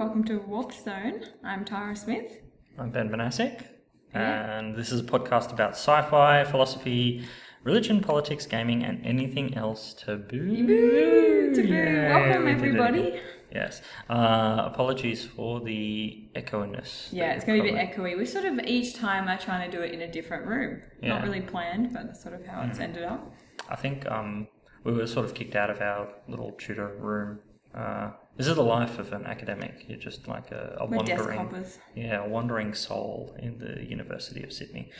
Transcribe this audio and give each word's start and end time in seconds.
Welcome 0.00 0.24
to 0.24 0.38
Warp 0.38 0.72
Zone. 0.72 1.24
I'm 1.44 1.62
Tara 1.66 1.94
Smith. 1.94 2.40
I'm 2.78 2.90
Ben 2.90 3.10
Banasic, 3.10 3.66
Yeah. 4.14 4.58
and 4.58 4.74
this 4.74 4.90
is 4.92 5.00
a 5.00 5.04
podcast 5.04 5.52
about 5.52 5.72
sci 5.72 6.00
fi, 6.08 6.42
philosophy, 6.44 7.26
religion, 7.64 8.00
politics, 8.00 8.46
gaming, 8.46 8.82
and 8.82 9.04
anything 9.04 9.54
else 9.54 9.92
taboo. 9.92 10.66
Boo! 10.66 11.52
Taboo. 11.54 11.68
Yay, 11.68 12.08
Welcome 12.08 12.44
we 12.46 12.50
everybody. 12.50 13.20
Yes. 13.52 13.82
Uh, 14.08 14.62
apologies 14.72 15.26
for 15.26 15.60
the 15.60 16.30
echoiness. 16.34 17.10
Yeah, 17.12 17.32
it's 17.34 17.44
going 17.44 17.58
to 17.58 17.62
be 17.62 17.68
a 17.68 17.72
bit 17.74 17.90
echoey. 17.90 18.16
We 18.16 18.24
sort 18.24 18.46
of 18.46 18.58
each 18.60 18.94
time 18.94 19.28
are 19.28 19.36
trying 19.38 19.70
to 19.70 19.76
do 19.76 19.82
it 19.82 19.92
in 19.92 20.00
a 20.00 20.10
different 20.10 20.46
room. 20.46 20.80
Not 21.02 21.06
Yeah. 21.06 21.18
Mm. 21.20 21.22
really 21.24 21.40
planned, 21.42 21.92
but 21.92 22.06
that's 22.06 22.22
sort 22.22 22.34
of 22.34 22.46
how 22.46 22.62
it's 22.62 22.80
ended 22.80 23.02
up. 23.04 23.34
I 23.68 23.76
think 23.76 24.10
um, 24.10 24.48
we 24.82 24.92
were 24.92 25.06
sort 25.06 25.26
of 25.26 25.34
kicked 25.34 25.56
out 25.56 25.68
of 25.68 25.82
our 25.82 26.08
little 26.26 26.52
tutor 26.52 26.88
room. 26.96 27.40
Uh, 27.74 28.10
this 28.40 28.48
is 28.48 28.54
the 28.56 28.62
life 28.62 28.98
of 28.98 29.12
an 29.12 29.26
academic. 29.26 29.84
You're 29.86 29.98
just 29.98 30.26
like 30.26 30.50
a, 30.50 30.78
a 30.80 30.86
wandering, 30.86 31.64
yeah, 31.94 32.24
a 32.24 32.28
wandering 32.28 32.72
soul 32.72 33.36
in 33.38 33.58
the 33.58 33.84
University 33.84 34.42
of 34.42 34.50
Sydney. 34.50 34.90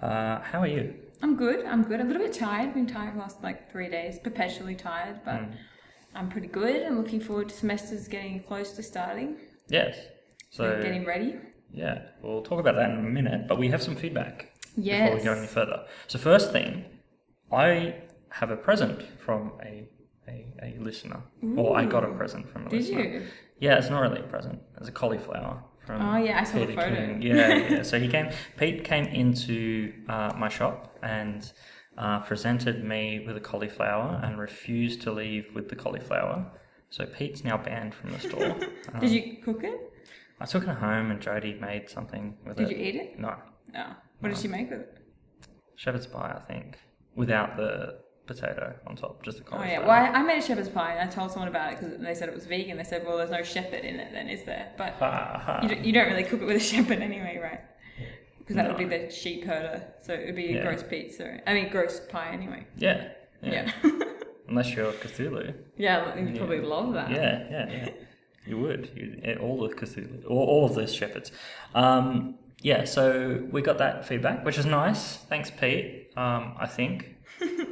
Uh, 0.00 0.40
how 0.40 0.60
are 0.62 0.66
you? 0.66 0.94
I'm 1.20 1.36
good. 1.36 1.66
I'm 1.66 1.82
good. 1.82 2.00
A 2.00 2.04
little 2.04 2.22
bit 2.22 2.32
tired. 2.32 2.72
Been 2.72 2.86
tired 2.86 3.10
for 3.10 3.16
the 3.16 3.20
last 3.20 3.42
like 3.42 3.70
three 3.70 3.90
days. 3.90 4.18
Perpetually 4.18 4.74
tired, 4.74 5.20
but 5.26 5.34
Mm. 5.34 5.52
I'm 6.14 6.30
pretty 6.30 6.48
good. 6.48 6.82
I'm 6.86 6.96
looking 7.02 7.20
forward 7.20 7.50
to 7.50 7.54
semesters 7.54 8.08
getting 8.08 8.42
close 8.42 8.72
to 8.72 8.82
starting. 8.82 9.36
Yes. 9.68 9.98
So 10.50 10.62
So 10.76 10.82
getting 10.82 11.04
ready. 11.04 11.36
Yeah, 11.70 11.96
we'll 12.22 12.40
talk 12.42 12.58
about 12.58 12.76
that 12.76 12.88
in 12.90 12.96
a 13.00 13.02
minute, 13.02 13.46
but 13.48 13.58
we 13.58 13.68
have 13.68 13.82
some 13.82 13.96
feedback 13.96 14.50
before 15.04 15.18
we 15.18 15.22
go 15.24 15.34
any 15.34 15.46
further. 15.46 15.84
So, 16.06 16.18
first 16.18 16.52
thing, 16.52 16.86
I 17.52 17.96
have 18.30 18.50
a 18.50 18.56
present 18.56 19.02
from 19.18 19.52
a, 19.62 19.86
a, 20.28 20.46
a 20.62 20.76
listener. 20.80 21.20
Or 21.56 21.76
I 21.78 21.84
got 21.84 22.04
a 22.04 22.08
present 22.08 22.48
from 22.52 22.66
a 22.66 22.70
Did 22.70 22.80
listener. 22.80 23.00
you? 23.02 23.22
Yeah, 23.60 23.78
it's 23.78 23.90
not 23.90 24.00
really 24.00 24.20
a 24.20 24.24
present. 24.24 24.60
It's 24.78 24.88
a 24.88 24.92
cauliflower 24.92 25.62
from 25.86 26.02
Oh, 26.02 26.16
yeah, 26.18 26.40
I 26.40 26.44
saw 26.44 26.58
the 26.64 26.74
photo. 26.74 26.94
King. 26.94 27.22
Yeah, 27.22 27.54
yeah. 27.68 27.82
So 27.82 27.98
he 27.98 28.08
came. 28.08 28.30
Pete 28.56 28.84
came 28.84 29.04
into 29.06 29.92
uh, 30.08 30.32
my 30.36 30.48
shop 30.48 30.96
and 31.02 31.50
uh, 31.96 32.20
presented 32.20 32.84
me 32.84 33.24
with 33.26 33.36
a 33.36 33.40
cauliflower 33.40 34.20
and 34.22 34.38
refused 34.38 35.02
to 35.02 35.12
leave 35.12 35.48
with 35.54 35.68
the 35.68 35.76
cauliflower. 35.76 36.50
So 36.90 37.04
Pete's 37.06 37.42
now 37.44 37.56
banned 37.58 37.94
from 37.94 38.12
the 38.12 38.20
store. 38.20 38.56
Um, 38.94 39.00
Did 39.00 39.10
you 39.10 39.38
cook 39.44 39.64
it? 39.64 39.78
I 40.40 40.44
took 40.46 40.62
it 40.62 40.68
home 40.68 41.10
and 41.10 41.20
Jodie 41.20 41.60
made 41.60 41.90
something 41.90 42.36
with 42.46 42.56
Did 42.56 42.66
it. 42.66 42.68
Did 42.68 42.78
you 42.78 42.84
eat 42.84 42.94
it? 42.94 43.18
No, 43.18 43.34
No. 43.74 43.86
What 44.20 44.28
did 44.30 44.38
she 44.38 44.48
make 44.48 44.70
with 44.70 44.80
it? 44.80 44.98
shepherd's 45.76 46.06
pie, 46.06 46.34
I 46.36 46.40
think, 46.52 46.76
without 47.14 47.56
the 47.56 48.00
potato 48.28 48.74
on 48.86 48.94
top, 48.94 49.22
just 49.24 49.38
the 49.38 49.44
Oh 49.46 49.50
cauliflower. 49.50 49.72
yeah, 49.72 49.78
well 49.80 49.90
I, 49.90 50.18
I 50.18 50.22
made 50.22 50.38
a 50.38 50.42
shepherd's 50.46 50.68
pie 50.68 50.92
and 50.92 51.08
I 51.08 51.12
told 51.12 51.32
someone 51.32 51.48
about 51.48 51.72
it 51.72 51.80
because 51.80 51.98
they 51.98 52.14
said 52.14 52.28
it 52.28 52.34
was 52.34 52.46
vegan. 52.46 52.76
They 52.76 52.84
said, 52.84 53.04
well, 53.04 53.16
there's 53.16 53.30
no 53.30 53.42
shepherd 53.42 53.84
in 53.84 53.98
it, 53.98 54.12
then 54.12 54.28
is 54.28 54.44
there? 54.44 54.70
But 54.78 54.94
you, 55.64 55.68
don't- 55.68 55.84
you 55.84 55.92
don't 55.92 56.08
really 56.08 56.22
cook 56.24 56.40
it 56.42 56.44
with 56.44 56.56
a 56.56 56.60
shepherd 56.72 57.00
anyway, 57.00 57.40
right? 57.42 57.60
Because 58.38 58.54
that 58.56 58.68
would 58.68 58.78
be 58.78 58.84
the 58.84 59.10
sheep 59.10 59.44
herder, 59.44 59.82
so 60.02 60.14
it 60.14 60.26
would 60.26 60.36
be 60.36 60.52
a 60.52 60.56
Yeah. 60.56 60.62
gross 60.62 60.82
pizza. 60.82 61.40
I 61.46 61.52
mean, 61.54 61.68
gross 61.70 62.00
pie 62.00 62.30
anyway. 62.32 62.66
yeah, 62.76 63.08
yeah, 63.42 63.70
Yeah, 63.82 63.90
Unless 64.48 64.74
you're 64.74 64.92
Cthulhu. 64.92 65.54
yeah, 65.76 66.16
you'd 66.18 66.30
Yeah. 66.30 66.36
probably 66.38 66.60
love 66.60 66.94
that. 66.94 67.10
Yeah, 67.10 67.46
yeah, 67.50 67.70
yeah. 67.70 67.88
You 68.46 68.56
would. 68.58 68.90
You, 68.96 69.20
eh, 69.22 69.34
all 69.38 69.62
of 69.64 69.76
Cthulhu, 69.76 70.24
all, 70.30 70.44
all 70.46 70.64
of 70.64 70.74
those 70.74 70.94
shepherds. 70.94 71.30
Um, 71.74 72.36
yeah, 72.62 72.84
so 72.86 73.46
we 73.52 73.60
got 73.60 73.76
that 73.78 74.06
feedback, 74.08 74.44
which 74.46 74.56
is 74.56 74.64
nice. 74.64 75.16
Thanks, 75.28 75.50
Pete. 75.50 76.10
Um, 76.16 76.54
I 76.58 76.66
think. 76.66 77.16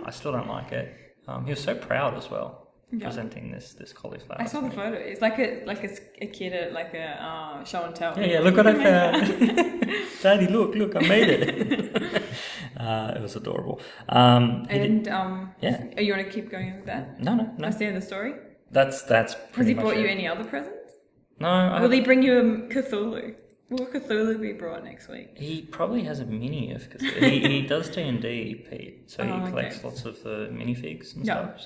I 0.04 0.10
still 0.10 0.32
don't 0.32 0.48
like 0.48 0.72
it. 0.72 0.94
Um, 1.28 1.44
he 1.44 1.50
was 1.50 1.60
so 1.62 1.74
proud 1.74 2.16
as 2.16 2.30
well, 2.30 2.68
Yeah. 2.92 3.06
presenting 3.06 3.50
this 3.50 3.74
this 3.74 3.92
cauliflower. 3.92 4.40
I 4.40 4.46
saw 4.46 4.60
the 4.60 4.70
photo. 4.70 4.94
It's 4.96 5.20
like 5.20 5.38
a 5.38 5.64
like 5.66 5.82
a, 5.84 5.90
a 6.22 6.26
kid 6.38 6.52
at 6.52 6.72
like 6.72 6.94
a 6.94 7.06
uh, 7.28 7.64
show 7.64 7.82
and 7.84 7.94
tell. 7.94 8.12
Yeah, 8.18 8.26
yeah, 8.34 8.40
look 8.40 8.56
what 8.56 8.66
I 8.66 8.70
You 8.72 8.78
made 8.78 8.86
that. 8.86 9.14
found. 9.28 9.90
Daddy, 10.22 10.46
look, 10.46 10.74
look, 10.74 10.94
I 10.96 11.00
made 11.00 11.28
it. 11.28 12.22
uh, 12.80 13.12
it 13.16 13.22
was 13.22 13.34
adorable. 13.36 13.80
Um, 14.08 14.66
he 14.70 14.78
did- 14.78 14.90
And 14.90 15.08
um, 15.08 15.50
yeah. 15.60 15.84
oh, 15.98 16.00
you 16.00 16.12
want 16.14 16.24
to 16.26 16.32
keep 16.32 16.50
going 16.50 16.76
with 16.76 16.86
that? 16.86 17.20
no, 17.20 17.34
no, 17.34 17.44
no. 17.44 17.52
That's 17.58 17.76
the 17.78 17.86
end 17.86 17.96
of 17.96 18.02
the 18.02 18.06
story. 18.06 18.32
That's 18.70 19.02
that's 19.02 19.34
Has 19.56 19.66
he 19.66 19.74
brought 19.74 19.96
you 19.96 20.06
any 20.06 20.26
other 20.28 20.44
presents? 20.44 20.92
No, 21.38 21.48
I, 21.48 21.80
Will 21.80 21.90
he 21.90 22.00
bring 22.00 22.22
you 22.22 22.38
a 22.38 22.42
Cthulhu? 22.72 23.34
Will 23.68 23.86
Cthulhu 23.86 24.40
be 24.40 24.52
brought 24.52 24.84
next 24.84 25.08
week? 25.08 25.36
he 25.36 25.62
probably 25.62 26.04
has 26.04 26.20
a 26.20 26.24
mini 26.24 26.72
of 26.72 26.88
because 26.88 27.02
he, 27.02 27.40
he 27.40 27.62
does 27.62 27.88
D 27.88 28.00
and 28.02 28.20
D, 28.22 28.64
Pete. 28.70 29.10
So 29.10 29.24
he 29.24 29.30
Oh, 29.32 29.36
okay. 29.42 29.50
collects 29.50 29.82
lots 29.84 30.04
of 30.04 30.22
the 30.22 30.48
minifigs 30.52 31.16
and 31.16 31.26
Yeah. 31.26 31.56
stuff. 31.56 31.60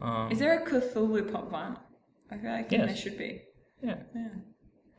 So 0.00 0.04
um, 0.04 0.32
Is 0.32 0.38
there 0.40 0.60
a 0.60 0.66
Cthulhu 0.68 1.32
pop 1.32 1.50
vinyl? 1.50 1.78
I 2.30 2.38
feel 2.38 2.50
like 2.50 2.68
there 2.70 2.86
Yes. 2.86 2.98
should 2.98 3.16
be. 3.18 3.42
yeah, 3.82 3.96
Yeah. 4.14 4.28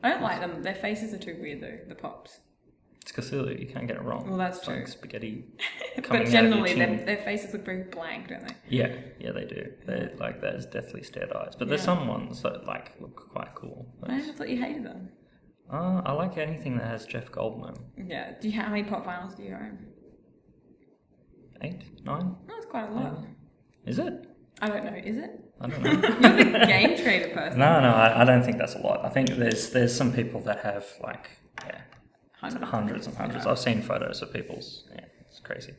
I 0.02 0.10
don't 0.10 0.22
like 0.22 0.40
them. 0.40 0.62
Their 0.62 0.74
faces 0.74 1.12
are 1.14 1.18
too 1.18 1.36
weird 1.40 1.60
though, 1.60 1.78
the 1.88 1.94
pops. 1.94 2.40
it's 3.02 3.12
Cthulhu. 3.12 3.58
You 3.60 3.66
can't 3.66 3.86
get 3.86 3.96
it 3.96 4.02
wrong. 4.02 4.26
Well, 4.28 4.38
that's 4.38 4.58
It's 4.60 4.66
like 4.66 4.76
true. 4.78 4.86
spaghetti. 4.86 5.44
but 5.94 6.04
coming 6.04 6.22
out 6.22 6.26
of 6.28 6.32
generally, 6.32 6.70
your 6.70 6.78
their, 6.78 6.96
chin. 6.96 7.04
their 7.06 7.16
faces 7.18 7.52
look 7.52 7.64
very 7.66 7.82
blank, 7.84 8.28
don't 8.28 8.48
they? 8.48 8.54
Yeah, 8.70 8.94
yeah, 9.18 9.32
they 9.32 9.44
do. 9.44 9.72
They're 9.86 10.12
like 10.18 10.40
there's 10.40 10.64
deathly 10.66 11.02
stared 11.02 11.32
eyes, 11.32 11.54
but 11.58 11.68
there's 11.68 11.80
Yeah. 11.82 11.96
some 11.96 12.08
ones 12.08 12.40
that 12.42 12.64
like 12.66 12.92
look 13.00 13.28
quite 13.30 13.54
cool. 13.54 13.94
I 14.04 14.20
thought 14.22 14.48
you 14.48 14.56
hated 14.62 14.84
them. 14.84 15.10
Uh, 15.72 16.02
I 16.04 16.12
like 16.12 16.36
anything 16.36 16.76
that 16.78 16.86
has 16.86 17.06
Jeff 17.06 17.30
Goldblum. 17.32 17.78
Yeah. 17.96 18.32
Do 18.40 18.48
you 18.48 18.60
how 18.60 18.68
many 18.68 18.84
pop 18.84 19.04
vinyls 19.06 19.36
do 19.36 19.42
you 19.42 19.54
own? 19.54 19.78
Eight, 21.62 22.04
nine? 22.04 22.34
Oh, 22.36 22.38
that's 22.48 22.66
quite 22.66 22.88
a 22.90 22.92
lot. 22.92 23.18
Is 23.86 23.98
it? 23.98 24.26
I 24.60 24.68
don't 24.68 24.84
know. 24.84 24.94
Is 24.94 25.16
it? 25.16 25.30
I 25.60 25.66
don't 25.68 25.82
know. 25.82 25.90
You're 25.90 26.58
the 26.60 26.66
game 26.66 26.96
trader 26.96 27.28
person. 27.34 27.58
no, 27.58 27.80
no, 27.80 27.88
I, 27.88 28.22
I 28.22 28.24
don't 28.24 28.42
think 28.42 28.58
that's 28.58 28.74
a 28.74 28.78
lot. 28.80 29.04
I 29.04 29.08
think 29.08 29.30
there's 29.30 29.70
there's 29.70 29.94
some 29.94 30.12
people 30.12 30.40
that 30.42 30.60
have 30.60 30.84
like 31.02 31.30
yeah, 31.66 31.80
Hundred. 32.40 32.62
hundreds 32.64 33.06
and 33.06 33.16
hundreds. 33.16 33.44
Yeah. 33.46 33.52
I've 33.52 33.58
seen 33.58 33.80
photos 33.82 34.20
of 34.22 34.32
people's. 34.32 34.84
Yeah, 34.94 35.04
it's 35.28 35.40
crazy. 35.40 35.74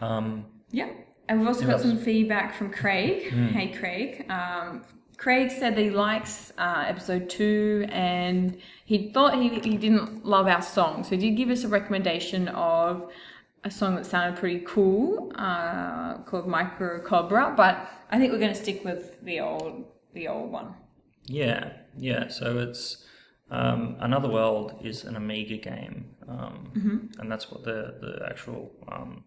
Um, 0.00 0.46
Yeah. 0.70 0.90
And 1.28 1.38
we've 1.38 1.48
also 1.48 1.62
got 1.62 1.74
else? 1.74 1.82
some 1.82 1.96
feedback 1.98 2.54
from 2.54 2.70
Craig. 2.70 3.30
Hmm. 3.32 3.46
Hey, 3.46 3.68
Craig. 3.72 4.26
Um, 4.30 4.82
Craig 5.16 5.50
said 5.50 5.74
that 5.76 5.80
he 5.80 5.88
likes 5.90 6.52
uh, 6.58 6.84
episode 6.86 7.30
two 7.30 7.86
and 7.88 8.58
he 8.84 9.10
thought 9.12 9.34
he, 9.34 9.48
he 9.60 9.76
didn't 9.76 10.24
love 10.26 10.46
our 10.46 10.62
song. 10.62 11.04
So 11.04 11.10
he 11.10 11.16
did 11.16 11.36
give 11.36 11.50
us 11.50 11.64
a 11.64 11.68
recommendation 11.68 12.48
of 12.48 13.10
a 13.64 13.70
song 13.70 13.96
that 13.96 14.04
sounded 14.04 14.38
pretty 14.38 14.60
cool 14.66 15.32
uh, 15.36 16.18
called 16.18 16.46
Micro 16.46 17.00
Cobra, 17.00 17.54
but 17.56 17.88
I 18.10 18.18
think 18.18 18.30
we're 18.32 18.38
going 18.38 18.52
to 18.52 18.62
stick 18.66 18.84
with 18.84 19.22
the 19.22 19.40
old 19.40 19.86
the 20.12 20.28
old 20.28 20.52
one. 20.52 20.74
yeah, 21.26 21.72
yeah. 21.98 22.28
So 22.28 22.58
it's 22.58 23.04
um, 23.50 23.96
Another 24.00 24.28
World 24.28 24.74
is 24.84 25.04
an 25.04 25.16
Amiga 25.16 25.56
game, 25.56 26.14
um, 26.28 26.70
and 27.18 27.32
that's 27.32 27.50
what 27.50 27.64
the 27.64 27.94
the 28.00 28.26
actual 28.28 28.70
um, 28.92 29.24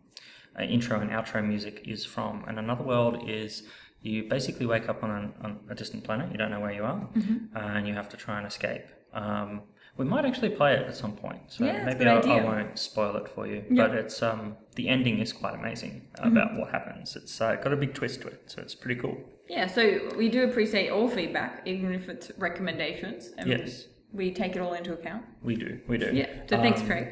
uh, 0.57 0.63
intro 0.63 0.99
and 0.99 1.09
outro 1.09 1.43
music 1.45 1.81
is 1.85 2.05
from. 2.05 2.45
And 2.47 2.59
Another 2.59 2.83
World 2.83 3.27
is 3.27 3.63
you 4.01 4.23
basically 4.29 4.65
wake 4.67 4.87
up 4.87 5.03
on, 5.03 5.09
an, 5.11 5.33
on 5.41 5.59
a 5.69 5.75
distant 5.75 6.03
planet. 6.03 6.31
You 6.31 6.37
don't 6.37 6.51
know 6.51 6.59
where 6.59 6.71
you 6.73 6.83
are, 6.83 7.09
uh, 7.55 7.59
and 7.59 7.87
you 7.87 7.95
have 7.95 8.09
to 8.09 8.17
try 8.17 8.37
and 8.37 8.45
escape. 8.47 8.85
Um, 9.13 9.61
we 9.97 10.05
might 10.05 10.25
actually 10.25 10.49
play 10.49 10.73
it 10.73 10.85
at 10.87 10.95
some 10.95 11.13
point, 11.15 11.39
so 11.47 11.65
Yeah, 11.65 11.83
maybe 11.83 12.05
I, 12.05 12.19
I 12.19 12.43
won't 12.43 12.77
spoil 12.77 13.15
it 13.15 13.27
for 13.27 13.47
you. 13.47 13.63
Yeah. 13.69 13.87
But 13.87 13.95
it's 13.97 14.21
um, 14.21 14.55
the 14.75 14.89
ending 14.89 15.17
is 15.19 15.33
quite 15.33 15.55
amazing 15.55 16.03
Mm-hmm. 16.19 16.27
about 16.37 16.55
what 16.57 16.69
happens. 16.71 17.15
It's 17.15 17.39
uh, 17.41 17.55
got 17.55 17.73
a 17.73 17.75
big 17.77 17.93
twist 17.95 18.21
to 18.21 18.27
it, 18.27 18.43
so 18.45 18.61
it's 18.61 18.75
pretty 18.75 18.99
cool. 19.01 19.17
Yeah, 19.49 19.65
so 19.67 20.09
we 20.17 20.29
do 20.29 20.43
appreciate 20.43 20.89
all 20.89 21.07
feedback, 21.07 21.61
even 21.65 21.93
if 21.93 22.09
it's 22.09 22.31
recommendations. 22.37 23.31
And 23.37 23.49
Yes. 23.49 23.87
We 24.13 24.31
take 24.31 24.55
it 24.55 24.61
all 24.61 24.73
into 24.73 24.93
account. 24.93 25.25
We 25.43 25.55
do, 25.55 25.79
we 25.87 25.97
do. 25.97 26.11
Yeah. 26.13 26.27
So 26.49 26.57
thanks, 26.57 26.79
Um, 26.81 26.87
Craig. 26.87 27.07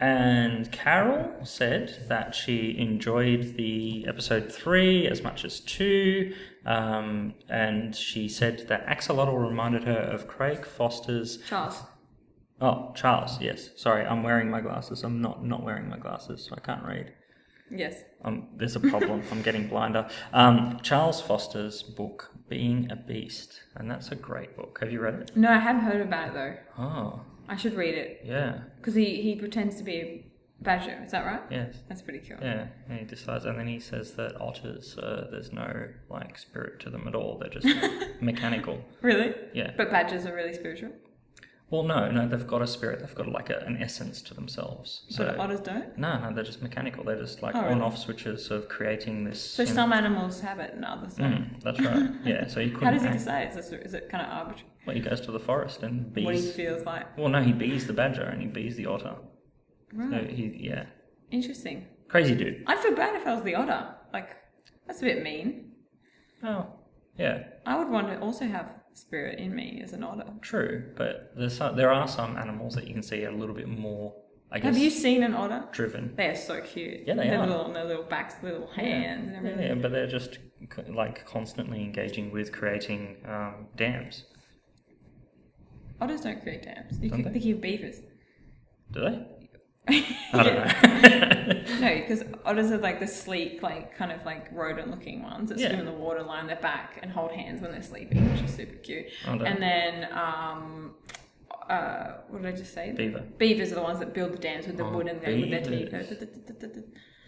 And 0.00 0.72
Carol 0.72 1.44
said 1.44 2.06
that 2.08 2.34
she 2.34 2.76
enjoyed 2.78 3.56
the 3.56 4.06
episode 4.08 4.50
three 4.50 5.06
as 5.06 5.22
much 5.22 5.44
as 5.44 5.60
two, 5.60 6.34
um, 6.66 7.34
and 7.48 7.94
she 7.94 8.28
said 8.28 8.66
that 8.68 8.86
Axolotl 8.86 9.48
reminded 9.48 9.84
her 9.84 9.98
of 9.98 10.26
Craig 10.26 10.64
Foster's. 10.64 11.38
Charles. 11.46 11.82
Oh, 12.60 12.92
Charles. 12.94 13.40
Yes, 13.40 13.70
sorry, 13.76 14.04
I'm 14.04 14.22
wearing 14.22 14.50
my 14.50 14.60
glasses. 14.60 15.02
I'm 15.02 15.20
not 15.22 15.44
not 15.44 15.62
wearing 15.62 15.88
my 15.88 15.98
glasses, 15.98 16.44
so 16.44 16.54
I 16.56 16.60
can't 16.60 16.84
read. 16.84 17.14
Yes. 17.70 18.02
Um, 18.24 18.48
there's 18.56 18.76
a 18.76 18.80
problem. 18.80 19.22
I'm 19.30 19.42
getting 19.42 19.68
blinder. 19.68 20.08
Um, 20.32 20.80
Charles 20.82 21.20
Foster's 21.20 21.82
book, 21.82 22.32
Being 22.48 22.90
a 22.90 22.96
Beast, 22.96 23.62
and 23.76 23.90
that's 23.90 24.10
a 24.10 24.16
great 24.16 24.56
book. 24.56 24.78
Have 24.80 24.92
you 24.92 25.00
read 25.00 25.14
it? 25.14 25.36
No, 25.36 25.50
I 25.50 25.58
have 25.58 25.80
heard 25.82 26.00
about 26.00 26.28
it 26.28 26.34
though. 26.34 26.56
Oh, 26.78 27.20
I 27.48 27.56
should 27.56 27.74
read 27.74 27.94
it 27.94 28.22
yeah, 28.24 28.58
because 28.76 28.94
he, 28.94 29.22
he 29.22 29.36
pretends 29.36 29.76
to 29.76 29.84
be 29.84 30.29
badger. 30.60 31.00
Is 31.04 31.10
that 31.12 31.24
right? 31.24 31.42
yes. 31.50 31.74
That's 31.88 32.02
pretty 32.02 32.20
cool. 32.20 32.38
Yeah, 32.42 32.66
and 32.88 32.98
he 32.98 33.04
decides, 33.04 33.44
and 33.44 33.58
then 33.58 33.66
he 33.66 33.80
says 33.80 34.12
that 34.14 34.40
otters, 34.40 34.96
uh, 34.98 35.28
there's 35.30 35.52
no 35.52 35.88
like 36.08 36.38
spirit 36.38 36.80
to 36.80 36.90
them 36.90 37.06
at 37.08 37.14
all. 37.14 37.38
They're 37.38 37.50
just 37.60 37.66
mechanical. 38.20 38.84
Really? 39.02 39.34
Yeah. 39.54 39.72
But 39.76 39.90
badgers 39.90 40.26
are 40.26 40.34
really 40.34 40.54
spiritual. 40.54 40.92
Well, 41.70 41.84
no, 41.84 42.10
no, 42.10 42.26
they've 42.26 42.44
got 42.48 42.62
a 42.62 42.66
spirit. 42.66 42.98
They've 42.98 43.14
got 43.14 43.28
like 43.28 43.48
a, 43.48 43.58
an 43.60 43.76
essence 43.80 44.20
to 44.22 44.34
themselves. 44.34 45.04
So 45.08 45.24
But 45.24 45.38
otters 45.38 45.60
don't. 45.60 45.96
no, 45.96 46.18
no, 46.18 46.34
they're 46.34 46.42
just 46.42 46.60
mechanical. 46.62 47.04
They're 47.04 47.16
just 47.20 47.42
like 47.44 47.54
Oh, 47.54 47.60
really? 47.62 47.74
on-off 47.74 47.96
switches 47.96 48.50
of 48.50 48.68
creating 48.68 49.22
this. 49.22 49.40
So 49.40 49.62
you 49.62 49.68
know- 49.68 49.74
some 49.76 49.92
animals 49.92 50.40
have 50.40 50.58
it 50.58 50.74
and 50.74 50.84
others 50.84 51.14
don't. 51.14 51.32
Mm, 51.32 51.62
that's 51.62 51.78
right. 51.80 52.10
Yeah. 52.24 52.48
So 52.48 52.58
you 52.58 52.70
couldn't. 52.76 52.86
How 52.86 52.90
does 52.90 53.02
he 53.04 53.10
decide? 53.10 53.50
Is, 53.50 53.54
this, 53.54 53.70
is 53.70 53.94
it 53.94 54.08
kind 54.08 54.26
of 54.26 54.32
arbitrary? 54.32 54.68
Well, 54.84 54.96
he 54.96 55.00
goes 55.02 55.20
to 55.20 55.30
the 55.30 55.38
forest 55.38 55.84
and 55.84 56.12
bees. 56.12 56.24
What 56.24 56.34
he 56.34 56.42
feels 56.42 56.84
like? 56.84 57.16
Well, 57.16 57.28
no, 57.28 57.40
he 57.40 57.52
bees 57.52 57.86
the 57.86 57.92
badger 57.92 58.22
and 58.22 58.42
he 58.42 58.48
bees 58.48 58.74
the 58.74 58.86
otter. 58.86 59.14
So 59.92 60.24
he, 60.28 60.56
yeah, 60.60 60.86
Interesting. 61.30 61.86
crazy 62.08 62.34
dude. 62.34 62.62
I'd 62.66 62.78
feel 62.78 62.94
bad 62.94 63.16
if 63.16 63.26
I 63.26 63.34
was 63.34 63.42
the 63.42 63.54
otter. 63.54 63.94
Like, 64.12 64.36
that's 64.86 65.00
a 65.02 65.04
bit 65.04 65.22
mean. 65.22 65.72
Oh, 66.42 66.66
yeah, 67.18 67.42
I 67.66 67.76
would 67.78 67.88
want 67.88 68.08
to 68.08 68.18
also 68.20 68.46
have 68.46 68.70
spirit 68.94 69.38
in 69.38 69.54
me 69.54 69.80
as 69.84 69.92
an 69.92 70.02
otter. 70.04 70.26
true. 70.42 70.92
But 70.96 71.32
there's 71.36 71.56
some, 71.56 71.76
there 71.76 71.92
are 71.92 72.06
some 72.08 72.36
animals 72.36 72.74
that 72.74 72.86
you 72.86 72.94
can 72.94 73.02
see 73.02 73.24
are 73.24 73.30
a 73.30 73.36
little 73.36 73.54
bit 73.54 73.68
more, 73.68 74.14
I 74.50 74.58
guess, 74.58 74.74
Have 74.74 74.78
you 74.78 74.90
seen 74.90 75.22
an 75.22 75.34
otter? 75.34 75.64
driven. 75.72 76.14
They 76.16 76.26
are 76.28 76.34
so 76.36 76.60
cute. 76.60 77.00
Yeah, 77.06 77.14
they 77.14 77.28
their 77.28 77.40
are. 77.40 77.46
Little, 77.46 77.72
their 77.72 77.84
little 77.84 78.02
backs, 78.04 78.34
their 78.34 78.52
little 78.52 78.68
hands, 78.68 79.28
and 79.28 79.36
everything. 79.36 79.66
yeah, 79.66 79.74
but 79.74 79.92
they're 79.92 80.06
just 80.06 80.34
c- 80.74 80.92
like 80.92 81.24
constantly 81.26 81.82
engaging 81.82 82.30
with 82.32 82.52
creating 82.52 83.16
um, 83.28 83.66
dams. 83.76 84.24
Otters 86.00 86.22
don't 86.22 86.42
create 86.42 86.62
dams. 86.62 86.98
You 87.00 87.10
Don't 87.10 87.22
can 87.24 87.32
they? 87.32 87.38
think 87.40 87.54
of 87.56 87.60
beavers. 87.60 87.96
Do 88.92 89.00
they? 89.00 89.26
I 90.32 90.42
don't 90.42 90.56
know. 90.56 91.56
No, 91.80 91.94
because 91.94 92.22
otters 92.44 92.70
are 92.70 92.78
like 92.78 93.00
the 93.00 93.06
sleek, 93.06 93.62
like 93.62 93.96
kind 93.96 94.12
of 94.12 94.24
like 94.26 94.52
rodent-looking 94.52 95.22
ones 95.22 95.48
that 95.48 95.58
Yeah. 95.58 95.68
swim 95.68 95.80
in 95.80 95.86
the 95.86 95.92
water, 95.92 96.22
line 96.22 96.46
their 96.46 96.56
back, 96.60 96.98
and 97.02 97.10
hold 97.10 97.30
hands 97.32 97.62
when 97.62 97.72
they're 97.72 97.82
sleeping, 97.82 98.30
which 98.32 98.42
is 98.42 98.54
super 98.54 98.76
cute. 98.76 99.06
And 99.26 99.40
then, 99.62 100.08
um, 100.12 100.94
uh, 101.68 102.18
what 102.28 102.42
did 102.42 102.52
I 102.54 102.56
just 102.56 102.74
say? 102.74 102.92
Beaver. 102.92 103.20
Beavers 103.38 103.72
are 103.72 103.76
the 103.76 103.82
ones 103.82 103.98
that 104.00 104.12
build 104.12 104.32
the 104.34 104.38
dams 104.38 104.66
with 104.66 104.76
the 104.76 104.84
Oh, 104.84 104.90
wood 104.92 105.06
and 105.08 105.22
they, 105.22 105.40
with 105.40 105.50
their 105.50 105.62
teeth. 105.62 105.92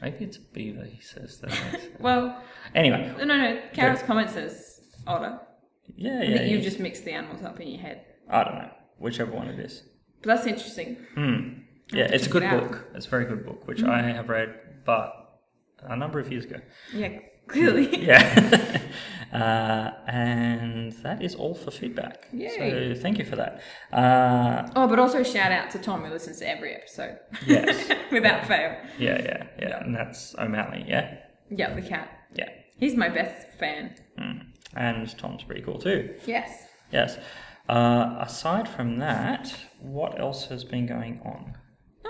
Maybe 0.03 0.25
it's 0.25 0.37
a 0.37 0.41
beaver. 0.41 0.85
He 0.85 1.01
says 1.01 1.39
that. 1.41 1.81
Well, 2.01 2.43
anyway, 2.75 3.15
no, 3.19 3.25
no, 3.25 3.37
no. 3.37 3.61
Carrot's 3.73 4.03
comment 4.03 4.31
says 4.31 4.81
otter. 5.07 5.41
yeah, 5.97 6.19
I 6.21 6.23
yeah. 6.25 6.43
you've 6.43 6.59
yeah. 6.61 6.69
just 6.69 6.79
mixed 6.81 7.05
the 7.05 7.13
animals 7.13 7.43
up 7.45 7.59
in 7.61 7.69
your 7.69 7.81
head. 7.81 8.05
I 8.29 8.45
don't 8.45 8.55
know. 8.57 8.71
Whichever 8.99 9.33
one 9.33 9.49
it 9.49 9.59
is. 9.61 9.85
But 10.23 10.37
that's 10.37 10.47
interesting. 10.47 10.97
Hmm. 11.15 11.62
Yeah, 11.91 12.05
it's 12.11 12.27
a 12.27 12.31
good 12.31 12.43
it 12.43 12.51
book. 12.51 12.87
It's 12.95 13.07
a 13.07 13.11
very 13.11 13.25
good 13.25 13.45
book, 13.45 13.67
which 13.67 13.81
Mm. 13.83 13.89
I 13.91 14.03
have 14.13 14.29
read, 14.29 14.55
but 14.85 15.13
a 15.83 15.97
number 15.97 16.19
of 16.19 16.31
years 16.31 16.45
ago. 16.45 16.61
Yeah, 16.95 17.19
clearly. 17.49 18.03
Yeah. 18.07 18.81
uh, 19.33 19.91
and 20.07 20.93
that 21.03 21.23
is 21.23 21.35
all 21.35 21.55
for 21.55 21.71
feedback. 21.71 22.29
Yay. 22.33 22.95
So 22.95 23.01
thank 23.01 23.19
you 23.19 23.25
for 23.25 23.37
that. 23.37 23.61
Uh, 23.93 24.69
Oh, 24.77 24.87
but 24.89 24.99
also 24.99 25.23
shout 25.23 25.53
out 25.53 25.71
to 25.73 25.79
Tom 25.79 26.05
who 26.05 26.11
listens 26.13 26.39
to 26.39 26.49
every 26.49 26.75
episode 26.75 27.19
yes. 27.47 27.91
without 28.13 28.47
fail. 28.47 28.77
Yeah, 28.99 29.21
yeah, 29.23 29.47
yeah. 29.59 29.83
And 29.85 29.95
that's 29.95 30.35
O'Malley, 30.39 30.85
yeah? 30.87 31.19
Yeah, 31.51 31.75
the 31.75 31.83
cat. 31.83 32.09
Yeah. 32.35 32.49
He's 32.79 32.95
my 32.97 33.09
best 33.09 33.49
fan. 33.59 33.95
Mm. 34.19 34.47
And 34.77 35.19
Tom's 35.19 35.45
pretty 35.45 35.63
cool 35.63 35.79
too. 35.79 36.15
Yes. 36.27 36.65
Yes. 36.91 37.19
Uh, 37.69 38.17
aside 38.21 38.69
from 38.69 38.99
that, 38.99 39.55
what 39.81 40.19
else 40.19 40.47
has 40.47 40.65
been 40.65 40.87
going 40.87 41.21
on? 41.25 41.55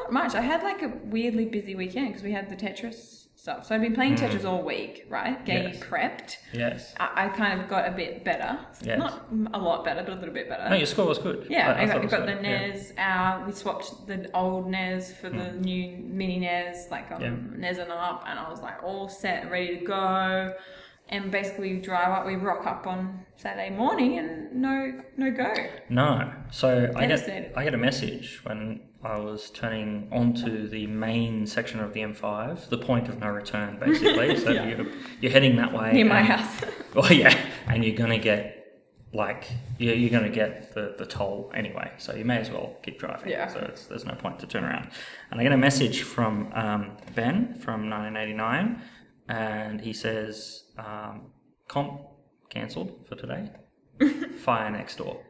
Not 0.02 0.12
much. 0.12 0.34
I 0.34 0.40
had 0.40 0.62
like 0.62 0.82
a 0.82 0.88
weirdly 1.04 1.46
busy 1.46 1.74
weekend 1.74 2.08
because 2.08 2.22
we 2.22 2.32
had 2.32 2.48
the 2.50 2.56
Tetris 2.56 3.26
stuff. 3.36 3.66
So 3.66 3.74
I've 3.74 3.80
been 3.80 3.94
playing 3.94 4.14
Tetris 4.14 4.44
all 4.44 4.62
week, 4.62 5.04
right? 5.08 5.44
Getting 5.44 5.74
Yes. 5.74 5.82
prepped. 5.82 6.36
Yes. 6.52 6.94
I, 7.00 7.24
I 7.24 7.28
kind 7.28 7.60
of 7.60 7.68
got 7.68 7.88
a 7.88 7.90
bit 7.90 8.24
better. 8.24 8.58
Yes. 8.82 8.98
Not 8.98 9.26
a 9.52 9.58
lot 9.58 9.84
better, 9.84 10.02
but 10.02 10.12
a 10.12 10.16
little 10.16 10.34
bit 10.34 10.48
better. 10.48 10.68
No, 10.70 10.76
your 10.76 10.86
score 10.86 11.06
was 11.06 11.18
good. 11.18 11.46
Yeah, 11.50 11.74
I, 11.76 11.86
got, 11.86 11.96
I 11.96 11.98
was 11.98 12.10
got 12.10 12.26
the 12.26 12.32
yeah. 12.34 12.40
NES 12.68 12.92
out. 12.98 13.46
We 13.46 13.52
swapped 13.52 14.06
the 14.06 14.30
old 14.36 14.68
NES 14.68 15.12
for 15.16 15.28
the 15.28 15.52
new 15.52 15.96
mini 15.98 16.38
NES, 16.38 16.88
like 16.90 17.10
um, 17.10 17.20
Yeah. 17.22 17.30
NES 17.58 17.78
and 17.78 17.90
up, 17.90 18.24
and 18.28 18.38
I 18.38 18.48
was 18.48 18.60
like 18.60 18.82
all 18.82 19.08
set 19.08 19.42
and 19.42 19.50
ready 19.50 19.78
to 19.78 19.84
go. 19.84 20.54
And 21.08 21.30
basically, 21.30 21.74
we 21.74 21.80
drive 21.80 22.08
up, 22.08 22.24
we 22.24 22.36
rock 22.36 22.64
up 22.66 22.86
on 22.86 23.26
Saturday 23.36 23.74
morning, 23.74 24.18
and 24.18 24.54
no, 24.54 25.02
no 25.16 25.30
go. 25.32 25.52
No. 25.90 26.32
So 26.52 26.90
I 26.96 27.06
get 27.06 27.52
I 27.56 27.64
get 27.64 27.74
a 27.74 27.78
message 27.78 28.40
when 28.44 28.80
I 29.04 29.18
was 29.18 29.50
turning 29.50 30.08
onto 30.12 30.68
the 30.68 30.86
main 30.86 31.46
section 31.46 31.80
of 31.80 31.92
the 31.92 32.00
M5, 32.00 32.68
the 32.68 32.78
point 32.78 33.08
of 33.08 33.18
no 33.18 33.28
return, 33.30 33.78
basically. 33.78 34.36
So 34.44 34.50
Yeah. 34.50 34.68
you're, 34.68 34.86
you're 35.20 35.32
heading 35.32 35.56
that 35.56 35.72
way. 35.72 35.92
Near 35.92 36.04
my 36.04 36.18
and- 36.20 36.28
house. 36.28 36.60
Well, 36.94 37.12
yeah, 37.24 37.36
and 37.66 37.84
you're 37.84 37.96
gonna 37.96 38.18
get 38.18 38.58
like 39.14 39.44
you're, 39.78 39.94
you're 39.94 40.10
gonna 40.10 40.30
get 40.30 40.72
the, 40.74 40.94
the 40.96 41.04
toll 41.04 41.50
anyway, 41.54 41.90
so 41.98 42.14
you 42.14 42.24
may 42.24 42.38
as 42.38 42.50
well 42.50 42.76
keep 42.82 42.98
driving. 42.98 43.28
Yeah. 43.30 43.48
So 43.48 43.58
it's, 43.60 43.86
there's 43.86 44.04
no 44.06 44.14
point 44.14 44.38
to 44.40 44.46
turn 44.46 44.64
around. 44.64 44.88
And 45.30 45.40
I 45.40 45.42
get 45.42 45.52
a 45.52 45.56
message 45.56 46.02
from 46.02 46.52
um, 46.54 46.96
Ben 47.14 47.54
from 47.56 47.90
1989, 47.90 48.82
and 49.28 49.80
he 49.80 49.92
says 49.92 50.64
um, 50.78 51.32
comp 51.68 52.02
cancelled 52.50 53.06
for 53.08 53.16
today. 53.16 53.50
Fire 54.38 54.70
next 54.70 54.96
door, 54.96 55.20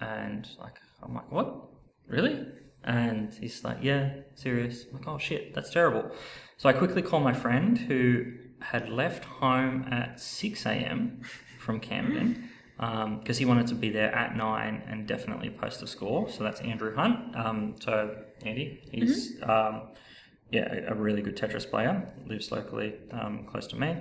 and 0.00 0.46
like 0.60 0.78
I'm 1.02 1.14
like 1.14 1.30
what? 1.32 1.62
Really? 2.08 2.46
And 2.86 3.34
he's 3.34 3.64
like, 3.64 3.78
yeah, 3.82 4.14
serious. 4.34 4.86
I'm 4.86 4.98
like, 4.98 5.08
oh 5.08 5.18
shit, 5.18 5.54
that's 5.54 5.70
terrible. 5.70 6.10
So 6.56 6.68
I 6.68 6.72
quickly 6.72 7.02
call 7.02 7.20
my 7.20 7.34
friend 7.34 7.76
who 7.76 8.32
had 8.60 8.88
left 8.88 9.24
home 9.24 9.86
at 9.90 10.20
6 10.20 10.64
a.m. 10.66 11.20
from 11.58 11.80
Camden 11.80 12.48
because 12.76 13.38
he 13.38 13.44
wanted 13.44 13.66
to 13.68 13.74
be 13.74 13.90
there 13.90 14.14
at 14.14 14.36
9 14.36 14.82
and 14.86 15.06
definitely 15.06 15.50
post 15.50 15.82
a 15.82 15.86
score. 15.86 16.28
So 16.30 16.44
that's 16.44 16.60
Andrew 16.60 16.94
Hunt. 16.94 17.34
Um, 17.36 17.74
so, 17.80 18.16
Andy, 18.44 18.82
he's 18.90 19.42
um, 19.42 19.88
yeah, 20.50 20.84
a 20.88 20.94
really 20.94 21.22
good 21.22 21.36
Tetris 21.36 21.68
player, 21.68 22.12
lives 22.26 22.52
locally 22.52 22.94
um, 23.10 23.44
close 23.46 23.66
to 23.68 23.76
me. 23.76 23.96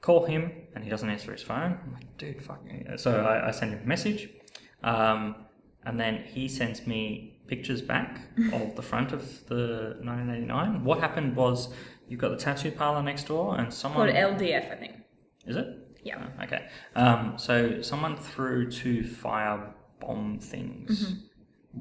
Call 0.00 0.26
him 0.26 0.52
and 0.74 0.84
he 0.84 0.90
doesn't 0.90 1.08
answer 1.08 1.32
his 1.32 1.42
phone. 1.42 1.78
I'm 1.84 1.92
like, 1.94 2.16
dude, 2.18 2.42
fuck. 2.42 2.64
me." 2.64 2.84
So 2.96 3.24
I, 3.24 3.48
I 3.48 3.50
send 3.50 3.72
him 3.72 3.80
a 3.82 3.86
message. 3.86 4.28
Um, 4.82 5.36
and 5.84 5.98
then 5.98 6.24
he 6.26 6.48
sends 6.48 6.86
me 6.86 7.29
pictures 7.50 7.82
back 7.82 8.10
of 8.52 8.76
the 8.76 8.82
front 8.82 9.12
of 9.12 9.22
the 9.48 9.96
1989. 10.02 10.84
What 10.84 11.00
happened 11.00 11.36
was 11.36 11.74
you've 12.08 12.20
got 12.20 12.30
the 12.30 12.36
tattoo 12.46 12.70
parlor 12.70 13.02
next 13.02 13.24
door, 13.26 13.58
and 13.58 13.72
someone 13.74 14.10
Called 14.12 14.38
LDF, 14.38 14.72
I 14.72 14.76
think. 14.76 14.94
is 15.46 15.56
it? 15.56 15.66
Yeah. 16.02 16.16
Oh, 16.38 16.44
okay. 16.44 16.62
Um, 16.96 17.34
so 17.36 17.82
someone 17.82 18.16
threw 18.16 18.70
two 18.70 19.04
fire 19.04 19.74
bomb 20.00 20.38
things, 20.38 21.14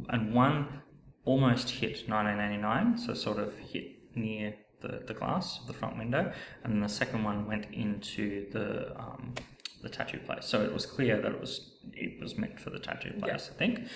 and 0.10 0.34
one 0.34 0.82
almost 1.24 1.70
hit 1.70 2.10
1989, 2.10 2.98
so 2.98 3.14
sort 3.14 3.40
of 3.40 3.56
hit 3.58 3.86
near 4.16 4.56
the, 4.82 5.04
the 5.08 5.14
glass 5.14 5.60
of 5.62 5.68
the 5.68 5.74
front 5.74 5.98
window, 5.98 6.34
and 6.64 6.84
the 6.84 6.90
second 6.90 7.24
one 7.24 7.48
went 7.48 7.68
into 7.72 8.50
the 8.52 8.94
um, 9.00 9.36
the 9.84 9.90
tattoo 9.90 10.20
place. 10.20 10.46
So 10.46 10.62
it 10.64 10.74
was 10.74 10.86
clear 10.86 11.22
that 11.22 11.32
it 11.32 11.40
was 11.40 11.72
it 11.94 12.20
was 12.22 12.38
meant 12.38 12.60
for 12.60 12.72
the 12.72 12.80
tattoo 12.80 13.14
place, 13.20 13.50
I 13.54 13.58
think. 13.58 13.88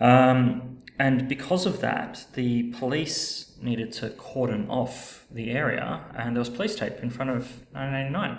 Um, 0.00 0.78
and 0.98 1.28
because 1.28 1.66
of 1.66 1.80
that, 1.80 2.26
the 2.34 2.64
police 2.72 3.56
needed 3.62 3.92
to 3.92 4.10
cordon 4.10 4.68
off 4.68 5.26
the 5.30 5.50
area, 5.50 6.04
and 6.16 6.34
there 6.34 6.40
was 6.40 6.50
police 6.50 6.74
tape 6.74 6.98
in 7.02 7.10
front 7.10 7.30
of 7.30 7.36
1989. 7.72 8.38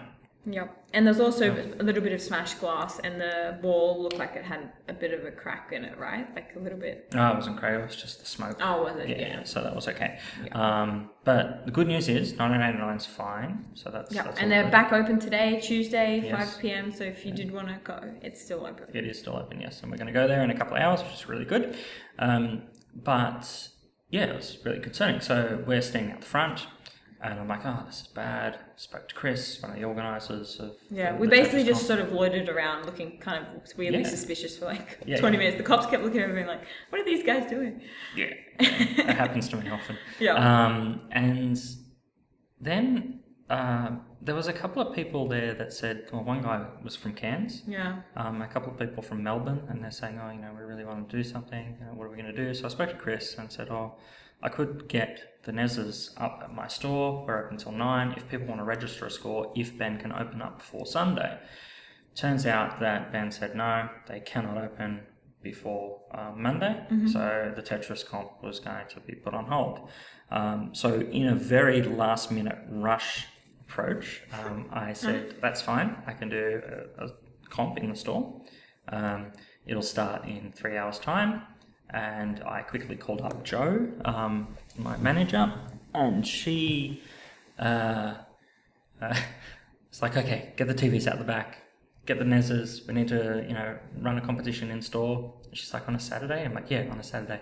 Yep. 0.51 0.75
And 0.93 1.05
there's 1.05 1.19
also 1.19 1.53
a 1.79 1.83
little 1.83 2.01
bit 2.01 2.13
of 2.13 2.21
smashed 2.21 2.59
glass, 2.59 2.97
and 2.99 3.21
the 3.21 3.59
wall 3.61 4.01
looked 4.01 4.17
like 4.17 4.35
it 4.35 4.43
had 4.43 4.71
a 4.87 4.93
bit 4.93 5.13
of 5.13 5.23
a 5.25 5.31
crack 5.31 5.71
in 5.71 5.83
it, 5.85 5.97
right? 5.99 6.27
Like 6.35 6.55
a 6.55 6.59
little 6.59 6.79
bit. 6.79 7.13
No, 7.13 7.31
it 7.31 7.35
wasn't 7.35 7.57
crazy. 7.57 7.81
It 7.81 7.85
was 7.85 7.95
just 7.95 8.19
the 8.19 8.25
smoke. 8.25 8.57
Oh, 8.61 8.83
was 8.83 8.95
it? 8.95 9.07
yeah, 9.09 9.17
Yeah. 9.19 9.27
yeah, 9.27 9.43
so 9.43 9.61
that 9.61 9.75
was 9.75 9.87
okay. 9.87 10.17
Um, 10.53 11.11
but 11.25 11.65
the 11.65 11.71
good 11.71 11.87
news 11.87 12.09
is 12.09 12.33
1989 12.33 12.97
is 12.97 13.05
fine. 13.05 13.65
So 13.75 13.91
that's, 13.91 14.13
Yeah. 14.13 14.23
that's 14.23 14.39
And 14.39 14.51
they're 14.51 14.63
good. 14.63 14.71
back 14.71 14.91
open 14.91 15.19
today, 15.19 15.59
Tuesday, 15.61 16.21
Yes. 16.23 16.53
5 16.55 16.61
p.m. 16.61 16.91
So 16.91 17.03
if 17.03 17.23
you 17.25 17.31
did 17.33 17.51
want 17.51 17.67
to 17.67 17.75
go, 17.83 17.99
it's 18.23 18.41
still 18.43 18.65
open. 18.65 18.87
It 18.93 19.05
is 19.05 19.19
still 19.19 19.35
open, 19.35 19.61
yes, 19.61 19.81
and 19.83 19.91
we're 19.91 19.97
going 19.97 20.07
to 20.07 20.13
go 20.13 20.27
there 20.27 20.41
in 20.43 20.49
a 20.49 20.57
couple 20.57 20.75
of 20.75 20.81
hours, 20.81 21.03
which 21.03 21.13
is 21.13 21.29
really 21.29 21.45
good. 21.45 21.75
Um, 22.17 22.63
but 22.95 23.69
yeah, 24.09 24.23
it 24.25 24.35
was 24.35 24.57
really 24.65 24.79
concerning. 24.79 25.21
So 25.21 25.63
we're 25.67 25.81
staying 25.83 26.09
at 26.11 26.21
the 26.21 26.25
front, 26.27 26.65
and 27.21 27.39
I'm 27.39 27.47
like, 27.47 27.65
oh, 27.65 27.83
this 27.85 28.01
is 28.01 28.07
bad. 28.07 28.59
Spoke 28.77 29.09
to 29.09 29.15
Chris, 29.15 29.61
one 29.61 29.71
of 29.71 29.77
the 29.77 29.83
organisers 29.83 30.59
of. 30.59 30.75
Yeah, 30.89 31.15
we 31.17 31.27
basically 31.27 31.63
just 31.65 31.85
sort 31.85 31.99
of 31.99 32.11
loitered 32.13 32.47
around 32.49 32.85
looking 32.85 33.19
kind 33.19 33.45
of 33.45 33.61
weirdly 33.77 34.01
Yeah. 34.01 34.07
suspicious 34.07 34.57
for 34.57 34.65
like 34.65 34.99
Yeah, 35.05 35.17
20 35.19 35.35
yeah. 35.35 35.39
minutes. 35.39 35.57
The 35.57 35.63
cops 35.63 35.85
kept 35.85 36.03
looking 36.03 36.21
at 36.21 36.33
me 36.33 36.45
like, 36.45 36.61
what 36.89 37.01
are 37.01 37.05
these 37.05 37.23
guys 37.23 37.49
doing? 37.49 37.81
Yeah, 38.15 38.33
that 38.59 39.17
happens 39.17 39.49
to 39.49 39.57
me 39.57 39.69
often. 39.69 39.97
Yeah. 40.19 40.33
Um, 40.35 41.01
and 41.11 41.59
then 42.61 43.19
uh, 43.49 43.91
there 44.21 44.35
was 44.35 44.47
a 44.47 44.53
couple 44.53 44.81
of 44.81 44.93
people 44.95 45.27
there 45.27 45.53
that 45.53 45.73
said, 45.73 46.07
well, 46.11 46.23
one 46.23 46.41
guy 46.41 46.65
was 46.83 46.95
from 46.95 47.13
Cairns, 47.13 47.63
Yeah. 47.67 48.01
um, 48.15 48.41
a 48.41 48.47
couple 48.47 48.71
of 48.71 48.79
people 48.79 49.01
from 49.01 49.23
Melbourne, 49.23 49.61
and 49.69 49.83
they're 49.83 49.91
saying, 49.91 50.19
oh, 50.23 50.29
you 50.31 50.39
know, 50.39 50.51
we 50.55 50.61
really 50.63 50.85
want 50.85 51.09
to 51.09 51.17
do 51.17 51.23
something. 51.23 51.77
Uh, 51.81 51.95
what 51.95 52.05
are 52.05 52.09
we 52.09 52.15
going 52.15 52.33
to 52.33 52.45
do? 52.45 52.53
So 52.53 52.65
I 52.65 52.69
spoke 52.69 52.89
to 52.89 52.95
Chris 52.95 53.35
and 53.37 53.51
said, 53.51 53.69
oh, 53.69 53.95
I 54.41 54.49
could 54.49 54.87
get 54.87 55.41
the 55.43 55.51
NESs 55.51 56.13
up 56.17 56.41
at 56.43 56.53
my 56.53 56.67
store. 56.67 57.25
We're 57.25 57.45
open 57.45 57.57
until 57.57 57.71
nine. 57.71 58.13
If 58.15 58.29
people 58.29 58.47
want 58.47 58.59
to 58.59 58.65
register 58.65 59.05
a 59.05 59.11
score, 59.11 59.51
if 59.55 59.77
Ben 59.77 59.97
can 59.99 60.11
open 60.11 60.41
up 60.41 60.59
before 60.59 60.85
Sunday. 60.85 61.39
Turns 62.15 62.45
out 62.45 62.79
that 62.79 63.11
Ben 63.11 63.31
said 63.31 63.55
no, 63.55 63.89
they 64.07 64.19
cannot 64.19 64.57
open 64.57 65.01
before 65.41 66.01
uh, 66.13 66.31
Monday, 66.35 66.85
so 67.07 67.53
the 67.55 67.61
Tetris 67.61 68.05
comp 68.05 68.43
was 68.43 68.59
going 68.59 68.87
to 68.89 68.99
be 68.99 69.15
put 69.15 69.33
on 69.33 69.45
hold. 69.45 69.89
Um, 70.31 70.71
so, 70.73 70.99
in 70.99 71.27
a 71.27 71.35
very 71.35 71.81
last 71.81 72.29
minute 72.31 72.57
rush 72.69 73.25
approach, 73.61 74.21
um, 74.33 74.67
I 74.71 74.93
said, 74.93 75.35
That's 75.41 75.61
fine, 75.61 75.95
I 76.05 76.13
can 76.13 76.29
do 76.29 76.61
a, 76.97 77.05
a 77.05 77.09
comp 77.49 77.77
in 77.77 77.89
the 77.89 77.95
store. 77.95 78.41
Um, 78.89 79.31
it'll 79.65 79.81
start 79.81 80.25
in 80.25 80.51
three 80.51 80.77
hours' 80.77 80.99
time. 80.99 81.43
And 81.91 82.43
I 82.43 82.61
quickly 82.61 82.95
called 82.95 83.21
up 83.21 83.43
Joe, 83.43 83.87
um, 84.05 84.55
my 84.77 84.95
manager, 84.97 85.51
and 85.93 86.25
she 86.25 87.01
uh, 87.59 88.13
uh, 89.01 89.15
it's 89.89 90.01
like, 90.01 90.17
okay, 90.17 90.53
get 90.55 90.67
the 90.67 90.73
TVs 90.73 91.07
out 91.07 91.17
the 91.17 91.25
back, 91.25 91.63
get 92.05 92.19
the 92.19 92.25
NESs. 92.25 92.83
We 92.87 92.93
need 92.93 93.09
to, 93.09 93.45
you 93.47 93.53
know, 93.53 93.77
run 93.99 94.17
a 94.17 94.21
competition 94.21 94.71
in 94.71 94.81
store. 94.81 95.33
She's 95.53 95.73
like, 95.73 95.87
on 95.87 95.95
a 95.95 95.99
Saturday? 95.99 96.43
I'm 96.43 96.53
like, 96.53 96.69
yeah, 96.71 96.87
on 96.89 96.99
a 96.99 97.03
Saturday. 97.03 97.41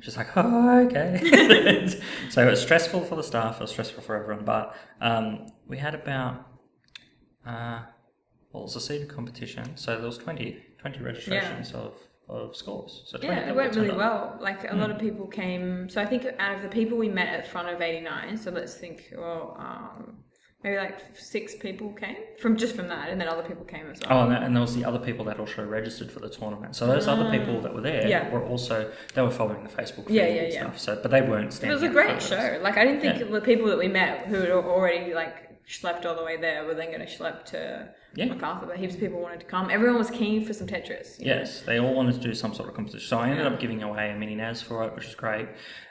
She's 0.00 0.16
like, 0.16 0.28
oh, 0.36 0.86
okay. 0.86 1.18
so 2.30 2.46
it 2.46 2.50
was 2.50 2.62
stressful 2.62 3.00
for 3.02 3.16
the 3.16 3.24
staff, 3.24 3.56
it 3.56 3.62
was 3.62 3.70
stressful 3.70 4.02
for 4.02 4.14
everyone. 4.16 4.44
But 4.44 4.76
um, 5.00 5.46
we 5.66 5.78
had 5.78 5.96
about, 5.96 6.46
uh, 7.44 7.80
well, 8.52 8.62
it 8.62 8.66
was 8.66 8.76
a 8.76 8.80
seated 8.80 9.08
competition. 9.08 9.76
So 9.76 9.96
there 9.96 10.06
was 10.06 10.18
20, 10.18 10.62
20 10.78 11.00
registrations 11.00 11.72
of, 11.72 11.94
of 12.30 12.56
scores. 12.56 13.02
So 13.06 13.18
Yeah, 13.22 13.48
it 13.48 13.54
went 13.56 13.74
really 13.76 13.90
well. 13.92 14.38
Like 14.40 14.70
a 14.70 14.76
lot 14.76 14.90
of 14.90 14.98
people 14.98 15.26
came. 15.26 15.88
So 15.88 16.00
I 16.00 16.06
think 16.06 16.26
out 16.38 16.54
of 16.56 16.62
the 16.62 16.68
people 16.68 16.96
we 16.98 17.08
met 17.08 17.28
at 17.28 17.46
front 17.46 17.68
of 17.68 17.80
89, 17.80 18.36
so 18.38 18.50
let's 18.50 18.74
think, 18.74 19.12
well, 19.16 19.56
um, 19.58 20.16
maybe 20.62 20.76
like 20.76 20.98
six 21.16 21.54
people 21.56 21.92
came 21.92 22.16
from 22.40 22.56
just 22.56 22.76
from 22.76 22.88
that, 22.88 23.08
and 23.08 23.20
then 23.20 23.28
other 23.28 23.42
people 23.42 23.64
came 23.64 23.90
as 23.90 23.98
well. 24.00 24.18
Oh, 24.18 24.22
and, 24.24 24.32
that- 24.32 24.42
and 24.42 24.54
there 24.54 24.60
was 24.60 24.76
the 24.76 24.84
other 24.84 24.98
people 24.98 25.24
that 25.24 25.40
also 25.40 25.64
registered 25.64 26.10
for 26.12 26.20
the 26.20 26.28
tournament. 26.30 26.76
So 26.76 26.86
those 26.86 27.08
other 27.08 27.30
people 27.30 27.60
that 27.62 27.74
were 27.74 27.80
there 27.80 28.02
Ah. 28.04 28.08
Yeah. 28.08 28.30
were 28.30 28.44
also 28.44 28.92
they 29.14 29.22
were 29.22 29.30
following 29.30 29.62
the 29.64 29.70
Facebook 29.70 30.06
feed 30.06 30.14
Yeah, 30.16 30.26
yeah, 30.26 30.42
and 30.42 30.52
yeah. 30.52 30.60
stuff. 30.60 30.78
So, 30.78 30.98
but 31.02 31.10
they 31.10 31.22
weren't 31.22 31.52
standing. 31.52 31.70
It 31.70 31.80
was 31.80 31.90
a 31.90 31.92
great 31.92 32.22
show. 32.22 32.58
Like 32.62 32.76
I 32.76 32.84
didn't 32.84 33.00
think 33.00 33.18
Yeah. 33.20 33.26
the 33.26 33.40
people 33.40 33.66
that 33.68 33.78
we 33.78 33.88
met 33.88 34.26
who 34.26 34.36
had 34.36 34.50
already 34.50 35.14
like 35.14 35.49
schlepped 35.68 36.04
all 36.04 36.14
the 36.16 36.24
way 36.24 36.36
there 36.36 36.64
We're 36.66 36.74
then 36.74 36.88
going 36.88 37.00
to 37.00 37.06
schlep 37.06 37.44
to 37.46 37.88
Yeah. 38.14 38.26
Macarthur. 38.26 38.66
But 38.66 38.76
heaps 38.78 38.94
of 38.94 39.00
people 39.00 39.20
wanted 39.20 39.40
to 39.40 39.46
come. 39.46 39.70
Everyone 39.70 39.98
was 39.98 40.10
keen 40.10 40.44
for 40.44 40.52
some 40.52 40.66
Tetris. 40.66 41.18
you 41.18 41.26
know? 41.26 41.34
Yes, 41.34 41.62
they 41.62 41.78
all 41.78 41.94
wanted 41.94 42.14
to 42.14 42.20
do 42.20 42.34
some 42.34 42.54
sort 42.54 42.68
of 42.68 42.74
competition. 42.74 43.06
So 43.06 43.18
I 43.18 43.28
ended 43.30 43.46
up 43.46 43.60
giving 43.60 43.82
away 43.82 44.10
a 44.10 44.16
mini 44.16 44.34
NES 44.34 44.62
for 44.62 44.84
it, 44.84 44.94
which 44.94 45.06
was 45.06 45.14
great. 45.14 45.48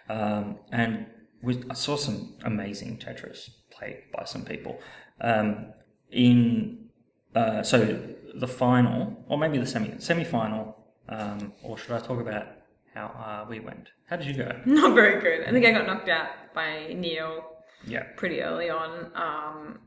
Um, 0.10 0.60
and 0.72 1.06
we, 1.42 1.64
I 1.70 1.74
saw 1.74 1.96
some 1.96 2.36
amazing 2.44 2.98
Tetris 2.98 3.50
played 3.72 4.04
by 4.14 4.26
some 4.26 4.44
people. 4.44 4.80
Um, 5.22 5.74
in 6.12 6.90
uh, 7.36 7.62
so 7.64 8.00
the 8.36 8.48
final, 8.48 9.24
or 9.28 9.38
maybe 9.38 9.58
the 9.58 9.66
semi 9.68 10.00
semi 10.00 10.24
final, 10.24 10.76
um, 11.08 11.54
or 11.64 11.78
should 11.78 11.92
I 11.92 12.00
talk 12.00 12.20
about 12.20 12.48
how 12.94 13.06
uh, 13.08 13.46
we 13.50 13.60
went? 13.60 13.90
How 14.10 14.16
did 14.16 14.28
you 14.28 14.34
go? 14.34 14.60
Not 14.66 14.96
very 14.96 15.22
good. 15.22 15.48
I 15.48 15.52
think 15.52 15.66
I 15.66 15.72
got 15.72 15.86
knocked 15.86 16.10
out 16.10 16.30
by 16.56 16.94
Neil 16.96 17.44
Yeah. 17.86 18.04
pretty 18.18 18.42
early 18.42 18.70
on. 18.70 19.12
Um, 19.16 19.80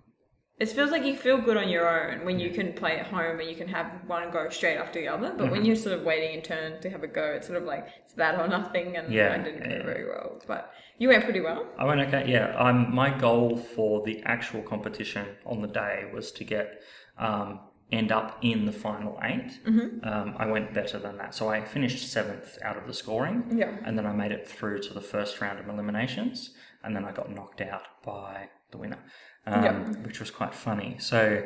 it 0.58 0.68
feels 0.68 0.90
like 0.92 1.04
you 1.04 1.16
feel 1.16 1.38
good 1.40 1.56
on 1.56 1.68
your 1.68 1.88
own 1.88 2.24
when 2.24 2.38
you 2.38 2.50
can 2.50 2.72
play 2.72 2.96
at 2.98 3.06
home 3.06 3.40
and 3.40 3.48
you 3.48 3.56
can 3.56 3.66
have 3.68 3.94
one 4.06 4.30
go 4.30 4.48
straight 4.48 4.76
after 4.76 5.00
the 5.00 5.08
other. 5.08 5.30
But 5.36 5.44
Mm-hmm. 5.44 5.50
when 5.52 5.64
you're 5.64 5.76
sort 5.76 5.98
of 5.98 6.04
waiting 6.04 6.34
in 6.34 6.42
turn 6.42 6.80
to 6.82 6.90
have 6.90 7.02
a 7.02 7.08
go, 7.08 7.24
it's 7.36 7.46
sort 7.48 7.58
of 7.58 7.64
like 7.64 7.88
it's 8.04 8.14
that 8.14 8.38
or 8.38 8.46
nothing, 8.48 8.96
and 8.96 9.12
Yeah, 9.12 9.32
I 9.34 9.38
didn't 9.38 9.62
yeah. 9.68 9.78
go 9.78 9.84
very 9.84 10.06
well. 10.06 10.40
But 10.46 10.70
you 10.98 11.08
went 11.08 11.24
pretty 11.24 11.40
well. 11.40 11.66
I 11.78 11.84
went 11.84 12.00
okay. 12.02 12.30
Yeah, 12.30 12.54
um, 12.56 12.94
my 12.94 13.10
goal 13.16 13.56
for 13.56 14.02
the 14.04 14.22
actual 14.24 14.62
competition 14.62 15.26
on 15.46 15.60
the 15.62 15.68
day 15.68 16.04
was 16.14 16.30
to 16.32 16.44
get 16.44 16.80
um, 17.18 17.60
end 17.90 18.12
up 18.12 18.38
in 18.42 18.64
the 18.64 18.72
final 18.72 19.18
8 19.22 19.60
Um, 19.66 20.34
I 20.38 20.46
went 20.46 20.72
better 20.72 20.98
than 20.98 21.16
that, 21.18 21.34
so 21.34 21.48
I 21.48 21.64
finished 21.64 22.10
seventh 22.10 22.56
out 22.62 22.76
of 22.76 22.86
the 22.86 22.94
scoring. 22.94 23.44
Yeah. 23.58 23.74
and 23.84 23.98
then 23.98 24.06
I 24.06 24.12
made 24.12 24.32
it 24.32 24.46
through 24.48 24.78
to 24.82 24.94
the 24.94 25.00
first 25.00 25.40
round 25.40 25.58
of 25.58 25.68
eliminations, 25.68 26.54
and 26.84 26.94
then 26.96 27.04
I 27.04 27.12
got 27.12 27.30
knocked 27.30 27.60
out 27.60 27.82
by 28.04 28.48
the 28.70 28.78
winner, 28.78 28.98
um, 29.46 29.64
Yeah. 29.64 29.78
which 30.06 30.20
was 30.20 30.30
quite 30.30 30.54
funny. 30.54 30.96
So 30.98 31.42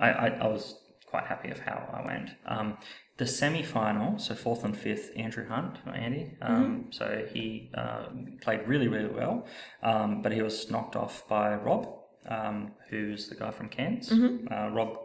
I, 0.00 0.10
I, 0.10 0.26
I 0.28 0.46
was 0.46 0.78
quite 1.06 1.24
happy 1.26 1.50
of 1.50 1.60
how 1.60 1.88
I 1.92 2.06
went. 2.06 2.30
Um, 2.46 2.78
the 3.18 3.26
semi-final, 3.26 4.18
so 4.18 4.34
fourth 4.34 4.64
and 4.64 4.76
fifth, 4.76 5.10
Andrew 5.16 5.46
Hunt, 5.48 5.78
Andy. 5.86 6.36
Um, 6.40 6.86
So 6.90 7.26
he 7.32 7.70
uh, 7.74 8.06
played 8.40 8.66
really, 8.66 8.88
really 8.88 9.12
well, 9.14 9.46
um, 9.82 10.22
but 10.22 10.32
he 10.32 10.40
was 10.42 10.70
knocked 10.70 10.96
off 10.96 11.28
by 11.28 11.54
Rob, 11.54 11.86
um, 12.28 12.72
who's 12.88 13.28
the 13.28 13.34
guy 13.34 13.50
from 13.50 13.68
Cairns, 13.68 14.10
uh, 14.10 14.70
Rob 14.72 14.96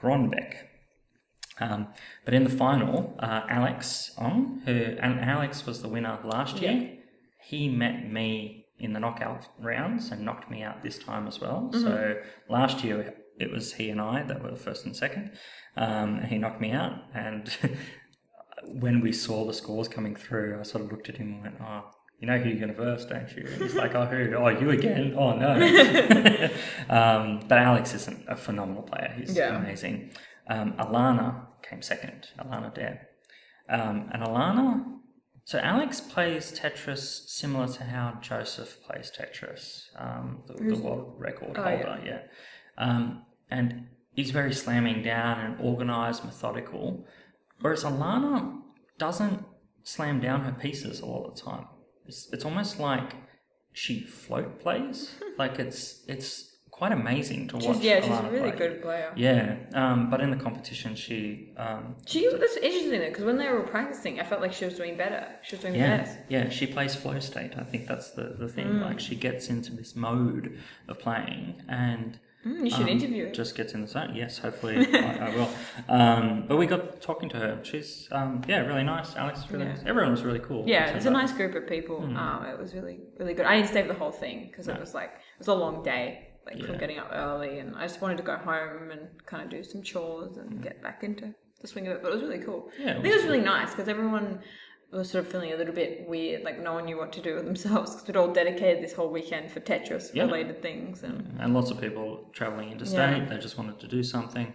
Gronbeck. 0.00 0.54
Um, 1.58 1.88
but 2.26 2.34
in 2.34 2.44
the 2.44 2.50
final, 2.50 3.16
uh, 3.18 3.42
Alex 3.48 4.12
Ong, 4.18 4.60
who 4.66 4.72
and 5.00 5.20
Alex 5.20 5.64
was 5.64 5.80
the 5.80 5.88
winner 5.88 6.18
last 6.22 6.60
year, 6.60 6.98
he 7.40 7.70
met 7.70 8.12
me 8.12 8.65
in 8.78 8.92
the 8.92 9.00
knockout 9.00 9.46
rounds 9.58 10.10
and 10.10 10.22
knocked 10.22 10.50
me 10.50 10.62
out 10.62 10.82
this 10.82 10.98
time 10.98 11.26
as 11.26 11.40
well. 11.40 11.70
So 11.72 12.16
last 12.48 12.84
year 12.84 13.14
it 13.38 13.50
was 13.50 13.74
he 13.74 13.90
and 13.90 14.00
I 14.00 14.22
that 14.22 14.42
were 14.42 14.54
first 14.56 14.84
and 14.86 14.94
second, 14.96 15.32
um, 15.76 16.16
and 16.16 16.26
he 16.28 16.38
knocked 16.38 16.60
me 16.60 16.72
out. 16.72 16.94
And 17.14 17.50
when 18.64 19.00
we 19.00 19.12
saw 19.12 19.44
the 19.46 19.52
scores 19.54 19.88
coming 19.88 20.14
through, 20.16 20.58
I 20.58 20.62
sort 20.62 20.84
of 20.84 20.90
looked 20.90 21.08
at 21.08 21.16
him 21.16 21.34
and 21.34 21.42
went, 21.42 21.56
"Oh." 21.60 21.84
You 22.18 22.26
know 22.28 22.38
who 22.38 22.48
you're 22.48 22.58
going 22.58 22.74
to 22.74 22.74
verse, 22.74 23.04
don't 23.04 23.30
you? 23.36 23.42
And 23.46 23.60
he's 23.62 23.74
like, 23.74 23.94
oh, 23.94 24.06
who? 24.06 24.34
Oh, 24.36 24.48
you 24.48 24.70
again? 24.70 25.12
Oh, 25.18 25.36
no. 25.36 25.50
um, 26.88 27.40
but 27.46 27.58
Alex 27.58 27.92
is 27.92 28.08
an, 28.08 28.24
a 28.26 28.34
phenomenal 28.34 28.84
player. 28.84 29.12
He's 29.18 29.36
Yeah. 29.36 29.54
amazing. 29.54 30.12
Um, 30.48 30.72
Alana 30.78 31.44
came 31.62 31.82
second, 31.82 32.28
Alana 32.38 32.74
Dare. 32.74 33.08
Um, 33.68 34.08
and 34.14 34.22
Alana, 34.22 34.82
so 35.46 35.60
Alex 35.60 36.00
plays 36.00 36.52
Tetris 36.52 37.28
similar 37.28 37.68
to 37.68 37.84
how 37.84 38.18
Joseph 38.20 38.82
plays 38.82 39.12
Tetris, 39.16 39.84
um, 39.96 40.42
the, 40.48 40.54
the 40.54 40.76
world 40.76 41.14
record 41.18 41.56
Oh, 41.56 41.62
holder, 41.62 42.00
yeah. 42.04 42.22
Um, 42.76 43.22
and 43.48 43.86
he's 44.10 44.32
very 44.32 44.52
slamming 44.52 45.04
down 45.04 45.38
and 45.38 45.60
organized, 45.60 46.24
methodical. 46.24 47.06
Whereas 47.60 47.84
Alana 47.84 48.58
doesn't 48.98 49.44
slam 49.84 50.18
down 50.20 50.40
her 50.40 50.50
pieces 50.50 50.98
a 50.98 51.06
lot 51.06 51.26
of 51.28 51.36
the 51.36 51.42
time. 51.42 51.66
It's, 52.06 52.28
it's 52.32 52.44
almost 52.44 52.80
like 52.80 53.14
she 53.72 54.00
float 54.00 54.58
plays. 54.58 55.14
like 55.38 55.60
it's 55.60 56.02
it's 56.08 56.45
quite 56.76 56.92
amazing 56.92 57.48
to 57.48 57.56
watch. 57.56 57.76
She's, 57.76 57.80
yeah, 57.84 58.00
she's 58.00 58.10
a 58.10 58.30
really 58.30 58.50
play. 58.52 58.58
good 58.58 58.82
player. 58.82 59.12
Yeah, 59.16 59.56
um, 59.74 60.10
but 60.10 60.20
in 60.20 60.30
the 60.30 60.36
competition, 60.36 60.94
she 60.94 61.52
um, 61.56 61.96
She 62.06 62.28
that's 62.30 62.56
interesting 62.56 63.00
though, 63.00 63.08
because 63.08 63.24
when 63.24 63.38
they 63.38 63.48
were 63.48 63.62
practicing, 63.62 64.20
I 64.20 64.24
felt 64.24 64.40
like 64.42 64.52
she 64.52 64.66
was 64.66 64.74
doing 64.74 64.96
better. 64.96 65.26
She 65.42 65.56
was 65.56 65.62
doing 65.62 65.74
yeah 65.74 65.96
best. 65.98 66.18
yeah 66.28 66.48
she 66.50 66.66
plays 66.66 66.94
flow 66.94 67.18
state. 67.18 67.52
I 67.56 67.64
think 67.64 67.86
that's 67.86 68.10
the 68.10 68.36
the 68.38 68.48
thing. 68.48 68.66
Mm. 68.66 68.82
Like 68.82 69.00
she 69.00 69.16
gets 69.16 69.48
into 69.48 69.72
this 69.74 69.96
mode 69.96 70.58
of 70.88 70.98
playing 70.98 71.62
and. 71.68 72.18
Mm, 72.46 72.62
you 72.62 72.70
should 72.70 72.82
um, 72.82 72.88
interview 72.88 73.26
her. 73.26 73.32
Just 73.32 73.56
gets 73.56 73.74
in 73.74 73.80
the 73.80 73.88
zone. 73.88 74.14
Yes, 74.14 74.38
hopefully 74.38 74.86
I, 74.94 75.30
I 75.30 75.34
will. 75.34 75.48
Um, 75.88 76.44
but 76.46 76.56
we 76.58 76.66
got 76.66 77.00
talking 77.00 77.28
to 77.30 77.36
her. 77.38 77.58
She's 77.64 78.06
um, 78.12 78.42
yeah, 78.46 78.60
really 78.60 78.84
nice. 78.84 79.16
Alex 79.16 79.40
really 79.50 79.64
Yeah. 79.64 79.72
nice. 79.72 79.82
Everyone 79.84 80.12
was 80.12 80.22
really 80.22 80.38
cool. 80.38 80.62
Yeah, 80.64 80.90
it's 80.90 81.06
a 81.06 81.10
nice 81.10 81.32
group 81.32 81.56
of 81.56 81.66
people. 81.66 82.02
Hmm. 82.02 82.16
Um, 82.16 82.46
it 82.46 82.56
was 82.56 82.72
really, 82.72 83.00
really 83.18 83.34
good. 83.34 83.46
I 83.46 83.56
didn't 83.56 83.70
stay 83.70 83.82
for 83.82 83.88
the 83.88 83.94
whole 83.98 84.12
thing 84.12 84.46
because 84.48 84.68
it 84.68 84.78
was 84.78 84.94
like 84.94 85.08
it 85.08 85.38
was 85.38 85.48
a 85.48 85.54
long 85.54 85.82
day, 85.82 86.25
like 86.46 86.64
from 86.64 86.78
getting 86.78 86.98
up 86.98 87.10
early, 87.12 87.58
and 87.58 87.74
I 87.76 87.82
just 87.86 88.00
wanted 88.00 88.16
to 88.18 88.22
go 88.22 88.36
home 88.36 88.90
and 88.90 89.02
kind 89.26 89.42
of 89.42 89.50
do 89.50 89.62
some 89.64 89.82
chores 89.82 90.36
and 90.36 90.62
get 90.62 90.82
back 90.82 91.02
into 91.04 91.34
the 91.60 91.66
swing 91.66 91.86
of 91.88 91.94
it. 91.96 92.02
But 92.02 92.12
it 92.12 92.14
was 92.14 92.22
really 92.22 92.38
cool. 92.38 92.70
Yeah, 92.78 92.90
it 92.92 92.98
I 92.98 93.02
think 93.02 93.06
it 93.14 93.16
was 93.16 93.24
really 93.24 93.40
nice 93.40 93.70
because 93.70 93.88
everyone 93.88 94.40
was 94.92 95.10
sort 95.10 95.24
of 95.24 95.30
feeling 95.32 95.52
a 95.52 95.56
little 95.56 95.74
bit 95.74 96.08
weird, 96.08 96.44
like 96.44 96.60
no 96.60 96.72
one 96.74 96.84
knew 96.84 96.96
what 96.96 97.12
to 97.12 97.20
do 97.20 97.34
with 97.34 97.44
themselves 97.44 97.90
because 97.92 98.06
we'd 98.06 98.16
all 98.16 98.32
dedicated 98.32 98.82
this 98.82 98.92
whole 98.92 99.10
weekend 99.10 99.50
for 99.50 99.60
Tetris 99.60 100.14
Yeah. 100.14 100.24
related 100.24 100.62
things, 100.62 101.02
and 101.02 101.36
and 101.40 101.52
lots 101.54 101.70
of 101.72 101.80
people 101.80 102.30
traveling 102.32 102.70
interstate. 102.70 103.28
They 103.28 103.38
just 103.38 103.58
wanted 103.58 103.80
to 103.80 103.88
do 103.88 104.02
something. 104.02 104.54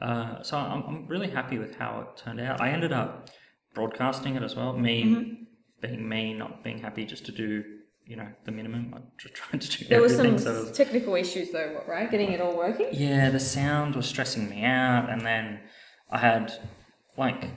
Uh, 0.00 0.42
so 0.42 0.56
I'm, 0.56 0.82
I'm 0.88 1.06
really 1.08 1.28
happy 1.30 1.58
with 1.58 1.74
how 1.76 2.00
it 2.00 2.16
turned 2.22 2.40
out. 2.40 2.60
I 2.60 2.70
ended 2.70 2.92
up 2.92 3.28
broadcasting 3.74 4.34
it 4.36 4.42
as 4.42 4.54
well. 4.56 4.72
Me 4.74 5.04
Mm-hmm. 5.04 5.34
being 5.82 6.08
me, 6.08 6.34
not 6.34 6.62
being 6.62 6.78
happy 6.78 7.04
just 7.06 7.24
to 7.26 7.32
do 7.32 7.64
you 8.10 8.16
know 8.16 8.26
the 8.44 8.50
minimum. 8.50 8.92
I 8.94 8.98
just 9.16 9.34
tried 9.34 9.60
to 9.60 9.78
do 9.78 9.84
there 9.84 10.02
was 10.02 10.14
everything. 10.18 10.38
some 10.38 10.54
so 10.54 10.60
was- 10.64 10.76
technical 10.76 11.14
issues 11.14 11.50
though, 11.52 11.82
right? 11.86 12.10
Getting 12.10 12.32
it 12.32 12.40
all 12.40 12.56
working. 12.56 12.88
yeah, 12.92 13.30
the 13.30 13.40
sound 13.40 13.94
was 13.94 14.06
stressing 14.06 14.50
me 14.50 14.64
out, 14.64 15.08
and 15.08 15.20
then 15.24 15.60
I 16.10 16.18
had 16.18 16.52
like 17.16 17.50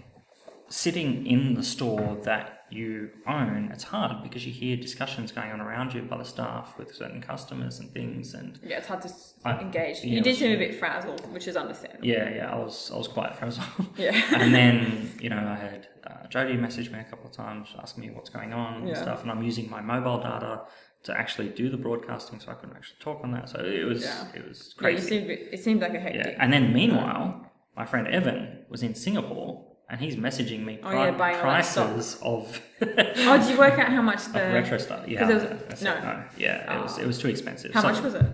sitting 0.69 1.25
in 1.25 1.55
the 1.55 1.63
store 1.63 2.17
that 2.23 2.62
you 2.73 3.09
own. 3.27 3.69
It's 3.71 3.83
hard 3.83 4.23
because 4.23 4.45
you 4.45 4.51
hear 4.51 4.75
discussions 4.77 5.31
going 5.31 5.51
on 5.51 5.61
around 5.61 5.93
you 5.93 6.01
by 6.01 6.17
the 6.17 6.23
staff 6.25 6.77
with 6.77 6.93
certain 6.95 7.21
customers 7.21 7.79
and 7.79 7.91
things, 7.91 8.33
and 8.33 8.59
Yeah, 8.63 8.77
it's 8.79 8.87
hard 8.87 9.01
to 9.03 9.09
I- 9.45 9.59
engage. 9.61 9.97
yeah, 10.03 10.15
you 10.15 10.21
did 10.21 10.31
was- 10.31 10.39
seem 10.39 10.51
a 10.53 10.57
bit 10.57 10.75
frazzled, 10.75 11.21
which 11.33 11.47
is 11.47 11.55
understandable. 11.55 12.05
yeah, 12.05 12.29
yeah, 12.35 12.51
I 12.51 12.57
was 12.57 12.91
I 12.93 12.97
was 12.97 13.07
quite 13.07 13.35
frazzled. 13.35 13.67
Yeah. 13.97 14.19
and 14.35 14.53
then 14.53 15.11
you 15.21 15.29
know 15.29 15.37
I 15.37 15.55
had 15.55 15.87
uh, 16.05 16.27
Jodie 16.29 16.59
message 16.59 16.89
me 16.91 16.99
a 16.99 17.03
couple 17.03 17.27
of 17.29 17.31
times 17.33 17.73
asking 17.81 18.01
me 18.05 18.09
what's 18.11 18.29
going 18.29 18.51
on 18.53 18.87
and 18.87 18.97
stuff, 18.97 19.21
and 19.23 19.31
I'm 19.31 19.43
using 19.43 19.69
my 19.69 19.81
mobile 19.81 20.19
data 20.19 20.61
to 21.03 21.17
actually 21.17 21.49
do 21.49 21.69
the 21.69 21.77
broadcasting, 21.77 22.39
so 22.39 22.51
I 22.51 22.55
couldn't 22.55 22.75
actually 22.77 22.99
talk 22.99 23.21
on 23.23 23.31
that. 23.33 23.49
So 23.49 23.59
it 23.59 23.85
was 23.85 24.03
Yeah. 24.03 24.25
it 24.39 24.47
was 24.47 24.73
Yeah, 24.81 24.87
you 24.89 24.95
crazy. 24.95 25.07
seemed, 25.09 25.29
it 25.29 25.59
seemed 25.63 25.81
like 25.81 25.93
a 25.93 25.99
hectic. 25.99 26.25
Yeah, 26.25 26.37
and 26.43 26.51
then 26.53 26.73
meanwhile, 26.73 27.51
my 27.75 27.85
friend 27.85 28.07
Evan 28.07 28.65
was 28.69 28.83
in 28.83 28.95
Singapore, 28.95 29.65
and 29.93 30.01
he's 30.01 30.15
messaging 30.15 30.65
me 30.65 30.79
Oh, 30.83 30.91
yeah, 30.91 31.11
buying 31.11 31.35
all 31.37 31.43
that 31.51 31.65
stock. 31.65 31.89
prices 31.91 32.17
of, 32.23 32.59
Oh, 32.81 33.37
did 33.37 33.49
you 33.51 33.57
work 33.57 33.77
out 33.77 33.89
how 33.97 34.01
much 34.01 34.25
the 34.33 34.39
retro 34.57 34.77
stuff. 34.79 35.07
Yeah, 35.07 35.27
was- 35.31 35.43
I 35.43 35.75
said 35.75 36.03
no. 36.03 36.23
Yeah, 36.35 36.75
it 36.77 36.81
was 36.83 36.97
it 36.97 37.07
was 37.07 37.17
too 37.19 37.29
expensive. 37.29 37.71
How 37.73 37.81
So, 37.81 37.89
much 37.91 38.01
was 38.03 38.15
it? 38.15 38.25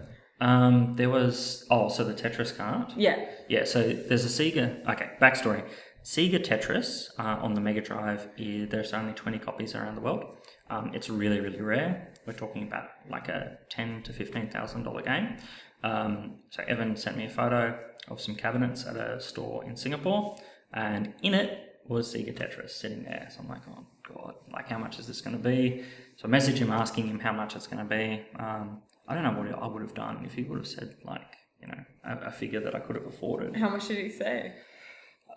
Um, 0.41 0.93
there 0.95 1.09
was 1.09 1.65
oh, 1.69 1.89
so 1.89 2.03
the 2.05 2.13
Tetris 2.13 2.55
card. 2.55 2.93
Yeah. 2.95 3.25
Yeah, 3.49 3.65
so 3.65 3.79
there's 4.07 4.23
a 4.25 4.33
Sega. 4.37 4.65
Okay, 4.93 5.09
backstory. 5.21 5.63
Sega 6.03 6.39
Tetris 6.49 7.09
uh, 7.19 7.43
on 7.45 7.53
the 7.55 7.61
Mega 7.61 7.81
Drive. 7.81 8.21
There's 8.37 8.93
only 8.93 9.11
20 9.13 9.37
copies 9.39 9.75
around 9.75 9.95
the 9.95 10.01
world. 10.01 10.23
Um, 10.69 10.91
it's 10.93 11.09
really, 11.09 11.41
really 11.41 11.61
rare. 11.61 12.13
We're 12.25 12.33
talking 12.45 12.63
about 12.69 12.85
like 13.09 13.27
a 13.27 13.57
ten 13.69 14.01
to 14.03 14.13
fifteen 14.13 14.49
thousand 14.49 14.83
dollar 14.83 15.01
game. 15.01 15.37
Um, 15.83 16.35
so 16.51 16.63
Evan 16.67 16.95
sent 16.95 17.17
me 17.17 17.25
a 17.25 17.29
photo 17.29 17.77
of 18.07 18.21
some 18.21 18.35
cabinets 18.35 18.85
at 18.85 18.95
a 18.95 19.19
store 19.19 19.65
in 19.65 19.75
Singapore, 19.75 20.37
and 20.73 21.13
in 21.21 21.33
it 21.33 21.65
was 21.87 22.13
Sega 22.13 22.33
Tetris 22.37 22.71
sitting 22.71 23.03
there. 23.03 23.27
So 23.31 23.41
I'm 23.41 23.49
like, 23.49 23.61
oh 23.69 23.85
god, 24.13 24.35
like 24.53 24.67
how 24.69 24.77
much 24.77 24.99
is 24.99 25.07
this 25.07 25.21
going 25.21 25.35
to 25.37 25.43
be? 25.43 25.83
So 26.17 26.25
I 26.25 26.27
message 26.27 26.59
him 26.59 26.71
asking 26.71 27.07
him 27.07 27.19
how 27.19 27.33
much 27.33 27.55
it's 27.55 27.67
going 27.67 27.79
to 27.87 27.89
be. 27.89 28.21
Um, 28.37 28.81
I 29.07 29.15
don't 29.15 29.23
know 29.23 29.31
what 29.31 29.63
I 29.63 29.67
would 29.67 29.81
have 29.81 29.93
done 29.95 30.23
if 30.25 30.33
he 30.33 30.43
would 30.43 30.57
have 30.59 30.67
said 30.67 30.95
like 31.03 31.21
you 31.61 31.67
know 31.67 31.83
a, 32.03 32.27
a 32.27 32.31
figure 32.31 32.59
that 32.61 32.75
I 32.75 32.79
could 32.79 32.95
have 32.95 33.05
afforded. 33.07 33.55
How 33.55 33.69
much 33.69 33.87
did 33.87 33.97
he 33.97 34.09
say? 34.09 34.53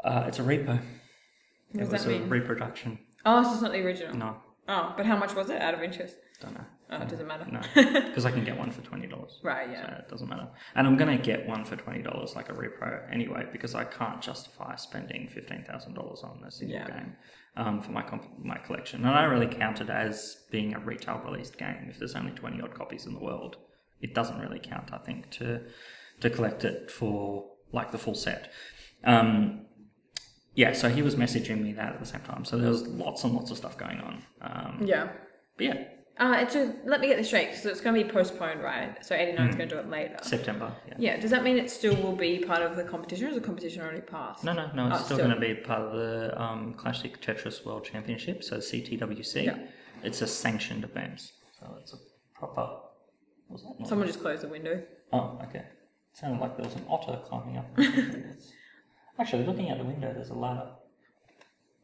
Uh, 0.05 0.25
it's 0.27 0.39
a 0.39 0.43
repo. 0.43 0.81
What 1.73 1.83
it 1.85 1.91
was 1.91 1.91
that 1.91 2.05
a 2.07 2.09
mean? 2.09 2.29
reproduction. 2.29 2.99
Oh, 3.25 3.43
so 3.43 3.53
it's 3.53 3.63
not 3.63 3.73
the 3.73 3.79
original. 3.79 4.15
No, 4.17 4.37
Oh, 4.69 4.95
but 4.97 5.07
how 5.07 5.17
much 5.17 5.35
was 5.35 5.49
it 5.49 5.61
out 5.63 5.75
of 5.75 5.83
interest? 5.83 6.17
don't 6.41 6.55
know. 6.55 6.65
Oh, 6.93 7.03
it 7.03 7.09
doesn't 7.09 7.27
matter. 7.27 7.47
No, 7.51 7.61
because 8.09 8.27
I 8.27 8.31
can 8.31 8.45
get 8.45 8.57
one 8.59 8.71
for 8.71 8.83
twenty 8.83 9.07
dollars. 9.07 9.41
Right, 9.43 9.71
Yeah. 9.71 9.87
So 9.87 9.95
it 10.01 10.09
doesn't 10.09 10.29
matter. 10.29 10.49
And 10.75 10.87
I'm 10.87 10.97
gonna 10.97 11.17
get 11.19 11.47
one 11.47 11.65
for 11.65 11.77
twenty 11.77 12.03
dollars, 12.03 12.37
like 12.37 12.49
a 12.51 12.53
repro, 12.53 13.11
anyway, 13.13 13.47
because 13.53 13.75
I 13.75 13.85
can't 13.85 14.21
justify 14.21 14.77
spending 14.77 15.29
fifteen 15.29 15.65
thousand 15.65 15.95
dollars 15.95 16.23
on 16.23 16.43
a 16.47 16.51
single 16.51 16.79
Yeah. 16.79 16.91
game 16.91 17.17
um, 17.57 17.81
for 17.81 17.93
my 17.93 18.03
comp- 18.03 18.39
my 18.45 18.59
collection. 18.59 19.01
And 19.07 19.15
I 19.15 19.25
really 19.25 19.47
count 19.47 19.81
it 19.81 19.89
as 19.91 20.39
being 20.51 20.75
a 20.75 20.79
retail 20.81 21.21
released 21.25 21.57
game. 21.59 21.87
If 21.89 21.99
there's 21.99 22.15
only 22.15 22.33
twenty 22.33 22.61
odd 22.61 22.75
copies 22.75 23.07
in 23.07 23.15
the 23.15 23.21
world, 23.21 23.57
it 24.01 24.15
doesn't 24.15 24.39
really 24.39 24.61
count. 24.61 24.93
I 24.93 24.99
think 24.99 25.31
to 25.39 25.63
to 26.21 26.29
collect 26.31 26.65
it 26.65 26.91
for 26.91 27.47
like 27.73 27.91
the 27.91 27.99
full 27.99 28.15
set. 28.15 28.53
Um, 29.05 29.67
yeah, 30.55 30.73
so 30.75 30.91
he 30.91 31.01
was 31.03 31.17
messaging 31.17 31.63
me 31.63 31.73
that 31.73 31.95
at 31.95 31.99
the 32.01 32.07
same 32.07 32.21
time. 32.21 32.45
So 32.45 32.59
there 32.59 32.69
was 32.69 32.87
lots 32.87 33.25
and 33.25 33.33
lots 33.35 33.51
of 33.51 33.57
stuff 33.57 33.79
going 33.79 33.99
on. 34.01 34.23
Um, 34.43 34.83
Yeah. 34.85 35.09
but 35.57 35.65
yeah, 35.67 35.85
Uh, 36.23 36.37
it's 36.39 36.55
a, 36.55 36.73
let 36.85 37.01
me 37.01 37.09
get 37.09 37.17
this 37.17 37.27
straight 37.27 37.49
because 37.51 37.67
it's 37.67 37.81
going 37.81 37.97
to 37.99 38.05
be 38.05 38.09
postponed, 38.09 38.63
right? 38.63 39.05
So 39.05 39.13
89 39.17 39.37
Hmm. 39.45 39.51
is 39.51 39.57
going 39.57 39.69
to 39.71 39.75
do 39.75 39.81
it 39.81 39.91
later. 39.91 40.17
September. 40.23 40.73
Yeah. 40.87 40.95
Yeah, 40.99 41.21
does 41.21 41.33
that 41.33 41.43
mean 41.43 41.57
it 41.59 41.69
still 41.69 41.97
will 42.01 42.15
be 42.15 42.39
part 42.39 42.63
of 42.63 42.77
the 42.77 42.85
competition 42.85 43.27
or 43.27 43.31
is 43.31 43.35
the 43.35 43.41
competition 43.41 43.83
already 43.83 44.03
passed? 44.03 44.45
No, 44.45 44.53
no, 44.53 44.71
no. 44.73 44.87
It's 44.87 45.01
Oh, 45.01 45.05
still 45.05 45.17
still. 45.17 45.29
going 45.29 45.41
to 45.41 45.47
be 45.55 45.55
part 45.61 45.81
of 45.83 45.93
the 45.95 46.41
um, 46.41 46.75
Classic 46.75 47.21
Tetris 47.21 47.67
World 47.67 47.85
Championship, 47.85 48.45
so 48.45 48.59
CTWC. 48.59 49.45
Yeah. 49.47 49.59
It's 50.05 50.23
a 50.23 50.29
sanctioned 50.29 50.85
event, 50.85 51.33
so 51.59 51.77
it's 51.81 51.93
a 51.93 51.97
proper. 52.39 52.61
What 53.49 53.51
was 53.51 53.63
that? 53.65 53.81
noise? 53.81 53.89
Someone 53.89 54.07
just 54.07 54.21
closed 54.21 54.43
the 54.43 54.49
window. 54.49 54.81
Oh, 55.13 55.41
okay. 55.49 55.59
It 55.61 56.17
sounded 56.17 56.41
like 56.41 56.57
there 56.57 56.67
was 56.67 56.75
an 56.77 56.85
otter 56.89 57.19
climbing 57.25 57.57
up. 57.57 57.67
Actually, 59.19 59.45
looking 59.45 59.71
out 59.71 59.79
the 59.79 59.85
window, 59.85 60.13
there's 60.15 60.31
a 60.31 60.35
ladder. 60.35 60.71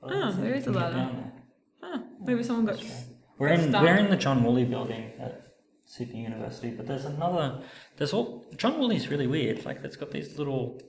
Oh, 0.02 0.33
there 0.33 0.54
is 0.54 0.66
a 0.68 0.71
ladder. 0.73 1.11
Oh, 1.83 2.02
maybe 2.25 2.45
someone 2.45 2.66
got. 2.66 2.76
That's 2.78 2.88
right. 2.88 3.04
We're 3.38 3.49
in 3.49 3.73
we're 3.73 3.97
in 3.97 4.11
the 4.11 4.16
John 4.16 4.42
Woolley 4.45 4.64
building 4.64 5.12
at 5.21 5.47
Sydney 5.85 6.23
University, 6.23 6.71
but 6.71 6.87
there's 6.87 7.04
another. 7.04 7.62
There's 7.97 8.12
all 8.12 8.45
John 8.57 8.78
Woolley's 8.78 9.09
really 9.09 9.26
weird. 9.26 9.64
Like 9.64 9.78
it's 9.85 9.97
got 9.97 10.11
these 10.11 10.37
little 10.38 10.80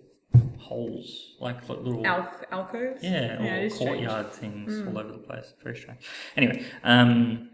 holes, 0.58 1.36
like 1.39 1.68
li- 1.70 1.77
little 1.77 2.06
Al- 2.06 2.32
alcoves? 2.51 3.03
yeah, 3.03 3.41
Yeah, 3.44 3.56
or 3.56 3.60
is 3.62 3.75
strange. 3.75 4.06
Courtyard 4.08 4.32
things 4.32 4.88
all 4.88 4.98
over 4.98 5.12
the 5.12 5.18
place. 5.18 5.53
Very 5.63 5.75
strange. 5.75 6.00
Anyway, 6.36 6.63
um, 6.84 7.50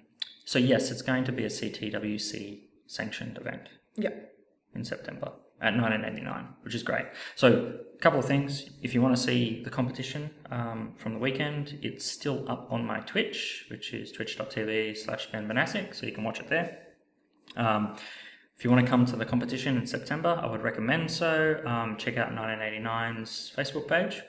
so 0.45 0.59
yes, 0.59 0.91
it's 0.91 1.01
going 1.01 1.23
to 1.25 1.31
be 1.31 1.43
a 1.45 1.49
CTWC 1.49 2.61
sanctioned 2.87 3.37
event 3.37 3.69
Yeah. 3.95 4.09
in 4.73 4.83
September 4.83 5.31
at 5.61 5.73
1989, 5.75 6.47
which 6.63 6.75
is 6.75 6.83
great. 6.83 7.05
So, 7.35 7.73
a 7.93 7.97
couple 7.99 8.19
of 8.19 8.25
things. 8.25 8.69
If 8.81 8.93
you 8.93 9.01
want 9.01 9.15
to 9.15 9.21
see 9.21 9.63
the 9.63 9.69
competition 9.69 10.31
um, 10.51 10.93
from 10.97 11.13
the 11.13 11.19
weekend, 11.19 11.79
it's 11.81 12.05
still 12.05 12.49
up 12.49 12.67
on 12.71 12.85
my 12.85 12.99
Twitch, 13.01 13.65
which 13.69 13.93
is 13.93 14.11
twitch.tv 14.11 14.97
slash 14.97 15.31
Ben 15.31 15.67
so 15.91 16.05
you 16.05 16.11
can 16.11 16.23
watch 16.23 16.39
it 16.39 16.47
there. 16.47 16.79
Um, 17.55 17.95
if 18.57 18.63
you 18.63 18.71
want 18.71 18.85
to 18.85 18.89
come 18.89 19.05
to 19.05 19.15
the 19.15 19.25
competition 19.25 19.77
in 19.77 19.85
September, 19.85 20.39
I 20.41 20.45
would 20.47 20.61
recommend 20.61 21.11
so. 21.11 21.61
Um, 21.65 21.97
check 21.97 22.17
out 22.17 22.31
1989's 22.31 23.53
Facebook 23.55 23.87
page. 23.87 24.21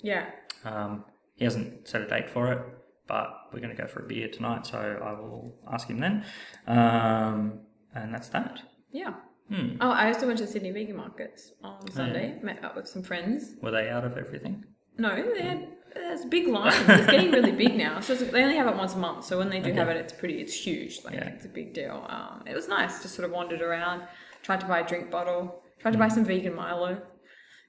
Yeah. 0.00 0.30
Um, 0.64 1.04
he 1.34 1.44
hasn't 1.44 1.86
set 1.86 2.00
a 2.00 2.06
date 2.06 2.30
for 2.30 2.52
it, 2.52 2.62
but 3.06 3.28
we're 3.52 3.60
going 3.60 3.74
to 3.74 3.80
go 3.80 3.86
for 3.86 4.00
a 4.00 4.06
beer 4.06 4.28
tonight, 4.28 4.66
so 4.66 4.78
I 4.78 5.12
will 5.12 5.54
ask 5.70 5.88
him 5.88 6.00
then. 6.00 6.24
Um, 6.66 7.60
and 7.94 8.14
that's 8.14 8.28
that. 8.30 8.62
Yeah. 8.92 9.14
Hmm. 9.50 9.76
Oh, 9.80 9.90
I 9.90 10.08
also 10.08 10.26
went 10.26 10.38
to 10.38 10.46
Sydney 10.46 10.70
Vegan 10.70 10.96
Markets 10.96 11.52
on 11.62 11.90
Sunday. 11.90 12.38
Met 12.42 12.64
up 12.64 12.76
with 12.76 12.88
some 12.88 13.02
friends. 13.02 13.54
Were 13.62 13.70
they 13.70 13.88
out 13.90 14.04
of 14.04 14.16
everything? 14.16 14.64
No, 14.98 15.14
they 15.34 15.42
had 15.42 15.68
there's 15.94 16.24
big 16.26 16.46
lines. 16.48 16.74
It's 16.88 17.06
getting 17.06 17.30
really 17.32 17.52
big 17.52 17.74
now. 17.76 18.00
So 18.00 18.12
it's, 18.12 18.22
they 18.30 18.42
only 18.42 18.56
have 18.56 18.66
it 18.66 18.76
once 18.76 18.94
a 18.94 18.98
month. 18.98 19.24
So 19.24 19.38
when 19.38 19.48
they 19.50 19.60
do 19.60 19.70
Okay. 19.70 19.78
have 19.78 19.88
it, 19.88 19.96
it's 19.96 20.12
pretty. 20.12 20.40
It's 20.40 20.52
huge. 20.54 21.04
Like 21.04 21.14
Yeah. 21.14 21.28
it's 21.28 21.44
a 21.44 21.48
big 21.48 21.72
deal. 21.74 22.04
Um, 22.08 22.44
it 22.46 22.54
was 22.54 22.68
nice. 22.68 23.02
Just 23.02 23.14
sort 23.14 23.24
of 23.26 23.32
wandered 23.32 23.62
around. 23.62 24.02
Tried 24.42 24.60
to 24.60 24.66
buy 24.66 24.80
a 24.80 24.86
drink 24.86 25.10
bottle. 25.10 25.62
Tried 25.80 25.92
to 25.92 25.98
buy 25.98 26.08
some 26.08 26.24
vegan 26.24 26.54
Milo. 26.54 27.00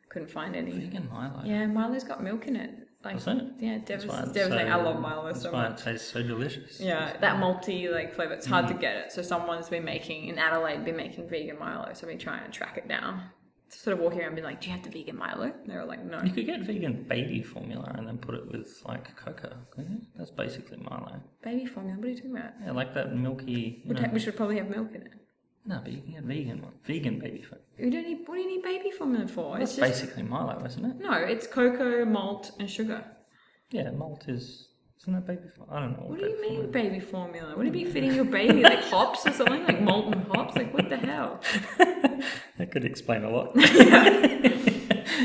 Couldn't 0.10 0.30
find 0.32 0.56
any. 0.56 0.72
Vegan 0.72 1.10
Milo. 1.10 1.42
Yeah, 1.46 1.66
Milo's 1.68 2.04
got 2.04 2.22
milk 2.24 2.48
in 2.48 2.56
it. 2.56 2.72
Like 3.04 3.16
it? 3.26 3.44
yeah, 3.60 3.78
devas- 3.78 4.08
why 4.08 4.24
it's. 4.28 4.38
I 4.38 4.76
love 4.76 5.00
Milo 5.00 5.32
so 5.34 5.52
much. 5.52 5.80
it 5.80 5.84
tastes 5.84 6.12
so 6.12 6.22
delicious. 6.24 6.80
Yeah, 6.82 7.16
that 7.22 7.38
malty 7.38 7.90
like 7.92 8.14
flavor. 8.14 8.34
It's 8.34 8.46
hard 8.48 8.66
Mm. 8.66 8.70
to 8.70 8.74
get 8.74 8.96
it. 8.98 9.12
So 9.14 9.22
someone's 9.22 9.70
been 9.70 9.86
making 9.86 10.26
in 10.28 10.38
Adelaide, 10.38 10.84
been 10.84 10.98
making 10.98 11.30
vegan 11.30 11.58
Milo. 11.60 11.94
So 11.94 12.02
I've 12.06 12.10
been 12.10 12.20
trying 12.20 12.44
to 12.44 12.52
track 12.52 12.78
it 12.78 12.88
down. 12.90 13.22
Sort 13.70 13.98
of 13.98 14.00
walking 14.04 14.22
around, 14.22 14.36
being 14.36 14.46
like, 14.46 14.62
"Do 14.62 14.70
you 14.70 14.76
have 14.76 14.84
the 14.84 14.90
vegan 14.90 15.18
Milo?" 15.18 15.44
And 15.44 15.70
they 15.70 15.76
were 15.76 15.86
like, 15.86 16.04
"No." 16.06 16.22
You 16.24 16.32
could 16.32 16.46
get 16.46 16.62
vegan 16.62 17.04
baby 17.04 17.42
formula 17.44 17.94
and 17.98 18.08
then 18.08 18.18
put 18.18 18.36
it 18.36 18.48
with 18.52 18.82
like 18.88 19.14
cocoa. 19.18 19.58
That's 20.16 20.32
basically 20.32 20.78
Milo. 20.78 21.22
Baby 21.44 21.66
formula. 21.66 21.98
What 21.98 22.06
are 22.06 22.10
you 22.10 22.16
talking 22.16 22.32
about? 22.38 22.52
Yeah, 22.64 22.72
like 22.72 22.94
that 22.94 23.14
milky. 23.14 23.82
You 23.84 23.90
Would 23.90 24.02
know, 24.02 24.10
we 24.14 24.20
should 24.20 24.38
probably 24.38 24.58
have 24.58 24.70
milk 24.70 24.96
in 24.96 25.02
it. 25.02 25.12
no, 25.66 25.82
but 25.84 25.92
you 25.92 26.02
can 26.02 26.12
get 26.14 26.24
vegan 26.24 26.62
one. 26.62 26.74
Vegan 26.86 27.20
baby 27.20 27.42
formula. 27.42 27.66
We 27.78 27.90
don't 27.90 28.04
need. 28.08 28.20
What 28.26 28.36
do 28.36 28.42
you 28.42 28.48
need 28.48 28.64
baby 28.64 28.92
formula 28.92 29.28
for? 29.28 29.58
That's 29.60 29.72
It's 29.72 29.80
just 29.80 29.92
basically 30.02 30.24
Milo, 30.24 30.64
isn't 30.66 30.86
it? 30.86 30.96
no. 31.00 31.14
It's 31.14 31.46
cocoa, 31.46 32.06
malt, 32.06 32.52
and 32.60 32.70
sugar. 32.70 33.04
Yeah, 33.72 33.92
malt 33.92 34.30
is. 34.30 34.67
Isn't 35.02 35.14
that 35.14 35.28
baby 35.28 35.48
formula? 35.48 35.78
I 35.78 35.82
don't 35.84 35.92
know. 35.94 36.08
What 36.08 36.10
What, 36.10 36.20
do 36.20 36.26
you 36.26 36.42
mean 36.42 36.72
baby 36.72 37.00
formula? 37.00 37.56
Do 37.56 37.64
you 37.64 37.72
be 37.72 37.86
feeding 37.86 38.14
your 38.14 38.26
baby 38.26 38.62
like 38.64 38.84
hops 38.86 39.26
or 39.28 39.32
something 39.32 39.64
like 39.66 39.82
molten 39.82 40.22
hops? 40.34 40.56
Like 40.56 40.74
what 40.74 40.90
the 40.90 40.98
hell? 40.98 41.40
formula- 41.42 42.20
That 42.58 42.72
could 42.72 42.84
explain 42.86 43.24
a 43.24 43.30
lot. 43.30 43.56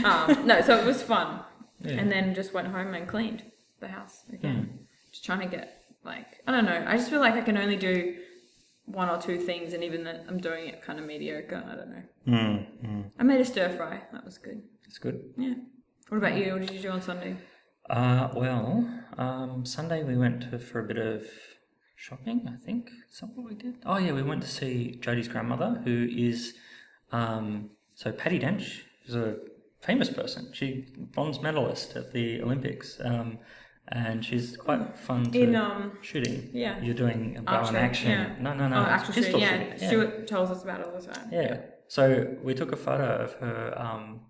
Um, 0.05 0.47
no, 0.47 0.61
so 0.63 0.77
it 0.79 0.85
was 0.87 1.01
fun, 1.03 1.41
Yeah. 1.81 1.93
and 1.93 2.11
then 2.11 2.35
just 2.35 2.53
went 2.55 2.67
home 2.69 2.93
and 2.95 3.07
cleaned 3.07 3.45
the 3.79 3.89
house 3.89 4.25
again. 4.33 4.57
Hmm. 4.71 4.77
Just 5.13 5.25
trying 5.25 5.41
to 5.41 5.47
get 5.57 5.85
like 6.05 6.27
I 6.47 6.51
don't 6.53 6.65
know. 6.65 6.85
I 6.89 6.97
just 6.97 7.11
feel 7.11 7.21
like 7.21 7.35
I 7.35 7.43
can 7.43 7.57
only 7.59 7.77
do 7.77 8.17
one 8.87 9.09
or 9.09 9.21
two 9.21 9.39
things, 9.39 9.75
and 9.75 9.85
even 9.85 10.03
that 10.05 10.25
I'm 10.29 10.39
doing 10.39 10.67
it 10.67 10.83
kind 10.83 10.99
of 10.99 11.05
mediocre. 11.07 11.63
I 11.71 11.75
don't 11.77 11.91
know. 11.91 12.03
Mm, 12.27 12.67
mm. 12.85 13.11
I 13.19 13.23
made 13.23 13.41
a 13.41 13.45
stir 13.45 13.69
fry. 13.77 14.03
That 14.13 14.25
was 14.25 14.39
good. 14.39 14.63
It's 14.87 14.99
good. 14.99 15.23
Yeah. 15.37 15.55
What 16.09 16.19
about 16.19 16.37
you? 16.37 16.53
What 16.53 16.63
did 16.63 16.71
you 16.73 16.81
do 16.81 16.91
on 16.91 17.03
Sunday? 17.03 17.37
Uh, 17.91 18.29
well, 18.35 18.89
um, 19.19 19.65
Sunday 19.65 20.03
we 20.05 20.17
went 20.17 20.51
to, 20.51 20.59
for 20.59 20.81
a 20.81 20.85
bit 20.85 20.99
of 20.99 21.25
shopping, 21.97 22.49
I 22.53 22.57
think. 22.65 22.91
Is 23.11 23.21
that 23.21 23.31
what 23.35 23.47
we 23.49 23.55
did? 23.55 23.77
Oh, 23.85 23.99
yeah, 23.99 24.13
we 24.13 24.23
went 24.23 24.43
to 24.43 24.49
see 24.49 24.99
Jodie's 25.01 25.29
grandmother, 25.29 25.81
who 25.85 26.09
is, 26.11 26.55
um, 27.11 27.71
so 27.95 28.13
Patty 28.13 28.39
Dench 28.39 28.83
is 29.07 29.15
a 29.15 29.37
famous 29.81 30.11
person. 30.11 30.51
She 30.53 30.87
bronze 31.13 31.41
medalist 31.41 31.97
at 31.97 32.13
the 32.13 32.41
Olympics, 32.41 32.99
um, 33.05 33.39
and 33.89 34.25
she's 34.25 34.57
quite 34.57 34.97
fun 34.97 35.31
to 35.33 35.41
In 35.43 35.57
um 35.57 35.99
shooting. 36.03 36.51
yeah. 36.53 36.81
You're 36.81 36.95
doing 36.95 37.37
a 37.37 37.43
bow 37.43 37.67
and 37.67 37.77
action. 37.77 38.11
yeah. 38.13 38.35
No, 38.41 38.55
no, 38.55 38.69
no. 38.69 38.77
oh, 38.77 38.85
actual 38.85 39.13
pistol 39.15 39.41
shooting. 39.41 39.61
Yeah. 39.61 39.71
shooting. 39.73 39.89
Stuart 39.89 40.27
tells 40.29 40.51
us 40.53 40.63
about 40.63 40.81
it 40.81 40.87
all 40.87 41.01
the 41.01 41.07
time. 41.09 41.29
Yeah. 41.33 41.61
So 41.89 42.37
we 42.43 42.55
took 42.55 42.73
a 42.73 42.77
photo 42.77 43.25
of 43.25 43.35
her, 43.35 43.75
um, 43.77 44.21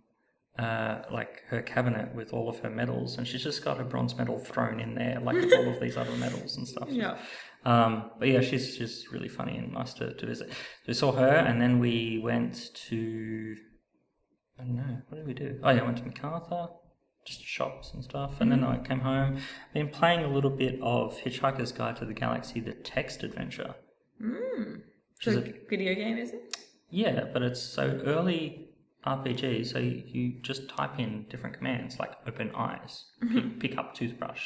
uh, 0.58 1.02
like 1.10 1.42
her 1.48 1.62
cabinet 1.62 2.14
with 2.14 2.32
all 2.32 2.48
of 2.48 2.58
her 2.60 2.70
medals, 2.70 3.16
and 3.16 3.26
she's 3.26 3.42
just 3.42 3.64
got 3.64 3.80
a 3.80 3.84
bronze 3.84 4.16
medal 4.16 4.38
thrown 4.38 4.80
in 4.80 4.94
there, 4.94 5.18
like 5.20 5.36
with 5.36 5.52
all 5.52 5.68
of 5.68 5.80
these 5.80 5.96
other 5.96 6.14
medals 6.16 6.56
and 6.56 6.68
stuff. 6.68 6.88
Yeah. 6.90 7.16
Um, 7.64 8.10
but 8.18 8.28
yeah, 8.28 8.40
she's 8.40 8.74
she's 8.74 9.06
really 9.12 9.28
funny 9.28 9.56
and 9.56 9.72
nice 9.72 9.94
to, 9.94 10.12
to 10.14 10.26
visit. 10.26 10.50
So 10.50 10.56
we 10.88 10.94
saw 10.94 11.12
her, 11.12 11.28
and 11.28 11.60
then 11.60 11.78
we 11.78 12.20
went 12.22 12.74
to 12.88 13.56
I 14.58 14.64
don't 14.64 14.76
know 14.76 14.98
what 15.08 15.18
did 15.18 15.26
we 15.26 15.34
do? 15.34 15.58
Oh 15.62 15.70
yeah, 15.70 15.80
I 15.80 15.84
went 15.84 15.98
to 15.98 16.04
Macarthur, 16.04 16.68
just 17.24 17.42
shops 17.44 17.92
and 17.94 18.04
stuff, 18.04 18.40
and 18.40 18.52
then 18.52 18.62
I 18.62 18.78
came 18.78 19.00
home. 19.00 19.38
Been 19.72 19.88
playing 19.88 20.24
a 20.24 20.28
little 20.28 20.50
bit 20.50 20.78
of 20.82 21.18
Hitchhiker's 21.18 21.72
Guide 21.72 21.96
to 21.96 22.04
the 22.04 22.14
Galaxy, 22.14 22.60
the 22.60 22.72
text 22.72 23.22
adventure. 23.22 23.74
Mm. 24.22 24.82
Which 25.16 25.26
is 25.28 25.36
a 25.36 25.52
video 25.70 25.94
game 25.94 26.18
is 26.18 26.32
it? 26.32 26.56
yeah, 26.90 27.24
but 27.32 27.42
it's 27.42 27.62
so 27.62 28.02
early 28.04 28.71
RPG. 29.06 29.66
So 29.66 29.78
you, 29.78 30.02
you 30.06 30.32
just 30.42 30.68
type 30.68 30.98
in 30.98 31.26
different 31.28 31.56
commands 31.56 31.98
like 31.98 32.12
open 32.26 32.50
eyes, 32.54 33.06
pick, 33.32 33.60
pick 33.60 33.78
up 33.78 33.94
toothbrush, 33.94 34.44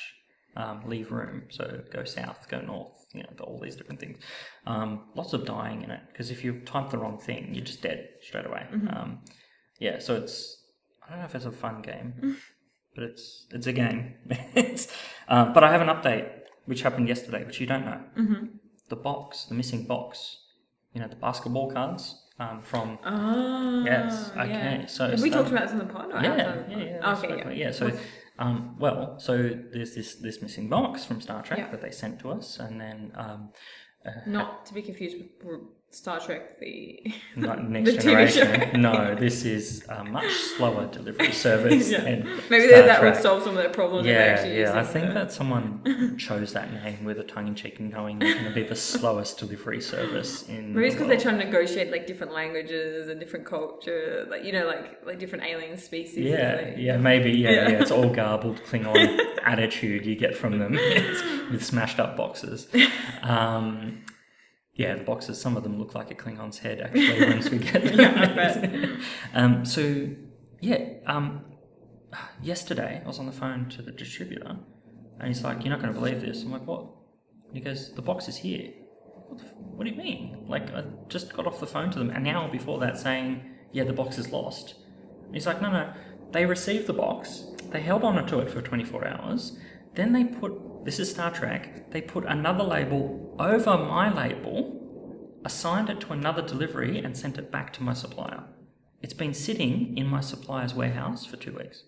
um, 0.56 0.82
leave 0.86 1.12
room, 1.12 1.44
so 1.50 1.82
go 1.92 2.04
south, 2.04 2.48
go 2.48 2.60
north, 2.60 3.06
you 3.12 3.22
know, 3.22 3.28
all 3.44 3.60
these 3.60 3.76
different 3.76 4.00
things. 4.00 4.18
Um, 4.66 5.04
lots 5.14 5.32
of 5.34 5.44
dying 5.44 5.82
in 5.82 5.90
it 5.90 6.00
because 6.10 6.30
if 6.30 6.42
you 6.42 6.60
type 6.60 6.90
the 6.90 6.98
wrong 6.98 7.18
thing, 7.18 7.54
you're 7.54 7.64
just 7.64 7.82
dead 7.82 8.08
straight 8.22 8.46
away. 8.46 8.66
Um, 8.72 9.18
yeah, 9.78 9.98
so 9.98 10.16
it's 10.16 10.62
I 11.06 11.10
don't 11.10 11.18
know 11.20 11.26
if 11.26 11.34
it's 11.34 11.44
a 11.44 11.52
fun 11.52 11.82
game, 11.82 12.38
but 12.94 13.04
it's 13.04 13.46
it's 13.50 13.66
a 13.66 13.72
game. 13.72 14.14
it's, 14.54 14.88
um, 15.28 15.52
but 15.52 15.62
I 15.62 15.70
have 15.70 15.82
an 15.82 15.88
update 15.88 16.30
which 16.64 16.82
happened 16.82 17.08
yesterday, 17.08 17.44
which 17.44 17.60
you 17.60 17.66
don't 17.66 17.84
know. 17.84 18.00
Mm-hmm. 18.18 18.46
The 18.88 18.96
box, 18.96 19.44
the 19.44 19.54
missing 19.54 19.84
box, 19.84 20.38
you 20.94 21.00
know, 21.00 21.08
the 21.08 21.16
basketball 21.16 21.70
cards 21.70 22.22
um, 22.38 22.62
from 22.62 22.98
Ah. 23.04 23.84
Yes, 23.84 24.30
okay, 24.36 24.48
yeah. 24.48 24.86
so 24.86 25.10
Have 25.10 25.20
we 25.22 25.30
talked 25.30 25.50
about 25.50 25.62
this 25.62 25.72
in 25.72 25.78
the 25.78 25.86
pod? 25.86 26.12
Or 26.12 26.20
yeah, 26.22 26.36
yeah, 26.68 26.78
yeah. 26.78 27.12
Okay, 27.14 27.36
yeah. 27.38 27.50
yeah. 27.50 27.70
So, 27.70 27.90
um, 28.38 28.76
well, 28.78 29.18
so 29.18 29.32
there's 29.72 29.94
this 29.94 30.16
this 30.16 30.42
missing 30.42 30.68
box 30.68 31.04
from 31.04 31.20
StarTrack 31.20 31.58
Yeah. 31.58 31.70
that 31.70 31.80
they 31.80 31.90
sent 31.90 32.20
to 32.20 32.30
us, 32.30 32.58
and 32.58 32.80
then 32.80 33.12
um, 33.14 33.50
Not 34.26 34.66
to 34.66 34.74
be 34.74 34.82
confused 34.82 35.16
with 35.18 35.60
Star 35.96 36.20
Trek, 36.20 36.60
the 36.60 37.00
not 37.36 37.68
next 37.74 37.90
The 37.92 37.96
generation. 37.98 38.80
no, 38.82 39.14
this 39.14 39.44
is 39.44 39.84
a 39.88 40.04
much 40.04 40.30
slower 40.30 40.86
delivery 40.88 41.32
service. 41.46 41.90
Yeah. 41.90 42.22
maybe 42.50 42.68
Star 42.68 42.82
that, 42.82 42.86
that 42.86 43.02
would 43.02 43.16
solve 43.16 43.42
some 43.44 43.56
of 43.56 43.62
their 43.62 43.70
problems. 43.72 44.06
Yeah, 44.06 44.14
actually 44.18 44.60
yeah. 44.60 44.78
I 44.78 44.84
think 44.84 45.06
the- 45.08 45.14
that 45.14 45.32
someone 45.32 46.16
chose 46.18 46.52
that 46.52 46.70
name 46.72 47.04
with 47.04 47.18
a 47.18 47.24
tongue 47.24 47.48
in 47.48 47.54
cheek 47.54 47.78
going, 47.90 48.20
"You're 48.20 48.34
going 48.34 48.44
to 48.46 48.54
be 48.54 48.62
the 48.64 48.76
slowest 48.76 49.38
delivery 49.38 49.80
service 49.80 50.46
in." 50.48 50.74
Maybe 50.74 50.86
it's 50.86 50.96
the 50.96 51.04
because 51.04 51.08
they're 51.08 51.18
trying 51.30 51.38
to 51.40 51.44
negotiate 51.46 51.90
like 51.90 52.06
different 52.06 52.32
languages 52.34 53.08
and 53.08 53.18
different 53.18 53.46
culture, 53.46 54.26
like 54.28 54.44
you 54.44 54.52
know, 54.52 54.66
like 54.66 55.00
like 55.06 55.18
different 55.18 55.44
alien 55.44 55.78
species. 55.78 56.18
Yeah, 56.18 56.60
like, 56.62 56.74
yeah, 56.76 56.96
maybe, 56.98 57.30
yeah, 57.32 57.50
Yeah. 57.50 57.68
yeah. 57.70 57.80
It's 57.82 57.90
all 57.90 58.10
garbled 58.10 58.60
Klingon 58.68 59.18
attitude 59.44 60.04
you 60.04 60.14
get 60.16 60.36
from 60.36 60.58
them 60.58 60.72
with 61.50 61.64
smashed 61.64 61.98
up 62.00 62.16
boxes. 62.16 62.68
Um, 63.22 64.02
yeah, 64.76 64.94
the 64.94 65.04
boxes. 65.04 65.40
Some 65.40 65.56
of 65.56 65.62
them 65.62 65.78
look 65.78 65.94
like 65.94 66.10
a 66.10 66.14
Klingon's 66.14 66.58
head 66.58 66.80
actually. 66.80 67.30
once 67.32 67.48
we 67.48 67.58
get 67.58 67.82
them. 67.82 67.98
Yeah, 67.98 68.30
I 68.30 68.34
bet. 68.34 68.90
um, 69.34 69.64
so 69.64 70.08
yeah, 70.60 70.84
um, 71.06 71.44
yesterday 72.42 73.00
I 73.02 73.06
was 73.06 73.18
on 73.18 73.26
the 73.26 73.32
phone 73.32 73.68
to 73.70 73.82
the 73.82 73.90
distributor, 73.90 74.58
and 75.18 75.28
he's 75.28 75.42
like, 75.42 75.64
"You're 75.64 75.70
not 75.70 75.80
going 75.80 75.92
to 75.92 75.98
believe 75.98 76.20
this." 76.20 76.42
I'm 76.42 76.52
like, 76.52 76.66
"What?" 76.66 76.86
And 77.48 77.56
he 77.56 77.60
goes, 77.60 77.94
"The 77.94 78.02
box 78.02 78.28
is 78.28 78.36
here." 78.36 78.70
What, 79.28 79.38
the 79.38 79.44
f- 79.44 79.54
what 79.56 79.84
do 79.84 79.90
you 79.90 79.96
mean? 79.96 80.44
Like 80.46 80.72
I 80.74 80.84
just 81.08 81.32
got 81.32 81.46
off 81.46 81.58
the 81.58 81.66
phone 81.66 81.90
to 81.92 81.98
them 81.98 82.10
an 82.10 82.26
hour 82.26 82.50
before 82.50 82.78
that 82.80 82.98
saying, 82.98 83.42
"Yeah, 83.72 83.84
the 83.84 83.94
box 83.94 84.18
is 84.18 84.30
lost." 84.30 84.74
And 85.24 85.34
he's 85.34 85.46
like, 85.46 85.62
"No, 85.62 85.72
no." 85.72 85.92
They 86.32 86.44
received 86.44 86.86
the 86.86 86.92
box. 86.92 87.46
They 87.70 87.80
held 87.80 88.04
on 88.04 88.26
to 88.26 88.40
it 88.40 88.50
for 88.50 88.60
24 88.60 89.06
hours. 89.06 89.58
Then 89.94 90.12
they 90.12 90.24
put 90.24 90.84
this 90.84 90.98
is 90.98 91.14
StarTrack. 91.14 91.90
They 91.92 92.02
put 92.02 92.26
another 92.26 92.62
label 92.62 93.25
over 93.38 93.76
my 93.78 94.12
label, 94.12 95.38
assigned 95.44 95.90
it 95.90 96.00
to 96.00 96.12
another 96.12 96.42
delivery, 96.42 96.98
and 96.98 97.16
sent 97.16 97.38
it 97.38 97.50
back 97.50 97.72
to 97.74 97.82
my 97.82 97.92
supplier. 97.92 98.44
It's 99.02 99.14
been 99.14 99.34
sitting 99.34 99.96
in 99.96 100.06
my 100.06 100.20
supplier's 100.20 100.74
warehouse 100.74 101.24
for 101.26 101.36
two 101.36 101.52
weeks. 101.52 101.84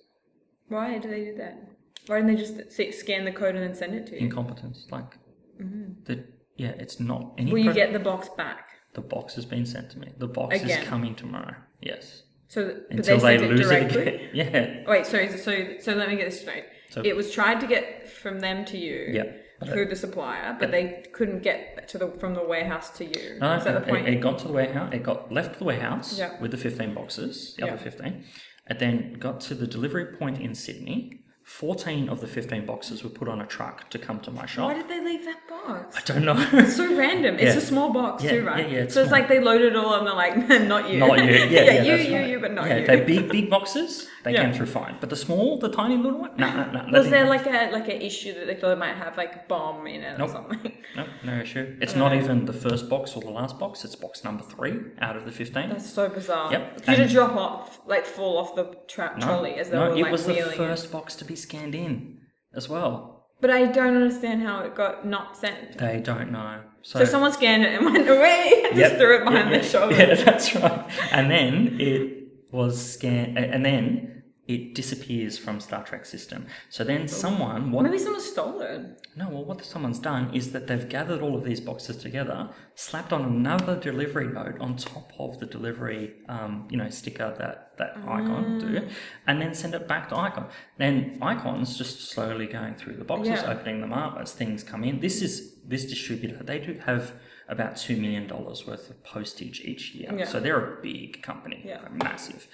Why 0.69 0.99
do 0.99 1.09
they 1.09 1.25
do 1.25 1.35
that? 1.37 1.69
Why 2.07 2.21
didn't 2.21 2.37
they 2.37 2.43
just 2.43 2.99
scan 2.99 3.25
the 3.25 3.33
code 3.33 3.55
and 3.55 3.65
then 3.65 3.75
send 3.75 3.95
it 3.95 4.07
to 4.09 4.13
you? 4.15 4.21
Incompetence, 4.21 4.87
like 4.91 5.17
mm-hmm. 5.61 6.05
the 6.05 6.25
yeah, 6.57 6.73
it's 6.79 7.01
not 7.01 7.35
any. 7.39 7.53
Will 7.53 7.59
you 7.59 7.65
pro- 7.67 7.75
get 7.75 7.93
the 7.93 7.99
box 7.99 8.29
back? 8.31 8.69
the 8.95 9.01
box 9.01 9.35
has 9.35 9.45
been 9.45 9.67
sent 9.67 9.91
to 9.91 9.99
me. 9.99 10.09
The 10.19 10.27
box 10.27 10.57
Again. 10.57 10.83
is 10.83 10.89
coming 10.89 11.15
tomorrow. 11.15 11.55
Yes, 11.81 12.23
So, 12.49 12.67
but 12.67 12.87
until 12.91 13.19
they 13.19 13.37
they, 13.37 13.45
it 13.45 13.51
lose 13.51 13.61
it 13.61 13.89
directly. 13.89 14.03
again. 14.03 14.31
Yeah, 14.35 14.91
Wait, 14.91 15.07
so 15.07 15.27
so 15.37 15.79
so 15.81 15.95
let 15.95 16.09
me 16.09 16.17
get 16.17 16.27
this 16.31 16.41
straight. 16.41 16.65
So- 16.91 17.03
it 17.05 17.15
was 17.15 17.31
tried 17.31 17.61
to 17.61 17.67
get 17.67 18.09
from 18.09 18.41
them 18.41 18.65
to 18.67 18.79
you 18.79 19.11
yeah. 19.13 19.25
Through 19.65 19.87
the 19.87 19.97
supplier, 19.97 20.57
but 20.61 20.71
they 20.71 21.05
couldn't 21.13 21.43
get 21.43 21.89
to 21.89 21.99
the 21.99 22.09
from 22.21 22.35
the 22.35 22.45
warehouse 22.45 22.91
to 22.99 23.05
you. 23.05 23.39
No, 23.41 23.55
Is 23.55 23.65
that 23.65 23.73
the 23.75 23.83
it, 23.83 23.89
point? 23.89 24.09
it 24.09 24.21
got 24.21 24.39
to 24.41 24.47
the 24.47 24.53
warehouse. 24.53 24.93
It 24.95 25.03
got 25.03 25.33
left 25.33 25.55
to 25.55 25.59
the 25.59 25.65
warehouse 25.65 26.17
Yeah. 26.17 26.41
with 26.41 26.53
the 26.53 26.57
fifteen 26.57 26.95
boxes, 26.95 27.55
the 27.59 27.67
Yeah. 27.67 27.73
other 27.73 27.83
fifteen. 27.83 28.25
It 28.71 28.79
then 28.79 29.15
got 29.19 29.41
to 29.49 29.55
the 29.55 29.67
delivery 29.67 30.07
point 30.17 30.41
in 30.41 30.55
Sydney. 30.55 31.23
Fourteen 31.43 32.09
of 32.11 32.21
the 32.21 32.27
fifteen 32.29 32.67
boxes 32.67 33.03
were 33.03 33.09
put 33.11 33.27
on 33.27 33.41
a 33.41 33.47
truck 33.47 33.89
to 33.91 33.99
come 33.99 34.21
to 34.21 34.31
my 34.31 34.45
shop. 34.47 34.67
Why 34.69 34.75
did 34.75 34.87
they 34.89 35.01
leave 35.03 35.25
that 35.25 35.41
box? 35.49 35.97
I 35.97 36.03
don't 36.05 36.25
know. 36.25 36.37
It's 36.53 36.77
so 36.77 36.95
random. 36.97 37.35
It's 37.37 37.55
Yeah. 37.55 37.59
a 37.59 37.61
small 37.63 37.91
box 37.93 38.23
Yeah, 38.23 38.31
too, 38.33 38.45
right? 38.45 38.67
yeah, 38.69 38.75
yeah, 38.75 38.83
it's 38.85 38.95
so 38.95 39.03
it's 39.03 39.11
like 39.11 39.29
they 39.29 39.41
loaded 39.41 39.73
it 39.73 39.77
all 39.77 39.95
and 39.95 40.07
they're 40.07 40.15
like, 40.15 40.37
not 40.69 40.91
you. 40.91 40.99
Not 40.99 41.19
you. 41.25 41.31
Yeah, 41.33 41.63
yeah, 41.63 41.83
you, 41.83 41.95
you, 41.97 42.17
right. 42.17 42.31
you, 42.31 42.39
but 42.39 42.53
not 42.53 42.69
yeah, 42.69 42.77
you. 42.79 42.87
They're 42.87 43.05
big, 43.05 43.29
big 43.31 43.49
boxes. 43.51 44.07
They 44.25 44.33
Yeah. 44.33 44.43
came 44.45 44.53
through 44.53 44.67
fine. 44.67 44.97
But 45.01 45.11
the 45.11 45.17
small, 45.17 45.59
the 45.59 45.69
tiny 45.71 45.97
little 45.97 46.19
one, 46.21 46.33
no, 46.37 46.49
no, 46.73 46.83
no. 46.83 46.99
Was 46.99 47.09
there 47.09 47.27
like 47.27 47.47
a 47.47 47.71
like 47.73 47.89
an 47.89 48.01
issue 48.03 48.35
that 48.35 48.47
they 48.47 48.55
thought 48.57 48.73
it 48.73 48.79
might 48.79 48.97
have 48.97 49.17
like 49.17 49.35
a 49.37 49.43
bomb 49.49 49.87
in 49.87 50.03
it 50.03 50.19
Nope. 50.19 50.29
or 50.29 50.33
something? 50.33 50.73
No, 50.97 51.05
no 51.23 51.39
issue. 51.41 51.77
It's 51.81 51.95
uh. 51.95 51.99
not 51.99 52.15
even 52.15 52.47
the 52.47 52.53
first 52.53 52.89
box 52.89 53.15
or 53.15 53.21
the 53.23 53.31
last 53.31 53.59
box. 53.59 53.85
It's 53.85 53.95
box 53.95 54.25
number 54.25 54.43
three 54.43 54.81
out 55.01 55.17
of 55.17 55.25
the 55.25 55.31
fifteen. 55.31 55.69
That's 55.69 55.89
so 55.89 56.09
bizarre. 56.09 56.51
Yep. 56.51 56.87
Did 56.87 56.99
it 57.01 57.11
drop 57.11 57.37
off, 57.37 57.81
like 57.87 58.05
fall 58.07 58.39
off 58.39 58.55
the 58.57 58.75
tra- 58.89 59.15
no, 59.19 59.27
trolley 59.27 59.55
as 59.55 59.69
they 59.71 59.77
no, 59.77 59.91
were 59.91 59.97
it 59.97 60.03
like 60.03 60.13
was 60.13 60.27
the 60.27 60.33
wheeling 60.33 60.53
it? 60.53 60.57
first 60.57 60.91
box 60.91 61.15
to 61.17 61.25
be 61.25 61.37
scanned 61.37 61.75
in 61.75 62.19
as 62.55 62.69
well. 62.69 63.27
But 63.41 63.51
I 63.51 63.67
don't 63.67 63.95
understand 63.95 64.43
how 64.43 64.61
it 64.65 64.75
got 64.75 65.07
not 65.07 65.37
sent. 65.37 65.79
They 65.79 66.01
don't 66.01 66.33
know. 66.33 66.63
So, 66.83 66.99
So 67.01 67.05
someone 67.05 67.33
scanned 67.33 67.63
it 67.65 67.75
and 67.75 67.85
went 67.85 68.09
away, 68.09 68.63
just 68.65 68.77
Yep, 68.77 68.99
threw 68.99 69.17
it 69.19 69.25
behind 69.25 69.51
yeah, 69.51 69.59
their 69.59 69.63
shoulder. 69.75 69.95
Yeah, 69.95 70.15
that's 70.15 70.55
right. 70.57 70.91
And 71.13 71.31
then 71.31 71.77
it 71.79 72.18
was 72.53 72.93
scanned, 72.95 73.39
and 73.39 73.65
then 73.65 74.15
it 74.47 74.75
disappears 74.75 75.37
from 75.37 75.59
StarTrack 75.59 76.07
system. 76.07 76.47
So 76.71 76.83
then 76.83 77.07
someone, 77.07 77.71
what 77.71 77.83
Maybe 77.83 77.99
someone 77.99 78.23
stole 78.23 78.63
it. 78.63 79.07
No, 79.15 79.29
well, 79.29 79.45
what 79.45 79.63
someone's 79.63 79.99
done 79.99 80.35
is 80.35 80.53
that 80.53 80.67
they've 80.67 80.89
gathered 80.89 81.21
all 81.21 81.37
of 81.37 81.45
these 81.45 81.61
boxes 81.61 81.99
together, 81.99 82.49
slapped 82.75 83.13
on 83.13 83.25
another 83.25 83.79
delivery 83.79 84.27
note 84.29 84.59
on 84.59 84.77
top 84.77 85.13
of 85.19 85.39
the 85.39 85.45
delivery, 85.45 86.15
um, 86.31 86.67
you 86.71 86.79
know, 86.79 86.89
sticker 86.89 87.35
that 87.39 87.73
that 87.77 87.97
Icon 87.99 88.59
do, 88.59 88.89
and 89.27 89.41
then 89.41 89.55
send 89.55 89.75
it 89.75 89.87
back 89.87 90.09
to 90.09 90.17
Icon. 90.17 90.49
Then 90.79 91.19
Icon's 91.21 91.77
just 91.77 92.09
slowly 92.11 92.47
going 92.47 92.75
through 92.75 92.97
the 92.97 93.05
boxes, 93.05 93.43
Yeah. 93.43 93.51
opening 93.51 93.83
them 93.83 93.93
up 93.93 94.19
as 94.19 94.33
things 94.33 94.65
come 94.65 94.83
in. 94.83 95.01
This 95.01 95.21
is 95.21 95.57
this 95.63 95.85
distributor. 95.85 96.43
They 96.43 96.59
do 96.59 96.81
have 96.87 97.13
about 97.49 97.77
two 97.77 97.97
million 97.97 98.27
dollars 98.27 98.67
worth 98.67 98.91
of 98.91 99.03
postage 99.05 99.61
each 99.65 99.95
year, 99.95 100.15
Yeah. 100.17 100.25
so 100.27 100.39
they're 100.41 100.79
a 100.79 100.83
big 100.83 101.23
company, 101.23 101.63
Yeah. 101.65 101.81
massive. 101.91 102.47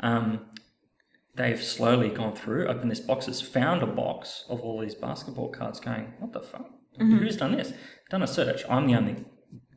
Um, 0.00 0.46
they've 1.34 1.62
slowly 1.62 2.08
gone 2.08 2.34
through, 2.34 2.66
opened 2.66 2.90
these 2.90 3.00
boxes, 3.00 3.40
found 3.40 3.82
a 3.82 3.86
box 3.86 4.44
of 4.48 4.60
all 4.60 4.80
these 4.80 4.94
basketball 4.94 5.50
cards, 5.50 5.80
going, 5.80 6.14
"What 6.18 6.32
the 6.32 6.40
fuck? 6.40 6.68
Mm-hmm. 6.98 7.18
Who's 7.18 7.36
done 7.36 7.52
this?" 7.56 7.72
Done 8.10 8.22
a 8.22 8.26
search. 8.26 8.64
I'm 8.68 8.86
the 8.86 8.94
only 8.94 9.16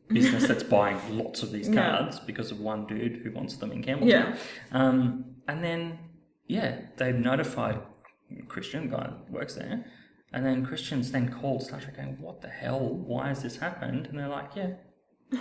business 0.08 0.46
that's 0.48 0.62
buying 0.76 0.98
lots 1.18 1.42
of 1.42 1.52
these 1.52 1.68
Yeah. 1.68 1.74
cards 1.98 2.18
because 2.20 2.50
of 2.50 2.60
one 2.60 2.86
dude 2.86 3.16
who 3.22 3.30
wants 3.30 3.56
them 3.56 3.72
in 3.72 3.82
Campbelltown. 3.82 4.08
Yeah. 4.08 4.36
Um, 4.72 5.36
and 5.46 5.62
then, 5.62 5.98
yeah, 6.46 6.80
they've 6.96 7.14
notified 7.14 7.78
Christian 8.48 8.88
guy 8.88 9.12
works 9.28 9.54
there, 9.54 9.84
and 10.32 10.44
then 10.46 10.64
Christian's 10.64 11.12
then 11.12 11.28
called 11.28 11.62
StarTrack 11.62 11.96
going, 11.96 12.16
"What 12.20 12.40
the 12.42 12.48
hell? 12.48 12.80
Why 12.80 13.28
has 13.28 13.42
this 13.42 13.56
happened?" 13.58 14.06
And 14.06 14.18
they're 14.18 14.28
like, 14.28 14.50
"Yeah." 14.56 14.70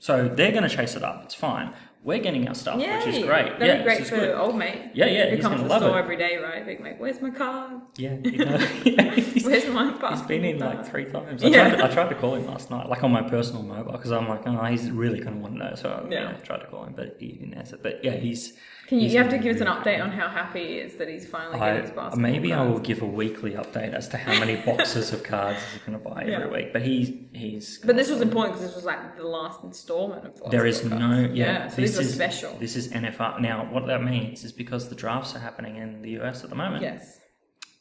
So 0.00 0.28
they're 0.28 0.52
going 0.52 0.62
to 0.62 0.68
chase 0.68 0.94
it 0.94 1.02
up. 1.02 1.24
It's 1.24 1.34
fine. 1.34 1.74
We're 2.04 2.20
getting 2.20 2.46
our 2.46 2.54
stuff, 2.54 2.80
Yeah, 2.80 2.98
which 3.04 3.16
is 3.16 3.24
great. 3.24 3.58
That'd 3.58 3.66
yeah, 3.66 3.78
be 3.78 3.82
great 3.82 4.06
for 4.06 4.14
good. 4.14 4.36
old 4.38 4.54
mate. 4.54 4.92
Yeah, 4.94 5.06
yeah, 5.06 5.30
Who 5.30 5.34
he's 5.36 5.44
comes 5.44 5.56
gonna 5.56 5.62
the 5.64 5.68
love 5.68 5.82
store 5.82 5.98
it. 5.98 6.02
every 6.04 6.16
day, 6.16 6.36
right? 6.36 6.64
Big 6.64 6.80
mate, 6.80 6.94
where's 6.98 7.20
my 7.20 7.30
card? 7.30 7.80
Yeah, 7.96 8.14
you 8.24 8.44
know, 8.44 8.56
yeah, 8.84 9.14
he's, 9.16 9.44
Where's 9.44 9.66
my 9.66 9.90
he's 9.90 9.98
passport? 9.98 10.28
been 10.28 10.44
in 10.44 10.58
like 10.60 10.86
three 10.86 11.06
times. 11.06 11.42
I, 11.42 11.48
Yeah. 11.48 11.70
tried 11.70 11.76
to, 11.78 11.84
I 11.84 11.88
tried 11.94 12.08
to 12.10 12.14
call 12.14 12.36
him 12.36 12.46
last 12.46 12.70
night, 12.70 12.88
like 12.88 13.02
on 13.02 13.10
my 13.10 13.22
personal 13.22 13.64
mobile, 13.64 13.90
because 13.90 14.12
I'm 14.12 14.28
like, 14.28 14.46
oh, 14.46 14.64
he's 14.66 14.88
really 14.92 15.18
going 15.18 15.34
to 15.34 15.40
want 15.40 15.54
to 15.54 15.58
know. 15.58 15.74
So 15.74 15.90
I 15.90 16.08
Yeah. 16.08 16.30
yeah, 16.30 16.36
tried 16.36 16.58
to 16.60 16.66
call 16.66 16.84
him, 16.84 16.92
but 16.96 17.16
he 17.18 17.32
didn't 17.32 17.54
answer. 17.54 17.76
But 17.82 18.04
yeah, 18.04 18.12
he's. 18.14 18.52
Can 18.88 19.00
you, 19.00 19.08
you 19.08 19.18
have 19.18 19.28
to 19.30 19.38
give 19.38 19.54
us 19.56 19.60
an 19.60 19.66
update 19.68 20.02
on 20.02 20.10
how 20.10 20.28
happy 20.28 20.66
he 20.66 20.74
is 20.78 20.94
that 20.96 21.08
he's 21.08 21.26
finally 21.26 21.58
getting 21.58 21.82
his 21.82 21.90
I, 21.90 21.94
basketball 21.94 22.20
maybe 22.20 22.52
I 22.54 22.62
will 22.66 22.78
give 22.78 23.02
a 23.02 23.06
weekly 23.06 23.52
update 23.52 23.92
as 23.92 24.08
to 24.08 24.16
how 24.16 24.32
many 24.40 24.56
boxes 24.70 25.12
of 25.12 25.22
cards 25.22 25.58
he's 25.72 25.82
going 25.82 25.98
to 25.98 26.02
buy 26.10 26.24
Yeah. 26.24 26.36
every 26.40 26.50
week. 26.50 26.72
But 26.72 26.82
he 26.82 27.28
he's. 27.34 27.78
But 27.84 27.96
this 27.96 28.10
was 28.10 28.20
important 28.22 28.54
because 28.54 28.66
this 28.68 28.74
was 28.74 28.84
like 28.86 29.16
the 29.16 29.24
last 29.26 29.62
installment 29.62 30.24
of 30.26 30.34
the 30.40 30.48
There 30.48 30.66
is 30.66 30.76
basketball 30.80 31.08
no 31.08 31.22
cards. 31.22 31.34
yeah. 31.34 31.68
so 31.68 31.76
these 31.76 31.96
this 31.96 31.98
are 31.98 32.08
is 32.08 32.14
special. 32.14 32.56
This 32.58 32.76
is 32.76 32.88
NFR. 32.88 33.40
Now, 33.40 33.68
what 33.70 33.86
that 33.86 34.02
means 34.02 34.42
is 34.44 34.52
because 34.52 34.88
the 34.88 34.94
drafts 34.94 35.34
are 35.36 35.40
happening 35.40 35.76
in 35.76 36.02
the 36.02 36.18
US 36.20 36.42
at 36.42 36.50
the 36.50 36.56
moment. 36.56 36.82
Yes. 36.82 37.20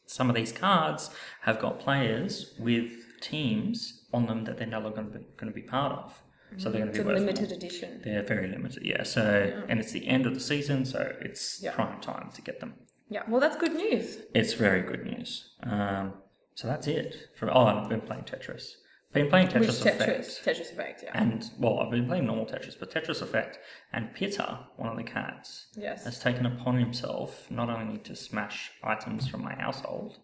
some 0.05 0.29
of 0.29 0.35
these 0.35 0.51
cards 0.51 1.09
have 1.41 1.57
got 1.59 1.79
players 1.79 2.53
with 2.59 2.91
teams 3.21 4.05
on 4.13 4.25
them 4.25 4.43
that 4.45 4.57
they're 4.57 4.67
no 4.67 4.79
longer 4.79 5.01
going 5.01 5.11
to 5.13 5.19
be, 5.19 5.25
going 5.37 5.51
to 5.53 5.55
be 5.55 5.61
part 5.61 5.91
of. 5.93 6.21
So 6.55 6.69
they're 6.69 6.81
going 6.81 6.93
to 6.93 6.99
be 7.01 7.05
worth 7.05 7.19
limited 7.19 7.49
more. 7.49 7.57
edition. 7.57 8.01
They're 8.03 8.23
very 8.23 8.47
limited, 8.47 8.83
yeah. 8.83 9.03
So 9.03 9.63
and 9.69 9.79
it's 9.79 9.91
the 9.91 10.07
end 10.07 10.25
of 10.25 10.33
the 10.33 10.39
season, 10.39 10.85
so 10.85 11.13
it's 11.21 11.61
Yeah. 11.61 11.73
prime 11.73 11.99
time 12.01 12.29
to 12.35 12.41
get 12.41 12.59
them. 12.61 12.75
Yeah. 13.09 13.23
Well, 13.27 13.39
that's 13.41 13.57
good 13.57 13.73
news. 13.73 14.17
It's 14.33 14.53
very 14.53 14.81
good 14.81 15.05
news. 15.05 15.53
Um, 15.63 16.13
so 16.55 16.67
that's 16.67 16.87
it. 16.87 17.15
From 17.37 17.49
oh, 17.49 17.65
I've 17.65 17.89
been 17.89 18.01
playing 18.01 18.23
Tetris. 18.23 18.71
Been 19.13 19.29
playing 19.29 19.47
Which 19.47 19.69
Tetris, 19.69 19.83
Tetris? 19.83 20.01
Effect. 20.01 20.45
Tetris 20.45 20.71
Effect, 20.73 21.03
yeah. 21.03 21.11
And, 21.13 21.49
well, 21.59 21.79
I've 21.79 21.89
been 21.91 22.07
playing 22.07 22.25
normal 22.25 22.45
Tetris, 22.45 22.77
but 22.77 22.91
Tetris 22.91 23.21
Effect 23.21 23.57
and 23.93 24.13
Pitta, 24.13 24.67
one 24.75 24.89
of 24.89 24.97
the 24.97 25.03
cats, 25.03 25.67
Yes. 25.77 26.03
has 26.03 26.19
taken 26.19 26.45
upon 26.45 26.77
himself 26.77 27.49
not 27.49 27.69
only 27.69 27.99
to 27.99 28.15
smash 28.15 28.71
items 28.83 29.27
from 29.27 29.43
my 29.43 29.55
household, 29.55 30.19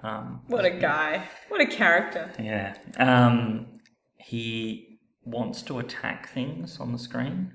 um, 0.00 0.42
What 0.46 0.64
a 0.64 0.70
guy. 0.70 1.24
What 1.48 1.60
a 1.60 1.66
character. 1.66 2.30
yeah, 2.38 2.74
um, 2.96 3.66
he 4.16 4.91
wants 5.24 5.62
to 5.62 5.78
attack 5.78 6.28
things 6.28 6.78
on 6.80 6.92
the 6.92 6.98
screen. 6.98 7.52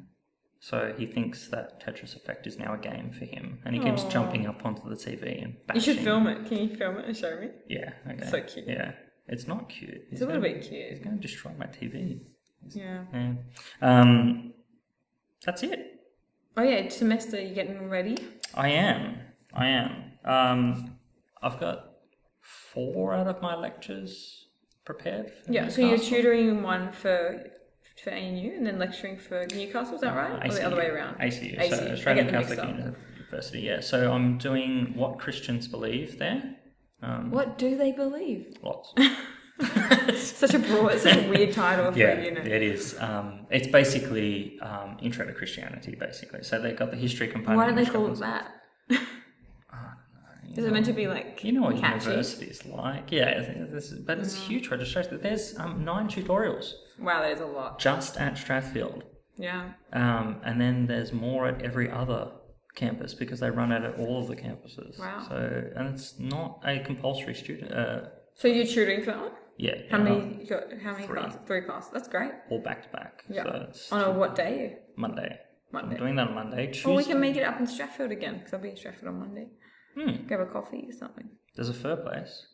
So 0.60 0.94
he 0.98 1.06
thinks 1.06 1.48
that 1.50 1.82
Tetris 1.84 2.16
Effect 2.16 2.48
is 2.48 2.58
now 2.58 2.74
a 2.74 2.78
game 2.78 3.12
for 3.12 3.26
him, 3.26 3.60
and 3.64 3.76
he 3.76 3.82
keeps 3.82 4.04
jumping 4.06 4.48
up 4.48 4.66
onto 4.66 4.90
the 4.90 4.96
TV 4.96 5.44
and 5.44 5.56
You 5.74 5.80
should 5.80 6.00
film 6.00 6.28
it. 6.28 6.48
Can 6.48 6.58
you 6.58 6.76
film 6.76 6.98
it 6.98 7.06
and 7.06 7.16
show 7.16 7.40
me? 7.40 7.50
Yeah, 7.70 7.92
okay. 8.10 8.26
So 8.26 8.42
cute. 8.42 8.68
Yeah, 8.68 8.94
it's 9.28 9.48
not 9.48 9.70
cute. 9.70 10.02
It's 10.12 10.22
a 10.22 10.26
little 10.26 10.42
bit 10.42 10.68
cute. 10.68 10.90
He's 10.90 11.00
going 11.00 11.16
to 11.16 11.22
destroy 11.22 11.52
my 11.58 11.68
TV. 11.68 12.22
Yeah. 12.70 13.04
Yeah. 13.14 13.34
Um, 13.82 14.54
that's 15.46 15.62
it. 15.64 16.02
Oh 16.58 16.64
yeah, 16.64 16.90
semester. 16.90 17.40
You 17.40 17.54
getting 17.54 17.88
ready? 17.88 18.18
I 18.56 18.70
am. 18.70 19.20
I 19.54 19.68
am. 19.68 19.92
Um, 20.26 20.98
I've 21.42 21.60
got 21.60 21.92
four 22.42 23.14
out 23.14 23.28
of 23.28 23.42
my 23.42 23.56
lectures 23.56 24.48
prepared. 24.86 25.32
For 25.32 25.52
Yeah. 25.52 25.68
So 25.68 25.82
you're 25.82 26.00
tutoring 26.00 26.64
one 26.64 26.92
for 26.92 27.52
for 28.04 28.12
ANU 28.12 28.54
and 28.56 28.66
then 28.66 28.80
lecturing 28.80 29.18
for 29.18 29.46
Newcastle. 29.54 29.96
Is 29.96 30.02
that 30.02 30.16
right? 30.16 30.32
Uh, 30.32 30.48
or 30.48 30.54
the 30.54 30.66
other 30.66 30.76
way 30.78 30.88
around? 30.88 31.16
ACU, 31.20 31.58
ACU. 31.60 31.70
so 31.70 31.92
Australian 31.92 32.26
get 32.26 32.32
them 32.32 32.42
mixed 32.42 32.56
Catholic. 32.56 32.96
University. 33.18 33.60
Yeah. 33.62 33.80
So 33.82 34.12
I'm 34.14 34.38
doing 34.38 34.94
what 34.96 35.20
Christians 35.20 35.68
believe 35.68 36.20
there. 36.20 36.56
Um, 37.02 37.32
What 37.32 37.58
do 37.58 37.76
they 37.76 37.92
believe? 37.92 38.58
Lots. 38.62 38.94
Such 40.14 40.54
a 40.54 40.60
broad, 40.60 41.00
such 41.00 41.18
a 41.18 41.30
weird 41.30 41.52
title 41.52 41.92
for 41.92 41.98
yeah, 41.98 42.12
a 42.12 42.24
unit. 42.24 42.46
it 42.46 42.62
is. 42.62 42.96
Um, 43.00 43.48
it's 43.50 43.66
basically 43.66 44.60
um, 44.62 44.98
intro 45.02 45.26
to 45.26 45.34
Christianity, 45.34 45.96
basically. 45.96 46.44
So 46.44 46.62
they've 46.62 46.78
got 46.78 46.92
the 46.92 46.98
history 46.98 47.28
component. 47.28 47.58
Why 47.58 47.66
don't 47.66 47.76
they 47.76 47.86
call 47.86 48.12
it 48.12 48.20
that? 48.20 48.52
Is 50.56 50.66
it 50.66 50.72
meant 50.72 50.86
to 50.88 50.94
be 50.94 51.08
like 51.08 51.44
You 51.44 51.54
know 51.54 51.62
what 51.64 51.78
catchy? 51.78 52.06
universities 52.06 52.66
like, 52.66 53.12
yeah. 53.12 53.40
I 53.40 53.44
think 53.44 54.06
but 54.06 54.20
it's 54.20 54.36
huge 54.36 54.70
registration. 54.70 55.20
There's 55.22 55.58
um, 55.58 55.84
nine 55.84 56.08
tutorials 56.08 56.74
Wow, 57.00 57.22
that 57.22 57.32
is 57.32 57.40
a 57.42 57.46
lot. 57.46 57.80
just 57.80 58.18
at 58.18 58.34
Strathfield, 58.34 59.04
Yeah. 59.38 59.74
um, 59.94 60.42
and 60.44 60.60
then 60.60 60.88
there's 60.88 61.12
more 61.14 61.48
at 61.48 61.62
every 61.62 61.90
other 61.92 62.32
campus 62.76 63.14
because 63.14 63.40
they 63.40 63.50
run 63.50 63.72
it 63.72 63.84
at 63.84 64.00
all 64.00 64.20
of 64.22 64.28
the 64.28 64.36
campuses. 64.36 65.00
Wow. 65.00 65.26
So 65.28 65.36
and 65.76 65.88
it's 65.94 66.20
not 66.20 66.62
a 66.66 66.80
compulsory 66.80 67.34
student. 67.34 67.72
Uh, 67.72 68.10
So 68.36 68.48
you're 68.48 68.66
tutoring 68.66 69.00
for 69.02 69.12
that 69.12 69.20
one? 69.22 69.32
yeah. 69.58 69.76
How 69.90 69.98
many? 69.98 70.46
Got 70.46 70.64
how 70.84 70.94
many 70.94 71.06
Three. 71.08 71.18
classes? 71.20 71.40
Three 71.48 71.62
classes. 71.62 71.90
That's 71.94 72.08
great. 72.08 72.32
All 72.52 72.62
back 72.62 72.84
to 72.84 72.90
back. 72.90 73.24
Yeah. 73.30 73.72
So 73.74 73.96
On 73.96 74.04
a 74.04 74.12
what 74.12 74.36
day? 74.36 74.78
Monday. 74.96 75.40
Monday. 75.72 75.96
I'm 75.96 76.00
doing 76.00 76.16
that 76.16 76.28
on 76.30 76.36
Monday. 76.36 76.68
Tuesday. 76.68 76.90
Or 76.90 76.96
we 76.96 77.04
can 77.04 77.20
make 77.20 77.36
it 77.36 77.44
up 77.44 77.60
in 77.60 77.66
Strathfield 77.66 78.12
again 78.12 78.38
because 78.38 78.54
I'll 78.54 78.62
be 78.62 78.70
in 78.70 78.76
Strathfield 78.76 79.08
on 79.10 79.20
Monday. 79.20 79.48
Hmm. 79.96 80.28
Grab 80.28 80.42
a 80.42 80.46
coffee 80.46 80.86
or 80.88 80.94
something. 80.94 81.30
There's 81.56 81.70
a 81.70 81.74
fur 81.74 81.96
place. 81.98 82.46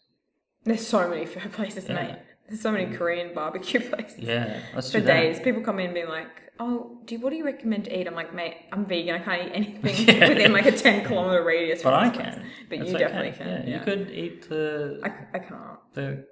There's 0.63 0.88
so 0.88 1.10
many 1.10 1.25
fair 1.25 1.49
places, 1.49 1.88
Yeah. 1.89 1.95
mate. 1.95 2.19
There's 2.47 2.62
so 2.62 2.71
many 2.71 2.86
mm. 2.86 2.97
Korean 2.97 3.34
barbecue 3.34 3.79
places. 3.89 4.19
Yeah. 4.19 4.60
Let's 4.75 4.91
For 4.91 4.99
do 4.99 5.06
that. 5.06 5.13
days, 5.13 5.39
people 5.39 5.62
come 5.62 5.79
in 5.79 5.86
and 5.88 5.93
be 5.95 6.06
like, 6.06 6.51
"Oh, 6.60 6.99
do 7.06 7.17
what 7.19 7.29
do 7.29 7.38
you 7.38 7.45
recommend 7.45 7.86
to 7.86 7.99
eat?" 7.99 8.08
I'm 8.08 8.15
like, 8.15 8.34
"Mate, 8.34 8.56
I'm 8.71 8.86
vegan. 8.86 9.15
I 9.15 9.19
can't 9.19 9.41
eat 9.47 9.51
anything 9.86 10.19
within 10.29 10.53
like 10.53 10.65
a 10.65 10.71
ten 10.71 11.06
kilometer 11.06 11.43
radius." 11.43 11.82
But 11.82 11.91
from 11.91 11.99
I 11.99 12.10
this 12.10 12.17
place." 12.17 12.36
can. 12.36 12.45
But 12.69 12.79
That's 12.79 12.89
you 12.89 12.95
okay. 12.95 13.06
definitely 13.06 13.32
can. 13.32 13.47
Yeah. 13.47 13.63
Yeah, 13.65 13.79
You 13.79 13.86
could 13.86 14.12
eat 14.12 14.49
the 14.49 14.99
I, 15.03 15.38
I 15.38 15.39
can't. 15.39 15.79
the. 15.93 16.25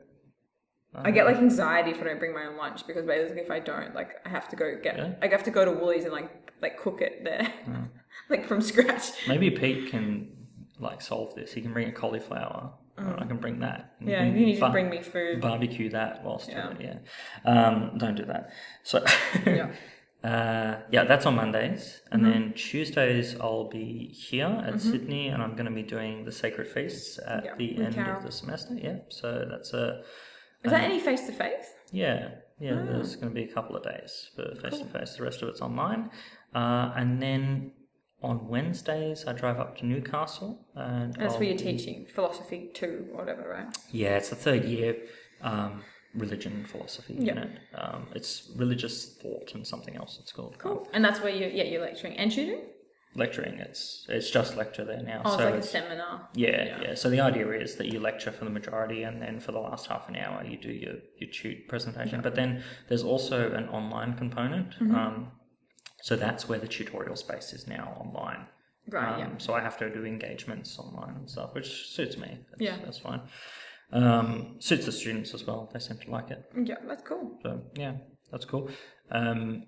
I 0.94 1.12
get 1.12 1.26
like 1.26 1.38
um, 1.38 1.44
anxiety 1.46 1.92
if 1.92 2.02
I 2.02 2.04
don't 2.04 2.20
bring 2.20 2.34
my 2.34 2.48
own 2.48 2.58
lunch 2.58 2.86
because 2.86 3.06
basically 3.06 3.42
if 3.42 3.50
I 3.50 3.60
don't, 3.60 3.96
like 3.96 4.16
I 4.26 4.30
have 4.30 4.50
to 4.50 4.58
go 4.58 4.78
get, 4.84 4.98
Yeah. 4.98 5.14
I 5.22 5.28
have 5.28 5.44
to 5.44 5.52
go 5.52 5.64
to 5.64 5.72
Woolies 5.72 6.04
and 6.04 6.12
like 6.12 6.30
like 6.62 6.78
cook 6.78 7.02
it 7.02 7.24
there, 7.24 7.52
mm. 7.66 7.88
like 8.30 8.46
from 8.46 8.60
scratch. 8.60 9.12
Maybe 9.26 9.50
Pete 9.52 9.90
can 9.90 10.28
like 10.80 11.02
solve 11.02 11.34
this. 11.36 11.54
He 11.54 11.62
can 11.62 11.72
bring 11.72 11.88
a 11.88 11.94
cauliflower. 11.94 12.74
I 12.98 13.26
can 13.26 13.38
bring 13.38 13.60
that. 13.60 13.94
And 14.00 14.08
Mm. 14.10 14.12
Yeah, 14.12 14.24
you 14.26 14.46
need 14.46 14.60
to 14.60 14.70
bring 14.70 14.90
me 14.90 15.02
food. 15.02 15.42
barbecue 15.42 15.90
that 15.90 16.24
whilst 16.24 16.50
Yeah. 16.50 16.68
doing 16.70 16.82
it. 16.82 17.02
Yeah. 17.46 17.52
Um, 17.68 17.98
don't 17.98 18.16
do 18.16 18.26
that. 18.26 18.50
So. 18.84 19.04
Yeah. 19.46 19.72
Uh, 20.24 20.80
yeah, 20.92 21.04
that's 21.06 21.26
on 21.26 21.36
Mondays, 21.36 22.02
and 22.12 22.22
Mm-hmm. 22.22 22.32
then 22.32 22.54
Tuesdays 22.54 23.36
I'll 23.40 23.70
be 23.70 24.08
here 24.30 24.54
at 24.68 24.80
Sydney, 24.80 25.30
and 25.30 25.42
I'm 25.42 25.54
going 25.56 25.66
to 25.66 25.72
be 25.72 25.82
doing 25.82 26.26
the 26.26 26.32
Sacred 26.32 26.68
Feasts 26.68 27.18
at 27.26 27.44
Yeah, 27.44 27.56
the 27.58 27.78
end 27.84 27.96
Carol. 27.96 28.18
of 28.18 28.24
the 28.24 28.32
semester. 28.32 28.76
Yeah, 28.76 28.98
so 29.10 29.48
that's 29.50 29.74
a 29.74 30.04
Is 30.64 30.70
that 30.72 30.84
any 30.84 31.00
face 31.00 31.26
to 31.26 31.32
face? 31.32 31.74
yeah, 31.92 32.36
yeah. 32.60 32.78
Ah. 32.80 32.86
There's 32.92 33.16
going 33.16 33.30
to 33.30 33.34
be 33.34 33.46
a 33.50 33.52
couple 33.52 33.76
of 33.76 33.82
days 33.84 34.30
for 34.36 34.44
face 34.62 34.78
to 34.78 34.86
face. 34.86 35.16
The 35.18 35.24
rest 35.24 35.42
of 35.42 35.50
it's 35.50 35.60
online, 35.62 36.12
uh, 36.54 36.94
and 36.96 37.20
then 37.20 37.72
on 38.22 38.48
Wednesdays 38.48 39.26
I 39.28 39.34
drive 39.34 39.60
up 39.60 39.78
to 39.80 39.86
Newcastle, 39.86 40.60
and 40.76 41.14
That's 41.16 41.34
I'll 41.34 41.40
where 41.40 41.50
you're 41.50 41.58
be- 41.58 41.64
teaching 41.78 42.06
philosophy 42.14 42.70
two, 42.74 43.08
whatever, 43.12 43.50
right? 43.50 43.78
Yeah, 43.92 44.18
it's 44.18 44.30
the 44.30 44.36
third 44.36 44.66
year. 44.66 44.96
Um, 45.42 45.84
religion 46.14 46.52
and 46.54 46.70
philosophy 46.70 47.16
Yeah. 47.18 47.34
unit. 47.36 47.50
Um, 47.74 48.08
it's 48.14 48.52
religious 48.58 49.16
thought 49.22 49.56
and 49.56 49.66
something 49.66 49.96
else. 49.96 50.20
It's 50.22 50.32
called 50.34 50.58
Cool. 50.60 50.88
And 50.94 51.04
that's 51.06 51.22
where 51.22 51.34
you 51.34 51.48
yeah 51.48 51.64
you're 51.64 51.82
lecturing 51.82 52.18
and 52.18 52.30
tutoring. 52.32 52.66
lecturing. 53.16 53.56
It's 53.60 54.06
it's 54.10 54.30
just 54.30 54.56
lecture 54.58 54.86
there 54.86 55.02
now. 55.02 55.22
Oh, 55.26 55.30
so 55.32 55.36
it's 55.38 55.44
like 55.46 55.54
a 55.54 55.58
it's- 55.58 55.70
seminar. 55.72 56.30
Yeah, 56.36 56.50
Yeah. 56.66 56.82
yeah, 56.82 56.96
So 56.96 57.10
the 57.10 57.22
idea 57.22 57.50
is 57.52 57.76
that 57.78 57.88
you 57.88 58.00
lecture 58.00 58.32
for 58.32 58.44
the 58.46 58.52
majority, 58.52 59.04
and 59.04 59.22
then 59.22 59.40
for 59.40 59.52
the 59.54 59.60
last 59.60 59.88
half 59.88 60.08
an 60.10 60.16
hour, 60.18 60.44
you 60.46 60.58
do 60.58 60.72
your 60.72 60.96
your 61.18 61.30
tute 61.32 61.68
presentation. 61.68 62.22
But 62.22 62.36
then 62.36 62.62
there's 62.88 63.04
also 63.04 63.52
an 63.54 63.68
online 63.70 64.16
component. 64.18 64.72
Mm-hmm. 64.76 64.94
Um, 64.96 65.32
so 66.02 66.16
that's 66.16 66.48
where 66.50 66.60
the 66.60 66.68
tutorial 66.68 67.16
space 67.16 67.54
is 67.54 67.68
now 67.68 67.96
online. 68.00 68.46
Right. 68.90 69.14
Um, 69.14 69.20
yeah. 69.20 69.30
So 69.38 69.54
I 69.54 69.62
have 69.62 69.78
to 69.78 69.90
do 69.94 70.06
engagements 70.06 70.78
online 70.80 71.16
and 71.16 71.30
stuff, 71.30 71.54
which 71.54 71.90
suits 71.90 72.18
me. 72.18 72.40
That's, 72.50 72.62
Yeah. 72.62 72.78
that's 72.84 72.98
fine. 73.00 73.22
Um, 73.94 74.56
suits 74.60 74.86
the 74.86 74.92
students 74.92 75.34
as 75.34 75.46
well. 75.46 75.70
They 75.74 75.80
seem 75.80 75.98
to 75.98 76.12
like 76.12 76.32
it. 76.32 76.44
Yeah, 76.64 76.76
that's 76.88 77.04
cool. 77.04 77.38
So 77.44 77.62
yeah, 77.76 77.94
that's 78.32 78.46
cool. 78.46 78.70
Um, 79.12 79.64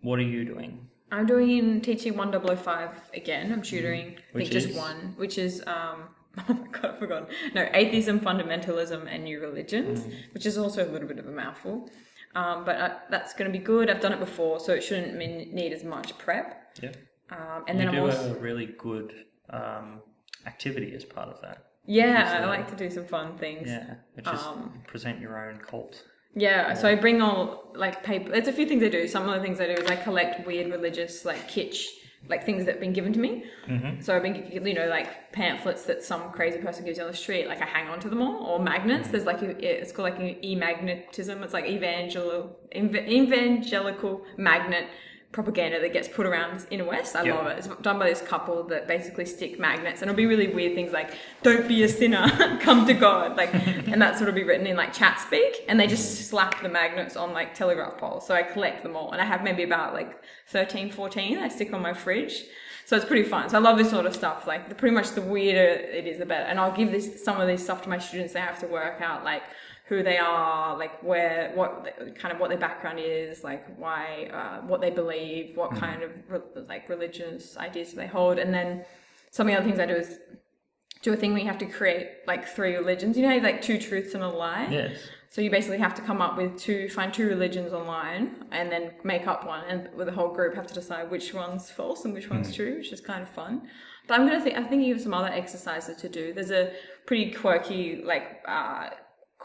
what 0.00 0.18
are 0.18 0.22
you 0.36 0.44
doing? 0.44 0.88
I'm 1.12 1.26
doing 1.26 1.80
teaching 1.80 2.16
1005 2.16 2.88
again. 3.14 3.52
I'm 3.52 3.62
tutoring, 3.62 4.06
I 4.06 4.14
think 4.14 4.24
Which 4.32 4.50
just 4.50 4.70
is? 4.70 4.76
one, 4.76 5.14
which 5.16 5.38
is, 5.38 5.62
um, 5.66 6.08
oh 6.48 6.54
my 6.54 6.66
god, 6.68 6.86
I've 6.86 6.98
forgotten. 6.98 7.28
No, 7.54 7.68
atheism, 7.74 8.18
fundamentalism, 8.20 9.06
and 9.06 9.24
new 9.24 9.38
religions, 9.40 10.00
Mm. 10.00 10.14
which 10.32 10.46
is 10.46 10.56
also 10.58 10.88
a 10.88 10.90
little 10.90 11.06
bit 11.06 11.18
of 11.18 11.26
a 11.28 11.30
mouthful. 11.32 11.88
Um, 12.34 12.64
but 12.64 12.76
uh, 12.76 12.94
that's 13.10 13.34
going 13.34 13.50
to 13.52 13.56
be 13.58 13.62
good. 13.64 13.90
I've 13.90 14.00
done 14.00 14.12
it 14.12 14.20
before, 14.20 14.58
so 14.60 14.72
it 14.72 14.82
shouldn't 14.82 15.14
mean, 15.16 15.54
need 15.54 15.72
as 15.72 15.84
much 15.84 16.16
prep. 16.18 16.78
Yeah. 16.82 16.92
Um, 17.30 17.64
and 17.68 17.78
you 17.78 17.84
then 17.84 17.94
do 17.94 17.98
I'm 17.98 18.04
also, 18.04 18.34
a 18.34 18.38
really 18.38 18.66
good 18.78 19.12
um, 19.50 20.00
activity 20.46 20.94
as 20.94 21.04
part 21.04 21.28
of 21.28 21.40
that. 21.42 21.66
yeah, 21.86 22.40
I 22.42 22.46
like 22.46 22.68
to 22.70 22.76
do 22.76 22.90
some 22.90 23.04
fun 23.06 23.36
things. 23.38 23.68
Yeah, 23.68 23.94
which 24.14 24.26
is 24.26 24.40
Um, 24.40 24.82
present 24.86 25.20
your 25.20 25.48
own 25.48 25.58
cult. 25.58 26.04
Yeah, 26.34 26.72
so 26.72 26.88
I 26.88 26.94
bring 26.94 27.20
all 27.20 27.72
like 27.74 28.02
paper. 28.02 28.30
There's 28.30 28.48
a 28.48 28.52
few 28.52 28.66
things 28.66 28.82
I 28.82 28.88
do. 28.88 29.06
Some 29.06 29.28
of 29.28 29.34
the 29.34 29.42
things 29.42 29.60
I 29.60 29.66
do 29.66 29.72
is 29.82 29.90
I 29.90 29.96
collect 29.96 30.46
weird 30.46 30.70
religious 30.70 31.24
like 31.26 31.46
kitsch, 31.50 31.84
like 32.28 32.44
things 32.44 32.64
that 32.64 32.72
have 32.72 32.80
been 32.80 32.92
given 32.92 33.12
to 33.12 33.18
me. 33.18 33.44
Mm-hmm. 33.66 34.00
So 34.00 34.14
I've 34.14 34.22
been, 34.22 34.48
you 34.50 34.74
know, 34.74 34.86
like 34.86 35.32
pamphlets 35.32 35.84
that 35.84 36.02
some 36.02 36.30
crazy 36.30 36.58
person 36.58 36.84
gives 36.84 36.98
you 36.98 37.04
on 37.04 37.10
the 37.10 37.16
street. 37.16 37.46
Like 37.48 37.60
I 37.60 37.66
hang 37.66 37.88
on 37.88 38.00
to 38.00 38.08
them 38.08 38.22
all, 38.22 38.44
or 38.44 38.58
magnets. 38.58 39.08
There's 39.08 39.26
like 39.26 39.42
a, 39.42 39.50
it's 39.82 39.92
called 39.92 40.10
like 40.10 40.20
an 40.20 40.42
e-magnetism. 40.44 41.42
It's 41.42 41.52
like 41.52 41.66
evangel 41.66 42.56
ev- 42.72 42.94
evangelical 42.94 44.22
magnet 44.36 44.86
propaganda 45.32 45.80
that 45.80 45.92
gets 45.92 46.08
put 46.08 46.26
around 46.26 46.64
in 46.70 46.78
the 46.78 46.84
West. 46.84 47.16
I 47.16 47.22
Yeah. 47.24 47.34
love 47.34 47.46
it. 47.48 47.58
It's 47.58 47.66
done 47.80 47.98
by 47.98 48.08
this 48.08 48.20
couple 48.20 48.62
that 48.64 48.86
basically 48.86 49.24
stick 49.24 49.58
magnets, 49.58 50.02
and 50.02 50.10
it'll 50.10 50.16
be 50.16 50.26
really 50.26 50.48
weird 50.48 50.74
things 50.74 50.92
like 50.92 51.10
"Don't 51.42 51.66
be 51.66 51.82
a 51.82 51.88
sinner, 51.88 52.58
come 52.60 52.86
to 52.86 52.94
God," 52.94 53.36
like, 53.36 53.52
and 53.90 54.00
that 54.00 54.16
sort 54.18 54.28
of 54.28 54.34
be 54.34 54.44
written 54.44 54.66
in 54.66 54.76
like 54.76 54.92
chat 54.92 55.18
speak, 55.18 55.64
and 55.68 55.80
they 55.80 55.86
just 55.86 56.28
slap 56.28 56.62
the 56.62 56.68
magnets 56.68 57.16
on 57.16 57.32
like 57.32 57.54
telegraph 57.54 57.96
poles. 57.98 58.26
So 58.26 58.34
I 58.34 58.42
collect 58.42 58.82
them 58.82 58.94
all, 58.94 59.12
and 59.12 59.20
I 59.20 59.24
have 59.24 59.42
maybe 59.42 59.62
about 59.62 59.94
like 59.94 60.20
13, 60.48 60.90
14 60.90 61.38
I 61.38 61.48
stick 61.48 61.72
on 61.72 61.82
my 61.82 61.94
fridge. 61.94 62.44
So 62.84 62.96
it's 62.96 63.04
pretty 63.06 63.22
fun. 63.22 63.48
So 63.48 63.56
I 63.56 63.60
love 63.60 63.78
this 63.78 63.90
sort 63.90 64.06
of 64.06 64.14
stuff. 64.14 64.46
Like 64.46 64.68
the, 64.68 64.74
pretty 64.74 64.94
much 64.94 65.12
the 65.12 65.22
weirder 65.22 65.80
it 65.80 66.06
is, 66.06 66.18
the 66.18 66.26
better. 66.26 66.44
And 66.44 66.58
I'll 66.58 66.76
give 66.76 66.90
this 66.90 67.24
some 67.24 67.40
of 67.40 67.46
this 67.46 67.62
stuff 67.64 67.80
to 67.82 67.88
my 67.88 67.98
students. 67.98 68.32
They 68.34 68.40
have 68.40 68.58
to 68.58 68.66
work 68.66 69.00
out 69.00 69.24
like 69.24 69.44
who 69.92 70.02
they 70.02 70.16
are, 70.16 70.78
like 70.78 71.02
where, 71.02 71.52
what 71.54 71.70
kind 72.14 72.32
of 72.32 72.40
what 72.40 72.48
their 72.48 72.58
background 72.58 72.98
is, 72.98 73.44
like 73.44 73.62
why, 73.78 74.30
uh, 74.32 74.66
what 74.66 74.80
they 74.80 74.88
believe, 74.88 75.54
what 75.54 75.70
kind 75.76 76.02
of 76.02 76.10
re- 76.30 76.64
like 76.66 76.88
religious 76.88 77.58
ideas 77.58 77.92
they 77.92 78.06
hold, 78.06 78.38
and 78.38 78.54
then 78.54 78.86
some 79.30 79.46
of 79.46 79.52
the 79.52 79.58
other 79.58 79.68
things 79.68 79.78
I 79.78 79.84
do 79.84 79.94
is 79.94 80.18
do 81.02 81.12
a 81.12 81.16
thing 81.16 81.32
where 81.32 81.42
you 81.42 81.46
have 81.46 81.58
to 81.58 81.66
create 81.66 82.08
like 82.26 82.48
three 82.48 82.74
religions. 82.74 83.18
You 83.18 83.28
know, 83.28 83.36
like 83.36 83.60
two 83.60 83.78
truths 83.78 84.14
and 84.14 84.22
a 84.22 84.28
lie. 84.28 84.68
Yes. 84.70 84.96
So 85.28 85.42
you 85.42 85.50
basically 85.50 85.78
have 85.78 85.94
to 85.94 86.02
come 86.02 86.22
up 86.22 86.38
with 86.38 86.58
two, 86.58 86.88
find 86.88 87.12
two 87.12 87.26
religions 87.26 87.74
online, 87.74 88.46
and 88.50 88.72
then 88.72 88.92
make 89.04 89.26
up 89.26 89.46
one, 89.46 89.64
and 89.68 89.88
with 89.94 90.06
the 90.06 90.12
whole 90.12 90.32
group 90.32 90.54
have 90.54 90.66
to 90.68 90.74
decide 90.74 91.10
which 91.10 91.34
one's 91.34 91.70
false 91.70 92.04
and 92.06 92.14
which 92.14 92.30
one's 92.30 92.54
true, 92.54 92.76
which 92.76 92.92
is 92.92 93.00
kind 93.02 93.22
of 93.22 93.28
fun. 93.28 93.68
But 94.06 94.18
I'm 94.18 94.26
gonna 94.26 94.40
think 94.40 94.56
I'm 94.56 94.68
thinking 94.68 94.90
of 94.92 95.00
some 95.02 95.12
other 95.12 95.32
exercises 95.42 95.96
to 95.98 96.08
do. 96.08 96.32
There's 96.32 96.50
a 96.50 96.72
pretty 97.06 97.30
quirky 97.30 98.02
like 98.04 98.42
uh, 98.46 98.90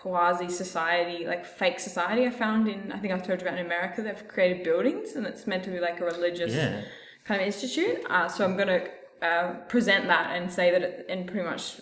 quasi 0.07 0.49
society, 0.49 1.25
like 1.33 1.43
fake 1.45 1.79
society. 1.89 2.25
I 2.25 2.29
found 2.45 2.67
in 2.67 2.91
I 2.95 2.97
think 2.99 3.11
I've 3.13 3.25
told 3.27 3.41
you 3.41 3.47
about 3.47 3.59
in 3.59 3.65
America. 3.65 4.01
They've 4.01 4.27
created 4.27 4.63
buildings, 4.63 5.07
and 5.15 5.25
it's 5.31 5.45
meant 5.47 5.63
to 5.65 5.71
be 5.75 5.79
like 5.79 5.99
a 6.01 6.05
religious 6.05 6.53
Yeah. 6.53 6.81
kind 7.25 7.41
of 7.41 7.47
institute. 7.47 7.99
Uh, 8.09 8.27
so 8.27 8.39
I'm 8.45 8.55
going 8.61 8.73
to 8.79 8.81
uh, 9.29 9.47
present 9.73 10.03
that 10.13 10.27
and 10.35 10.51
say 10.51 10.67
that, 10.71 10.81
it, 10.89 11.05
and 11.09 11.19
pretty 11.27 11.45
much 11.53 11.81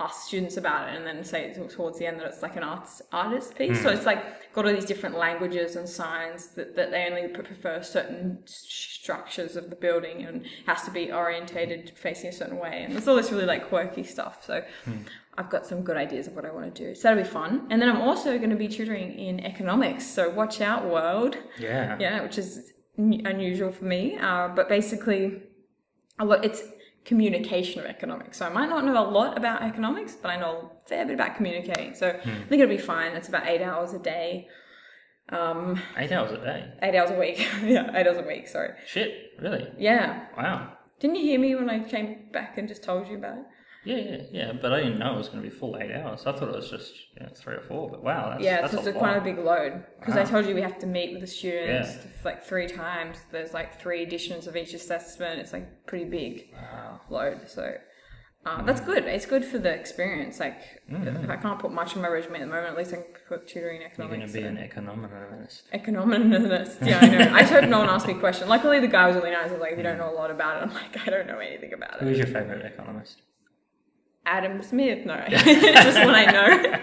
ask 0.00 0.26
students 0.28 0.56
about 0.56 0.88
it, 0.88 0.96
and 0.96 1.06
then 1.06 1.22
say 1.22 1.40
towards 1.76 1.96
the 1.98 2.06
end 2.06 2.18
that 2.18 2.26
it's 2.26 2.42
like 2.42 2.56
an 2.56 2.64
arts 2.64 3.00
artist 3.12 3.54
piece. 3.56 3.80
So 3.82 3.88
it's 3.90 4.06
like 4.12 4.52
got 4.52 4.66
all 4.66 4.72
these 4.72 4.84
different 4.92 5.16
languages 5.16 5.76
and 5.76 5.88
signs 5.88 6.48
that, 6.56 6.74
that 6.76 6.90
they 6.90 7.06
only 7.08 7.28
prefer 7.28 7.82
certain 7.82 8.38
structures 8.46 9.54
of 9.60 9.70
the 9.70 9.76
building 9.76 10.22
and 10.26 10.44
has 10.66 10.82
to 10.82 10.90
be 10.90 11.12
orientated 11.12 11.92
facing 11.96 12.30
a 12.30 12.32
certain 12.32 12.58
way, 12.58 12.82
and 12.84 12.96
it's 12.96 13.06
all 13.08 13.16
this 13.16 13.30
really 13.30 13.46
like 13.54 13.68
quirky 13.68 14.02
stuff. 14.04 14.44
So. 14.44 14.56
I've 15.38 15.48
got 15.50 15.64
some 15.66 15.82
good 15.82 15.96
ideas 15.96 16.26
of 16.26 16.34
what 16.34 16.44
I 16.44 16.50
want 16.52 16.74
to 16.74 16.84
do. 16.86 16.94
So 16.94 17.08
that'll 17.08 17.22
be 17.22 17.28
fun. 17.28 17.66
And 17.70 17.80
then 17.80 17.88
I'm 17.88 18.02
also 18.02 18.36
going 18.38 18.50
to 18.50 18.56
be 18.56 18.68
tutoring 18.68 19.12
in 19.18 19.40
economics. 19.40 20.06
So 20.06 20.28
watch 20.28 20.60
out, 20.60 20.84
world 20.90 21.36
Yeah. 21.58 21.96
yeah, 21.98 22.22
which 22.22 22.36
is 22.38 22.72
n- 22.98 23.22
unusual 23.24 23.72
for 23.72 23.84
me. 23.86 24.18
Uh, 24.18 24.48
but 24.48 24.68
basically, 24.68 25.42
a 26.18 26.24
lot 26.24 26.44
it's 26.44 26.62
communication 27.04 27.80
of 27.80 27.86
economics. 27.86 28.38
So 28.38 28.46
I 28.46 28.50
might 28.50 28.68
not 28.68 28.84
know 28.84 28.96
a 29.02 29.08
lot 29.10 29.36
about 29.36 29.62
economics, 29.62 30.14
but 30.14 30.28
I 30.28 30.36
know 30.38 30.70
a 30.84 30.88
fair 30.88 31.04
bit 31.06 31.14
about 31.14 31.34
communicating. 31.36 31.94
So 31.94 32.08
I 32.10 32.20
think 32.48 32.60
it'll 32.62 32.68
be 32.68 32.78
fine. 32.78 33.12
It's 33.12 33.28
about 33.28 33.46
eight 33.48 33.62
hours 33.62 33.92
a 33.94 33.98
day, 33.98 34.46
um, 35.30 35.80
Eight 35.96 36.12
hours 36.12 36.32
a 36.32 36.36
day. 36.36 36.72
eight 36.82 36.94
hours 36.94 37.10
a 37.10 37.18
week. 37.18 37.38
yeah, 37.64 37.90
eight 37.96 38.06
hours 38.06 38.18
a 38.18 38.22
week. 38.22 38.46
Sorry. 38.48 38.70
Shit. 38.86 39.32
Really? 39.40 39.66
Yeah. 39.78 40.26
Wow. 40.36 40.74
Didn't 41.00 41.16
you 41.16 41.22
hear 41.22 41.40
me 41.40 41.54
when 41.56 41.70
I 41.70 41.80
came 41.82 42.28
back 42.32 42.58
and 42.58 42.68
just 42.68 42.84
told 42.84 43.08
you 43.08 43.16
about 43.16 43.38
it? 43.38 43.44
Yeah, 43.84 43.96
yeah, 43.96 44.22
yeah. 44.30 44.52
But 44.52 44.72
I 44.72 44.78
didn't 44.82 44.98
know 45.00 45.14
it 45.14 45.18
was 45.18 45.28
going 45.28 45.42
to 45.42 45.48
be 45.48 45.54
full 45.54 45.76
eight 45.76 45.90
hours. 45.92 46.20
I 46.24 46.32
thought 46.32 46.48
it 46.48 46.54
was 46.54 46.70
just 46.70 46.92
you 47.16 47.24
know, 47.26 47.32
three 47.34 47.54
or 47.54 47.62
four. 47.62 47.90
But 47.90 48.04
wow, 48.04 48.30
that's 48.30 48.42
yeah, 48.44 48.60
that's 48.60 48.74
it's 48.74 48.84
just 48.84 48.94
a 48.94 48.96
a 48.96 48.98
quite 48.98 49.16
a 49.16 49.20
big 49.20 49.38
load 49.38 49.84
because 49.98 50.16
I 50.16 50.24
told 50.24 50.46
you 50.46 50.54
we 50.54 50.62
have 50.62 50.78
to 50.80 50.86
meet 50.86 51.12
with 51.12 51.20
the 51.20 51.26
students 51.26 51.96
Yeah. 51.96 52.10
like 52.24 52.44
three 52.44 52.68
times. 52.68 53.18
There's 53.32 53.52
like 53.52 53.80
three 53.80 54.02
editions 54.02 54.46
of 54.46 54.56
each 54.56 54.72
assessment. 54.74 55.40
It's 55.40 55.52
like 55.52 55.86
pretty 55.86 56.04
big. 56.04 56.50
Wow. 56.54 57.00
load. 57.10 57.48
So 57.48 57.74
uh, 58.46 58.62
that's 58.62 58.80
good. 58.80 59.04
It's 59.04 59.26
good 59.26 59.44
for 59.44 59.58
the 59.58 59.70
experience. 59.70 60.38
Like 60.38 60.60
Mm. 60.90 61.24
if 61.24 61.30
I 61.30 61.36
can't 61.36 61.58
put 61.58 61.72
much 61.72 61.96
in 61.96 62.02
my 62.02 62.08
resume 62.08 62.36
at 62.36 62.40
the 62.40 62.46
moment, 62.46 62.66
at 62.68 62.76
least 62.76 62.92
I 62.92 62.96
can 62.96 63.04
put 63.28 63.48
tutoring 63.48 63.82
economics. 63.82 63.98
You're 63.98 64.42
going 64.42 64.54
to 64.54 64.58
be 64.58 64.60
an 64.62 64.64
economist. 64.64 65.62
Economist. 65.72 66.78
Yeah, 66.82 66.98
I 67.00 67.06
know. 67.08 67.34
I 67.34 67.40
just 67.40 67.52
hope 67.52 67.64
no 67.68 67.78
one 67.80 67.88
asked 67.88 68.06
me 68.06 68.14
a 68.14 68.18
question. 68.18 68.48
Luckily, 68.48 68.78
the 68.80 68.88
guy 68.88 69.06
was 69.08 69.16
really 69.16 69.30
nice. 69.30 69.46
He 69.46 69.52
was 69.52 69.60
like, 69.60 69.72
"If 69.72 69.78
you 69.78 69.84
don't 69.84 69.98
know 69.98 70.10
a 70.10 70.14
lot 70.14 70.30
about 70.30 70.58
it," 70.58 70.62
I'm 70.68 70.74
like, 70.74 71.06
"I 71.06 71.10
don't 71.10 71.26
know 71.26 71.38
anything 71.38 71.72
about 71.72 71.94
Who 72.00 72.06
it." 72.06 72.08
Who's 72.10 72.18
your 72.18 72.26
favorite 72.26 72.64
economist? 72.64 73.22
Adam 74.26 74.62
Smith. 74.62 75.04
No, 75.06 75.22
it's 75.26 75.42
just 75.84 75.98
one 75.98 76.14
I 76.14 76.24
know. 76.32 76.78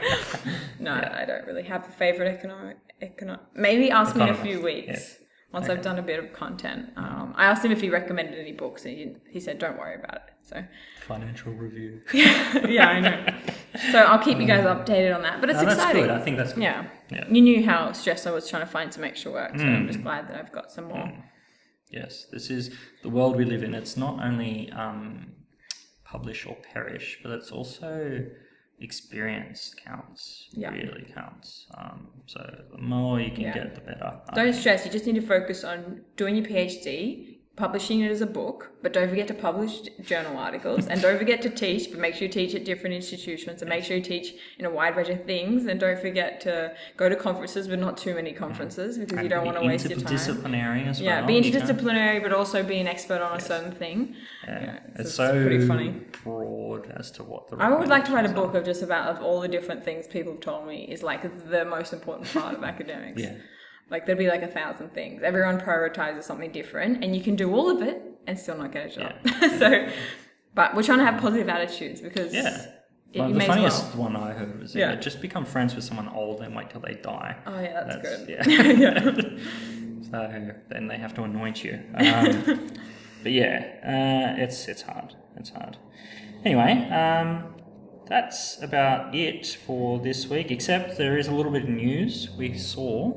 no, 0.79 0.91
I 0.93 1.25
don't 1.25 1.45
really 1.45 1.63
have 1.63 1.87
a 1.87 1.91
favorite 1.91 2.27
economic. 2.27 2.77
Econo- 3.01 3.39
Maybe 3.55 3.89
ask 3.91 4.15
me 4.15 4.23
in 4.23 4.29
a 4.29 4.33
few 4.35 4.59
Economist, 4.59 4.87
weeks. 4.87 5.15
Once 5.53 5.67
I've 5.67 5.81
done 5.81 5.97
a 5.97 6.01
bit 6.03 6.19
of 6.23 6.31
content, 6.31 6.89
um, 6.95 7.33
I 7.35 7.45
asked 7.45 7.65
him 7.65 7.71
if 7.71 7.81
he 7.81 7.89
recommended 7.89 8.37
any 8.37 8.51
books, 8.51 8.85
and 8.85 8.95
he, 8.95 9.15
he 9.31 9.39
said, 9.39 9.57
"Don't 9.57 9.79
worry 9.79 9.95
about 9.95 10.15
it." 10.17 10.21
So, 10.43 10.63
Financial 11.07 11.51
Review. 11.53 12.01
yeah, 12.13 12.87
I 12.87 12.99
know. 12.99 13.25
So 13.91 13.99
I'll 13.99 14.19
keep 14.23 14.37
you 14.39 14.45
guys 14.45 14.63
updated 14.65 15.15
on 15.15 15.23
that. 15.23 15.41
But 15.41 15.49
it's 15.49 15.61
No, 15.61 15.69
exciting. 15.69 16.01
good. 16.03 16.11
I 16.11 16.19
think 16.19 16.37
that's 16.37 16.53
good. 16.53 16.61
Yeah. 16.63 16.87
Yeah. 17.09 17.25
You 17.31 17.41
knew 17.41 17.65
how 17.65 17.91
stressed 17.93 18.27
I 18.27 18.31
was 18.31 18.47
trying 18.47 18.61
to 18.63 18.71
find 18.71 18.93
some 18.93 19.03
extra 19.03 19.31
work, 19.31 19.57
so 19.57 19.63
I'm 19.63 19.85
Mm. 19.85 19.87
just 19.87 20.03
glad 20.03 20.27
that 20.27 20.35
I've 20.37 20.51
got 20.51 20.71
some 20.71 20.85
more. 20.85 21.11
Yes, 21.91 22.27
this 22.31 22.51
is 22.51 22.71
the 23.01 23.09
world 23.09 23.35
we 23.35 23.45
live 23.45 23.63
in. 23.63 23.73
It's 23.73 23.97
not 23.97 24.23
only 24.23 24.71
um, 24.71 25.31
publish 26.09 26.45
or 26.45 26.55
perish, 26.73 27.19
but 27.21 27.31
it's 27.31 27.51
also 27.51 28.25
experience 28.79 29.75
counts. 29.85 30.47
Yeah. 30.51 30.71
Really 30.71 31.05
counts. 31.13 31.67
Um, 31.77 32.07
so 32.25 32.39
the 32.71 32.77
more 32.81 33.19
you 33.19 33.31
can 33.31 33.41
Yeah. 33.41 33.53
get, 33.53 33.75
the 33.75 33.81
better. 33.81 34.21
Don't 34.33 34.53
stress, 34.53 34.85
you 34.85 34.91
just 34.91 35.05
need 35.05 35.15
to 35.15 35.21
focus 35.21 35.63
on 35.63 36.01
doing 36.15 36.35
your 36.37 36.45
PhD, 36.45 37.28
publishing 37.59 37.99
it 37.99 38.09
as 38.09 38.21
a 38.21 38.25
book, 38.25 38.71
but 38.81 38.93
don't 38.93 39.09
forget 39.09 39.27
to 39.27 39.33
publish 39.33 39.81
journal 40.01 40.37
articles 40.37 40.87
and 40.87 41.01
don't 41.01 41.17
forget 41.17 41.41
to 41.41 41.49
teach, 41.49 41.91
but 41.91 41.99
make 41.99 42.15
sure 42.15 42.23
you 42.23 42.33
teach 42.33 42.55
at 42.55 42.63
different 42.63 42.95
institutions 42.95 43.61
and 43.61 43.67
make 43.69 43.83
sure 43.83 43.97
you 43.97 44.03
teach 44.03 44.33
in 44.57 44.65
a 44.65 44.69
wide 44.69 44.95
range 44.95 45.09
of 45.09 45.25
things 45.25 45.65
and 45.65 45.77
don't 45.79 45.99
forget 45.99 46.39
to 46.41 46.73
go 46.95 47.09
to 47.09 47.15
conferences, 47.17 47.67
but 47.67 47.77
not 47.77 47.97
too 47.97 48.15
many 48.15 48.31
conferences 48.31 48.97
because 48.97 49.21
you 49.21 49.29
don't 49.29 49.45
want 49.45 49.59
to 49.61 49.67
waste 49.67 49.89
your 49.89 49.99
time. 49.99 50.13
Interdisciplinary 50.15 50.87
as 50.87 51.01
Yeah, 51.01 51.25
be 51.25 51.33
interdisciplinary, 51.41 52.23
but 52.23 52.31
also 52.31 52.63
be 52.63 52.79
an 52.79 52.87
expert 52.87 53.21
on 53.21 53.35
a 53.37 53.41
certain 53.41 53.73
thing. 53.73 54.15
Yeah, 54.47 54.61
Yeah, 54.61 54.79
it's, 54.91 54.99
it's 55.01 55.13
so 55.15 55.31
pretty 55.31 55.67
funny. 55.67 55.89
broad 56.23 56.89
as 56.95 57.11
to 57.11 57.23
what 57.23 57.49
the. 57.49 57.57
I 57.57 57.69
would 57.69 57.89
like 57.89 58.05
to 58.05 58.13
write 58.13 58.25
a 58.25 58.29
book 58.41 58.55
of 58.55 58.63
just 58.63 58.81
about 58.81 59.09
of 59.09 59.21
all 59.21 59.41
the 59.41 59.49
different 59.49 59.83
things 59.83 60.07
people 60.07 60.31
have 60.33 60.41
told 60.41 60.65
me 60.65 60.85
is 60.85 61.03
like 61.03 61.21
the 61.49 61.65
most 61.65 61.91
important 61.91 62.31
part 62.31 62.55
of 62.55 62.63
academics. 62.73 63.21
Yeah. 63.21 63.35
Like 63.89 64.05
there'd 64.05 64.17
be 64.19 64.27
like 64.27 64.43
a 64.43 64.47
thousand 64.47 64.93
things. 64.93 65.21
Everyone 65.23 65.59
prioritizes 65.59 66.23
something 66.23 66.51
different, 66.51 67.03
and 67.03 67.15
you 67.15 67.21
can 67.23 67.35
do 67.35 67.53
all 67.53 67.69
of 67.69 67.81
it 67.81 68.01
and 68.27 68.37
still 68.37 68.57
not 68.57 68.71
get 68.71 68.87
a 68.87 68.89
job. 68.99 69.13
so, 69.59 69.87
but 70.53 70.75
we're 70.75 70.83
trying 70.83 70.99
to 70.99 71.05
have 71.05 71.19
positive 71.19 71.49
attitudes 71.49 72.01
because 72.01 72.33
Yeah. 72.33 72.65
it, 73.13 73.19
Well, 73.19 73.33
the 73.33 73.39
funniest 73.41 73.95
well. 73.95 74.03
one 74.03 74.15
I 74.15 74.33
heard 74.33 74.59
was 74.59 74.75
Yeah. 74.75 74.91
yeah. 74.91 74.95
just 74.99 75.21
become 75.21 75.45
friends 75.45 75.73
with 75.75 75.83
someone 75.83 76.07
old 76.09 76.41
and 76.41 76.55
wait 76.55 76.69
till 76.69 76.81
they 76.81 76.95
die. 76.95 77.35
Oh 77.47 77.59
yeah, 77.59 77.83
that's, 77.83 77.95
That's- 77.95 78.25
good. 78.25 78.79
yeah. 78.79 79.03
yeah. 79.37 79.39
So 80.11 80.53
then 80.69 80.87
they 80.87 80.97
have 80.97 81.13
to 81.15 81.23
anoint 81.23 81.63
you. 81.63 81.79
Um, 81.93 82.71
but 83.21 83.31
yeah, 83.31 84.33
uh, 84.37 84.41
it's 84.41 84.67
it's 84.67 84.81
hard. 84.81 85.13
It's 85.35 85.51
hard. 85.51 85.77
Anyway, 86.43 86.89
um, 86.89 87.53
that's 88.07 88.59
about 88.63 89.13
it 89.13 89.45
for 89.65 89.99
this 89.99 90.27
week. 90.27 90.49
Except 90.49 90.97
there 90.97 91.15
is 91.17 91.27
a 91.27 91.31
little 91.31 91.51
bit 91.51 91.63
of 91.63 91.69
news. 91.69 92.29
We 92.35 92.57
saw 92.57 93.13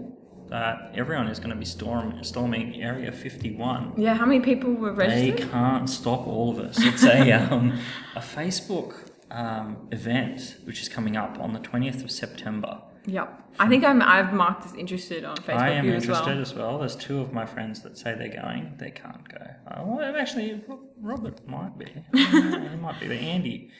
that 0.52 0.92
everyone 0.94 1.28
is 1.28 1.38
going 1.38 1.48
to 1.48 1.56
be 1.56 1.64
storm, 1.64 2.22
storming 2.22 2.80
Area 2.82 3.10
51. 3.10 3.94
Yeah, 3.96 4.12
how 4.12 4.26
many 4.26 4.40
people 4.40 4.74
were 4.74 4.92
registered? 4.92 5.48
They 5.48 5.50
can't 5.50 5.88
stop 5.88 6.26
all 6.26 6.50
of 6.50 6.58
us. 6.58 6.76
It's 6.78 7.04
a 7.04 7.32
um, 7.52 7.80
a 8.14 8.20
Facebook 8.20 9.08
um, 9.30 9.88
event 9.90 10.56
which 10.64 10.82
is 10.82 10.90
coming 10.90 11.16
up 11.16 11.40
on 11.40 11.54
the 11.54 11.58
20th 11.58 12.04
of 12.04 12.10
September. 12.10 12.82
Yep. 13.06 13.28
I 13.58 13.68
think 13.68 13.82
I'm. 13.82 14.02
I've 14.02 14.34
marked 14.34 14.66
as 14.66 14.74
interested 14.74 15.24
on 15.24 15.36
Facebook 15.38 15.56
I 15.56 15.70
am 15.70 15.88
as 15.88 16.06
well. 16.06 16.18
interested 16.20 16.40
as 16.42 16.54
well. 16.54 16.78
There's 16.78 16.96
two 16.96 17.20
of 17.20 17.32
my 17.32 17.46
friends 17.46 17.80
that 17.80 17.96
say 17.96 18.14
they're 18.14 18.42
going. 18.42 18.74
They 18.78 18.90
can't 18.90 19.26
go. 19.26 19.44
Uh, 19.66 19.82
well, 19.86 20.16
actually, 20.16 20.62
Robert 21.00 21.48
might 21.48 21.78
be. 21.78 21.86
He 22.12 22.76
might 22.76 23.00
be. 23.00 23.08
But 23.08 23.16
Andy, 23.16 23.70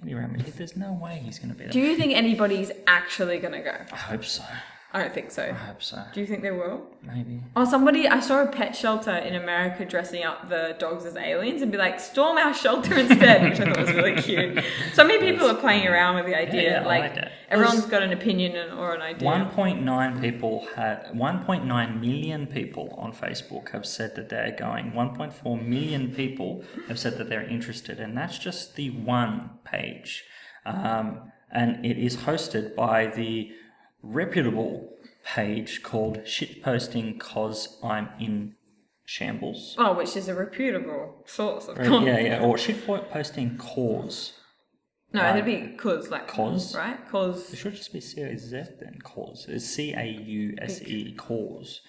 Andy 0.00 0.14
Ramage, 0.14 0.46
there's 0.56 0.76
no 0.76 0.94
way 0.94 1.20
he's 1.22 1.38
going 1.38 1.50
to 1.50 1.54
be 1.54 1.64
there. 1.64 1.72
Do 1.72 1.80
you 1.80 1.94
think 1.96 2.14
anybody's 2.14 2.72
actually 2.86 3.38
gonna 3.38 3.62
go? 3.62 3.76
I 3.92 3.96
hope 3.96 4.24
so. 4.24 4.42
I 4.94 5.00
don't 5.00 5.14
think 5.14 5.30
so. 5.30 5.44
I 5.44 5.52
hope 5.52 5.82
so. 5.82 6.04
Do 6.12 6.20
you 6.20 6.26
think 6.26 6.42
they 6.42 6.50
will? 6.50 6.82
Maybe. 7.02 7.40
Oh, 7.56 7.64
somebody, 7.64 8.06
I 8.06 8.20
saw 8.20 8.42
a 8.42 8.46
pet 8.46 8.76
shelter 8.76 9.10
in 9.10 9.34
America 9.34 9.86
dressing 9.86 10.22
up 10.22 10.50
the 10.50 10.76
dogs 10.78 11.06
as 11.06 11.16
aliens 11.16 11.62
and 11.62 11.72
be 11.72 11.78
like, 11.78 11.98
storm 11.98 12.36
our 12.36 12.52
shelter 12.52 12.98
instead, 12.98 13.42
which 13.42 13.58
I 13.58 13.72
thought 13.72 13.80
was 13.80 13.92
really 13.92 14.20
cute. 14.22 14.62
So 14.92 15.02
many 15.02 15.18
people 15.18 15.48
are 15.48 15.54
playing 15.54 15.86
around 15.86 16.16
with 16.16 16.26
the 16.26 16.34
idea. 16.36 16.72
yeah, 16.72 16.82
I 16.82 16.84
like, 16.84 17.02
like 17.16 17.16
it. 17.24 17.32
everyone's 17.48 17.86
got 17.86 18.02
an 18.02 18.12
opinion 18.12 18.72
or 18.72 18.94
an 18.94 19.00
idea. 19.00 19.26
1.9 19.26 20.20
people 20.20 20.66
had 20.76 21.06
1.9 21.14 22.00
million 22.00 22.46
people 22.46 22.94
on 22.98 23.14
Facebook 23.14 23.70
have 23.70 23.86
said 23.86 24.14
that 24.16 24.28
they're 24.28 24.54
going. 24.54 24.92
1.4 24.92 25.66
million 25.66 26.14
people 26.14 26.64
have 26.88 26.98
said 26.98 27.16
that 27.16 27.30
they're 27.30 27.48
interested, 27.48 27.98
and 27.98 28.14
that's 28.14 28.36
just 28.38 28.76
the 28.76 28.90
one 28.90 29.50
page. 29.64 30.24
Um, 30.66 31.32
and 31.50 31.84
it 31.84 31.98
is 31.98 32.18
hosted 32.18 32.74
by 32.74 33.06
the 33.06 33.52
reputable 34.02 34.88
page 35.24 35.82
called 35.82 36.18
Shitposting 36.24 37.18
Cause 37.20 37.78
I'm 37.82 38.08
in 38.20 38.54
Shambles. 39.04 39.74
Oh, 39.78 39.94
which 39.94 40.16
is 40.16 40.28
a 40.28 40.34
reputable 40.34 41.22
source 41.26 41.68
of 41.68 41.76
content. 41.76 42.06
yeah, 42.06 42.18
yeah, 42.18 42.40
or 42.44 42.56
Shitposting 42.56 43.58
Cause. 43.58 44.32
No, 45.14 45.20
Right. 45.20 45.36
it'd 45.36 45.44
be 45.44 45.76
cause, 45.76 46.08
like, 46.10 46.26
Cause? 46.26 46.74
right? 46.74 46.98
Cause. 47.10 47.52
It 47.52 47.56
should 47.56 47.74
just 47.74 47.92
be 47.92 48.00
C 48.00 48.22
A 48.22 48.36
Z 48.38 48.62
then, 48.80 48.98
cause. 49.04 49.44
It's 49.48 49.66
C 49.66 49.92
A 49.92 50.04
U 50.06 50.54
S 50.58 50.80
E, 50.82 51.12
cause. 51.14 51.82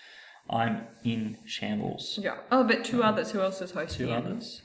I'm 0.50 0.88
in 1.06 1.38
shambles. 1.46 2.20
yeah. 2.22 2.36
Oh, 2.52 2.66
but 2.66 2.84
two 2.84 3.02
um, 3.02 3.14
others. 3.14 3.32
Who 3.32 3.40
else 3.40 3.62
is 3.62 3.72
hosting 3.72 4.08
Two 4.08 4.12
others? 4.14 4.62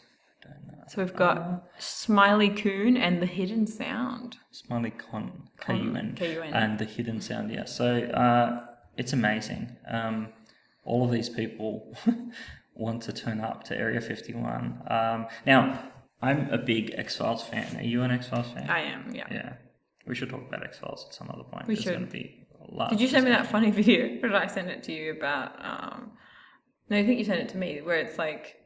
So 0.88 1.02
we've 1.02 1.14
got 1.14 1.64
Smiley 1.78 2.48
Coon 2.48 2.96
and 2.96 3.20
The 3.20 3.26
Hidden 3.26 3.66
Sound. 3.66 4.38
Smiley 4.50 4.90
Con, 4.90 5.48
K 5.60 5.66
Con, 5.66 5.84
U 5.84 5.96
N, 5.96 6.14
K-U-N. 6.16 6.52
and 6.54 6.78
the 6.78 6.84
hidden 6.84 7.20
sound, 7.20 7.52
yeah. 7.52 7.64
So 7.64 8.00
uh, 8.02 8.64
it's 8.96 9.12
amazing. 9.12 9.76
Um, 9.86 10.28
all 10.84 11.04
of 11.04 11.10
these 11.10 11.28
people 11.28 11.94
want 12.74 13.02
to 13.02 13.12
turn 13.12 13.40
up 13.40 13.64
to 13.64 13.76
Area 13.76 14.00
51. 14.00 14.82
Um, 14.88 15.26
now, 15.46 15.90
I'm 16.22 16.48
a 16.50 16.58
big 16.58 16.94
X 16.96 17.16
Files 17.16 17.42
fan. 17.42 17.76
Are 17.76 17.82
you 17.82 18.02
an 18.02 18.10
X 18.10 18.28
Files 18.28 18.50
fan? 18.50 18.68
I 18.70 18.80
am, 18.80 19.14
yeah. 19.14 19.26
yeah. 19.30 19.52
We 20.06 20.14
should 20.14 20.30
talk 20.30 20.46
about 20.48 20.64
X 20.64 20.78
Files 20.78 21.04
at 21.08 21.14
some 21.14 21.28
other 21.32 21.44
point. 21.44 21.66
We 21.68 21.76
should. 21.76 21.92
going 21.92 22.06
to 22.06 22.12
be 22.12 22.46
a 22.60 22.74
lot. 22.74 22.90
Did 22.90 23.00
you 23.00 23.08
send 23.08 23.24
me 23.26 23.30
that 23.30 23.46
funny 23.50 23.70
video? 23.70 24.06
Or 24.22 24.28
did 24.28 24.34
I 24.34 24.46
send 24.46 24.70
it 24.70 24.82
to 24.84 24.92
you 24.92 25.12
about? 25.12 25.52
Um, 25.62 26.12
no, 26.88 26.96
I 26.96 27.04
think 27.04 27.18
you 27.18 27.24
sent 27.24 27.40
it 27.40 27.50
to 27.50 27.58
me, 27.58 27.82
where 27.82 27.98
it's 27.98 28.16
like 28.16 28.57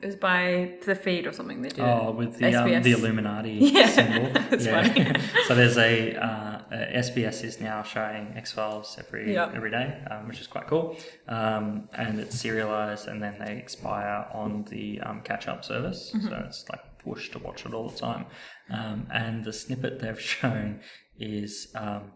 it 0.00 0.06
was 0.06 0.16
by 0.16 0.74
the 0.86 0.94
feed 0.94 1.26
or 1.26 1.32
something. 1.32 1.62
They 1.62 1.68
did. 1.68 1.80
Oh, 1.80 2.12
with 2.12 2.38
the 2.38 2.54
um, 2.54 2.82
the 2.82 2.92
Illuminati 2.92 3.50
Yeah, 3.60 3.86
symbol. 3.88 4.30
that's 4.50 4.66
funny. 4.66 5.14
so 5.46 5.54
there's 5.54 5.76
a 5.78 6.14
uh, 6.16 6.60
SBS 7.04 7.44
is 7.44 7.60
now 7.60 7.82
showing 7.82 8.32
X 8.36 8.52
Files 8.52 8.96
every 8.98 9.34
Yeah. 9.34 9.50
every 9.54 9.70
day, 9.70 10.02
um, 10.10 10.28
which 10.28 10.40
is 10.40 10.46
quite 10.46 10.66
cool. 10.66 10.96
Um, 11.28 11.88
and 11.92 12.18
it's 12.18 12.38
serialized, 12.40 13.06
and 13.08 13.22
then 13.22 13.36
they 13.38 13.56
expire 13.56 14.26
on 14.32 14.64
the 14.70 15.00
um, 15.00 15.20
catch 15.22 15.48
up 15.48 15.64
service, 15.64 16.12
Mm-hmm. 16.14 16.28
so 16.28 16.42
it's 16.46 16.64
like 16.70 16.80
push 17.04 17.30
to 17.32 17.38
watch 17.38 17.66
it 17.66 17.74
all 17.74 17.88
the 17.88 17.98
time. 17.98 18.26
Um, 18.70 19.06
and 19.12 19.44
the 19.44 19.52
snippet 19.52 20.00
they've 20.00 20.20
shown 20.20 20.80
is. 21.18 21.70
Um, 21.74 22.12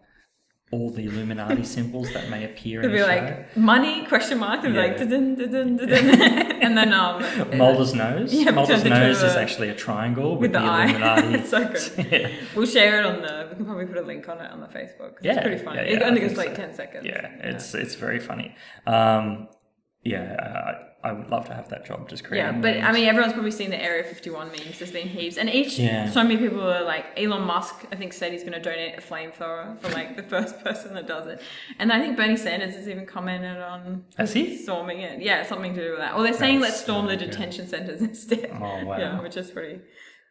all 0.72 0.90
the 0.90 1.04
Illuminati 1.04 1.62
symbols 1.62 2.12
that 2.12 2.28
may 2.28 2.44
appear 2.44 2.80
in 2.82 2.86
It'd 2.90 3.00
the 3.00 3.04
be 3.04 3.08
like 3.08 3.56
money 3.56 4.04
question 4.06 4.38
mark 4.38 4.64
and 4.64 4.74
Yeah. 4.74 4.80
like 4.86 4.98
dun, 4.98 5.08
dun, 5.36 5.36
dun, 5.36 5.76
dun, 5.76 5.76
dun, 5.76 6.18
and 6.60 6.76
then 6.76 6.92
um 6.92 7.22
Mulder's 7.56 7.94
nose. 7.94 8.32
Yeah, 8.32 8.50
Mulder's 8.50 8.84
nose 8.84 9.22
is 9.22 9.34
a- 9.34 9.40
actually 9.40 9.68
a 9.68 9.74
triangle 9.74 10.32
with, 10.32 10.40
with 10.42 10.52
the, 10.52 10.60
the, 10.60 10.64
eye. 10.64 10.86
Illuminati. 10.86 11.34
it's 11.34 11.50
so 11.50 11.68
good. 11.68 12.12
yeah. 12.12 12.30
We'll 12.54 12.66
share 12.66 13.00
it 13.00 13.06
on 13.06 13.22
the. 13.22 13.48
We 13.50 13.56
can 13.56 13.64
probably 13.64 13.86
put 13.86 13.98
a 13.98 14.02
link 14.06 14.28
on 14.28 14.40
it 14.40 14.50
on 14.50 14.60
the 14.60 14.66
Facebook. 14.66 15.14
Yeah, 15.22 15.32
it's 15.32 15.42
pretty 15.42 15.64
funny. 15.64 15.78
yeah, 15.78 15.96
it 15.96 16.02
only 16.02 16.20
goes 16.20 16.36
like 16.36 16.50
so. 16.50 16.54
ten 16.54 16.74
seconds. 16.74 17.06
Yeah, 17.06 17.28
it's 17.40 17.74
it's 17.74 17.94
very 17.94 18.20
funny. 18.20 18.54
Um, 18.86 19.48
yeah, 20.02 20.36
I, 20.38 20.72
I 21.08 21.12
would 21.12 21.30
love 21.30 21.44
to 21.46 21.54
have 21.54 21.68
that 21.68 21.86
job. 21.86 22.08
Just 22.08 22.24
creating. 22.24 22.54
Yeah, 22.54 22.60
but 22.60 22.74
I 22.82 22.90
mean, 22.92 23.06
everyone's 23.06 23.32
probably 23.32 23.50
seen 23.60 23.70
the 23.70 23.82
Area 23.82 24.02
51 24.04 24.48
memes. 24.48 24.78
There's 24.78 24.90
been 24.90 25.08
heaps, 25.08 25.36
and 25.38 25.48
each 25.48 25.78
Yeah. 25.78 26.10
so 26.10 26.22
many 26.24 26.36
people 26.36 26.60
are 26.62 26.82
like 26.82 27.06
Elon 27.16 27.42
Musk. 27.42 27.84
I 27.92 27.96
think 27.96 28.12
said 28.12 28.32
he's 28.32 28.42
going 28.42 28.54
to 28.54 28.60
donate 28.60 28.98
a 28.98 29.00
flamethrower 29.00 29.78
for 29.80 29.88
like 29.90 30.16
the 30.16 30.22
first 30.34 30.62
person 30.64 30.94
that 30.94 31.06
does 31.06 31.26
it, 31.28 31.40
and 31.78 31.92
I 31.92 32.00
think 32.00 32.16
Bernie 32.16 32.36
Sanders 32.36 32.74
has 32.74 32.88
even 32.88 33.06
commented 33.06 33.58
on 33.58 34.04
Has 34.18 34.32
he? 34.32 34.56
storming 34.56 35.00
it. 35.00 35.22
Yeah, 35.22 35.44
something 35.44 35.74
to 35.74 35.80
do 35.84 35.90
with 35.90 36.00
that. 36.00 36.14
Or 36.16 36.22
they're 36.24 36.32
saying 36.32 36.60
That's 36.60 36.72
let's 36.72 36.82
storm 36.82 37.06
the 37.06 37.12
so 37.14 37.18
good. 37.20 37.30
detention 37.30 37.68
centers 37.68 38.00
instead. 38.10 38.50
Oh, 38.54 38.84
wow. 38.84 38.98
Yeah, 38.98 39.20
which 39.22 39.36
is 39.36 39.50
pretty 39.50 39.80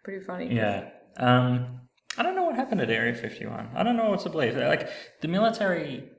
pretty 0.03 0.23
funny. 0.25 0.53
Yeah. 0.53 0.89
Um, 1.17 1.79
I 2.17 2.23
don't 2.23 2.35
know 2.35 2.43
what 2.43 2.55
happened 2.55 2.81
at 2.81 2.89
Area 2.89 3.13
51. 3.13 3.69
I 3.75 3.83
don't 3.83 3.97
know 3.97 4.09
what 4.09 4.19
to 4.21 4.29
believe. 4.29 4.55
Like 4.57 4.89
the 5.21 5.27
military 5.27 6.09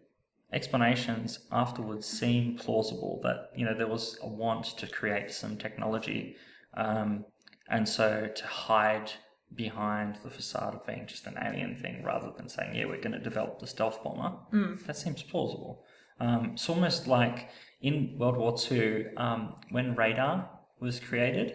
explanations 0.57 1.40
afterwards 1.52 2.07
seem 2.07 2.57
plausible 2.57 3.20
that 3.22 3.50
you 3.54 3.64
know 3.66 3.76
there 3.76 3.92
was 3.96 4.18
a 4.22 4.28
want 4.42 4.64
to 4.80 4.86
create 4.98 5.30
some 5.30 5.57
technology, 5.57 6.34
um, 6.84 7.24
and 7.68 7.88
so 7.88 8.09
to 8.34 8.46
hide 8.46 9.12
behind 9.54 10.18
the 10.24 10.30
facade 10.30 10.74
of 10.74 10.84
being 10.86 11.04
just 11.07 11.26
an 11.26 11.36
alien 11.46 11.76
thing 11.76 12.02
rather 12.02 12.30
than 12.36 12.48
saying 12.48 12.74
yeah 12.74 12.84
we're 12.84 13.00
going 13.07 13.18
to 13.20 13.28
develop 13.30 13.61
the 13.61 13.66
stealth 13.66 14.02
bomber 14.02 14.32
that 14.86 14.96
seems 14.96 15.22
plausible. 15.22 15.84
Um, 16.18 16.52
it's 16.54 16.68
almost 16.68 17.07
like 17.07 17.38
in 17.80 18.16
world 18.18 18.38
war 18.38 18.57
ii 18.72 19.07
um, 19.16 19.40
when 19.70 19.94
radar 19.94 20.48
was 20.80 20.98
created 20.98 21.48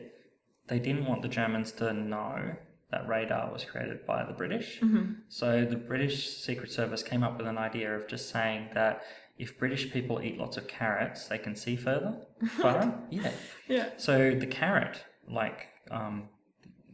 they 0.68 0.80
didn't 0.80 1.06
want 1.06 1.22
the 1.22 1.28
Germans 1.28 1.72
to 1.74 1.92
know 1.92 2.56
that 2.92 3.08
radar 3.08 3.52
was 3.52 3.64
created 3.64 4.06
by 4.06 4.24
the 4.26 4.34
British. 4.34 4.82
So 5.30 5.66
the 5.66 5.76
British 5.78 6.38
Secret 6.38 6.72
Service 6.72 7.04
came 7.04 7.24
up 7.24 7.38
with 7.38 7.48
an 7.48 7.58
idea 7.58 7.96
of 7.96 8.08
just 8.08 8.30
saying 8.30 8.70
that 8.74 9.02
if 9.38 9.58
British 9.58 9.92
people 9.92 10.22
eat 10.22 10.38
lots 10.38 10.58
of 10.58 10.68
carrots, 10.68 11.28
they 11.28 11.38
can 11.38 11.56
see 11.56 11.76
further. 11.76 12.16
far. 12.62 12.94
yeah. 13.10 13.32
Yeah. 13.68 13.90
So 13.98 14.36
the 14.36 14.46
carrot, 14.46 15.04
like, 15.28 15.68
um, 15.90 16.30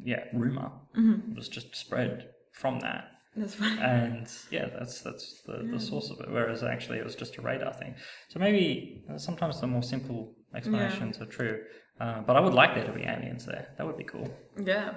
yeah, 0.03 0.23
rumor 0.33 0.71
was 1.35 1.49
just 1.49 1.75
spread 1.75 2.29
from 2.51 2.79
that. 2.79 3.11
That's 3.35 3.53
funny. 3.55 3.79
And 3.81 4.27
yeah, 4.49 4.67
that's 4.79 5.01
that's 5.01 5.41
the, 5.45 5.67
the 5.71 5.79
source 5.79 6.09
of 6.09 6.19
it. 6.21 6.31
Whereas 6.31 6.63
actually 6.63 6.97
it 6.97 7.03
was 7.05 7.15
just 7.15 7.37
a 7.37 7.41
radar 7.41 7.73
thing. 7.73 7.93
So 8.29 8.39
maybe 8.39 9.03
uh, 9.11 9.17
sometimes 9.17 9.59
the 9.61 9.67
more 9.67 9.83
simple 9.83 10.33
explanations 10.55 11.19
are 11.21 11.25
true. 11.25 11.61
Uh, 11.99 12.21
but 12.21 12.35
I 12.35 12.39
would 12.39 12.53
like 12.53 12.73
there 12.75 12.85
to 12.85 12.91
be 12.91 13.03
aliens 13.03 13.45
there. 13.45 13.69
That 13.77 13.85
would 13.85 13.97
be 13.97 14.03
cool. 14.03 14.27
Yeah, 14.63 14.95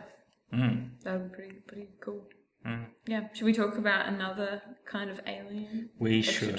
Mm. 0.53 0.91
that 1.05 1.13
would 1.13 1.31
be 1.31 1.37
pretty 1.37 1.55
pretty 1.67 1.89
cool. 2.01 2.23
Mm. 2.67 2.85
Yeah. 3.07 3.29
Should 3.33 3.47
we 3.47 3.55
talk 3.55 3.79
about 3.79 4.07
another 4.07 4.61
kind 4.85 5.09
of 5.09 5.19
alien? 5.27 5.89
We 5.99 6.21
should. 6.21 6.59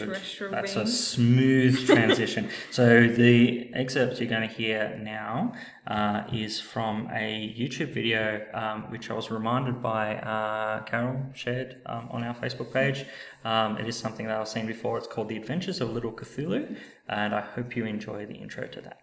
That's 0.49 0.75
a 0.75 0.87
smooth 0.87 1.85
transition. 1.85 2.49
so 2.71 3.07
the 3.07 3.69
excerpt 3.75 4.19
you're 4.19 4.27
going 4.29 4.47
to 4.49 4.55
hear 4.55 4.99
now 4.99 5.53
uh, 5.85 6.23
is 6.33 6.59
from 6.59 7.07
a 7.13 7.55
YouTube 7.55 7.93
video, 7.93 8.43
um, 8.53 8.89
which 8.89 9.11
I 9.11 9.13
was 9.13 9.29
reminded 9.29 9.83
by 9.83 10.15
uh, 10.15 10.81
Carol 10.85 11.21
shared 11.35 11.81
um, 11.85 12.07
on 12.09 12.23
our 12.23 12.33
Facebook 12.33 12.73
page. 12.73 13.05
Um, 13.45 13.77
it 13.77 13.87
is 13.87 13.95
something 13.95 14.25
that 14.25 14.39
I've 14.39 14.47
seen 14.47 14.65
before. 14.65 14.97
It's 14.97 15.07
called 15.07 15.29
The 15.29 15.37
Adventures 15.37 15.81
of 15.81 15.91
Little 15.91 16.11
Cthulhu, 16.11 16.77
and 17.07 17.35
I 17.35 17.41
hope 17.41 17.75
you 17.75 17.85
enjoy 17.85 18.25
the 18.25 18.35
intro 18.35 18.65
to 18.65 18.81
that. 18.81 19.00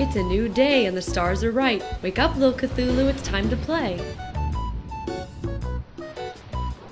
It's 0.00 0.14
a 0.14 0.22
new 0.22 0.48
day 0.48 0.86
and 0.86 0.96
the 0.96 1.02
stars 1.02 1.42
are 1.42 1.50
right. 1.50 1.82
Wake 2.02 2.20
up, 2.20 2.36
Lil 2.36 2.52
Cthulhu, 2.52 3.10
it's 3.10 3.20
time 3.22 3.50
to 3.50 3.56
play. 3.56 4.00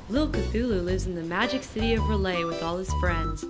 Lil 0.09 0.29
Cthulhu 0.29 0.85
lives 0.85 1.07
in 1.07 1.15
the 1.15 1.23
magic 1.23 1.63
city 1.63 1.95
of 1.95 2.03
R'lyeh 2.03 2.45
with 2.45 2.65
all 2.65 2.79
his 2.79 2.93
friends. 2.95 3.45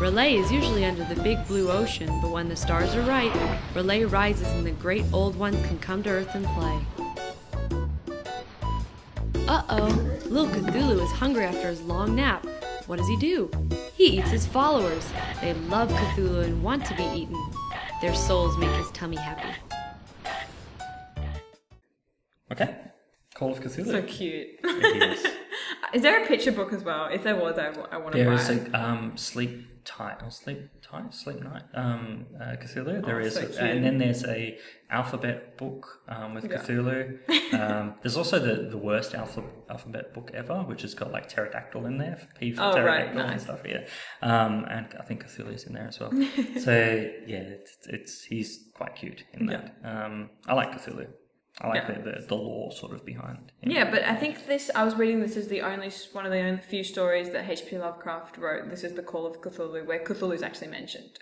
R'lyeh 0.00 0.42
is 0.42 0.50
usually 0.50 0.84
under 0.84 1.04
the 1.04 1.22
big 1.22 1.46
blue 1.46 1.70
ocean, 1.70 2.08
but 2.20 2.32
when 2.32 2.48
the 2.48 2.56
stars 2.56 2.96
are 2.96 3.02
right, 3.02 3.30
R'lyeh 3.72 4.10
rises 4.10 4.48
and 4.48 4.66
the 4.66 4.72
great 4.72 5.04
old 5.12 5.36
ones 5.36 5.64
can 5.68 5.78
come 5.78 6.02
to 6.02 6.10
Earth 6.10 6.34
and 6.34 6.44
play. 6.46 6.80
Uh 9.46 9.62
oh, 9.68 10.18
Lil 10.26 10.48
Cthulhu 10.48 11.00
is 11.00 11.10
hungry 11.12 11.44
after 11.44 11.68
his 11.68 11.82
long 11.82 12.16
nap. 12.16 12.44
What 12.88 12.98
does 12.98 13.08
he 13.08 13.16
do? 13.18 13.48
He 13.94 14.18
eats 14.18 14.30
his 14.30 14.44
followers. 14.44 15.08
They 15.40 15.54
love 15.54 15.88
Cthulhu 15.88 16.42
and 16.42 16.64
want 16.64 16.84
to 16.86 16.96
be 16.96 17.04
eaten. 17.04 17.36
Their 18.00 18.14
souls 18.14 18.56
make 18.56 18.70
his 18.76 18.90
tummy 18.92 19.16
happy. 19.16 19.56
Okay? 22.52 22.76
Call 23.34 23.50
of 23.50 23.60
Cthulhu. 23.60 23.86
So 23.86 24.02
cute. 24.02 24.46
it 24.62 25.02
is. 25.18 25.26
Is 25.94 26.02
there 26.02 26.22
a 26.22 26.26
picture 26.26 26.52
book 26.52 26.72
as 26.72 26.84
well? 26.84 27.08
If 27.10 27.24
there 27.24 27.34
was, 27.34 27.56
I, 27.58 27.96
want 27.96 28.12
to 28.12 28.18
There 28.18 28.26
buy 28.28 28.34
is 28.34 28.48
it. 28.50 28.68
a 28.72 28.80
um, 28.88 29.16
sleep 29.16 29.84
tight 29.84 30.22
or 30.22 30.30
sleep 30.30 30.68
tight 30.90 31.12
sleep 31.14 31.40
night 31.42 31.62
um, 31.74 32.26
uh, 32.40 32.56
Cthulhu. 32.56 33.04
There 33.04 33.16
Oh, 33.20 33.24
is, 33.24 33.34
so 33.34 33.42
and 33.60 33.84
then 33.84 33.98
there's 33.98 34.24
a 34.24 34.58
alphabet 34.90 35.58
book 35.58 36.00
um, 36.08 36.34
with 36.34 36.50
Yeah. 36.50 36.58
Cthulhu. 36.58 37.18
um, 37.60 37.94
there's 38.02 38.16
also 38.16 38.38
the, 38.38 38.68
the 38.70 38.78
worst 38.78 39.14
alpha, 39.14 39.42
alphabet 39.68 40.14
book 40.14 40.30
ever, 40.34 40.62
which 40.62 40.82
has 40.82 40.94
got 40.94 41.12
like 41.12 41.28
pterodactyl 41.28 41.84
in 41.86 41.98
there, 41.98 42.18
P 42.38 42.52
for 42.52 42.62
Oh, 42.62 42.66
right, 42.68 42.74
pterodactyl 43.12 43.20
and 43.20 43.30
nice. 43.30 43.42
stuff. 43.42 43.60
Yeah, 43.66 43.86
um, 44.22 44.64
and 44.70 44.86
I 44.98 45.02
think 45.04 45.24
Cthulhu's 45.26 45.64
in 45.64 45.74
there 45.74 45.88
as 45.88 46.00
well. 46.00 46.10
so 46.60 46.72
yeah, 47.26 47.38
it's, 47.56 47.76
it's 47.88 48.24
he's 48.24 48.68
quite 48.74 48.94
cute 48.94 49.24
in 49.32 49.46
that. 49.46 49.76
Um, 49.84 50.30
I 50.46 50.54
like 50.54 50.72
Cthulhu. 50.72 51.08
I 51.60 51.66
like 51.68 51.88
Yeah. 51.88 51.92
the, 52.00 52.10
the 52.20 52.26
the 52.28 52.34
lore 52.36 52.70
sort 52.72 52.92
of 52.92 53.04
behind. 53.04 53.50
him. 53.60 53.70
Yeah, 53.72 53.90
but 53.90 54.02
I 54.04 54.14
think 54.14 54.46
this. 54.46 54.70
I 54.74 54.84
was 54.84 54.94
reading 54.94 55.20
this 55.20 55.36
is 55.36 55.48
the 55.48 55.62
only 55.62 55.90
one 56.12 56.24
of 56.24 56.32
the 56.32 56.38
only 56.38 56.60
few 56.62 56.84
stories 56.84 57.30
that 57.30 57.48
H.P. 57.48 57.76
Lovecraft 57.78 58.38
wrote. 58.38 58.70
This 58.70 58.84
is 58.84 58.94
the 58.94 59.02
Call 59.02 59.26
of 59.26 59.40
Cthulhu, 59.40 59.84
where 59.86 59.98
Cthulhu 60.04 60.34
is 60.34 60.42
actually 60.42 60.68
mentioned. 60.68 61.18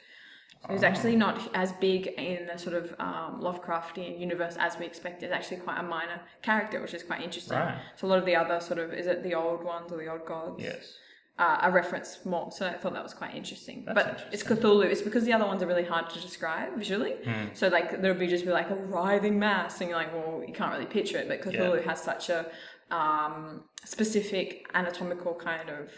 So 0.67 0.73
he's 0.73 0.83
actually 0.83 1.17
not 1.17 1.49
as 1.55 1.73
big 1.73 2.07
in 2.09 2.47
the 2.49 2.59
sort 2.59 2.75
of 2.75 2.95
um, 2.99 3.41
Lovecraftian 3.41 4.19
universe 4.19 4.57
as 4.59 4.79
we 4.79 4.85
expected. 4.85 5.31
Actually, 5.31 5.59
quite 5.59 5.79
a 5.79 5.83
minor 5.83 6.21
character, 6.43 6.81
which 6.83 6.93
is 6.93 7.03
quite 7.03 7.23
interesting. 7.23 7.57
Right. 7.59 7.79
So 7.97 8.07
a 8.07 8.09
lot 8.09 8.19
of 8.19 8.27
the 8.27 8.35
other 8.37 8.59
sort 8.61 8.79
of 8.81 8.93
is 8.93 9.07
it 9.07 9.23
the 9.23 9.35
old 9.35 9.63
ones 9.65 9.93
or 9.93 9.97
the 9.99 10.09
old 10.09 10.27
gods? 10.27 10.63
Yes. 10.63 10.95
Uh, 11.39 11.59
are 11.63 11.71
referenced 11.71 12.25
more. 12.25 12.51
So 12.51 12.67
I 12.67 12.75
thought 12.75 12.95
that 12.95 13.03
was 13.03 13.13
quite 13.15 13.35
interesting. 13.35 13.85
That's 13.85 13.95
but 13.95 14.07
interesting. 14.09 14.33
it's 14.33 14.43
Cthulhu. 14.43 14.85
It's 14.87 15.03
because 15.03 15.25
the 15.25 15.33
other 15.33 15.45
ones 15.47 15.63
are 15.63 15.67
really 15.67 15.85
hard 15.85 16.09
to 16.11 16.21
describe 16.21 16.77
visually. 16.77 17.15
Hmm. 17.25 17.47
So 17.53 17.69
like 17.69 18.01
there'll 18.01 18.19
be 18.19 18.27
just 18.27 18.45
be 18.45 18.51
like 18.53 18.71
a 18.71 18.75
writhing 18.75 19.39
mass, 19.39 19.81
and 19.81 19.91
you're 19.91 19.99
like, 19.99 20.13
well, 20.15 20.43
you 20.47 20.55
can't 20.55 20.73
really 20.73 20.87
picture 20.87 21.19
it. 21.19 21.29
But 21.29 21.43
Cthulhu 21.43 21.85
has 21.85 22.03
such 22.03 22.31
a 22.31 22.47
um, 22.91 23.65
specific 23.85 24.67
anatomical 24.75 25.35
kind 25.35 25.69
of 25.69 25.91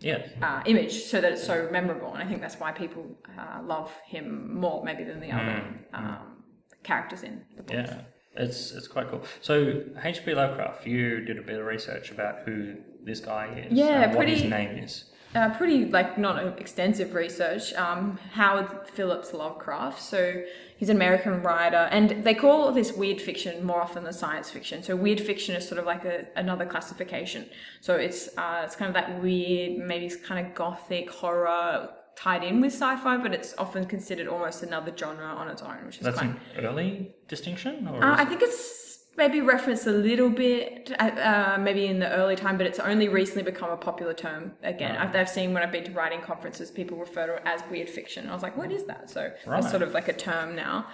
Yeah. 0.00 0.26
uh, 0.42 0.62
image, 0.66 1.04
so 1.04 1.20
that 1.20 1.32
it's 1.32 1.44
so 1.44 1.68
memorable. 1.70 2.12
And 2.14 2.22
I 2.22 2.26
think 2.26 2.40
that's 2.40 2.58
why 2.60 2.72
people 2.72 3.18
uh, 3.38 3.62
love 3.62 3.90
him 4.06 4.54
more, 4.58 4.84
maybe 4.84 5.04
than 5.04 5.20
the 5.20 5.30
other 5.32 5.62
um, 5.94 6.42
characters 6.82 7.22
in 7.22 7.42
the 7.56 7.62
books. 7.62 7.90
Hmm. 7.90 7.98
Yeah, 7.98 8.44
it's 8.44 8.72
it's 8.72 8.88
quite 8.88 9.08
cool. 9.08 9.22
So 9.40 9.84
H.P. 10.02 10.34
Lovecraft, 10.34 10.86
you 10.86 11.20
did 11.20 11.38
a 11.38 11.42
bit 11.42 11.58
of 11.58 11.66
research 11.66 12.10
about 12.10 12.40
who 12.44 12.76
this 13.04 13.20
guy 13.20 13.64
is. 13.66 13.72
Yeah, 13.72 14.02
and 14.02 14.14
what 14.14 14.28
his 14.28 14.42
name 14.44 14.78
is. 14.84 15.04
uh, 15.34 15.50
pretty 15.56 15.84
like 15.86 16.18
not 16.18 16.60
extensive 16.60 17.14
research. 17.14 17.72
Um, 17.74 18.18
Howard 18.32 18.68
Phillips 18.88 19.32
Lovecraft. 19.32 20.00
So 20.02 20.42
he's 20.76 20.88
an 20.88 20.96
American 20.96 21.42
writer, 21.42 21.88
and 21.90 22.24
they 22.24 22.34
call 22.34 22.72
this 22.72 22.92
weird 22.92 23.20
fiction 23.20 23.64
more 23.64 23.80
often 23.80 24.02
than 24.04 24.12
science 24.12 24.50
fiction. 24.50 24.82
So 24.82 24.96
weird 24.96 25.20
fiction 25.20 25.54
is 25.54 25.66
sort 25.68 25.78
of 25.78 25.86
like 25.86 26.04
a, 26.04 26.26
another 26.36 26.66
classification. 26.66 27.46
So 27.80 27.94
it's 27.96 28.28
uh, 28.36 28.62
it's 28.64 28.76
kind 28.76 28.88
of 28.88 28.94
that 28.94 29.22
weird, 29.22 29.78
maybe 29.86 30.06
it's 30.06 30.16
kind 30.16 30.44
of 30.46 30.54
gothic 30.54 31.10
horror 31.10 31.90
tied 32.16 32.42
in 32.44 32.60
with 32.60 32.72
sci-fi, 32.72 33.16
but 33.16 33.32
it's 33.32 33.54
often 33.56 33.86
considered 33.86 34.26
almost 34.28 34.62
another 34.62 34.92
genre 34.94 35.24
on 35.24 35.48
its 35.48 35.62
own, 35.62 35.86
which 35.86 35.96
is 35.98 36.02
That's 36.02 36.18
quite. 36.18 36.30
an 36.56 36.64
early 36.66 37.14
distinction, 37.28 37.88
or 37.88 38.04
Uh, 38.04 38.14
I 38.18 38.24
think 38.26 38.42
it's 38.42 38.89
maybe 39.16 39.40
referenced 39.40 39.86
a 39.86 39.90
little 39.92 40.30
bit, 40.30 40.92
uh, 40.98 41.02
uh, 41.04 41.58
maybe 41.60 41.86
in 41.86 41.98
the 41.98 42.10
early 42.10 42.36
time, 42.36 42.56
but 42.56 42.66
it's 42.66 42.78
only 42.78 43.08
recently 43.08 43.42
become 43.42 43.70
a 43.70 43.76
popular 43.76 44.14
term 44.14 44.52
again. 44.62 44.96
I've, 44.96 45.14
I've 45.14 45.28
seen 45.28 45.52
when 45.52 45.62
I've 45.62 45.72
been 45.72 45.84
to 45.84 45.90
writing 45.92 46.20
conferences, 46.20 46.70
people 46.70 46.96
refer 46.96 47.26
to 47.26 47.34
it 47.36 47.42
as 47.44 47.60
weird 47.70 47.88
fiction. 47.90 48.28
I 48.28 48.32
was 48.34 48.42
like, 48.42 48.56
what 48.56 48.72
is 48.72 48.84
that? 48.86 49.10
So 49.10 49.30
Right. 49.46 49.58
it's 49.58 49.70
sort 49.70 49.82
of 49.82 49.92
like 49.92 50.08
a 50.08 50.12
term 50.12 50.54
now. 50.56 50.86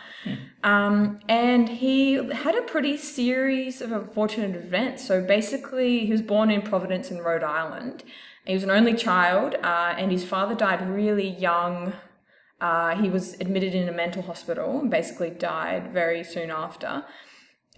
Um, 0.64 1.20
and 1.28 1.68
he 1.68 2.14
had 2.32 2.54
a 2.56 2.62
pretty 2.62 2.96
series 2.96 3.80
of 3.80 3.92
unfortunate 3.92 4.56
events. 4.56 5.06
So 5.06 5.22
basically, 5.22 6.06
he 6.06 6.12
was 6.12 6.22
born 6.22 6.50
in 6.50 6.62
Providence 6.62 7.10
in 7.10 7.18
Rhode 7.18 7.44
Island. 7.44 8.02
He 8.44 8.54
was 8.54 8.62
an 8.64 8.70
only 8.70 8.94
child, 8.94 9.56
uh, 9.62 9.94
and 9.98 10.10
his 10.10 10.24
father 10.24 10.54
died 10.54 10.88
really 10.88 11.28
young. 11.28 11.92
Uh, 12.60 12.96
he 12.96 13.10
was 13.10 13.34
admitted 13.34 13.74
in 13.74 13.88
a 13.88 13.92
mental 13.92 14.22
hospital 14.22 14.80
and 14.80 14.90
basically 14.90 15.30
died 15.30 15.92
very 15.92 16.24
soon 16.24 16.50
after. 16.50 17.04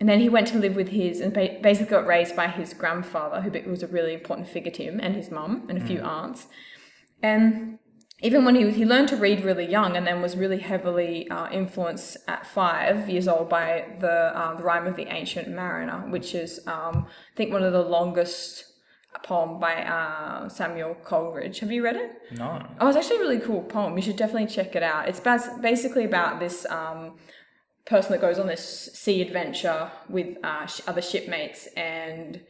And 0.01 0.09
then 0.09 0.21
he 0.21 0.29
went 0.29 0.47
to 0.49 0.59
live 0.59 0.77
with 0.77 0.91
his, 0.91 1.21
and 1.21 1.33
basically 1.33 1.91
got 1.91 2.07
raised 2.07 2.37
by 2.37 2.47
his 2.47 2.73
grandfather, 2.73 3.41
who 3.41 3.71
was 3.71 3.83
a 3.83 3.89
really 3.89 4.15
important 4.15 4.49
figure 4.49 4.71
to 4.73 4.85
him, 4.85 5.01
and 5.01 5.17
his 5.17 5.31
mum, 5.31 5.67
and 5.69 5.77
a 5.77 5.85
few 5.85 6.01
aunts. 6.01 6.47
And 7.21 7.79
even 8.21 8.45
when 8.45 8.55
he 8.55 8.65
was, 8.65 8.77
he 8.77 8.85
learned 8.85 9.09
to 9.09 9.17
read 9.17 9.45
really 9.45 9.67
young, 9.67 9.97
and 9.97 10.07
then 10.07 10.23
was 10.23 10.37
really 10.37 10.59
heavily 10.59 11.29
uh, 11.31 11.51
influenced 11.51 12.17
at 12.29 12.47
five 12.47 13.09
years 13.09 13.27
old 13.27 13.49
by 13.49 13.87
the 14.01 14.37
uh, 14.39 14.55
the 14.57 14.63
Rhyme 14.63 14.87
of 14.87 14.95
the 14.97 15.07
Ancient 15.07 15.49
Mariner, 15.49 16.09
which 16.11 16.35
is 16.35 16.61
um, 16.67 17.07
I 17.33 17.37
think 17.37 17.53
one 17.53 17.65
of 17.65 17.73
the 17.73 17.83
longest 17.83 18.65
poem 19.25 19.59
by 19.59 19.83
uh, 19.83 20.49
Samuel 20.49 20.95
Coleridge. 21.03 21.61
Have 21.61 21.73
you 21.73 21.83
read 21.83 21.97
it? 21.97 22.11
No. 22.33 22.65
Oh, 22.81 22.89
it's 22.89 22.97
actually 22.97 23.17
a 23.17 23.21
really 23.21 23.41
cool 23.41 23.63
poem. 23.63 23.97
You 23.97 24.03
should 24.03 24.17
definitely 24.17 24.47
check 24.47 24.77
it 24.77 24.83
out. 24.83 25.09
It's 25.09 25.21
bas- 25.21 25.59
basically 25.61 26.05
about 26.05 26.41
this 26.41 26.67
um, 26.67 27.17
person 27.89 28.13
that 28.13 28.21
goes 28.21 28.39
on 28.39 28.47
this 28.47 28.91
sea 28.95 29.23
adventure 29.23 29.91
with 30.09 30.37
uh, 30.45 30.67
sh- 30.67 30.83
other 30.87 31.03
shipmates 31.03 31.67
and 31.77 32.41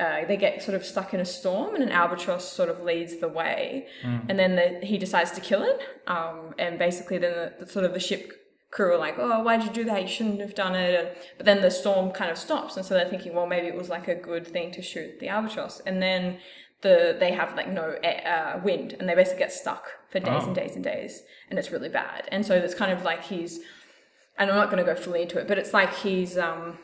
uh, 0.00 0.24
they 0.26 0.36
get 0.36 0.62
sort 0.62 0.74
of 0.74 0.84
stuck 0.84 1.12
in 1.14 1.20
a 1.20 1.24
storm 1.24 1.74
and 1.74 1.82
an 1.84 1.90
albatross 1.90 2.52
sort 2.52 2.68
of 2.68 2.80
leads 2.82 3.18
the 3.18 3.28
way. 3.28 3.86
And 4.28 4.38
then 4.38 4.56
the, 4.56 4.86
he 4.86 4.96
decides 4.98 5.30
to 5.32 5.40
kill 5.40 5.62
it 5.62 5.80
um, 6.06 6.54
and 6.58 6.78
basically 6.78 7.18
then 7.18 7.32
the, 7.58 7.64
the 7.64 7.70
sort 7.70 7.84
of 7.84 7.92
the 7.94 8.00
ship 8.00 8.32
crew 8.70 8.92
are 8.94 8.98
like 8.98 9.14
oh 9.18 9.40
why'd 9.44 9.62
you 9.62 9.70
do 9.70 9.84
that? 9.84 10.02
You 10.02 10.08
shouldn't 10.08 10.40
have 10.40 10.54
done 10.54 10.74
it. 10.74 10.92
And, 10.98 11.08
but 11.36 11.46
then 11.46 11.60
the 11.62 11.70
storm 11.70 12.10
kind 12.10 12.30
of 12.30 12.38
stops 12.38 12.76
and 12.76 12.84
so 12.84 12.94
they're 12.94 13.08
thinking 13.08 13.34
well 13.34 13.46
maybe 13.46 13.68
it 13.68 13.76
was 13.76 13.88
like 13.88 14.08
a 14.08 14.14
good 14.16 14.46
thing 14.46 14.72
to 14.72 14.82
shoot 14.82 15.20
the 15.20 15.28
albatross. 15.28 15.80
And 15.86 16.02
then 16.02 16.38
the 16.82 17.16
they 17.18 17.32
have 17.32 17.54
like 17.56 17.68
no 17.68 17.96
air, 18.02 18.22
uh, 18.56 18.64
wind 18.64 18.94
and 18.98 19.08
they 19.08 19.14
basically 19.14 19.38
get 19.40 19.52
stuck 19.52 19.84
for 20.10 20.18
days 20.18 20.42
Oh. 20.42 20.46
and 20.46 20.54
days 20.56 20.74
and 20.74 20.82
days 20.84 21.22
and 21.50 21.58
it's 21.58 21.70
really 21.70 21.88
bad. 21.88 22.28
And 22.32 22.44
so 22.44 22.54
it's 22.54 22.74
kind 22.74 22.90
of 22.92 23.02
like 23.04 23.22
he's 23.24 23.60
and 24.38 24.50
I'm 24.50 24.56
not 24.56 24.70
going 24.70 24.84
to 24.84 24.94
go 24.94 24.98
fully 24.98 25.22
into 25.22 25.38
it, 25.38 25.48
but 25.48 25.58
it's 25.58 25.72
like 25.72 25.94
he's 25.96 26.36
um 26.36 26.78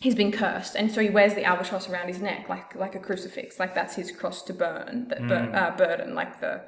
he's 0.00 0.14
been 0.14 0.32
cursed, 0.32 0.74
and 0.74 0.90
so 0.90 1.00
he 1.00 1.10
wears 1.10 1.34
the 1.34 1.44
albatross 1.44 1.88
around 1.88 2.08
his 2.08 2.20
neck 2.20 2.48
like 2.48 2.74
like 2.74 2.94
a 2.94 2.98
crucifix, 2.98 3.58
like 3.58 3.74
that's 3.74 3.96
his 3.96 4.10
cross 4.10 4.42
to 4.44 4.52
burn, 4.52 5.08
that 5.08 5.26
bur- 5.28 5.50
uh, 5.54 5.76
burden, 5.76 6.14
like 6.14 6.40
the 6.40 6.62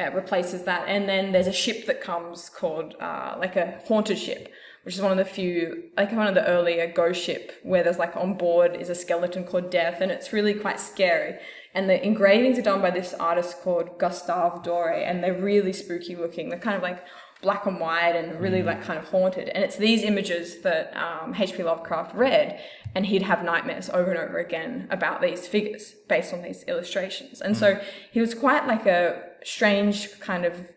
uh, 0.00 0.10
replaces 0.12 0.62
that. 0.64 0.88
And 0.88 1.08
then 1.08 1.32
there's 1.32 1.46
a 1.46 1.52
ship 1.52 1.86
that 1.86 2.00
comes 2.00 2.48
called 2.48 2.94
uh, 3.00 3.36
like 3.38 3.56
a 3.56 3.80
haunted 3.86 4.18
ship, 4.18 4.52
which 4.84 4.94
is 4.94 5.02
one 5.02 5.12
of 5.12 5.18
the 5.18 5.24
few, 5.24 5.90
like 5.96 6.12
one 6.12 6.26
of 6.26 6.34
the 6.34 6.46
earlier 6.46 6.90
ghost 6.90 7.22
ship 7.22 7.52
where 7.62 7.82
there's 7.82 7.98
like 7.98 8.16
on 8.16 8.34
board 8.34 8.76
is 8.76 8.88
a 8.88 8.94
skeleton 8.94 9.44
called 9.44 9.70
Death, 9.70 10.00
and 10.00 10.10
it's 10.10 10.32
really 10.32 10.54
quite 10.54 10.80
scary. 10.80 11.38
And 11.74 11.88
the 11.88 12.04
engravings 12.04 12.58
are 12.58 12.62
done 12.62 12.80
by 12.80 12.90
this 12.90 13.14
artist 13.14 13.60
called 13.62 13.98
Gustave 13.98 14.60
Doré, 14.68 15.06
and 15.08 15.22
they're 15.22 15.40
really 15.40 15.72
spooky 15.72 16.16
looking. 16.16 16.48
They're 16.48 16.58
kind 16.58 16.76
of 16.76 16.82
like 16.82 17.04
black 17.42 17.66
and 17.66 17.80
white 17.80 18.14
and 18.16 18.40
really 18.40 18.62
like 18.62 18.82
kind 18.82 18.98
of 18.98 19.08
haunted. 19.08 19.48
And 19.48 19.64
it's 19.64 19.76
these 19.76 20.02
images 20.02 20.60
that 20.60 20.94
um, 20.96 21.34
H.P. 21.34 21.62
Lovecraft 21.62 22.14
read, 22.14 22.60
and 22.94 23.06
he'd 23.06 23.22
have 23.22 23.42
nightmares 23.44 23.88
over 23.90 24.10
and 24.10 24.18
over 24.18 24.38
again 24.38 24.86
about 24.90 25.22
these 25.22 25.46
figures 25.46 25.94
based 26.08 26.34
on 26.34 26.42
these 26.42 26.64
illustrations. 26.64 27.40
And 27.40 27.56
so 27.56 27.80
he 28.12 28.20
was 28.20 28.34
quite 28.34 28.66
like 28.66 28.86
a 28.86 29.22
strange 29.44 30.20
kind 30.20 30.44
of 30.44 30.68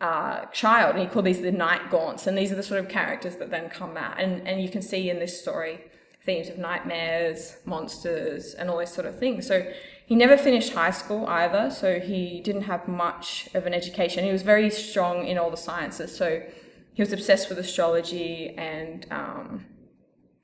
uh, 0.00 0.44
child, 0.46 0.94
and 0.94 1.02
he 1.02 1.08
called 1.08 1.24
these 1.24 1.40
the 1.40 1.50
night 1.50 1.90
gaunts, 1.90 2.26
and 2.26 2.36
these 2.36 2.52
are 2.52 2.56
the 2.56 2.62
sort 2.62 2.80
of 2.80 2.88
characters 2.88 3.36
that 3.36 3.50
then 3.50 3.70
come 3.70 3.96
out, 3.96 4.20
and 4.20 4.46
and 4.46 4.62
you 4.62 4.68
can 4.68 4.82
see 4.82 5.08
in 5.08 5.18
this 5.18 5.40
story 5.40 5.80
themes 6.26 6.48
of 6.48 6.58
nightmares, 6.58 7.56
monsters, 7.64 8.54
and 8.54 8.68
all 8.68 8.78
these 8.78 8.92
sort 8.92 9.06
of 9.06 9.18
things. 9.18 9.46
So 9.46 9.64
he 10.06 10.14
never 10.14 10.36
finished 10.36 10.72
high 10.72 10.92
school 10.92 11.26
either, 11.26 11.68
so 11.70 11.98
he 11.98 12.40
didn't 12.40 12.62
have 12.62 12.86
much 12.86 13.48
of 13.54 13.66
an 13.66 13.74
education. 13.74 14.24
He 14.24 14.30
was 14.30 14.42
very 14.42 14.70
strong 14.70 15.26
in 15.26 15.36
all 15.36 15.50
the 15.50 15.56
sciences, 15.56 16.16
so 16.16 16.42
he 16.94 17.02
was 17.02 17.12
obsessed 17.12 17.48
with 17.48 17.58
astrology 17.58 18.54
and 18.56 19.04
um, 19.10 19.66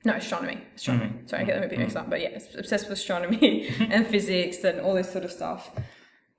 no 0.03 0.15
astronomy, 0.15 0.61
astronomy. 0.75 1.13
Sorry, 1.27 1.43
I 1.43 1.45
get 1.45 1.55
them 1.55 1.63
a 1.63 1.67
bit 1.67 1.79
mixed 1.79 1.95
up, 1.95 2.09
but 2.09 2.19
yeah, 2.19 2.37
obsessed 2.57 2.89
with 2.89 2.99
astronomy 2.99 3.69
and 3.79 4.05
physics 4.05 4.65
and 4.65 4.81
all 4.81 4.93
this 4.93 5.09
sort 5.09 5.23
of 5.23 5.31
stuff. 5.31 5.71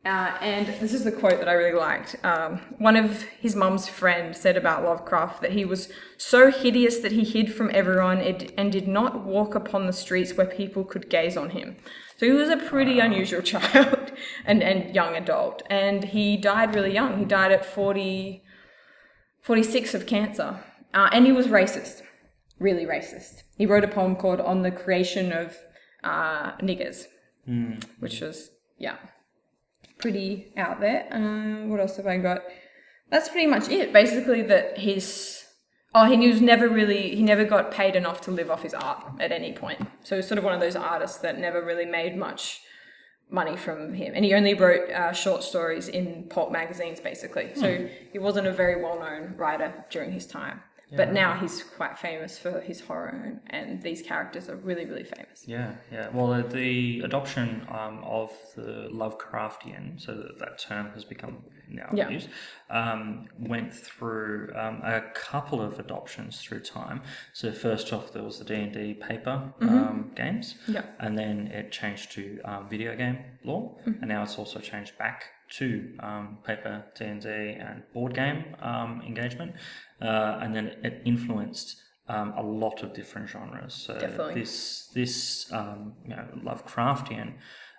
Uh, 0.04 0.36
and 0.42 0.66
this 0.80 0.92
is 0.92 1.04
the 1.04 1.12
quote 1.12 1.38
that 1.38 1.48
I 1.48 1.54
really 1.54 1.78
liked. 1.78 2.16
Um, 2.22 2.60
one 2.76 2.94
of 2.94 3.22
his 3.22 3.56
mum's 3.56 3.88
friends 3.88 4.38
said 4.38 4.58
about 4.58 4.84
Lovecraft 4.84 5.40
that 5.40 5.52
he 5.52 5.64
was 5.64 5.90
so 6.18 6.50
hideous 6.50 6.98
that 6.98 7.12
he 7.12 7.24
hid 7.24 7.54
from 7.54 7.70
everyone 7.72 8.18
and 8.18 8.70
did 8.70 8.86
not 8.86 9.24
walk 9.24 9.54
upon 9.54 9.86
the 9.86 9.94
streets 9.94 10.36
where 10.36 10.46
people 10.46 10.84
could 10.84 11.08
gaze 11.08 11.38
on 11.38 11.50
him. 11.50 11.78
So 12.16 12.26
he 12.26 12.32
was 12.32 12.48
a 12.48 12.56
pretty 12.56 13.00
unusual 13.00 13.42
child 13.52 14.12
and, 14.44 14.62
and 14.62 14.94
young 14.94 15.14
adult. 15.14 15.62
And 15.68 16.04
he 16.04 16.36
died 16.36 16.74
really 16.74 16.92
young. 16.92 17.18
He 17.18 17.24
died 17.24 17.52
at 17.52 17.64
40, 17.64 18.42
46 19.42 19.94
of 19.94 20.06
cancer. 20.06 20.60
Uh, 20.92 21.08
and 21.12 21.26
he 21.26 21.32
was 21.32 21.48
racist, 21.48 22.02
really 22.58 22.86
racist. 22.86 23.42
He 23.56 23.66
wrote 23.66 23.84
a 23.84 23.88
poem 23.88 24.14
called 24.14 24.40
On 24.40 24.62
the 24.62 24.70
Creation 24.70 25.32
of 25.32 25.56
uh, 26.04 26.52
Niggers, 26.58 27.06
which 27.98 28.20
was, 28.20 28.50
yeah, 28.78 28.96
pretty 29.98 30.52
out 30.56 30.80
there. 30.80 31.08
Um, 31.10 31.68
what 31.68 31.80
else 31.80 31.96
have 31.96 32.06
I 32.06 32.18
got? 32.18 32.42
That's 33.10 33.28
pretty 33.28 33.46
much 33.48 33.68
it. 33.68 33.92
Basically, 33.92 34.42
that 34.42 34.78
he's 34.78 35.43
oh 35.94 36.04
he 36.04 36.28
was 36.28 36.40
never 36.40 36.68
really 36.68 37.14
he 37.14 37.22
never 37.22 37.44
got 37.44 37.70
paid 37.70 37.96
enough 37.96 38.20
to 38.22 38.30
live 38.30 38.50
off 38.50 38.62
his 38.62 38.74
art 38.74 39.04
at 39.20 39.32
any 39.32 39.52
point. 39.52 39.80
So 40.02 40.16
he's 40.16 40.26
sort 40.26 40.38
of 40.38 40.44
one 40.44 40.54
of 40.54 40.60
those 40.60 40.76
artists 40.76 41.18
that 41.18 41.38
never 41.38 41.64
really 41.64 41.86
made 41.86 42.16
much 42.16 42.60
money 43.30 43.56
from 43.56 43.94
him, 43.94 44.12
and 44.14 44.24
he 44.24 44.34
only 44.34 44.54
wrote 44.54 44.90
uh, 44.90 45.12
short 45.12 45.42
stories 45.42 45.88
in 45.88 46.24
pulp 46.28 46.52
magazines, 46.52 47.00
basically. 47.00 47.52
So 47.54 47.88
he 48.12 48.18
wasn't 48.18 48.46
a 48.46 48.52
very 48.52 48.82
well 48.82 48.98
known 48.98 49.34
writer 49.36 49.84
during 49.90 50.12
his 50.12 50.26
time. 50.26 50.60
But 50.92 51.12
now 51.12 51.34
he's 51.38 51.62
quite 51.62 51.98
famous 51.98 52.38
for 52.38 52.60
his 52.60 52.80
horror, 52.80 53.40
and 53.48 53.82
these 53.82 54.00
characters 54.02 54.48
are 54.48 54.56
really, 54.56 54.84
really 54.84 55.02
famous. 55.04 55.42
Yeah, 55.46 55.72
yeah. 55.90 56.08
Well, 56.12 56.28
the, 56.28 56.42
the 56.48 57.00
adoption 57.00 57.66
um, 57.68 58.02
of 58.04 58.30
the 58.54 58.88
Lovecraftian, 58.92 60.00
so 60.00 60.14
that, 60.14 60.38
that 60.38 60.58
term 60.58 60.90
has 60.94 61.04
become 61.04 61.38
now 61.68 61.88
Yeah. 61.92 62.10
used, 62.10 62.28
um, 62.70 63.26
went 63.38 63.74
through 63.74 64.52
um, 64.54 64.82
a 64.84 65.00
couple 65.14 65.60
of 65.60 65.80
adoptions 65.80 66.40
through 66.40 66.60
time. 66.60 67.02
So 67.32 67.50
first 67.52 67.92
off, 67.92 68.12
there 68.12 68.22
was 68.22 68.38
the 68.38 68.44
D 68.44 68.54
and 68.54 68.72
D 68.72 68.94
paper 68.94 69.52
um, 69.62 70.12
games, 70.14 70.54
Yeah. 70.68 70.84
and 71.00 71.18
then 71.18 71.48
it 71.48 71.72
changed 71.72 72.12
to 72.12 72.40
um, 72.44 72.68
video 72.68 72.94
game 72.96 73.18
law, 73.42 73.76
and 73.84 74.06
now 74.08 74.22
it's 74.22 74.38
also 74.38 74.60
changed 74.60 74.96
back 74.98 75.24
to 75.58 75.94
um, 76.00 76.38
paper 76.44 76.84
D 76.96 77.04
and 77.04 77.20
D 77.20 77.28
and 77.28 77.82
board 77.92 78.14
game 78.14 78.44
um, 78.60 79.02
engagement, 79.06 79.54
uh, 80.00 80.38
and 80.40 80.54
then 80.54 80.66
it 80.82 81.02
influenced. 81.04 81.80
Um, 82.06 82.34
a 82.36 82.42
lot 82.42 82.82
of 82.82 82.92
different 82.92 83.30
genres. 83.30 83.72
So 83.72 83.98
Definitely. 83.98 84.34
this 84.34 84.90
this 84.92 85.50
um, 85.50 85.94
you 86.02 86.10
know, 86.10 86.26
Lovecraftian 86.36 87.32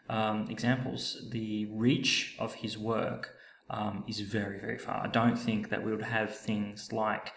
um, 0.10 0.48
examples, 0.50 1.30
the 1.30 1.68
reach 1.72 2.36
of 2.40 2.56
his 2.56 2.76
work 2.76 3.36
um, 3.70 4.04
is 4.08 4.22
very 4.22 4.60
very 4.60 4.80
far. 4.80 5.04
I 5.04 5.10
don't 5.10 5.38
think 5.38 5.70
that 5.70 5.86
we 5.86 5.92
would 5.92 6.06
have 6.06 6.36
things 6.36 6.92
like 6.92 7.34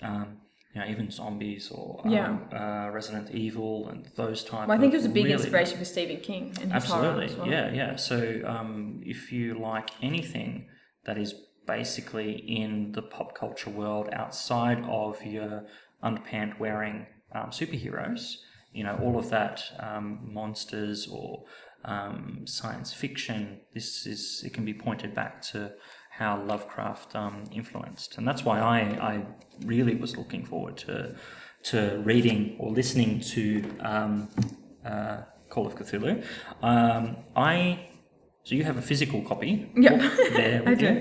um, 0.00 0.38
you 0.74 0.80
know 0.80 0.86
even 0.86 1.10
zombies 1.10 1.70
or 1.70 2.00
um, 2.06 2.48
uh, 2.52 2.88
Resident 2.90 3.30
Evil 3.30 3.88
and 3.88 4.08
those 4.16 4.42
type. 4.42 4.68
Well, 4.68 4.76
I 4.76 4.80
think 4.80 4.94
it 4.94 4.96
was 4.96 5.06
a 5.06 5.10
big 5.10 5.24
really- 5.24 5.34
inspiration 5.34 5.78
for 5.78 5.84
Stephen 5.84 6.20
King 6.20 6.54
and 6.60 6.72
Absolutely, 6.72 7.34
well. 7.36 7.46
yeah, 7.48 7.72
yeah. 7.72 7.96
So 7.96 8.40
um, 8.46 9.02
if 9.04 9.32
you 9.32 9.58
like 9.58 9.90
anything 10.02 10.66
that 11.04 11.18
is 11.18 11.34
basically 11.66 12.32
in 12.32 12.92
the 12.92 13.02
pop 13.02 13.34
culture 13.34 13.70
world 13.70 14.08
outside 14.12 14.82
of 14.88 15.24
your 15.24 15.64
underpant 16.02 16.58
wearing 16.58 17.06
um, 17.34 17.50
superheroes, 17.50 18.36
you 18.72 18.82
know, 18.84 18.98
all 19.02 19.18
of 19.18 19.30
that 19.30 19.62
um, 19.78 20.20
monsters 20.22 21.06
or 21.06 21.44
um, 21.84 22.42
science 22.46 22.92
fiction, 22.92 23.60
this 23.74 24.06
is 24.06 24.42
it 24.44 24.54
can 24.54 24.64
be 24.64 24.74
pointed 24.74 25.14
back 25.14 25.42
to 25.42 25.72
how 26.22 26.32
Lovecraft 26.52 27.10
um, 27.22 27.36
influenced, 27.60 28.10
and 28.16 28.24
that's 28.28 28.42
why 28.48 28.56
I, 28.76 28.78
I 29.12 29.14
really 29.74 29.94
was 30.04 30.10
looking 30.20 30.42
forward 30.52 30.76
to 30.86 30.94
to 31.70 31.78
reading 32.10 32.40
or 32.60 32.68
listening 32.80 33.12
to 33.34 33.42
um, 33.90 34.12
uh, 34.90 35.16
Call 35.52 35.64
of 35.68 35.74
Cthulhu. 35.78 36.12
Um, 36.70 37.04
I 37.52 37.54
So 38.46 38.50
you 38.58 38.64
have 38.70 38.78
a 38.84 38.86
physical 38.90 39.20
copy 39.30 39.52
Yep. 39.86 39.96
there 40.40 40.58
I 40.70 40.74
do. 40.74 40.86
you. 40.86 40.94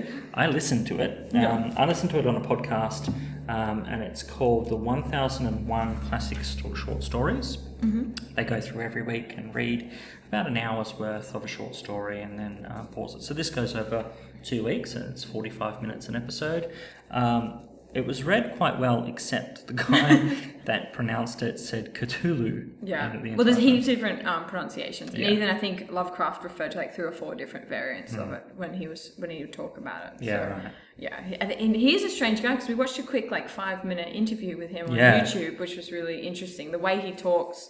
I 0.44 0.46
listened 0.58 0.84
to 0.92 0.96
it. 1.06 1.14
Um, 1.52 1.62
I 1.82 1.84
listened 1.92 2.12
to 2.14 2.18
it 2.22 2.26
on 2.32 2.36
a 2.44 2.46
podcast, 2.52 3.04
um, 3.52 3.84
and 3.84 4.02
it's 4.02 4.24
called 4.24 4.70
the 4.70 4.78
1001 4.78 5.98
Classic 6.08 6.42
Sto- 6.42 6.74
Short 6.74 7.04
Stories. 7.04 7.58
Mm-hmm. 7.82 8.34
They 8.36 8.46
go 8.46 8.62
through 8.62 8.82
every 8.82 9.02
week 9.02 9.34
and 9.36 9.54
read 9.54 9.92
about 10.30 10.48
an 10.48 10.56
hour's 10.56 10.94
worth 10.98 11.36
of 11.36 11.44
a 11.44 11.48
short 11.48 11.76
story 11.76 12.22
and 12.22 12.40
then 12.40 12.66
uh, 12.66 12.86
pause 12.86 13.14
it. 13.16 13.24
So 13.24 13.34
this 13.34 13.50
goes 13.50 13.76
over 13.76 14.06
two 14.42 14.64
weeks, 14.64 14.96
and 14.96 15.04
it's 15.12 15.26
45 15.26 15.82
minutes 15.82 16.08
an 16.08 16.16
episode. 16.16 16.72
Um, 17.10 17.68
it 17.94 18.06
was 18.06 18.24
read 18.24 18.56
quite 18.58 18.80
well, 18.80 19.06
except 19.06 19.68
the 19.68 19.74
guy 19.74 20.38
that 20.66 20.94
pronounced 20.94 21.42
it 21.42 21.60
said 21.60 21.94
Cthulhu. 21.94 22.70
Yeah. 22.82 23.10
the 23.18 23.36
Well, 23.36 23.44
there's 23.46 23.58
heaps 23.58 23.88
of 23.88 23.96
different 23.96 24.26
um, 24.26 24.46
pronunciations, 24.46 25.12
and 25.12 25.20
Yeah. 25.20 25.30
even 25.32 25.50
I 25.50 25.58
think 25.58 25.92
Lovecraft 25.92 26.44
referred 26.44 26.72
to 26.72 26.78
like 26.78 26.94
three 26.96 27.06
or 27.06 27.12
four 27.12 27.36
different 27.36 27.68
variants 27.68 28.14
of 28.16 28.32
it 28.32 28.44
when 28.56 28.74
he 28.74 28.88
was 28.88 29.12
when 29.18 29.30
he 29.30 29.42
would 29.42 29.54
talk 29.54 29.78
about 29.78 30.06
it. 30.06 30.14
Mm. 30.22 30.26
Yeah, 30.26 30.48
So, 30.48 30.64
right. 30.64 30.74
Yeah, 30.98 31.20
and- 31.42 31.52
and 31.52 31.76
he 31.76 31.96
is 31.96 32.04
a 32.04 32.10
strange 32.10 32.42
guy 32.42 32.54
because 32.54 32.70
we 32.70 32.76
watched 32.76 33.00
a 33.00 33.04
quick 33.04 33.30
like 33.32 33.50
five 33.50 33.84
minute 33.84 34.14
interview 34.16 34.58
with 34.58 34.70
him 34.70 34.90
on 34.90 34.96
Yeah. 34.96 35.22
YouTube, 35.22 35.60
which 35.60 35.76
was 35.76 35.92
really 35.92 36.26
interesting. 36.26 36.72
The 36.72 36.80
way 36.80 37.00
he 37.02 37.12
talks. 37.12 37.70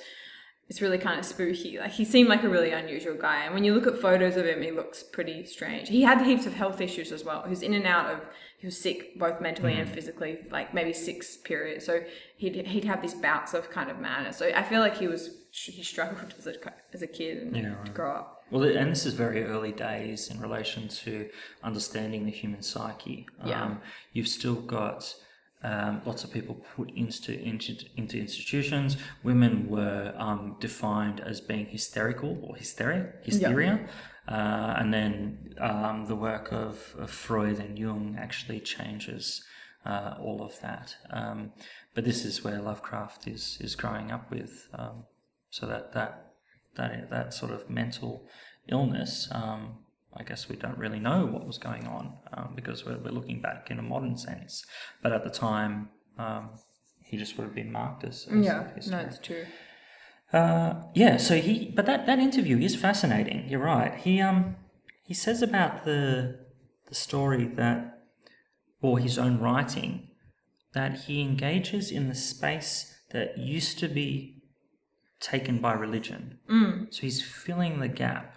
It's 0.70 0.82
really 0.82 0.98
kind 0.98 1.20
of 1.20 1.26
spooky. 1.26 1.78
Like 1.80 1.92
he 1.92 2.06
seemed 2.06 2.30
like 2.30 2.44
a 2.44 2.50
really 2.50 2.72
unusual 2.72 3.16
guy, 3.16 3.44
and 3.44 3.54
when 3.54 3.64
you 3.66 3.74
look 3.74 3.88
at 3.88 4.00
photos 4.00 4.38
of 4.38 4.46
him, 4.46 4.62
he 4.62 4.72
looks 4.72 5.04
pretty 5.04 5.44
strange. 5.46 5.90
He 5.90 6.04
had 6.04 6.22
heaps 6.22 6.46
of 6.46 6.54
health 6.54 6.80
issues 6.80 7.12
as 7.12 7.26
well. 7.26 7.44
He 7.44 7.50
was 7.50 7.62
in 7.62 7.74
and 7.74 7.86
out 7.86 8.10
of. 8.14 8.22
He 8.58 8.68
was 8.68 8.80
sick 8.80 9.18
both 9.18 9.42
mentally 9.42 9.74
Mm. 9.74 9.80
and 9.82 9.90
physically, 9.90 10.38
like 10.52 10.72
maybe 10.74 10.94
six 10.94 11.36
periods. 11.36 11.86
So 11.86 12.04
he'd 12.38 12.68
he'd 12.68 12.86
have 12.86 13.02
these 13.02 13.16
bouts 13.16 13.54
of 13.54 13.70
kind 13.70 13.90
of 13.90 14.00
madness. 14.00 14.38
So 14.38 14.46
I 14.56 14.64
feel 14.64 14.80
like 14.82 14.98
he 14.98 15.08
was 15.08 15.36
he 15.52 15.84
struggled 15.84 16.34
as 16.40 16.48
a 16.48 16.54
as 16.94 17.02
a 17.02 17.08
kid 17.08 17.40
and 17.40 17.56
Yeah, 17.58 17.76
to 17.84 17.92
grow 17.92 18.12
up. 18.12 18.44
Well, 18.52 18.64
and 18.64 18.92
this 18.92 19.06
is 19.06 19.14
very 19.14 19.44
early 19.44 19.72
days 19.72 20.30
in 20.30 20.40
relation 20.40 20.88
to 20.90 21.30
understanding 21.64 22.26
the 22.26 22.32
human 22.32 22.62
psyche. 22.62 23.26
Yeah. 23.46 23.64
Um, 23.64 23.82
you've 24.14 24.28
still 24.28 24.56
got 24.56 25.16
um, 25.64 26.02
lots 26.06 26.24
of 26.24 26.32
people 26.32 26.56
put 26.76 26.90
into, 26.96 27.40
into 27.40 27.76
into 27.96 28.18
institutions. 28.18 28.98
Women 29.24 29.70
were 29.70 30.14
um, 30.18 30.56
defined 30.60 31.20
as 31.20 31.40
being 31.40 31.68
hysterical 31.68 32.40
or 32.44 32.56
hysteria, 32.56 33.14
hysteria. 33.24 33.88
Uh, 34.28 34.76
and 34.78 34.94
then 34.94 35.56
um, 35.60 36.06
the 36.06 36.16
work 36.16 36.52
of, 36.52 36.96
of 36.98 37.10
Freud 37.10 37.60
and 37.60 37.78
Jung 37.78 38.16
actually 38.20 38.60
changes 38.60 39.44
uh, 39.86 40.16
all 40.20 40.44
of 40.44 40.60
that. 40.62 40.96
Um, 41.10 41.52
but 41.94 42.06
this 42.06 42.24
is 42.24 42.44
where 42.44 42.62
Lovecraft 42.62 43.28
is 43.28 43.58
is 43.62 43.76
growing 43.76 44.12
up 44.12 44.32
with. 44.32 44.68
Um, 44.74 45.06
so 45.50 45.66
that 45.68 45.94
that 45.94 46.34
that 46.76 47.10
that 47.10 47.34
sort 47.34 47.52
of 47.52 47.70
mental 47.70 48.26
illness. 48.68 49.28
I 50.16 50.24
guess 50.24 50.50
we 50.50 50.56
don't 50.56 50.78
really 50.78 51.00
know 51.00 51.26
what 51.26 51.48
was 51.48 51.58
going 51.58 51.88
on 51.88 52.18
um, 52.34 52.54
because 52.56 52.86
we're, 52.86 52.98
we're 52.98 53.12
looking 53.12 53.42
back 53.42 53.72
in 53.72 53.80
a 53.80 53.82
modern 53.82 54.18
sense. 54.18 54.66
But 55.02 55.14
at 55.14 55.24
the 55.24 55.30
time, 55.30 55.90
um, 56.18 56.50
he 57.04 57.18
just 57.18 57.38
would 57.38 57.46
have 57.46 57.56
been 57.56 57.72
marked 57.72 58.04
as, 58.04 58.28
as 58.28 58.46
Yeah, 58.46 58.68
no, 58.88 59.00
it's 59.00 59.20
true. 59.20 59.46
Uh, 60.34 60.84
yeah, 60.94 61.18
so 61.18 61.38
he, 61.38 61.72
but 61.76 61.86
that, 61.86 62.06
that 62.06 62.20
interview 62.20 62.58
is 62.58 62.76
fascinating. 62.76 63.48
You're 63.50 63.60
right. 63.60 63.96
He 63.96 64.22
um 64.22 64.56
he 65.04 65.14
says 65.14 65.42
about 65.42 65.84
the 65.84 66.40
the 66.88 66.96
story 66.96 67.46
that, 67.46 68.00
or 68.82 69.00
his 69.00 69.18
own 69.18 69.40
writing, 69.40 70.10
that 70.74 71.02
he 71.02 71.22
engages 71.22 71.92
in 71.92 72.08
the 72.08 72.16
space 72.16 72.94
that 73.12 73.38
used 73.38 73.80
to 73.80 73.88
be 73.88 74.42
taken 75.20 75.60
by 75.60 75.74
religion. 75.74 76.40
Mm. 76.50 76.94
So 76.94 77.02
he's 77.02 77.22
filling 77.22 77.80
the 77.80 77.88
gap 77.88 78.31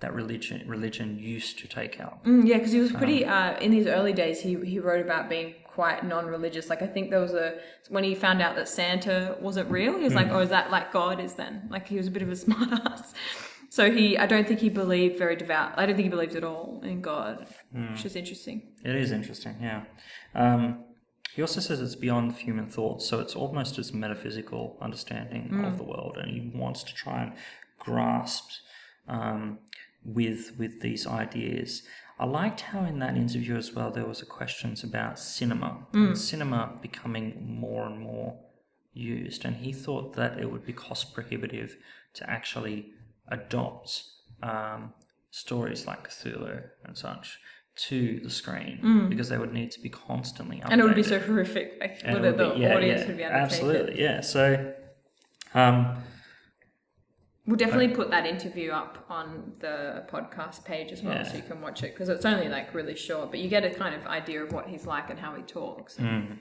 that 0.00 0.14
religion 0.14 0.66
religion 0.66 1.18
used 1.18 1.58
to 1.60 1.68
take 1.68 2.00
out. 2.00 2.24
Mm, 2.24 2.46
yeah, 2.46 2.58
because 2.58 2.72
he 2.72 2.80
was 2.80 2.92
pretty 2.92 3.24
uh, 3.24 3.58
in 3.58 3.70
these 3.70 3.86
early 3.86 4.12
days. 4.12 4.40
He 4.40 4.54
he 4.64 4.78
wrote 4.78 5.04
about 5.04 5.28
being 5.28 5.54
quite 5.64 6.04
non-religious. 6.04 6.68
Like 6.68 6.82
I 6.82 6.86
think 6.86 7.10
there 7.10 7.20
was 7.20 7.34
a 7.34 7.58
when 7.88 8.04
he 8.04 8.14
found 8.14 8.42
out 8.42 8.56
that 8.56 8.68
Santa 8.68 9.36
wasn't 9.40 9.70
real, 9.70 9.96
he 9.96 10.04
was 10.04 10.14
like, 10.14 10.28
"Oh, 10.30 10.40
is 10.40 10.50
that 10.50 10.70
like 10.70 10.92
God 10.92 11.20
is 11.20 11.34
then?" 11.34 11.68
Like 11.70 11.88
he 11.88 11.96
was 11.96 12.06
a 12.06 12.10
bit 12.10 12.22
of 12.22 12.28
a 12.28 12.32
smartass. 12.44 13.12
So 13.72 13.92
he, 13.92 14.18
I 14.18 14.26
don't 14.26 14.48
think 14.48 14.58
he 14.58 14.68
believed 14.68 15.16
very 15.16 15.36
devout. 15.36 15.74
I 15.76 15.86
don't 15.86 15.94
think 15.94 16.06
he 16.06 16.10
believed 16.10 16.34
at 16.34 16.42
all 16.42 16.80
in 16.82 17.00
God, 17.00 17.46
which 17.72 18.04
is 18.04 18.16
interesting. 18.16 18.72
It 18.84 18.96
is 18.96 19.12
interesting, 19.12 19.58
yeah. 19.62 19.84
Um, 20.34 20.86
he 21.36 21.42
also 21.42 21.60
says 21.60 21.80
it's 21.80 21.94
beyond 21.94 22.32
human 22.32 22.68
thought, 22.68 23.00
so 23.00 23.20
it's 23.20 23.36
almost 23.36 23.76
his 23.76 23.92
metaphysical 23.92 24.76
understanding 24.80 25.64
of 25.64 25.78
the 25.78 25.84
world, 25.84 26.16
and 26.18 26.28
he 26.28 26.50
wants 26.52 26.82
to 26.82 26.92
try 26.92 27.22
and 27.22 27.32
grasp 27.78 28.50
um, 29.06 29.58
with 30.04 30.56
with 30.58 30.80
these 30.80 31.06
ideas. 31.06 31.82
I 32.18 32.26
liked 32.26 32.60
how 32.60 32.84
in 32.84 32.98
that 32.98 33.16
interview 33.16 33.56
as 33.56 33.72
well 33.74 33.90
there 33.90 34.04
was 34.04 34.20
a 34.20 34.26
questions 34.26 34.84
about 34.84 35.18
cinema, 35.18 35.86
and 35.92 36.16
cinema 36.18 36.78
becoming 36.82 37.56
more 37.60 37.86
and 37.86 37.98
more 37.98 38.38
used, 38.92 39.44
and 39.46 39.56
he 39.56 39.72
thought 39.72 40.14
that 40.16 40.38
it 40.38 40.50
would 40.52 40.66
be 40.66 40.72
cost 40.74 41.14
prohibitive 41.14 41.76
to 42.14 42.28
actually 42.28 42.90
adopt 43.28 44.02
um, 44.42 44.92
stories 45.30 45.86
like 45.86 46.10
Cthulhu 46.10 46.62
and 46.84 46.96
such 46.98 47.38
to 47.76 48.20
the 48.22 48.28
screen 48.28 49.06
because 49.08 49.28
they 49.30 49.38
would 49.38 49.52
need 49.54 49.70
to 49.70 49.80
be 49.80 49.88
constantly 49.88 50.56
updated. 50.58 50.72
And 50.72 50.80
it 50.80 50.84
would 50.84 50.94
be 50.96 51.02
so 51.02 51.18
horrific. 51.20 51.78
Like 51.80 52.00
And 52.04 52.18
it 52.18 52.20
whether 52.20 52.36
the 52.48 52.54
be- 52.54 52.60
yeah, 52.60 52.74
audience 52.76 53.00
yeah, 53.02 53.06
would 53.06 53.16
be 53.16 53.22
able 53.22 53.32
to 53.34 53.40
absolutely, 53.40 54.02
yeah. 54.02 54.20
So, 54.20 54.74
um, 55.54 56.02
We'll 57.50 57.56
definitely 57.56 57.88
put 57.88 58.10
that 58.12 58.26
interview 58.26 58.70
up 58.70 59.04
on 59.08 59.54
the 59.58 60.04
podcast 60.08 60.64
page 60.64 60.92
as 60.92 61.02
well, 61.02 61.14
Yeah. 61.14 61.24
so 61.24 61.36
you 61.36 61.42
can 61.42 61.60
watch 61.60 61.82
it 61.82 61.92
because 61.94 62.08
it's 62.08 62.24
only 62.24 62.48
like 62.48 62.72
really 62.74 62.94
short, 62.94 63.32
but 63.32 63.40
you 63.40 63.48
get 63.48 63.64
a 63.64 63.70
kind 63.70 63.92
of 63.92 64.06
idea 64.06 64.44
of 64.44 64.52
what 64.52 64.68
he's 64.68 64.86
like 64.86 65.10
and 65.10 65.18
how 65.18 65.34
he 65.34 65.42
talks. 65.42 65.96
Mm, 65.96 66.38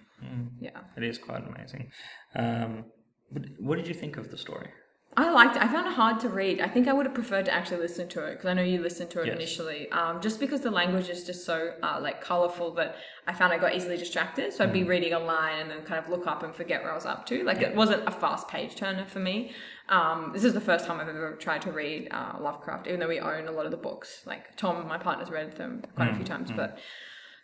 Yeah. 0.61 0.69
it 0.95 1.03
is 1.03 1.17
quite 1.17 1.43
amazing. 1.47 1.89
Um, 2.35 2.85
what, 3.29 3.43
what 3.59 3.75
did 3.79 3.87
you 3.87 3.95
think 3.95 4.17
of 4.17 4.29
the 4.29 4.37
story? 4.37 4.69
I 5.17 5.31
liked 5.31 5.55
it. 5.55 5.61
I 5.61 5.67
found 5.67 5.87
it 5.87 5.93
hard 5.93 6.19
to 6.21 6.29
read. 6.29 6.61
I 6.61 6.67
think 6.67 6.87
I 6.87 6.93
would 6.93 7.05
have 7.07 7.15
preferred 7.15 7.45
to 7.45 7.53
actually 7.53 7.77
listen 7.81 8.07
to 8.09 8.23
it 8.25 8.33
because 8.33 8.45
I 8.45 8.53
know 8.53 8.61
you 8.61 8.79
listened 8.81 9.09
to 9.11 9.21
it 9.21 9.27
Yes. 9.27 9.35
initially. 9.35 9.91
Um, 9.91 10.21
just 10.21 10.39
because 10.39 10.61
the 10.61 10.69
language 10.71 11.09
is 11.09 11.25
just 11.25 11.45
so 11.45 11.73
uh, 11.81 11.99
like 11.99 12.21
colorful 12.21 12.71
that 12.75 12.95
I 13.27 13.33
found 13.33 13.51
I 13.51 13.57
got 13.57 13.75
easily 13.75 13.97
distracted. 13.97 14.53
So 14.53 14.63
I'd 14.63 14.71
be 14.71 14.83
reading 14.83 15.13
a 15.13 15.19
line 15.19 15.61
and 15.61 15.71
then 15.71 15.81
kind 15.81 16.01
of 16.03 16.09
look 16.09 16.27
up 16.27 16.43
and 16.43 16.53
forget 16.53 16.83
where 16.83 16.91
I 16.91 16.95
was 16.95 17.07
up 17.07 17.25
to. 17.27 17.43
Like 17.43 17.61
it 17.61 17.75
wasn't 17.75 18.07
a 18.07 18.11
fast 18.11 18.47
page 18.47 18.75
turner 18.75 19.05
for 19.05 19.19
me. 19.19 19.51
Um, 19.89 20.29
this 20.33 20.43
is 20.43 20.53
the 20.53 20.61
first 20.61 20.85
time 20.85 20.99
I've 20.99 21.09
ever 21.09 21.35
tried 21.39 21.63
to 21.63 21.71
read 21.71 22.07
uh, 22.11 22.33
Lovecraft, 22.39 22.85
even 22.87 22.99
though 22.99 23.07
we 23.07 23.19
own 23.19 23.47
a 23.47 23.51
lot 23.51 23.65
of 23.65 23.71
the 23.71 23.77
books. 23.77 24.21
Like 24.27 24.55
Tom, 24.57 24.87
my 24.87 24.99
partner's 24.99 25.31
read 25.31 25.57
them 25.57 25.83
quite 25.95 26.11
a 26.11 26.15
few 26.15 26.23
times, 26.25 26.51
but 26.51 26.77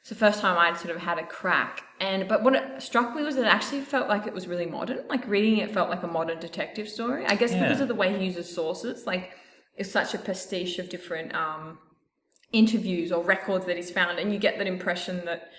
it's 0.06 0.12
the 0.12 0.16
first 0.16 0.40
time 0.40 0.56
I'd 0.56 0.78
sort 0.78 0.96
of 0.96 1.02
had 1.02 1.18
a 1.18 1.26
crack. 1.26 1.84
And 2.00 2.28
but 2.28 2.44
what 2.44 2.80
struck 2.80 3.16
me 3.16 3.24
was 3.24 3.38
that 3.38 3.46
it 3.46 3.48
actually 3.48 3.82
felt 3.82 4.08
like 4.08 4.28
it 4.28 4.36
was 4.36 4.48
really 4.48 4.68
modern. 4.68 5.00
Like 5.10 5.28
reading 5.28 5.58
it 5.58 5.72
felt 5.72 5.90
like 5.90 6.04
a 6.04 6.08
modern 6.08 6.40
detective 6.40 6.88
story. 6.88 7.26
I 7.26 7.34
guess 7.34 7.54
because 7.54 7.82
of 7.82 7.88
the 7.88 7.96
way 7.96 8.16
he 8.16 8.24
uses 8.24 8.54
sources. 8.54 9.08
Like 9.08 9.32
it's 9.76 9.92
such 9.92 10.14
a 10.14 10.20
pastiche 10.20 10.78
of 10.78 10.90
different 10.90 11.34
um, 11.34 11.80
interviews 12.52 13.12
or 13.12 13.24
records 13.24 13.66
that 13.66 13.78
he's 13.78 13.90
found, 13.90 14.20
and 14.20 14.32
you 14.32 14.38
get 14.38 14.60
that 14.60 14.68
impression 14.68 15.26
that 15.26 15.50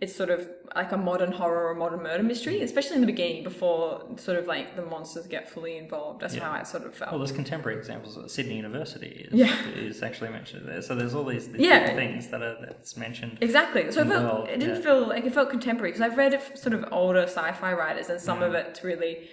it's 0.00 0.14
sort 0.14 0.28
of 0.28 0.48
like 0.74 0.90
a 0.90 0.96
modern 0.96 1.30
horror 1.30 1.68
or 1.68 1.74
modern 1.74 2.02
murder 2.02 2.22
mystery, 2.22 2.60
especially 2.62 2.96
in 2.96 3.00
the 3.00 3.06
beginning 3.06 3.44
before 3.44 4.04
sort 4.16 4.38
of 4.38 4.46
like 4.46 4.74
the 4.74 4.84
monsters 4.84 5.26
get 5.26 5.48
fully 5.48 5.78
involved. 5.78 6.20
That's 6.20 6.34
how 6.34 6.50
I 6.50 6.64
sort 6.64 6.84
of 6.84 6.94
felt. 6.94 7.12
Well, 7.12 7.20
there's 7.20 7.32
contemporary 7.32 7.78
examples. 7.78 8.18
At 8.18 8.28
Sydney 8.30 8.56
University 8.56 9.28
is, 9.28 9.32
Yeah. 9.32 9.68
is 9.76 10.02
actually 10.02 10.30
mentioned 10.30 10.68
there. 10.68 10.82
So 10.82 10.96
there's 10.96 11.14
all 11.14 11.24
these, 11.24 11.48
these 11.48 11.62
Yeah. 11.62 11.94
things 11.94 12.28
that 12.28 12.42
are 12.42 12.56
that's 12.60 12.96
mentioned. 12.96 13.38
Exactly. 13.40 13.90
So 13.92 14.02
it, 14.02 14.08
felt, 14.08 14.48
it 14.48 14.58
didn't 14.58 14.76
yeah. 14.76 14.82
feel 14.82 15.06
like 15.06 15.24
it 15.24 15.32
felt 15.32 15.50
contemporary 15.50 15.92
because 15.92 16.02
I've 16.02 16.18
read 16.18 16.34
of 16.34 16.42
sort 16.54 16.74
of 16.74 16.84
older 16.90 17.22
sci-fi 17.22 17.72
writers, 17.72 18.10
and 18.10 18.20
some 18.20 18.40
mm-hmm. 18.40 18.54
of 18.54 18.66
it's 18.66 18.82
really 18.82 19.28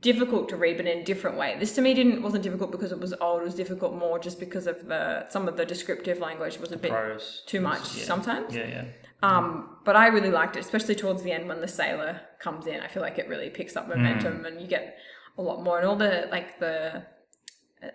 difficult 0.00 0.48
to 0.50 0.56
read, 0.56 0.76
but 0.76 0.86
in 0.86 0.98
a 0.98 1.04
different 1.04 1.36
way. 1.36 1.56
This 1.58 1.74
to 1.74 1.82
me 1.82 1.92
didn't 1.92 2.22
wasn't 2.22 2.44
difficult 2.44 2.70
because 2.70 2.92
it 2.92 3.00
was 3.00 3.14
old. 3.20 3.40
It 3.42 3.44
was 3.44 3.54
difficult 3.54 3.94
more 3.94 4.20
just 4.20 4.38
because 4.38 4.68
of 4.68 4.86
the 4.86 5.28
some 5.28 5.48
of 5.48 5.56
the 5.56 5.64
descriptive 5.64 6.20
language 6.20 6.58
was 6.58 6.70
a 6.70 6.76
bit 6.76 6.92
Prose 6.92 7.42
too 7.46 7.60
much 7.60 7.96
yeah. 7.96 8.04
sometimes. 8.04 8.54
Yeah, 8.54 8.68
yeah. 8.68 8.84
Um, 9.24 9.44
but 9.84 9.96
I 9.96 10.06
really 10.08 10.30
liked 10.30 10.56
it, 10.56 10.60
especially 10.60 10.94
towards 10.94 11.22
the 11.22 11.32
end 11.32 11.48
when 11.48 11.60
the 11.60 11.68
sailor 11.68 12.20
comes 12.40 12.66
in. 12.66 12.80
I 12.80 12.88
feel 12.88 13.02
like 13.02 13.18
it 13.18 13.28
really 13.28 13.50
picks 13.50 13.74
up 13.76 13.88
momentum, 13.88 14.34
Mm. 14.40 14.46
and 14.46 14.60
you 14.60 14.66
get 14.66 14.96
a 15.38 15.42
lot 15.42 15.62
more, 15.64 15.78
and 15.78 15.86
all 15.88 15.96
the 15.96 16.28
like 16.30 16.58
the 16.58 17.04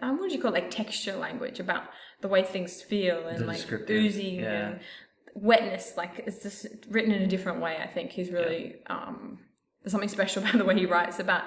um, 0.02 0.18
what 0.20 0.30
do 0.30 0.36
you 0.36 0.42
call 0.42 0.52
it? 0.54 0.60
like 0.62 0.72
texture 0.72 1.16
language 1.16 1.60
about 1.60 1.84
the 2.22 2.28
way 2.28 2.44
things 2.44 2.82
feel 2.82 3.28
and 3.28 3.40
The 3.40 3.46
like 3.46 3.90
oozing 3.90 4.36
yeah. 4.42 4.68
and 4.68 4.80
wetness. 5.36 5.94
Like 5.98 6.24
it's 6.28 6.44
just 6.44 6.68
written 6.90 7.12
in 7.12 7.22
a 7.24 7.28
different 7.28 7.60
way. 7.62 7.78
I 7.82 7.88
think 7.88 8.12
he's 8.12 8.30
really 8.32 8.76
um, 8.88 9.40
there's 9.82 9.92
something 9.92 10.10
special 10.10 10.44
about 10.44 10.58
the 10.58 10.66
way 10.66 10.76
he 10.78 10.86
writes 10.86 11.20
about 11.20 11.44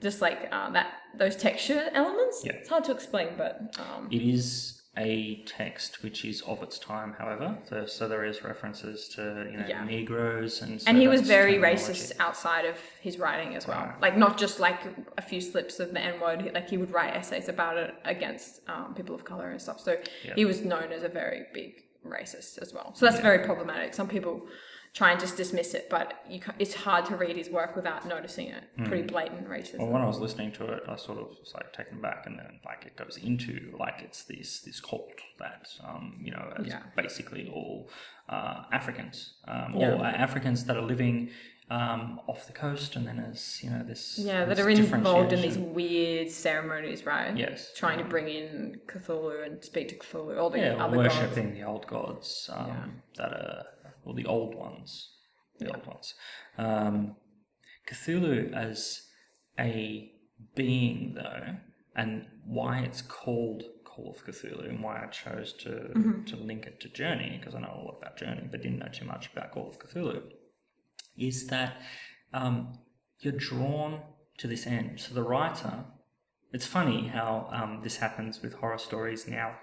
just 0.00 0.20
like 0.20 0.48
uh, 0.52 0.70
that 0.70 0.88
those 1.18 1.36
texture 1.36 1.88
elements. 1.92 2.42
Yeah. 2.44 2.52
It's 2.54 2.68
hard 2.68 2.84
to 2.84 2.92
explain, 2.92 3.28
but 3.36 3.76
um, 3.78 4.08
It 4.10 4.22
is 4.22 4.75
a 4.98 5.42
text 5.44 6.02
which 6.02 6.24
is 6.24 6.40
of 6.42 6.62
its 6.62 6.78
time, 6.78 7.14
however. 7.18 7.58
So, 7.68 7.86
so 7.86 8.08
there 8.08 8.24
is 8.24 8.42
references 8.42 9.08
to 9.10 9.46
you 9.50 9.58
know 9.58 9.66
Yeah. 9.68 9.84
Negroes 9.84 10.62
and 10.62 10.80
so 10.80 10.88
and 10.88 10.96
he 10.98 11.08
was 11.08 11.20
very 11.22 11.54
racist 11.54 12.12
outside 12.18 12.64
of 12.64 12.76
his 13.00 13.18
writing 13.18 13.54
as 13.56 13.66
well. 13.66 13.80
Right. 13.86 14.00
Like 14.00 14.16
not 14.16 14.38
just 14.38 14.58
like 14.60 14.80
a 15.18 15.22
few 15.22 15.40
slips 15.40 15.80
of 15.80 15.92
the 15.92 16.00
N 16.00 16.20
word. 16.20 16.50
Like 16.54 16.68
he 16.70 16.76
would 16.78 16.92
write 16.92 17.14
essays 17.14 17.48
about 17.48 17.76
it 17.76 17.94
against 18.04 18.60
um, 18.68 18.94
people 18.94 19.14
of 19.14 19.24
color 19.24 19.50
and 19.50 19.60
stuff. 19.60 19.80
So 19.80 19.98
Yeah. 20.24 20.34
he 20.34 20.44
was 20.44 20.62
known 20.64 20.92
as 20.92 21.02
a 21.02 21.08
very 21.08 21.44
big 21.52 21.82
racist 22.06 22.58
as 22.62 22.72
well. 22.72 22.94
So 22.94 23.04
that's 23.06 23.20
very 23.20 23.44
problematic. 23.44 23.92
Some 23.92 24.08
people 24.08 24.46
try 24.96 25.10
and 25.10 25.20
just 25.20 25.36
dismiss 25.36 25.74
it, 25.74 25.88
but 25.90 26.14
you 26.28 26.40
it's 26.58 26.74
hard 26.74 27.04
to 27.04 27.14
read 27.16 27.36
his 27.36 27.50
work 27.50 27.76
without 27.76 28.08
noticing 28.08 28.46
it. 28.48 28.64
Pretty 28.86 29.02
blatant 29.02 29.46
racism. 29.46 29.80
Well, 29.80 29.88
when 29.88 30.02
I 30.02 30.06
was 30.06 30.18
listening 30.18 30.52
to 30.52 30.64
it, 30.72 30.82
I 30.88 30.96
sort 30.96 31.18
of 31.18 31.26
was 31.38 31.52
like 31.54 31.70
taken 31.74 32.00
back, 32.00 32.24
and 32.26 32.38
then 32.38 32.60
like 32.64 32.86
it 32.86 32.96
goes 32.96 33.18
into 33.22 33.76
like 33.78 33.98
it's 34.02 34.24
this 34.24 34.60
this 34.60 34.80
cult 34.80 35.12
that 35.38 35.68
um, 35.86 36.18
you 36.26 36.30
know 36.30 36.50
is 36.60 36.68
Yeah. 36.68 36.80
basically 36.96 37.50
all 37.54 37.90
uh, 38.30 38.62
Africans, 38.72 39.34
um, 39.46 39.74
Yeah. 39.76 39.92
all 39.92 40.02
Africans 40.04 40.64
that 40.64 40.76
are 40.78 40.82
living 40.94 41.30
um, 41.68 42.20
off 42.26 42.46
the 42.46 42.52
coast, 42.54 42.96
and 42.96 43.06
then 43.06 43.18
as 43.18 43.62
you 43.62 43.68
know 43.68 43.82
this 43.82 44.18
Yeah, 44.18 44.46
that 44.46 44.58
are 44.58 44.70
involved 44.70 45.32
in 45.34 45.42
these 45.42 45.58
weird 45.58 46.30
ceremonies, 46.30 47.04
right? 47.04 47.36
Yes. 47.36 47.72
Trying 47.76 47.98
to 47.98 48.04
bring 48.04 48.28
in 48.28 48.80
Cthulhu 48.86 49.44
and 49.44 49.62
speak 49.62 49.88
to 49.90 49.96
Cthulhu, 49.96 50.38
all 50.38 50.48
the 50.48 50.58
yeah, 50.60 50.82
other 50.84 50.96
gods. 50.96 51.14
worshipping 51.14 51.52
the 51.52 51.64
old 51.64 51.86
gods 51.86 52.48
um, 52.52 53.02
that 53.18 53.32
are 53.32 53.64
well 54.06 54.14
the 54.14 54.24
old 54.26 54.54
ones, 54.54 55.10
the 55.58 55.66
old 55.74 55.86
ones. 55.86 56.14
Um, 56.56 57.16
Cthulhu 57.86 58.52
as 58.54 59.02
a 59.58 60.10
being, 60.54 61.14
though, 61.14 61.56
and 61.94 62.26
why 62.46 62.78
it's 62.80 63.02
called 63.02 63.64
Call 63.84 64.10
of 64.16 64.24
Cthulhu, 64.24 64.68
and 64.68 64.82
why 64.82 65.02
I 65.02 65.06
chose 65.06 65.52
to 65.64 65.70
Mm-hmm. 65.70 66.24
to 66.24 66.36
link 66.36 66.66
it 66.66 66.80
to 66.80 66.88
Journey 66.88 67.36
because 67.38 67.54
I 67.54 67.60
know 67.60 67.74
a 67.74 67.84
lot 67.84 67.96
about 68.00 68.16
Journey, 68.18 68.46
but 68.50 68.62
didn't 68.62 68.78
know 68.78 68.88
too 68.92 69.04
much 69.06 69.30
about 69.32 69.52
Call 69.52 69.68
of 69.68 69.78
Cthulhu, 69.78 70.22
is 71.16 71.46
that 71.48 71.80
um, 72.32 72.78
you're 73.20 73.32
drawn 73.32 74.00
to 74.38 74.46
this 74.46 74.66
end. 74.66 75.00
So 75.00 75.14
the 75.14 75.22
writer, 75.22 75.84
it's 76.52 76.66
funny 76.66 77.08
how 77.08 77.48
um, 77.50 77.80
this 77.82 77.96
happens 77.96 78.42
with 78.42 78.54
horror 78.54 78.78
stories 78.78 79.26
now 79.26 79.54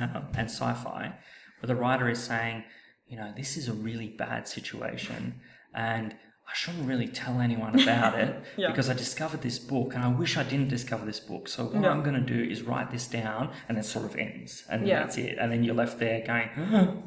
um, 0.00 0.28
and 0.36 0.50
sci-fi, 0.50 1.14
where 1.60 1.68
the 1.68 1.76
writer 1.76 2.08
is 2.08 2.22
saying, 2.22 2.64
you 3.06 3.16
know, 3.16 3.32
this 3.36 3.56
is 3.56 3.68
a 3.68 3.72
really 3.72 4.08
bad 4.08 4.48
situation, 4.48 5.40
and 5.74 6.16
I 6.46 6.52
shouldn't 6.56 6.86
really 6.86 7.08
tell 7.08 7.40
anyone 7.40 7.78
about 7.80 8.18
it 8.18 8.36
Yeah. 8.56 8.68
because 8.68 8.88
I 8.90 8.92
discovered 8.94 9.40
this 9.42 9.58
book, 9.58 9.94
and 9.94 10.04
I 10.04 10.08
wish 10.08 10.36
I 10.36 10.42
didn't 10.44 10.68
discover 10.68 11.04
this 11.04 11.18
book. 11.18 11.48
So 11.48 11.64
what 11.64 11.82
Yeah. 11.82 11.90
I'm 11.90 12.02
going 12.02 12.14
to 12.14 12.20
do 12.20 12.48
is 12.48 12.62
write 12.62 12.90
this 12.92 13.06
down, 13.08 13.50
and 13.68 13.76
it 13.78 13.84
sort 13.84 14.04
of 14.04 14.14
ends, 14.16 14.62
and 14.70 14.86
Yeah. 14.86 15.00
that's 15.00 15.16
it. 15.16 15.36
And 15.40 15.50
then 15.50 15.64
you're 15.64 15.74
left 15.74 15.98
there 15.98 16.22
going, 16.24 16.50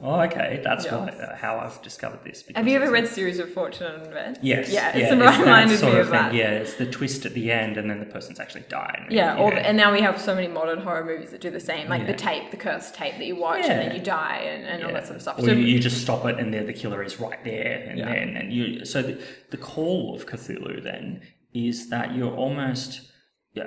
oh, 0.04 0.22
okay, 0.22 0.60
that's 0.64 0.86
Yeah. 0.86 0.98
what, 0.98 1.14
uh, 1.14 1.36
how 1.36 1.60
I've 1.60 1.82
discovered 1.82 2.24
this. 2.26 2.44
Have 2.56 2.68
you 2.68 2.76
ever 2.82 2.92
read 2.92 3.08
Series 3.08 3.38
of 3.40 3.54
Fortune 3.54 3.88
and 3.88 4.08
Events? 4.08 4.40
Yes. 4.42 4.70
Yeah, 4.74 4.90
it's 4.90 4.98
yeah, 5.00 5.10
the 5.12 5.16
that 5.18 5.40
reminded 5.40 5.78
sort 5.80 5.94
me 5.94 6.00
of 6.00 6.08
of 6.08 6.12
that. 6.12 6.34
Yeah, 6.34 6.50
it's 6.52 6.74
the 6.76 6.86
twist 6.88 7.26
at 7.26 7.34
the 7.34 7.52
end, 7.52 7.78
and 7.78 7.90
then 7.90 8.00
the 8.00 8.06
person's 8.08 8.40
actually 8.40 8.66
died. 8.70 9.06
Yeah, 9.10 9.38
you 9.38 9.44
or 9.44 9.54
and 9.54 9.78
now 9.78 9.94
we 9.94 10.02
have 10.02 10.20
so 10.20 10.34
many 10.36 10.48
modern 10.48 10.80
horror 10.80 11.06
movies 11.06 11.30
that 11.32 11.42
do 11.42 11.52
the 11.52 11.60
same, 11.60 11.88
like 11.90 12.06
the 12.08 12.14
tape, 12.14 12.52
the 12.52 12.58
cursed 12.58 12.96
tape 12.96 13.18
that 13.18 13.26
you 13.26 13.36
watch, 13.36 13.62
and 13.66 13.80
then 13.82 13.96
you 13.96 14.02
die, 14.02 14.40
and, 14.40 14.66
and 14.66 14.84
all 14.84 14.92
that 14.94 15.06
sort 15.06 15.16
of 15.18 15.22
stuff. 15.22 15.38
Or 15.40 15.44
So 15.44 15.52
you, 15.52 15.64
you 15.64 15.80
just 15.80 16.02
stop 16.02 16.26
it, 16.26 16.38
and 16.40 16.54
there 16.54 16.64
the 16.66 16.74
killer 16.74 17.02
is 17.04 17.20
right 17.20 17.42
there, 17.46 17.86
and 17.88 17.98
Yeah. 18.00 18.10
then 18.14 18.36
and 18.36 18.52
you. 18.52 18.84
So 18.84 19.02
the, 19.04 19.22
the 19.52 19.58
call 19.58 20.16
of 20.16 20.26
Cthulhu 20.26 20.84
then 20.84 21.22
is 21.54 21.90
that 21.90 22.16
you're 22.16 22.36
almost 22.36 23.02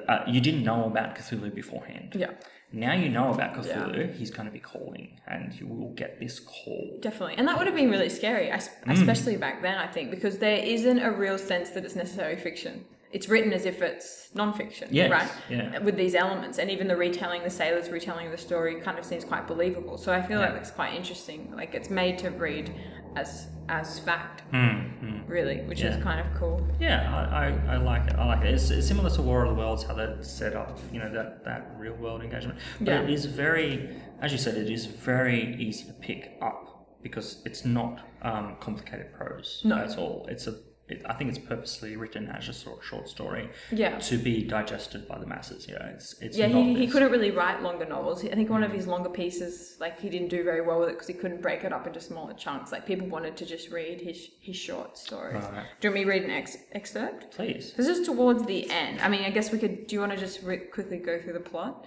uh, 0.08 0.22
you 0.28 0.40
didn't 0.40 0.62
know 0.62 0.84
about 0.84 1.16
Cthulhu 1.16 1.52
beforehand. 1.52 2.12
yeah, 2.14 2.30
Now 2.72 2.92
you 2.92 3.08
know 3.08 3.32
about 3.34 3.54
Cthulhu. 3.54 4.14
He's 4.14 4.30
going 4.30 4.46
to 4.46 4.52
be 4.52 4.60
calling, 4.60 5.18
and 5.26 5.52
you 5.58 5.66
will 5.66 5.92
get 5.94 6.20
this 6.20 6.38
call. 6.38 6.98
definitely, 7.00 7.34
and 7.38 7.48
that 7.48 7.58
would 7.58 7.66
have 7.66 7.74
been 7.74 7.90
really 7.90 8.08
scary, 8.08 8.46
Mm. 8.50 8.92
especially 8.98 9.36
back 9.36 9.62
then. 9.62 9.76
I 9.78 9.88
think 9.88 10.10
because 10.12 10.38
there 10.38 10.58
isn't 10.76 11.00
a 11.00 11.10
real 11.10 11.38
sense 11.38 11.70
that 11.70 11.84
it's 11.84 11.96
necessarily 11.96 12.38
fiction. 12.40 12.84
It's 13.12 13.28
written 13.28 13.52
as 13.52 13.66
if 13.66 13.82
it's 13.82 14.30
non-fiction, 14.34 14.88
Yes, 14.92 15.10
right? 15.10 15.30
yeah. 15.48 15.78
With 15.80 15.96
these 15.96 16.14
elements, 16.14 16.58
and 16.58 16.70
even 16.70 16.86
the 16.86 16.96
retelling, 16.96 17.42
the 17.42 17.50
sailors 17.50 17.88
retelling 17.90 18.30
the 18.30 18.38
story, 18.38 18.80
kind 18.80 18.98
of 18.98 19.04
seems 19.04 19.24
quite 19.24 19.48
believable. 19.48 19.98
So 19.98 20.12
I 20.12 20.22
feel 20.22 20.38
like 20.38 20.50
Yeah. 20.50 20.58
it's 20.58 20.70
quite 20.70 20.94
interesting. 20.94 21.52
Like 21.54 21.74
it's 21.74 21.90
made 21.90 22.18
to 22.18 22.30
read 22.30 22.72
as 23.16 23.48
as 23.68 24.00
fact, 24.00 24.42
Mm, 24.52 25.22
really, 25.28 25.58
which 25.62 25.82
is 25.82 25.96
kind 26.02 26.18
of 26.18 26.26
cool. 26.36 26.66
Yeah, 26.80 27.08
I, 27.14 27.46
I, 27.46 27.74
I 27.74 27.76
like 27.76 28.08
it. 28.08 28.16
I 28.16 28.24
like 28.26 28.44
it. 28.44 28.52
It's, 28.52 28.68
it's 28.70 28.88
similar 28.88 29.10
to 29.10 29.22
War 29.22 29.44
of 29.44 29.50
the 29.50 29.54
Worlds, 29.54 29.84
how 29.84 29.94
they 29.94 30.08
set 30.22 30.54
up, 30.56 30.76
you 30.92 30.98
know, 30.98 31.08
that, 31.12 31.44
that 31.44 31.70
real 31.78 31.94
world 31.94 32.20
engagement. 32.22 32.58
But 32.80 32.88
Yeah. 32.88 33.02
it 33.02 33.10
is 33.10 33.26
very, 33.26 33.90
as 34.20 34.32
you 34.32 34.38
said, 34.38 34.56
it 34.56 34.68
is 34.70 34.86
very 34.86 35.54
easy 35.60 35.84
to 35.84 35.92
pick 35.92 36.36
up 36.42 36.88
because 37.00 37.42
it's 37.46 37.64
not 37.64 38.00
um, 38.22 38.56
complicated 38.58 39.12
prose 39.12 39.62
No. 39.64 39.76
at 39.78 39.96
all. 39.96 40.26
It's 40.28 40.48
a, 40.48 40.54
it, 40.90 41.02
I 41.06 41.14
think 41.14 41.30
it's 41.30 41.38
purposely 41.38 41.96
written 41.96 42.28
as 42.28 42.48
a 42.48 42.52
sort 42.52 42.82
short 42.84 43.08
story 43.08 43.48
Yeah. 43.70 43.98
to 43.98 44.18
be 44.18 44.42
digested 44.42 45.06
by 45.06 45.18
the 45.18 45.26
masses. 45.26 45.66
You 45.68 45.74
know, 45.74 45.90
it's 45.94 46.20
it's 46.20 46.36
Yeah, 46.36 46.48
he, 46.48 46.74
he 46.74 46.86
couldn't 46.86 47.10
really 47.10 47.30
write 47.30 47.62
longer 47.62 47.86
novels. 47.86 48.24
I 48.24 48.28
think 48.28 48.50
one 48.50 48.62
of 48.62 48.72
mm. 48.72 48.76
his 48.76 48.86
longer 48.86 49.08
pieces, 49.08 49.76
like 49.80 50.00
he 50.00 50.08
didn't 50.08 50.28
do 50.28 50.42
very 50.44 50.60
well 50.60 50.80
with 50.80 50.90
it 50.90 50.92
because 50.92 51.08
he 51.08 51.14
couldn't 51.14 51.42
break 51.42 51.64
it 51.64 51.72
up 51.72 51.86
into 51.86 52.00
smaller 52.00 52.34
chunks. 52.34 52.72
Like 52.72 52.86
people 52.86 53.06
wanted 53.06 53.36
to 53.38 53.46
just 53.46 53.70
read 53.70 54.00
his 54.00 54.28
his 54.40 54.56
short 54.56 54.98
stories. 54.98 55.44
Right. 55.44 55.64
Do 55.80 55.88
you 55.88 55.90
want 55.90 55.94
me 55.94 56.04
to 56.04 56.10
read 56.10 56.22
an 56.24 56.30
ex- 56.30 56.58
excerpt? 56.72 57.30
Please. 57.32 57.72
This 57.76 57.88
is 57.88 58.06
towards 58.06 58.44
the 58.46 58.70
end. 58.70 59.00
I 59.00 59.08
mean, 59.08 59.22
I 59.24 59.30
guess 59.30 59.52
we 59.52 59.58
could. 59.58 59.86
Do 59.86 59.94
you 59.94 60.00
want 60.00 60.12
to 60.12 60.18
just 60.18 60.42
re- 60.42 60.58
quickly 60.58 60.98
go 60.98 61.20
through 61.20 61.34
the 61.34 61.40
plot? 61.40 61.86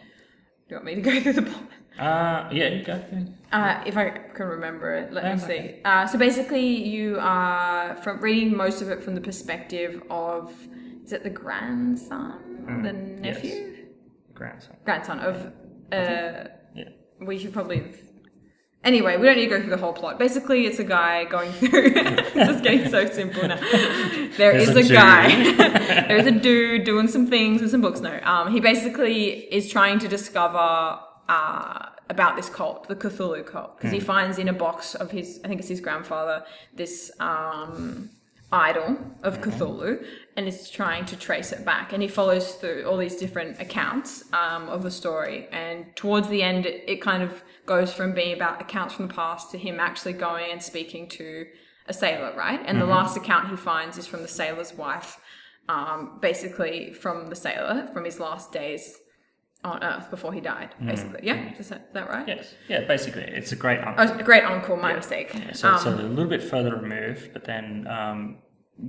Do 0.67 0.75
you 0.75 0.75
want 0.77 0.85
me 0.85 0.95
to 0.95 1.01
go 1.01 1.19
through 1.23 1.33
the 1.33 1.41
plot? 1.43 1.63
Uh, 1.99 2.49
yeah, 2.51 2.69
you 2.69 2.83
go. 2.83 3.03
Uh, 3.51 3.83
if 3.85 3.95
I 3.97 4.09
can 4.09 4.47
remember 4.47 4.95
it, 4.95 5.13
let 5.13 5.31
me 5.33 5.37
see. 5.39 5.45
okay. 5.45 5.81
Uh, 5.85 6.07
so 6.07 6.17
basically, 6.17 6.65
you 6.65 7.17
are 7.19 7.95
from 7.97 8.19
reading 8.21 8.55
most 8.57 8.81
of 8.81 8.89
it 8.89 9.03
from 9.03 9.13
the 9.15 9.21
perspective 9.21 10.01
of 10.09 10.51
is 11.05 11.11
it 11.13 11.23
the 11.23 11.29
grandson, 11.29 12.65
the 12.81 12.89
Mm, 12.89 13.23
yes. 13.25 13.35
nephew, 13.35 13.85
Grandson. 14.33 14.75
grandson 14.85 15.19
of. 15.19 15.35
Uh, 15.91 16.47
Yeah. 16.73 16.89
we 17.21 17.37
should 17.37 17.53
probably. 17.53 17.93
Anyway, 18.83 19.15
we 19.15 19.25
don't 19.25 19.37
need 19.37 19.45
to 19.45 19.49
go 19.49 19.61
through 19.61 19.69
the 19.69 19.77
whole 19.77 19.93
plot. 19.93 20.19
Basically, 20.19 20.65
it's 20.65 20.79
a 20.79 20.83
guy 20.83 21.23
going 21.25 21.51
through. 21.61 21.89
this 21.93 22.49
is 22.49 22.61
getting 22.61 22.89
so 22.89 23.05
simple 23.05 23.47
now. 23.47 23.55
There 24.37 24.51
There's 24.53 24.69
is 24.69 24.75
a 24.75 24.79
a, 24.79 24.95
guy. 24.95 25.51
There's 26.07 26.25
a 26.27 26.31
dude 26.31 26.83
doing 26.83 27.07
some 27.07 27.27
things 27.27 27.61
with 27.61 27.71
some 27.71 27.81
books. 27.81 28.01
No, 28.01 28.19
um, 28.23 28.51
he 28.51 28.59
basically 28.59 29.29
is 29.53 29.69
trying 29.71 29.99
to 29.99 30.07
discover 30.09 30.99
uh, 31.29 31.85
about 32.09 32.35
this 32.35 32.49
cult, 32.49 32.87
the 32.89 32.95
Cthulhu 32.95 33.45
cult, 33.45 33.77
because 33.77 33.91
he 33.93 33.99
Hmm. 33.99 34.05
finds 34.05 34.37
in 34.37 34.49
a 34.49 34.53
box 34.53 34.95
of 34.95 35.11
his, 35.11 35.39
I 35.43 35.47
think 35.47 35.59
it's 35.61 35.69
his 35.69 35.79
grandfather, 35.79 36.43
this 36.75 37.09
um, 37.21 38.09
idol 38.51 38.97
of. 39.23 39.39
Cthulhu, 39.39 40.05
and 40.35 40.47
is 40.47 40.69
trying 40.69 41.05
to 41.05 41.15
trace 41.15 41.53
it 41.53 41.63
back. 41.63 41.93
And 41.93 42.01
he 42.03 42.09
follows 42.09 42.55
through 42.55 42.83
all 42.85 42.97
these 42.97 43.15
different 43.15 43.61
accounts 43.61 44.25
um, 44.33 44.67
of 44.67 44.83
the 44.83 44.91
story. 44.91 45.47
And 45.53 45.95
towards 45.95 46.27
the 46.27 46.43
end, 46.43 46.65
it 46.65 47.01
kind 47.01 47.23
of 47.23 47.41
goes 47.65 47.93
from 47.93 48.13
being 48.13 48.33
about 48.33 48.61
accounts 48.61 48.93
from 48.93 49.07
the 49.07 49.13
past 49.13 49.51
to 49.51 49.57
him 49.57 49.79
actually 49.79 50.13
going 50.13 50.51
and 50.51 50.61
speaking 50.61 51.07
to 51.09 51.45
a 51.87 51.93
sailor, 51.93 52.33
right? 52.35 52.59
And 52.59 52.77
Mm-hmm. 52.77 52.79
the 52.79 52.85
last 52.85 53.17
account 53.17 53.49
he 53.49 53.55
finds 53.55 53.97
is 53.97 54.07
from 54.07 54.21
the 54.21 54.27
sailor's 54.27 54.73
wife, 54.73 55.19
um, 55.69 56.19
basically 56.21 56.93
from 56.93 57.27
the 57.27 57.35
sailor 57.35 57.87
from 57.93 58.05
his 58.05 58.19
last 58.19 58.51
days 58.51 58.97
on 59.63 59.81
Earth 59.83 60.09
before 60.11 60.33
he 60.33 60.41
died. 60.41 60.75
Basically, 60.85 61.21
yeah, 61.23 61.53
is 61.57 61.69
that, 61.69 61.77
is 61.87 61.93
that 61.93 62.09
right? 62.09 62.27
Yes. 62.27 62.53
Yeah, 62.67 62.81
basically, 62.85 63.23
it's 63.23 63.53
a 63.53 63.55
great 63.55 63.79
Oh, 63.79 63.87
uncle. 63.89 64.03
it's 64.09 64.19
a 64.19 64.23
great 64.23 64.43
uncle. 64.43 64.75
My 64.75 64.93
mistake. 64.93 65.31
So 65.53 65.73
it's 65.73 65.85
Um, 65.85 65.93
a 65.99 66.03
little 66.03 66.25
bit 66.29 66.43
further 66.43 66.75
removed, 66.75 67.31
but 67.31 67.45
then, 67.45 67.87
um, 67.87 68.39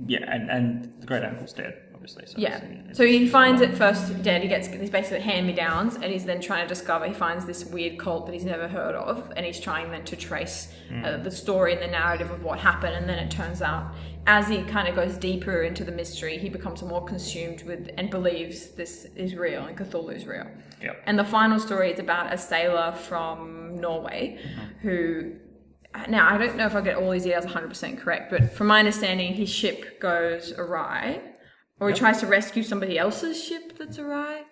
yeah, 0.05 0.29
and, 0.29 0.49
and 0.49 0.93
the 1.01 1.07
great 1.07 1.23
uncle's 1.23 1.53
dead, 1.53 1.75
obviously. 2.05 2.25
So 2.27 2.35
Yeah. 2.37 2.93
So 2.93 3.05
he 3.05 3.27
finds 3.27 3.61
it 3.61 3.75
first 3.75 4.21
dead. 4.21 4.41
He 4.41 4.47
gets 4.47 4.67
these 4.67 4.89
basically 4.89 5.21
hand 5.21 5.47
me 5.47 5.53
downs, 5.53 5.95
and 5.95 6.05
he's 6.05 6.25
then 6.25 6.41
trying 6.41 6.63
to 6.63 6.67
discover. 6.67 7.05
He 7.07 7.13
finds 7.13 7.45
this 7.45 7.65
weird 7.65 7.97
cult 7.97 8.25
that 8.25 8.33
he's 8.33 8.45
never 8.45 8.67
heard 8.67 8.95
of, 8.95 9.31
and 9.35 9.45
he's 9.45 9.59
trying 9.59 9.91
then 9.91 10.05
to 10.05 10.15
trace 10.15 10.71
uh, 11.03 11.17
the 11.17 11.31
story 11.31 11.73
and 11.73 11.81
the 11.81 11.87
narrative 11.87 12.31
of 12.31 12.43
what 12.43 12.59
happened. 12.59 12.95
And 12.95 13.09
then 13.09 13.19
it 13.19 13.31
turns 13.31 13.61
out, 13.61 13.93
as 14.27 14.47
he 14.47 14.63
kind 14.63 14.87
of 14.87 14.95
goes 14.95 15.17
deeper 15.17 15.63
into 15.63 15.83
the 15.83 15.91
mystery, 15.91 16.37
he 16.37 16.49
becomes 16.49 16.81
more 16.81 17.03
consumed 17.03 17.63
with 17.63 17.89
and 17.97 18.09
believes 18.09 18.69
this 18.69 19.05
is 19.15 19.35
real 19.35 19.65
and 19.65 19.77
Cthulhu 19.77 20.15
is 20.15 20.25
real. 20.25 20.47
Yep. 20.81 21.03
And 21.05 21.17
the 21.17 21.23
final 21.23 21.59
story 21.59 21.91
is 21.91 21.99
about 21.99 22.33
a 22.33 22.37
sailor 22.37 22.93
from 22.93 23.79
Norway 23.79 24.39
who. 24.81 25.33
Now, 26.09 26.27
I 26.29 26.37
don't 26.37 26.57
know 26.57 26.65
if 26.65 26.75
I 26.75 26.81
get 26.81 26.97
all 26.97 27.09
these 27.11 27.23
details 27.23 27.45
100% 27.45 27.97
correct, 27.97 28.29
but 28.29 28.51
from 28.51 28.67
my 28.67 28.79
understanding, 28.79 29.33
his 29.33 29.49
ship 29.49 30.01
goes 30.01 30.51
awry, 30.51 31.21
or 31.79 31.89
he 31.89 31.95
tries 31.95 32.19
to 32.21 32.27
rescue 32.27 32.63
somebody 32.63 32.97
else's 32.97 33.43
ship 33.43 33.77
that's 33.77 33.97
awry. 33.99 34.43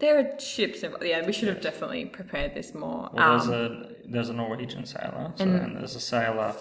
There 0.00 0.18
are 0.18 0.38
ships 0.40 0.82
involved. 0.82 1.04
Yeah, 1.04 1.24
we 1.24 1.32
should 1.32 1.48
have 1.48 1.60
definitely 1.60 2.04
prepared 2.06 2.54
this 2.54 2.74
more. 2.74 3.10
Well, 3.12 3.38
there's 3.38 3.48
Um, 3.48 3.54
a 3.54 4.10
there's 4.12 4.28
a 4.28 4.34
Norwegian 4.34 4.84
sailor, 4.86 5.32
so, 5.36 5.44
and- 5.44 5.60
and 5.60 5.76
there's 5.76 5.94
a 5.96 6.00
sailor 6.00 6.54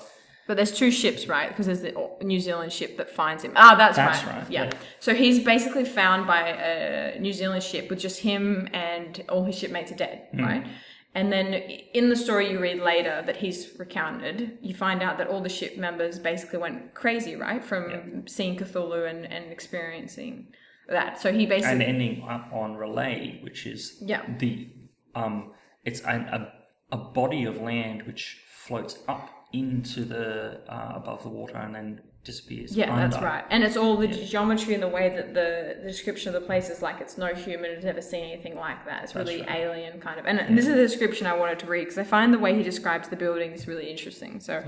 But 0.46 0.58
there's 0.58 0.74
two 0.78 0.92
ships, 0.92 1.28
right? 1.28 1.48
Because 1.48 1.68
there's 1.68 1.80
the 1.82 1.94
New 2.22 2.40
Zealand 2.40 2.74
ship 2.74 2.98
that 2.98 3.10
finds 3.10 3.44
him. 3.46 3.54
Ah, 3.56 3.76
that's, 3.76 3.96
That's 3.96 4.26
right. 4.26 4.36
right, 4.40 4.52
Yeah. 4.52 4.64
yeah. 4.66 4.72
So 5.00 5.14
he's 5.16 5.40
basically 5.40 5.86
found 5.86 6.28
by 6.28 6.50
a 6.50 7.18
New 7.18 7.32
Zealand 7.32 7.64
ship 7.64 7.90
with 7.90 8.00
just 8.00 8.20
him 8.20 8.68
and 8.74 9.24
all 9.30 9.46
his 9.46 9.58
shipmates 9.58 9.90
are 9.94 9.96
dead, 9.96 10.28
Hmm. 10.32 10.44
right? 10.44 10.68
And 11.16 11.32
then 11.32 11.54
in 11.54 12.10
the 12.10 12.16
story 12.16 12.50
you 12.52 12.60
read 12.60 12.80
later 12.82 13.22
that 13.26 13.38
he's 13.38 13.78
recounted, 13.78 14.58
you 14.62 14.74
find 14.74 15.04
out 15.04 15.18
that 15.20 15.28
all 15.28 15.42
the 15.42 15.50
ship 15.50 15.78
members 15.78 16.18
basically 16.18 16.58
went 16.60 16.96
crazy, 16.96 17.36
right? 17.36 17.64
From 17.64 18.28
seeing 18.28 18.58
Cthulhu 18.58 19.08
and, 19.08 19.26
and 19.26 19.52
experiencing 19.52 20.48
that. 20.90 21.22
So 21.22 21.32
he 21.32 21.46
basically 21.46 21.74
and 21.74 21.84
ending 21.84 22.24
up 22.28 22.50
on 22.52 22.76
R'lyeh, 22.78 23.44
which 23.44 23.66
is 23.68 23.98
Yeah. 24.02 24.24
the 24.40 24.70
um, 25.16 25.52
it's 25.84 26.02
an, 26.02 26.22
a 26.22 26.52
a 26.92 26.98
body 26.98 27.44
of 27.46 27.58
land 27.62 28.04
which 28.04 28.44
floats 28.48 29.00
up 29.08 29.30
into 29.52 30.06
the 30.06 30.62
uh, 30.68 30.94
above 30.96 31.24
the 31.24 31.30
water 31.30 31.58
and 31.58 31.76
then 31.76 32.02
disappears. 32.24 32.76
Yeah, 32.76 32.96
that's 32.96 33.22
right. 33.22 33.44
And 33.50 33.64
it's 33.64 33.76
all 33.76 33.98
the 33.98 34.08
geometry 34.08 34.74
and 34.74 34.82
the 34.82 34.88
way 34.88 35.10
that 35.10 35.34
the, 35.34 35.78
the 35.82 35.88
description 35.88 36.34
of 36.34 36.42
the 36.42 36.46
place 36.46 36.70
is 36.70 36.82
like 36.82 37.02
it's 37.02 37.18
no 37.18 37.34
human 37.34 37.76
has 37.76 37.86
ever 37.86 38.02
seen 38.02 38.26
anything 38.26 38.56
like 38.56 38.86
that. 38.86 39.04
It's 39.04 39.16
really 39.16 39.42
right. 39.42 39.52
alien 39.52 40.00
kind 40.00 40.20
of. 40.20 40.26
And 40.26 40.58
this 40.58 40.66
is 40.66 40.76
the 40.76 40.82
description 40.82 41.28
I 41.28 41.36
wanted 41.36 41.60
to 41.60 41.66
read 41.68 41.82
because 41.82 41.98
I 41.98 42.04
find 42.04 42.34
the 42.34 42.40
way 42.40 42.56
he 42.56 42.64
describes 42.64 43.10
the 43.10 43.16
building 43.16 43.52
is 43.52 43.68
really 43.68 43.90
interesting. 43.90 44.40
So, 44.40 44.64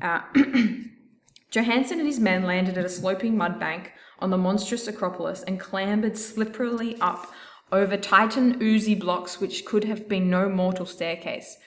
uh, 0.00 0.20
Johansen 1.50 1.98
and 1.98 2.06
his 2.06 2.20
men 2.20 2.44
landed 2.44 2.76
at 2.78 2.84
a 2.84 2.90
sloping 2.90 3.36
mud 3.36 3.58
bank 3.58 3.92
on 4.18 4.30
the 4.30 4.38
monstrous 4.38 4.86
Acropolis 4.88 5.42
and 5.42 5.60
clambered 5.60 6.14
slipperily 6.14 6.96
up 7.00 7.32
over 7.70 7.96
Titan 7.96 8.62
oozy 8.62 8.94
blocks 8.94 9.40
which 9.40 9.64
could 9.64 9.84
have 9.84 10.08
been 10.08 10.30
no 10.30 10.48
mortal 10.48 10.86
staircase. 10.86 11.58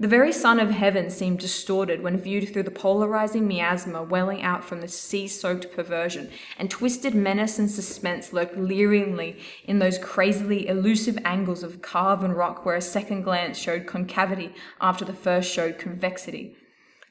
The 0.00 0.08
very 0.08 0.32
sun 0.32 0.58
of 0.58 0.70
heaven 0.70 1.10
seemed 1.10 1.40
distorted 1.40 2.02
when 2.02 2.16
viewed 2.16 2.48
through 2.48 2.62
the 2.62 2.70
polarizing 2.70 3.46
miasma 3.46 4.02
welling 4.02 4.40
out 4.40 4.64
from 4.64 4.80
the 4.80 4.88
sea 4.88 5.28
soaked 5.28 5.72
perversion, 5.72 6.30
and 6.58 6.70
twisted 6.70 7.14
menace 7.14 7.58
and 7.58 7.70
suspense 7.70 8.32
lurked 8.32 8.56
leeringly 8.56 9.38
in 9.66 9.78
those 9.78 9.98
crazily 9.98 10.66
elusive 10.68 11.18
angles 11.22 11.62
of 11.62 11.82
carven 11.82 12.32
rock 12.32 12.64
where 12.64 12.76
a 12.76 12.80
second 12.80 13.24
glance 13.24 13.58
showed 13.58 13.86
concavity 13.86 14.54
after 14.80 15.04
the 15.04 15.12
first 15.12 15.52
showed 15.52 15.76
convexity. 15.76 16.56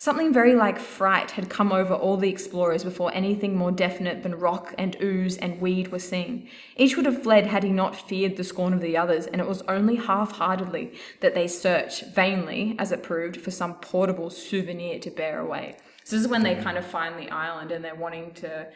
Something 0.01 0.31
very 0.31 0.55
like 0.55 0.79
fright 0.79 1.31
had 1.31 1.49
come 1.49 1.73
over 1.73 1.93
all 1.93 2.15
the 2.15 2.29
explorers 2.29 2.85
before 2.85 3.13
anything 3.13 3.57
more 3.57 3.69
definite 3.69 4.23
than 4.23 4.39
rock 4.39 4.73
and 4.77 4.95
ooze 5.01 5.35
and 5.35 5.59
weed 5.59 5.89
were 5.89 5.99
seen. 5.99 6.47
Each 6.77 6.95
would 6.95 7.05
have 7.05 7.21
fled 7.21 7.47
had 7.47 7.63
he 7.63 7.69
not 7.69 7.97
feared 7.97 8.37
the 8.37 8.45
scorn 8.45 8.71
of 8.71 8.79
the 8.79 8.95
others, 8.95 9.27
and 9.27 9.41
it 9.41 9.47
was 9.47 9.61
only 9.63 9.97
half 9.97 10.31
heartedly 10.31 10.93
that 11.19 11.35
they 11.35 11.49
searched, 11.49 12.15
vainly, 12.15 12.77
as 12.79 12.93
it 12.93 13.03
proved, 13.03 13.41
for 13.41 13.51
some 13.51 13.73
portable 13.75 14.29
souvenir 14.29 14.99
to 14.99 15.11
bear 15.11 15.41
away. 15.41 15.75
So 16.05 16.15
this 16.15 16.23
is 16.23 16.31
when 16.31 16.43
they 16.43 16.55
kind 16.55 16.77
of 16.77 16.85
find 16.85 17.19
the 17.19 17.29
island 17.29 17.73
and 17.73 17.83
they're 17.83 17.93
wanting 17.93 18.31
to, 18.35 18.67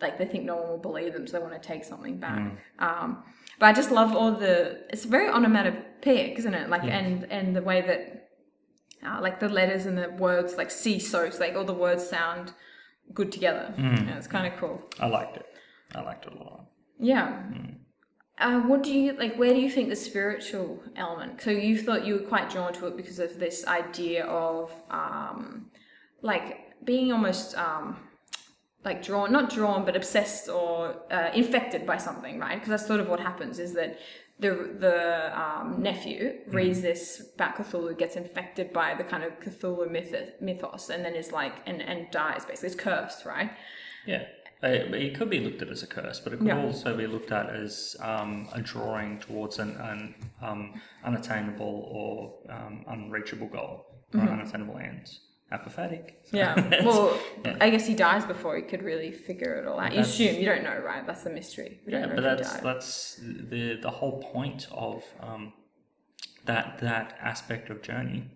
like, 0.00 0.16
they 0.16 0.24
think 0.24 0.44
no 0.44 0.56
one 0.56 0.68
will 0.70 0.78
believe 0.78 1.12
them, 1.12 1.26
so 1.26 1.34
they 1.34 1.44
want 1.44 1.60
to 1.60 1.68
take 1.68 1.84
something 1.84 2.16
back. 2.16 2.52
Um, 2.78 3.22
but 3.58 3.66
I 3.66 3.74
just 3.74 3.90
love 3.90 4.16
all 4.16 4.32
the. 4.32 4.80
It's 4.88 5.04
very 5.04 5.28
onomatopoeic, 5.28 6.38
isn't 6.38 6.54
it? 6.54 6.70
Like, 6.70 6.84
and 6.84 7.30
and 7.30 7.54
the 7.54 7.60
way 7.60 7.82
that 7.82 8.19
uh, 9.06 9.18
like 9.20 9.40
the 9.40 9.48
letters 9.48 9.86
and 9.86 9.96
the 9.98 10.10
words 10.10 10.56
like 10.56 10.70
sea 10.70 10.98
soaked 10.98 11.40
like 11.40 11.54
all 11.56 11.64
the 11.64 11.72
words 11.74 12.06
sound 12.08 12.52
good 13.14 13.32
together. 13.32 13.74
Yeah, 13.78 14.16
it's 14.16 14.26
kind 14.26 14.52
of 14.52 14.58
cool. 14.58 14.82
I 14.98 15.06
liked 15.06 15.36
it. 15.36 15.46
I 15.94 16.00
liked 16.02 16.26
it 16.26 16.32
a 16.32 16.36
lot. 16.38 16.66
yeah. 16.98 17.42
Uh, 18.38 18.58
what 18.60 18.82
do 18.82 18.90
you 18.90 19.12
like 19.18 19.36
where 19.36 19.52
do 19.52 19.60
you 19.60 19.70
think 19.70 19.90
the 19.90 19.96
spiritual 19.96 20.82
element 20.96 21.42
so 21.42 21.50
you 21.50 21.76
thought 21.76 22.06
you 22.06 22.14
were 22.14 22.26
quite 22.34 22.48
drawn 22.48 22.72
to 22.72 22.86
it 22.86 22.96
because 22.96 23.18
of 23.18 23.38
this 23.38 23.66
idea 23.66 24.24
of 24.24 24.72
um 24.90 25.66
like 26.22 26.58
being 26.82 27.12
almost 27.12 27.54
um 27.58 27.98
like 28.82 29.02
drawn 29.02 29.30
not 29.30 29.50
drawn 29.50 29.84
but 29.84 29.94
obsessed 29.94 30.48
or 30.48 30.96
uh, 31.12 31.30
infected 31.34 31.84
by 31.84 31.98
something 31.98 32.38
right? 32.38 32.54
Because 32.54 32.70
that's 32.70 32.86
sort 32.86 33.00
of 33.00 33.08
what 33.10 33.20
happens 33.20 33.58
is 33.58 33.74
that 33.74 33.98
the 34.40 34.74
the 34.78 35.40
um, 35.40 35.82
nephew 35.82 36.38
reads 36.48 36.80
this 36.80 37.30
about 37.34 37.56
Cthulhu, 37.56 37.96
gets 37.96 38.16
infected 38.16 38.72
by 38.72 38.94
the 38.94 39.04
kind 39.04 39.22
of 39.22 39.38
Cthulhu 39.40 39.90
myth, 39.90 40.14
mythos, 40.40 40.90
and 40.90 41.04
then 41.04 41.14
is 41.14 41.30
like 41.32 41.54
and, 41.66 41.80
and 41.82 42.10
dies. 42.10 42.44
Basically, 42.46 42.68
it's 42.68 42.76
cursed, 42.76 43.24
right? 43.24 43.50
Yeah. 44.06 44.24
It, 44.62 45.14
could 45.14 45.30
be 45.30 45.40
looked 45.40 45.62
at 45.62 45.70
as 45.70 45.82
a 45.82 45.86
curse, 45.86 46.20
but 46.20 46.34
it 46.34 46.36
could 46.38 46.48
Yeah. 46.48 46.62
also 46.62 46.94
be 46.94 47.06
looked 47.06 47.32
at 47.32 47.48
as 47.48 47.96
um, 48.00 48.46
a 48.52 48.60
drawing 48.60 49.18
towards 49.18 49.58
an, 49.58 49.70
an 49.76 50.14
um, 50.42 50.80
unattainable 51.02 51.88
or 51.90 52.54
um, 52.54 52.84
unreachable 52.86 53.46
goal 53.46 53.86
or 54.12 54.20
unattainable 54.20 54.76
ends. 54.76 55.20
Apathetic. 55.52 56.20
So. 56.26 56.36
Yeah. 56.36 56.82
Well, 56.84 57.18
yeah. 57.44 57.56
I 57.60 57.70
guess 57.70 57.86
he 57.86 57.94
dies 57.94 58.24
before 58.24 58.56
he 58.56 58.62
could 58.62 58.82
really 58.82 59.10
figure 59.10 59.54
it 59.54 59.66
all 59.66 59.80
out. 59.80 59.92
You 59.92 60.00
assume 60.00 60.36
you 60.36 60.46
don't 60.46 60.62
know, 60.62 60.78
right? 60.78 61.06
That's 61.06 61.24
the 61.24 61.30
mystery. 61.30 61.80
We 61.84 61.92
don't 61.92 62.02
yeah, 62.02 62.06
know 62.06 62.14
but 62.14 62.22
that's 62.22 62.52
that's 62.60 63.20
the 63.22 63.78
the 63.80 63.90
whole 63.90 64.22
point 64.32 64.68
of 64.70 65.02
um, 65.20 65.52
that 66.44 66.78
that 66.80 67.18
aspect 67.20 67.68
of 67.68 67.82
journey 67.82 68.30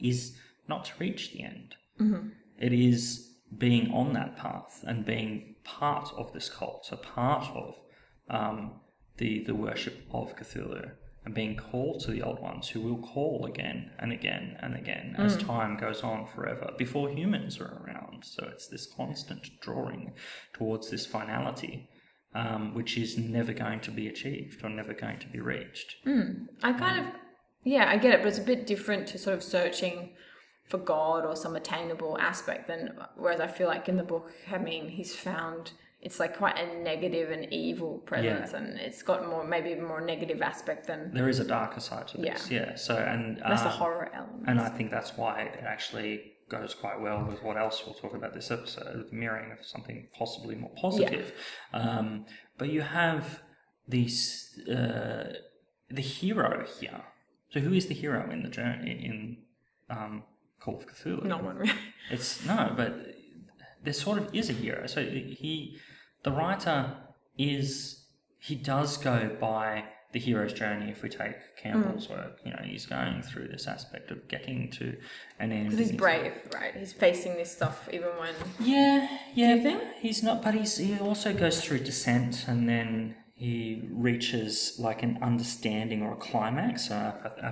is 0.00 0.36
not 0.68 0.84
to 0.86 0.92
reach 0.98 1.32
the 1.32 1.42
end. 1.42 1.76
Mm-hmm. 2.00 2.28
It 2.58 2.72
is 2.72 3.30
being 3.56 3.90
on 3.90 4.12
that 4.12 4.36
path 4.36 4.84
and 4.86 5.04
being 5.04 5.56
part 5.64 6.12
of 6.16 6.32
this 6.32 6.50
cult, 6.50 6.88
a 6.92 6.96
part 6.96 7.46
of 7.54 7.80
um, 8.28 8.80
the 9.16 9.44
the 9.44 9.54
worship 9.54 10.02
of 10.10 10.36
Cthulhu 10.36 10.90
and 11.24 11.34
being 11.34 11.56
called 11.56 12.00
to 12.00 12.10
the 12.10 12.22
old 12.22 12.38
ones 12.40 12.68
who 12.68 12.80
will 12.80 12.98
call 12.98 13.46
again 13.46 13.90
and 13.98 14.12
again 14.12 14.56
and 14.60 14.74
again 14.76 15.14
as 15.18 15.36
Mm. 15.36 15.46
time 15.46 15.76
goes 15.76 16.02
on 16.02 16.26
forever 16.26 16.72
before 16.76 17.08
humans 17.10 17.58
are 17.60 17.82
around. 17.84 18.24
So 18.24 18.46
it's 18.52 18.66
this 18.68 18.86
constant 18.86 19.48
drawing 19.60 20.12
towards 20.52 20.90
this 20.90 21.06
finality 21.06 21.88
um, 22.34 22.74
which 22.74 22.98
is 22.98 23.16
never 23.16 23.52
going 23.52 23.78
to 23.80 23.92
be 23.92 24.08
achieved 24.08 24.64
or 24.64 24.68
never 24.68 24.92
going 24.92 25.18
to 25.20 25.28
be 25.28 25.38
reached. 25.40 25.96
I 26.64 26.72
kind 26.72 26.98
of, 27.06 27.06
yeah, 27.62 27.88
I 27.88 27.96
get 27.96 28.12
it, 28.12 28.22
but 28.22 28.28
it's 28.28 28.38
a 28.38 28.42
bit 28.42 28.66
different 28.66 29.06
to 29.08 29.18
sort 29.18 29.36
of 29.36 29.42
searching 29.44 30.10
for 30.66 30.78
God 30.78 31.24
or 31.24 31.36
some 31.36 31.54
attainable 31.54 32.18
aspect 32.18 32.66
than 32.66 32.98
whereas 33.16 33.40
I 33.40 33.46
feel 33.46 33.68
like 33.68 33.88
in 33.88 33.96
the 33.96 34.02
book, 34.02 34.32
I 34.50 34.58
mean, 34.58 34.88
he's 34.88 35.14
found 35.14 35.72
it's 36.04 36.20
like 36.20 36.36
quite 36.36 36.58
a 36.58 36.82
negative 36.82 37.30
and 37.30 37.50
evil 37.52 37.98
presence, 38.04 38.52
and 38.52 38.78
it's 38.78 39.02
got 39.02 39.26
more 39.26 39.42
maybe 39.42 39.74
more 39.74 40.02
negative 40.02 40.42
aspect 40.42 40.86
than 40.86 41.12
There 41.12 41.28
is 41.30 41.40
a 41.40 41.44
darker 41.44 41.80
side 41.80 42.08
to 42.08 42.18
this, 42.18 42.50
yeah. 42.50 42.66
yeah. 42.68 42.74
So 42.76 42.94
and 42.96 43.38
that's 43.38 43.62
the 43.62 43.68
uh, 43.68 43.72
horror 43.72 44.10
element. 44.14 44.44
And 44.46 44.60
I 44.60 44.68
think 44.68 44.90
that's 44.90 45.16
why 45.16 45.40
it 45.40 45.64
actually 45.64 46.32
goes 46.50 46.74
quite 46.74 47.00
well 47.00 47.24
with 47.24 47.42
what 47.42 47.56
else 47.56 47.82
we'll 47.84 47.94
talk 47.94 48.14
about 48.14 48.34
this 48.34 48.50
episode, 48.50 49.06
mirroring 49.10 49.50
of 49.50 49.64
something 49.64 50.08
possibly 50.16 50.54
more 50.54 50.72
positive. 50.76 51.32
Um, 51.72 52.26
but 52.58 52.68
you 52.68 52.82
have 52.82 53.42
these 53.88 54.60
uh, 54.68 55.32
the 55.90 56.02
hero 56.02 56.66
here. 56.78 57.02
So 57.50 57.60
who 57.60 57.72
is 57.72 57.86
the 57.86 57.94
hero 57.94 58.30
in 58.30 58.42
the 58.42 58.50
journey 58.50 58.92
in 59.04 59.38
um, 59.88 60.24
Call 60.60 60.76
of 60.76 60.86
Cthulhu? 60.86 61.24
no 61.24 61.38
one 61.38 61.56
really. 61.56 61.72
It's 62.10 62.44
no, 62.44 62.74
but 62.76 62.94
there 63.84 63.92
sort 63.92 64.18
of 64.18 64.34
is 64.34 64.50
a 64.50 64.52
hero. 64.52 64.86
So 64.86 65.02
he, 65.02 65.78
the 66.24 66.32
writer, 66.32 66.96
is 67.38 68.04
he 68.38 68.54
does 68.54 68.96
go 68.96 69.36
by 69.40 69.84
the 70.12 70.20
hero's 70.20 70.52
journey. 70.52 70.90
If 70.90 71.02
we 71.02 71.08
take 71.08 71.56
Campbell's 71.56 72.08
work, 72.08 72.38
you 72.44 72.52
know, 72.52 72.62
he's 72.62 72.86
going 72.86 73.20
through 73.22 73.48
this 73.48 73.66
aspect 73.66 74.10
of 74.10 74.28
getting 74.28 74.70
to 74.72 74.96
an 75.38 75.52
end. 75.52 75.70
Because 75.70 75.90
he's 75.90 75.96
brave, 75.96 76.32
right? 76.54 76.74
He's 76.74 76.92
facing 76.92 77.34
this 77.34 77.50
stuff 77.50 77.88
even 77.92 78.10
when. 78.18 78.34
Yeah, 78.60 79.08
yeah. 79.34 79.80
He's 79.98 80.22
not, 80.22 80.42
but 80.42 80.54
he's 80.54 80.76
he 80.76 80.98
also 80.98 81.34
goes 81.34 81.62
through 81.62 81.80
descent, 81.80 82.46
and 82.46 82.68
then 82.68 83.16
he 83.34 83.88
reaches 83.90 84.76
like 84.78 85.02
an 85.02 85.18
understanding 85.20 86.02
or 86.02 86.12
a 86.12 86.16
climax, 86.16 86.90
or 86.90 86.94
apo- 86.94 87.42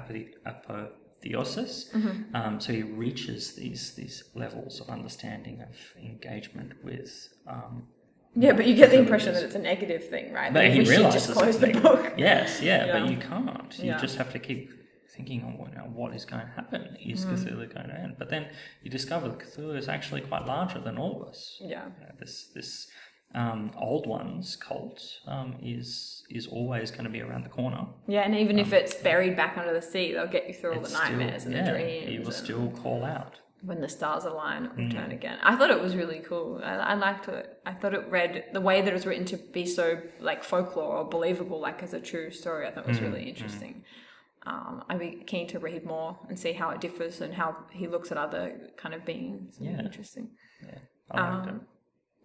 apo- 0.46 0.88
apotheosis. 1.22 1.90
Mm-hmm. 1.92 2.36
Um, 2.36 2.60
so 2.60 2.72
he 2.72 2.82
reaches 2.82 3.54
these 3.54 3.94
these 3.94 4.24
levels 4.34 4.80
of 4.80 4.88
understanding 4.88 5.62
of 5.62 5.76
engagement 6.00 6.74
with. 6.84 7.28
Um, 7.46 7.88
Yeah, 8.34 8.52
but 8.52 8.66
you 8.66 8.74
get 8.74 8.90
the 8.90 8.98
impression 8.98 9.34
that 9.34 9.42
it's 9.42 9.54
a 9.54 9.58
negative 9.58 10.08
thing, 10.08 10.32
right? 10.32 10.52
but 10.52 10.60
That 10.62 10.72
he 10.72 10.78
we 10.80 10.84
should 10.86 10.96
realizes 10.98 11.26
just 11.26 11.38
close 11.38 11.58
the 11.58 11.72
book. 11.80 12.14
Yes, 12.16 12.60
yeah, 12.62 12.86
Yeah. 12.86 12.92
but 13.00 13.10
you 13.10 13.16
can't. 13.18 13.78
You 13.78 13.86
Yeah. 13.90 13.98
just 13.98 14.16
have 14.16 14.32
to 14.32 14.38
keep 14.38 14.70
thinking 15.14 15.42
on 15.44 15.58
what, 15.58 15.70
what 15.90 16.14
is 16.14 16.24
going 16.24 16.42
to 16.46 16.52
happen. 16.52 16.96
Is 17.04 17.26
Mm. 17.26 17.32
Cthulhu 17.36 17.74
going 17.74 17.88
to 17.88 17.94
end? 18.04 18.14
But 18.18 18.30
then 18.30 18.46
you 18.82 18.90
discover 18.90 19.28
that 19.28 19.38
Cthulhu 19.40 19.76
is 19.76 19.86
actually 19.88 20.22
quite 20.22 20.46
larger 20.46 20.80
than 20.80 20.96
all 20.96 21.20
of 21.22 21.28
us. 21.28 21.58
Yeah. 21.60 21.84
You 22.00 22.06
know, 22.06 22.12
this 22.18 22.48
this 22.54 22.88
um, 23.34 23.70
old 23.78 24.06
ones 24.06 24.56
cult 24.56 25.00
um, 25.26 25.56
is 25.62 26.24
is 26.30 26.46
always 26.46 26.90
going 26.90 27.04
to 27.04 27.10
be 27.10 27.20
around 27.20 27.44
the 27.44 27.50
corner. 27.50 27.86
Yeah, 28.06 28.22
and 28.22 28.34
even 28.34 28.58
if 28.58 28.72
it's 28.72 28.94
buried 28.94 29.36
back 29.36 29.56
under 29.58 29.74
the 29.74 29.82
sea, 29.82 30.12
they'll 30.14 30.26
get 30.38 30.48
you 30.48 30.54
through 30.54 30.74
all 30.74 30.80
the 30.80 30.86
It's 30.86 30.96
still- 30.96 31.16
nightmares 31.18 31.44
and 31.44 31.54
yeah, 31.54 31.64
the 31.64 31.70
dreams. 31.72 32.08
He 32.08 32.18
will 32.18 32.26
and 32.26 32.34
still 32.34 32.70
call 32.82 33.04
out. 33.04 33.34
When 33.64 33.80
the 33.80 33.88
stars 33.88 34.24
align, 34.24 34.64
it 34.66 34.76
will 34.76 34.84
Mm. 34.84 34.92
turn 34.92 35.10
again. 35.12 35.38
I 35.42 35.54
thought 35.56 35.70
it 35.70 35.80
was 35.80 35.94
really 35.94 36.18
cool. 36.20 36.60
I, 36.64 36.74
I 36.74 36.94
liked 36.94 37.28
it. 37.28 37.58
I 37.64 37.72
thought 37.72 37.94
it 37.94 38.04
read 38.10 38.46
the 38.52 38.60
way 38.60 38.80
that 38.82 38.88
it 38.90 38.92
was 38.92 39.06
written 39.06 39.24
to 39.26 39.36
be 39.36 39.64
so 39.66 40.00
like 40.20 40.42
folklore 40.42 40.96
or 40.98 41.04
believable, 41.04 41.60
like 41.60 41.82
as 41.82 41.94
a 41.94 42.00
true 42.00 42.30
story. 42.30 42.66
I 42.66 42.70
thought 42.72 42.84
Mm, 42.84 42.88
was 42.88 43.00
really 43.00 43.28
interesting. 43.28 43.84
um, 44.44 44.82
I'd 44.88 44.98
be 44.98 45.22
keen 45.24 45.46
to 45.48 45.60
read 45.60 45.84
more 45.86 46.18
and 46.28 46.36
see 46.36 46.52
how 46.52 46.70
it 46.70 46.80
differs 46.80 47.20
and 47.20 47.32
how 47.34 47.56
he 47.70 47.86
looks 47.86 48.10
at 48.10 48.18
other 48.18 48.70
kind 48.76 48.92
of 48.94 49.04
beings. 49.04 49.56
Yeah. 49.60 49.78
Interesting. 49.78 50.30
Yeah, 50.60 50.78
I 51.12 51.20
liked 51.30 51.46
it. 51.46 51.50
Um, 51.50 51.60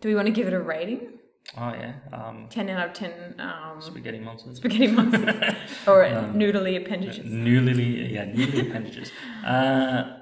do 0.02 0.10
we 0.10 0.16
want 0.16 0.26
to 0.26 0.32
give 0.34 0.48
it 0.48 0.54
a 0.54 0.60
rating? 0.60 1.20
Oh 1.56 1.70
yeah, 1.70 1.94
um, 2.12 2.48
10 2.50 2.70
out 2.70 2.88
of 2.88 2.94
10 2.94 3.36
um, 3.40 3.80
spaghetti 3.80 4.20
monsters. 4.20 4.58
spaghetti 4.58 4.88
monsters 4.88 5.36
or 5.88 6.04
Um, 6.06 6.34
noodly 6.34 6.76
appendages. 6.84 7.26
Newly, 7.26 8.12
yeah, 8.14 8.26
newly 8.26 8.68
appendages. 8.70 9.12
Uh, 9.46 10.17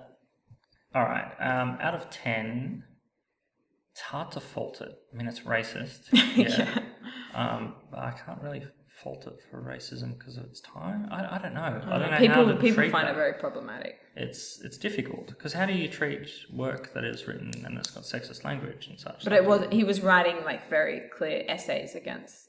all 0.96 1.04
right. 1.04 1.32
Um, 1.40 1.78
out 1.82 1.94
of 1.94 2.10
ten, 2.10 2.84
it's 3.92 4.02
hard 4.02 4.32
to 4.32 4.40
fault 4.40 4.82
it. 4.82 4.92
I 5.14 5.18
mean, 5.18 5.28
it's 5.28 5.42
racist. 5.42 6.02
Yeah. 6.36 6.80
Um, 7.34 7.76
but 7.92 8.00
I 8.00 8.12
can't 8.12 8.42
really 8.42 8.66
fault 9.04 9.28
it 9.28 9.34
for 9.52 9.62
racism 9.62 10.18
because 10.18 10.38
of 10.38 10.46
its 10.46 10.62
time. 10.62 11.08
I, 11.12 11.36
I 11.36 11.38
don't 11.38 11.54
know. 11.54 11.82
I 11.86 12.00
don't 12.00 12.12
know 12.12 12.18
people 12.18 12.46
how 12.46 12.52
to 12.52 12.56
people 12.56 12.90
find 12.90 13.08
that. 13.08 13.12
it 13.12 13.16
very 13.16 13.34
problematic. 13.34 13.96
It's 14.16 14.62
it's 14.64 14.78
difficult 14.78 15.28
because 15.28 15.52
how 15.52 15.66
do 15.66 15.74
you 15.74 15.90
treat 15.90 16.30
work 16.54 16.94
that 16.94 17.04
is 17.04 17.28
written 17.28 17.52
and 17.66 17.78
it's 17.78 17.92
got 17.92 18.04
sexist 18.04 18.46
language 18.46 18.88
and 18.88 18.98
such? 18.98 19.26
But 19.26 19.34
it 19.34 19.46
was 19.46 19.66
he 19.72 19.84
was 19.84 20.00
writing 20.02 20.38
like 20.46 20.70
very 20.70 21.02
clear 21.18 21.44
essays 21.50 21.94
against 21.96 22.48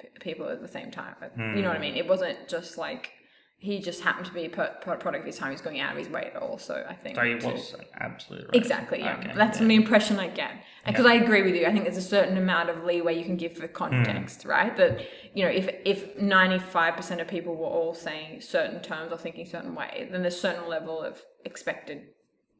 p- 0.00 0.08
people 0.20 0.48
at 0.48 0.62
the 0.62 0.68
same 0.68 0.92
time. 0.92 1.16
You 1.36 1.62
know 1.62 1.68
what 1.68 1.76
I 1.78 1.80
mean? 1.80 1.96
It 1.96 2.06
wasn't 2.06 2.48
just 2.48 2.78
like 2.78 3.10
he 3.58 3.80
just 3.80 4.02
happened 4.02 4.26
to 4.26 4.32
be 4.34 4.44
a 4.44 4.48
pro- 4.50 4.68
pro- 4.82 4.96
product 4.96 5.22
of 5.22 5.26
his 5.26 5.38
time. 5.38 5.50
He's 5.50 5.62
going 5.62 5.80
out 5.80 5.92
of 5.92 5.98
his 5.98 6.08
way 6.08 6.30
at 6.34 6.40
all. 6.40 6.58
So 6.58 6.84
I 6.88 6.94
think. 6.94 7.16
So 7.16 7.22
he 7.22 7.34
was 7.36 7.72
an 7.74 7.86
absolute 7.98 8.48
racist. 8.48 8.54
Exactly, 8.54 8.98
yeah. 9.00 9.16
Okay, 9.18 9.32
That's 9.34 9.60
yeah. 9.60 9.66
the 9.66 9.74
impression 9.74 10.18
I 10.18 10.28
get. 10.28 10.52
Because 10.86 11.06
I 11.06 11.14
agree 11.14 11.42
with 11.42 11.54
you. 11.56 11.66
I 11.66 11.72
think 11.72 11.84
there's 11.84 11.96
a 11.96 12.02
certain 12.02 12.36
amount 12.36 12.68
of 12.68 12.84
leeway 12.84 13.18
you 13.18 13.24
can 13.24 13.36
give 13.36 13.56
for 13.56 13.66
context, 13.66 14.42
Hmm. 14.42 14.48
right? 14.50 14.76
That, 14.76 15.00
you 15.34 15.44
know, 15.44 15.50
if 15.50 15.68
if 15.84 16.16
95% 16.18 17.20
of 17.20 17.28
people 17.28 17.56
were 17.56 17.66
all 17.66 17.94
saying 17.94 18.42
certain 18.42 18.80
terms 18.82 19.10
or 19.10 19.18
thinking 19.18 19.46
certain 19.46 19.74
way, 19.74 20.06
then 20.12 20.22
there's 20.22 20.36
a 20.36 20.38
certain 20.38 20.68
level 20.68 21.02
of 21.02 21.22
expected 21.44 22.08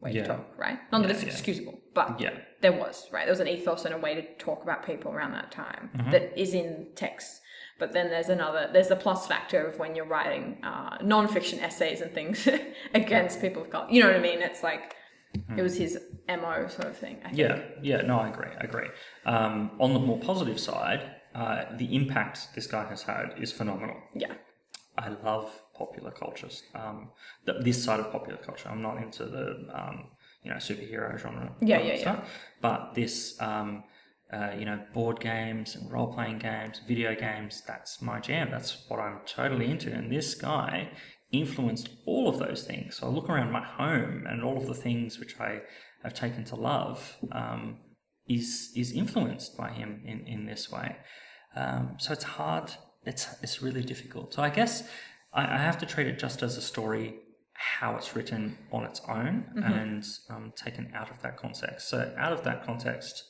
way 0.00 0.12
Yeah. 0.12 0.22
to 0.22 0.28
talk, 0.28 0.46
right? 0.58 0.78
Not 0.92 1.02
that 1.02 1.08
Yeah, 1.08 1.14
it's 1.14 1.22
yeah. 1.24 1.30
excusable, 1.30 1.80
but 1.94 2.20
Yeah. 2.20 2.30
there 2.62 2.72
was, 2.72 3.06
right? 3.12 3.24
There 3.26 3.32
was 3.32 3.40
an 3.40 3.48
ethos 3.48 3.84
and 3.84 3.94
a 3.94 3.98
way 3.98 4.14
to 4.14 4.22
talk 4.36 4.62
about 4.62 4.84
people 4.84 5.12
around 5.12 5.32
that 5.32 5.50
time 5.52 5.90
Mm-hmm. 5.94 6.10
that 6.10 6.38
is 6.40 6.52
in 6.54 6.88
text. 6.94 7.42
But 7.78 7.92
then 7.92 8.08
there's 8.08 8.28
another, 8.28 8.70
there's 8.72 8.88
the 8.88 8.96
plus 8.96 9.26
factor 9.26 9.66
of 9.66 9.78
when 9.78 9.94
you're 9.94 10.06
writing 10.06 10.58
uh, 10.64 10.96
non-fiction 11.02 11.60
essays 11.60 12.00
and 12.00 12.12
things 12.12 12.48
against 12.94 13.40
people 13.40 13.62
of 13.62 13.70
color. 13.70 13.86
You 13.90 14.02
know 14.02 14.08
what 14.08 14.16
I 14.16 14.20
mean? 14.20 14.40
It's 14.40 14.62
like, 14.62 14.94
it 15.56 15.62
was 15.62 15.76
his 15.76 15.98
MO 16.28 16.66
sort 16.68 16.88
of 16.88 16.96
thing. 16.96 17.18
I 17.22 17.28
think. 17.28 17.38
Yeah, 17.38 17.60
yeah, 17.82 18.00
no, 18.02 18.18
I 18.18 18.28
agree, 18.28 18.48
I 18.58 18.64
agree. 18.64 18.88
Um, 19.26 19.72
on 19.78 19.92
the 19.92 19.98
more 19.98 20.18
positive 20.18 20.58
side, 20.58 21.02
uh, 21.34 21.64
the 21.76 21.94
impact 21.94 22.54
this 22.54 22.66
guy 22.66 22.88
has 22.88 23.02
had 23.02 23.34
is 23.38 23.52
phenomenal. 23.52 23.96
Yeah. 24.14 24.32
I 24.96 25.08
love 25.22 25.50
popular 25.74 26.10
cultures. 26.10 26.62
Um, 26.74 27.10
th- 27.44 27.58
this 27.62 27.84
side 27.84 28.00
of 28.00 28.10
popular 28.10 28.38
culture. 28.38 28.70
I'm 28.70 28.80
not 28.80 28.96
into 28.96 29.26
the 29.26 29.68
um, 29.74 30.04
you 30.42 30.50
know 30.50 30.56
superhero 30.56 31.18
genre. 31.18 31.52
Yeah, 31.60 31.80
yeah, 31.82 31.94
yeah. 31.94 32.24
But 32.62 32.94
this, 32.94 33.38
um, 33.40 33.84
uh, 34.32 34.50
you 34.58 34.64
know, 34.64 34.80
board 34.92 35.20
games 35.20 35.76
and 35.76 35.90
role 35.90 36.12
playing 36.12 36.38
games, 36.38 36.80
video 36.86 37.14
games. 37.14 37.62
That's 37.66 38.02
my 38.02 38.18
jam. 38.20 38.50
That's 38.50 38.84
what 38.88 38.98
I'm 38.98 39.20
totally 39.24 39.70
into. 39.70 39.92
And 39.92 40.10
this 40.10 40.34
guy 40.34 40.90
influenced 41.32 41.88
all 42.06 42.28
of 42.28 42.38
those 42.38 42.64
things. 42.64 42.96
So 42.96 43.06
I 43.06 43.10
look 43.10 43.28
around 43.28 43.52
my 43.52 43.64
home 43.64 44.26
and 44.28 44.42
all 44.42 44.56
of 44.56 44.66
the 44.66 44.74
things 44.74 45.18
which 45.18 45.38
I 45.40 45.60
have 46.02 46.14
taken 46.14 46.44
to 46.44 46.56
love 46.56 47.16
um, 47.32 47.78
is 48.28 48.72
is 48.74 48.92
influenced 48.92 49.56
by 49.56 49.70
him 49.70 50.02
in 50.04 50.26
in 50.26 50.46
this 50.46 50.70
way. 50.70 50.96
Um, 51.54 51.96
so 51.98 52.12
it's 52.12 52.24
hard. 52.24 52.72
It's 53.04 53.28
it's 53.42 53.62
really 53.62 53.82
difficult. 53.82 54.34
So 54.34 54.42
I 54.42 54.50
guess 54.50 54.88
I, 55.32 55.42
I 55.42 55.58
have 55.58 55.78
to 55.78 55.86
treat 55.86 56.06
it 56.06 56.18
just 56.18 56.42
as 56.42 56.56
a 56.56 56.62
story, 56.62 57.16
how 57.52 57.96
it's 57.96 58.16
written 58.16 58.58
on 58.72 58.84
its 58.84 59.00
own, 59.08 59.46
and 59.64 60.04
um, 60.30 60.52
taken 60.56 60.92
out 60.94 61.10
of 61.10 61.22
that 61.22 61.36
context. 61.36 61.88
So 61.88 62.12
out 62.18 62.32
of 62.32 62.42
that 62.44 62.64
context, 62.64 63.22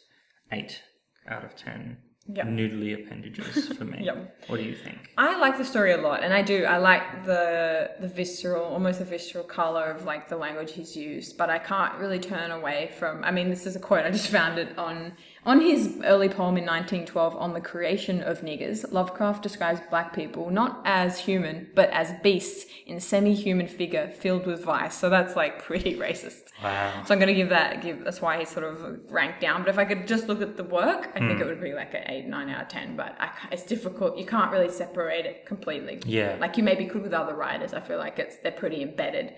eight 0.52 0.82
out 1.28 1.44
of 1.44 1.56
ten. 1.56 1.98
Yep. 2.28 2.46
Noodly 2.46 2.92
appendages 2.94 3.68
for 3.68 3.84
me. 3.84 3.98
Yep. 4.04 4.44
What 4.48 4.56
do 4.56 4.64
you 4.64 4.74
think? 4.74 5.12
I 5.16 5.38
like 5.38 5.58
the 5.58 5.64
story 5.64 5.92
a 5.92 5.96
lot, 5.96 6.24
and 6.24 6.34
I 6.34 6.42
do. 6.42 6.64
I 6.64 6.78
like 6.78 7.24
the 7.24 7.92
the 8.00 8.08
visceral, 8.08 8.64
almost 8.64 8.98
the 8.98 9.04
visceral 9.04 9.44
color 9.44 9.84
of 9.84 10.04
like 10.04 10.28
the 10.28 10.36
language 10.36 10.72
he's 10.72 10.96
used. 10.96 11.38
But 11.38 11.50
I 11.50 11.58
can't 11.58 11.94
really 11.98 12.18
turn 12.18 12.50
away 12.50 12.90
from. 12.98 13.22
I 13.22 13.30
mean, 13.30 13.48
this 13.48 13.64
is 13.64 13.76
a 13.76 13.80
quote 13.80 14.04
I 14.04 14.10
just 14.10 14.28
found 14.28 14.58
it 14.58 14.76
on 14.76 15.12
on 15.46 15.60
his 15.62 15.96
early 16.04 16.28
poem 16.28 16.56
in 16.58 16.66
1912 16.66 17.36
on 17.36 17.54
the 17.54 17.60
creation 17.60 18.20
of 18.20 18.40
niggers. 18.42 18.84
Lovecraft 18.92 19.42
describes 19.42 19.80
black 19.88 20.12
people 20.12 20.50
not 20.50 20.82
as 20.84 21.20
human, 21.20 21.68
but 21.74 21.88
as 21.90 22.12
beasts 22.22 22.66
in 22.84 23.00
semi-human 23.00 23.68
figure 23.68 24.08
filled 24.08 24.44
with 24.44 24.62
vice. 24.64 24.94
So 24.96 25.08
that's 25.08 25.36
like 25.36 25.62
pretty 25.62 25.94
racist. 25.94 26.42
Wow. 26.62 27.04
So 27.06 27.14
I'm 27.14 27.20
going 27.20 27.28
to 27.28 27.34
give 27.34 27.50
that 27.50 27.80
give 27.82 28.04
that's 28.04 28.20
why 28.20 28.38
he's 28.38 28.50
sort 28.50 28.64
of 28.64 28.98
ranked 29.10 29.40
down. 29.40 29.62
But 29.62 29.70
if 29.70 29.78
I 29.78 29.84
could 29.84 30.06
just 30.06 30.26
look 30.28 30.42
at 30.42 30.56
the 30.56 30.64
work, 30.64 31.10
I 31.14 31.18
Hmm. 31.20 31.28
think 31.28 31.40
it 31.40 31.46
would 31.46 31.60
be 31.62 31.72
like 31.74 31.94
an 31.94 32.02
eight, 32.10 32.26
nine 32.26 32.50
out 32.50 32.62
of 32.62 32.68
ten. 32.68 32.96
But 32.96 33.14
I, 33.20 33.30
it's 33.52 33.62
difficult. 33.64 34.18
You 34.18 34.26
can't 34.26 34.50
really 34.50 34.70
separate 34.70 35.26
it 35.26 35.46
completely. 35.46 36.00
Yeah. 36.04 36.36
Like 36.40 36.56
you 36.56 36.64
maybe 36.64 36.86
could 36.86 37.02
with 37.02 37.14
other 37.14 37.34
writers. 37.36 37.72
I 37.72 37.80
feel 37.80 37.98
like 37.98 38.18
it's 38.18 38.36
they're 38.42 38.52
pretty 38.52 38.82
embedded. 38.82 39.34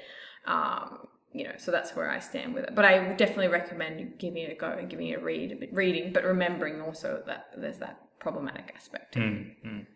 Um, 0.46 1.06
you 1.38 1.44
know, 1.44 1.54
so 1.56 1.70
that's 1.70 1.94
where 1.94 2.10
I 2.10 2.18
stand 2.18 2.54
with 2.54 2.64
it. 2.64 2.74
But 2.74 2.84
I 2.84 3.06
would 3.06 3.16
definitely 3.16 3.48
recommend 3.48 4.18
giving 4.18 4.42
it 4.42 4.52
a 4.52 4.54
go 4.54 4.70
and 4.70 4.90
giving 4.90 5.08
it 5.08 5.20
a 5.20 5.24
read, 5.24 5.68
reading, 5.72 6.12
but 6.12 6.24
remembering 6.24 6.80
also 6.80 7.22
that 7.26 7.46
there's 7.56 7.78
that 7.78 8.00
problematic 8.18 8.72
aspect. 8.74 9.14
Mm, 9.14 9.52
mm. 9.64 9.86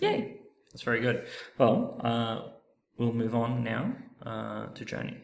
Yay! 0.00 0.38
That's 0.72 0.82
very 0.82 1.00
good. 1.00 1.26
Well, 1.58 2.00
uh, 2.02 2.42
we'll 2.96 3.12
move 3.12 3.34
on 3.34 3.62
now 3.62 3.92
uh, 4.24 4.66
to 4.68 4.84
Journey. 4.84 5.18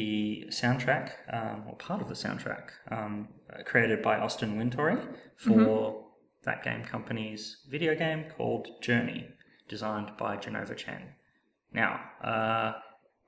The 0.00 0.44
soundtrack, 0.50 1.12
um, 1.32 1.62
or 1.66 1.74
part 1.76 2.02
of 2.02 2.08
the 2.08 2.14
soundtrack, 2.14 2.64
um, 2.90 3.28
created 3.64 4.02
by 4.02 4.18
Austin 4.18 4.58
Wintory 4.58 4.98
for 5.36 6.04
that 6.44 6.62
game 6.62 6.84
company's 6.84 7.62
video 7.70 7.94
game 7.94 8.26
called 8.36 8.68
Journey, 8.82 9.26
designed 9.70 10.10
by 10.18 10.36
Jenova 10.36 10.76
Chen. 10.76 11.14
Now, 11.72 11.98
uh, 12.22 12.72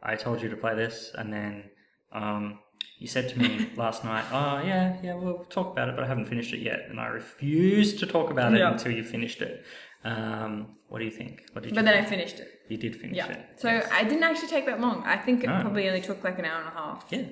I 0.03 0.17
told 0.17 0.43
you 0.43 0.51
to 0.51 0.57
play 0.59 0.75
this, 0.75 1.11
and 1.15 1.33
then 1.33 1.71
um, 2.13 2.59
you 2.99 3.07
said 3.09 3.31
to 3.31 3.39
me 3.39 3.71
last 3.77 4.05
night, 4.05 4.27
"Oh 4.31 4.61
yeah, 4.63 4.99
yeah, 5.03 5.15
we'll 5.15 5.47
talk 5.49 5.73
about 5.73 5.89
it," 5.89 5.95
but 5.95 6.05
I 6.05 6.07
haven't 6.07 6.27
finished 6.27 6.53
it 6.53 6.61
yet, 6.61 6.81
and 6.91 7.01
I 7.01 7.07
refused 7.07 7.99
to 8.01 8.07
talk 8.07 8.31
about 8.31 8.53
it 8.53 8.59
Yeah. 8.59 8.73
until 8.73 8.93
you 8.93 9.05
finished 9.05 9.41
it. 9.41 9.65
Um, 10.05 10.77
what 10.89 10.99
do 10.99 11.07
you 11.07 11.11
think? 11.11 11.45
What 11.55 11.65
did 11.65 11.75
But 11.75 11.81
you 11.81 11.91
then 11.93 12.05
I 12.05 12.07
finished 12.07 12.39
it. 12.41 12.58
You 12.71 12.77
did 12.77 12.95
finish 12.97 13.17
Yeah. 13.17 13.29
it. 13.33 13.41
So 13.57 13.69
yes. 13.69 13.89
I 13.93 14.05
didn't 14.05 14.23
actually 14.25 14.49
take 14.49 14.67
that 14.67 14.81
long. 14.81 15.03
I 15.05 15.17
think 15.17 15.43
it 15.45 15.49
No. 15.49 15.61
probably 15.61 15.89
only 15.89 16.01
took 16.01 16.23
like 16.25 16.39
an 16.39 16.45
hour 16.45 16.59
and 16.61 16.69
a 16.69 16.77
half. 16.83 17.05
yeah. 17.11 17.23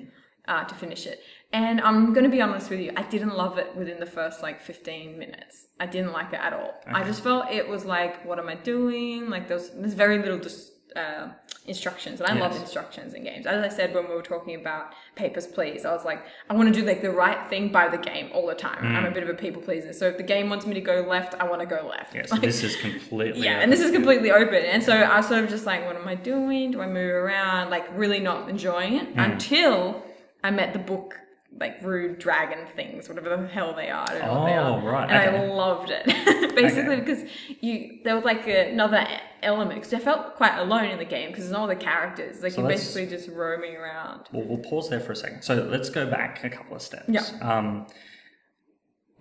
uh, 0.47 0.63
to 0.63 0.75
finish 0.75 1.05
it. 1.05 1.19
And 1.51 1.81
I'm 1.81 2.13
going 2.13 2.23
to 2.23 2.29
be 2.29 2.41
honest 2.41 2.69
with 2.69 2.79
you, 2.79 2.93
I 2.95 3.03
didn't 3.03 3.35
love 3.35 3.57
it 3.57 3.75
within 3.75 3.99
the 3.99 4.05
first 4.05 4.41
like 4.41 4.61
15 4.61 5.17
minutes. 5.19 5.67
I 5.77 5.87
didn't 5.87 6.13
like 6.13 6.31
it 6.31 6.39
at 6.39 6.53
all. 6.53 6.73
I 6.87 7.03
just 7.03 7.21
felt 7.21 7.51
it 7.51 7.67
was 7.67 7.83
like, 7.83 8.23
what 8.25 8.39
am 8.39 8.47
I 8.47 8.55
doing? 8.55 9.29
Like 9.29 9.49
there's 9.49 9.69
there's 9.71 9.93
very 9.93 10.17
little 10.19 10.39
just 10.39 10.71
uh, 10.97 11.27
instructions, 11.67 12.21
and 12.21 12.29
I 12.29 12.39
love 12.39 12.55
instructions 12.55 13.13
in 13.13 13.23
games. 13.23 13.45
As 13.45 13.63
I 13.63 13.75
said 13.75 13.93
when 13.93 14.07
we 14.09 14.15
were 14.15 14.21
talking 14.21 14.55
about 14.55 14.93
Papers 15.15 15.45
Please, 15.45 15.85
I 15.85 15.91
was 15.93 16.05
like, 16.05 16.23
I 16.49 16.53
want 16.55 16.73
to 16.73 16.79
do 16.81 16.85
like 16.87 17.01
the 17.01 17.11
right 17.11 17.47
thing 17.49 17.71
by 17.71 17.87
the 17.89 17.97
game 17.97 18.29
all 18.33 18.47
the 18.47 18.55
time. 18.55 18.79
I'm 18.95 19.03
Mm. 19.03 19.07
a 19.11 19.11
bit 19.11 19.23
of 19.23 19.29
a 19.29 19.33
people 19.33 19.61
pleaser, 19.61 19.93
so 19.93 20.07
if 20.07 20.17
the 20.17 20.23
game 20.23 20.49
wants 20.49 20.65
me 20.65 20.73
to 20.75 20.81
go 20.81 21.01
left, 21.01 21.35
I 21.39 21.43
want 21.47 21.61
to 21.61 21.67
go 21.67 21.85
left. 21.87 22.15
Yeah, 22.15 22.25
so 22.25 22.35
Like- 22.35 22.41
this 22.43 22.63
is 22.63 22.75
completely. 22.77 23.41
yeah, 23.41 23.59
and 23.59 23.71
this 23.71 23.81
is 23.81 23.91
completely 23.91 24.31
open. 24.31 24.55
And 24.63 24.81
so 24.83 24.93
I 24.93 25.17
was 25.17 25.27
sort 25.27 25.43
of 25.43 25.49
just 25.49 25.65
like, 25.65 25.85
what 25.85 25.95
am 25.95 26.07
I 26.07 26.15
doing? 26.15 26.71
Do 26.71 26.81
I 26.81 26.87
move 26.87 27.13
around? 27.13 27.69
Like, 27.69 27.85
really 27.95 28.19
not 28.19 28.49
enjoying 28.49 28.95
it 28.95 29.07
Hmm. 29.09 29.19
until 29.19 30.03
I 30.43 30.51
met 30.51 30.71
the 30.73 30.79
book, 30.79 31.19
like, 31.59 31.81
Rude 31.81 32.19
Dragon 32.19 32.67
things, 32.75 33.09
whatever 33.09 33.29
the 33.35 33.47
hell 33.47 33.73
they 33.73 33.89
are. 33.89 34.07
I 34.09 34.17
don't 34.19 34.27
know 34.27 34.45
they 34.45 34.53
Oh, 34.57 34.73
are. 34.75 34.91
right, 34.91 35.09
And 35.09 35.35
I 35.35 35.45
loved 35.47 35.89
it. 35.89 36.05
Basically, 36.55 36.95
Okay. 36.95 36.99
because 37.01 37.23
you 37.61 37.99
there 38.03 38.15
was 38.15 38.23
like 38.25 38.47
another 38.47 39.05
element. 39.41 39.79
Because 39.81 39.93
I 39.93 39.99
felt 39.99 40.35
quite 40.35 40.57
alone 40.57 40.85
in 40.85 40.97
the 40.97 41.05
game 41.05 41.29
because 41.29 41.45
there's 41.45 41.53
no 41.53 41.63
other 41.63 41.75
characters. 41.75 42.41
Like, 42.43 42.53
So 42.53 42.61
you're 42.61 42.69
basically 42.69 43.07
just 43.07 43.27
roaming 43.29 43.75
around. 43.75 44.27
We'll, 44.31 44.45
we'll 44.45 44.57
pause 44.59 44.89
there 44.89 44.99
for 44.99 45.11
a 45.11 45.15
second. 45.15 45.41
So 45.43 45.55
let's 45.55 45.89
go 45.89 46.09
back 46.09 46.43
a 46.43 46.49
couple 46.49 46.75
of 46.75 46.81
steps. 46.81 47.05
Yeah. 47.09 47.21
Um, 47.41 47.87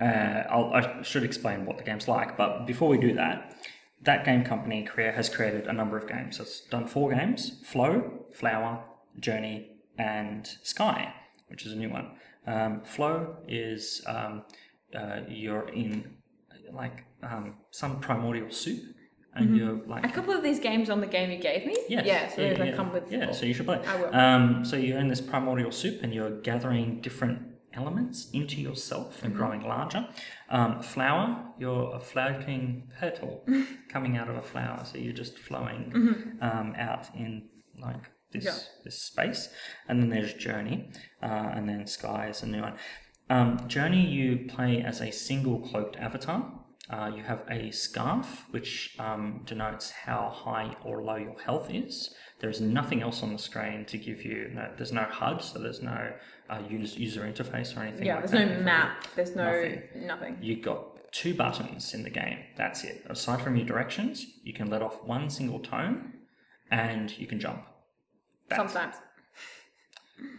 uh, 0.00 0.04
I'll, 0.50 0.72
I 0.74 1.02
should 1.02 1.24
explain 1.24 1.64
what 1.64 1.78
the 1.78 1.84
game's 1.84 2.06
like, 2.06 2.36
but 2.36 2.66
before 2.66 2.88
we 2.88 2.98
do 2.98 3.14
that, 3.14 3.56
that 4.02 4.24
game 4.26 4.44
company 4.44 4.84
crea- 4.84 5.12
has 5.12 5.28
created 5.30 5.66
a 5.66 5.72
number 5.72 5.96
of 5.96 6.06
games. 6.06 6.38
It's 6.38 6.60
done 6.60 6.86
four 6.86 7.12
games: 7.14 7.62
Flow, 7.64 8.26
Flower, 8.34 8.84
Journey, 9.18 9.70
and 9.98 10.46
Sky, 10.62 11.14
which 11.48 11.64
is 11.64 11.72
a 11.72 11.76
new 11.76 11.88
one. 11.88 12.10
Um, 12.46 12.82
flow 12.82 13.36
is 13.48 14.02
um, 14.06 14.42
uh, 14.94 15.20
you're 15.28 15.68
in 15.70 16.16
like 16.72 17.04
um, 17.22 17.54
some 17.70 18.00
primordial 18.00 18.50
soup, 18.50 18.82
and 19.34 19.56
you're 19.56 19.80
like 19.86 20.04
A 20.04 20.08
couple 20.10 20.32
of 20.34 20.42
these 20.42 20.60
games 20.60 20.88
on 20.90 21.00
the 21.00 21.06
game 21.06 21.30
you 21.30 21.38
gave 21.38 21.66
me. 21.66 21.76
Yes. 21.88 22.06
Yeah, 22.06 22.28
so 22.28 22.42
yeah, 22.42 22.54
they 22.54 22.70
yeah. 22.70 22.76
come 22.76 22.92
with. 22.92 23.10
Yeah, 23.10 23.32
so 23.32 23.46
you 23.46 23.54
should 23.54 23.66
play. 23.66 23.80
I 23.86 23.96
will. 24.00 24.14
Um, 24.14 24.64
so 24.64 24.76
you're 24.76 24.98
in 24.98 25.08
this 25.08 25.20
primordial 25.20 25.72
soup 25.72 26.02
and 26.02 26.14
you're 26.14 26.40
gathering 26.40 27.00
different 27.00 27.38
elements 27.74 28.30
into 28.32 28.60
yourself 28.60 29.16
Mm-hmm. 29.16 29.26
and 29.26 29.34
growing 29.34 29.60
larger. 29.62 30.08
Um, 30.48 30.80
flower, 30.82 31.44
you're 31.58 31.94
a 31.94 32.00
floating 32.00 32.88
petal 32.98 33.44
coming 33.88 34.16
out 34.16 34.28
of 34.30 34.36
a 34.36 34.42
flower, 34.42 34.82
so 34.84 34.96
you're 34.98 35.12
just 35.12 35.38
flowing 35.38 36.38
um, 36.40 36.74
out 36.78 37.08
in 37.14 37.48
like 37.80 38.10
this. 38.36 38.44
Yeah. 38.44 38.80
this 38.84 39.02
space. 39.02 39.48
And 39.88 40.00
then 40.02 40.10
there's 40.10 40.34
journey, 40.34 40.90
uh, 41.22 41.26
and 41.54 41.68
then 41.68 41.86
sky 41.86 42.28
is 42.28 42.42
a 42.42 42.46
new 42.46 42.62
one. 42.62 42.74
Um, 43.28 43.66
journey, 43.68 44.06
you 44.06 44.46
play 44.48 44.82
as 44.82 45.00
a 45.00 45.10
single 45.10 45.58
cloaked 45.60 45.96
avatar. 45.96 46.52
Uh, 46.88 47.10
you 47.16 47.24
have 47.24 47.42
a 47.50 47.72
scarf, 47.72 48.44
which 48.52 48.94
um, 49.00 49.42
denotes 49.44 49.90
how 49.90 50.30
high 50.32 50.76
or 50.84 51.02
low 51.02 51.16
your 51.16 51.36
health 51.40 51.68
is. 51.68 52.14
There 52.38 52.48
is 52.50 52.60
nothing 52.60 53.02
else 53.02 53.24
on 53.24 53.32
the 53.32 53.38
screen 53.40 53.84
to 53.86 53.98
give 53.98 54.24
you. 54.24 54.50
No, 54.54 54.70
there's 54.76 54.92
no 54.92 55.02
HUD, 55.02 55.42
so 55.42 55.58
there's 55.58 55.82
no 55.82 56.12
uh, 56.48 56.60
user, 56.70 57.00
user 57.00 57.22
interface 57.22 57.76
or 57.76 57.80
anything. 57.80 58.06
Yeah, 58.06 58.16
like 58.20 58.30
there's 58.30 58.48
that. 58.48 58.58
no 58.58 58.64
map. 58.64 59.04
There's 59.16 59.34
no 59.34 59.50
Nothing. 59.50 59.82
nothing. 60.06 60.38
You've 60.40 60.62
got 60.62 61.10
two 61.10 61.34
buttons 61.34 61.92
in 61.92 62.04
the 62.04 62.10
game. 62.10 62.38
That's 62.56 62.84
it. 62.84 63.04
Aside 63.10 63.40
from 63.42 63.56
your 63.56 63.66
directions, 63.66 64.24
you 64.44 64.52
can 64.52 64.70
let 64.70 64.80
off 64.82 65.02
one 65.02 65.28
single 65.28 65.58
tone, 65.58 66.12
and 66.70 67.18
you 67.18 67.26
can 67.26 67.40
jump. 67.40 67.64
That's 68.48 68.72
Sometimes. 68.72 68.94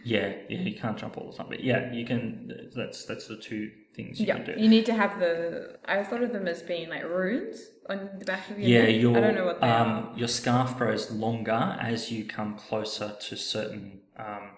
yeah, 0.04 0.32
yeah, 0.48 0.58
you 0.60 0.74
can't 0.76 0.96
jump 0.98 1.16
all 1.18 1.30
the 1.30 1.36
time, 1.36 1.46
but 1.48 1.62
yeah, 1.62 1.92
you 1.92 2.04
can. 2.04 2.50
That's 2.74 3.04
that's 3.04 3.28
the 3.28 3.36
two 3.36 3.70
things 3.94 4.18
you 4.18 4.26
Yeah, 4.26 4.36
can 4.42 4.44
do. 4.56 4.60
you 4.62 4.68
need 4.68 4.86
to 4.86 4.94
have 4.94 5.18
the. 5.20 5.78
I 5.84 6.02
thought 6.02 6.22
of 6.22 6.32
them 6.32 6.48
as 6.48 6.62
being 6.62 6.88
like 6.88 7.04
runes 7.04 7.66
on 7.88 8.10
the 8.18 8.24
back 8.24 8.50
of 8.50 8.58
your 8.58 8.68
Yeah, 8.68 8.90
neck. 8.90 9.00
your 9.00 9.16
I 9.16 9.20
don't 9.20 9.34
know 9.34 9.44
what 9.46 9.62
um, 9.62 10.12
your 10.16 10.28
scarf 10.28 10.76
grows 10.78 11.10
longer 11.10 11.76
as 11.80 12.10
you 12.10 12.24
come 12.24 12.56
closer 12.56 13.14
to 13.20 13.36
certain 13.36 14.00
um, 14.18 14.50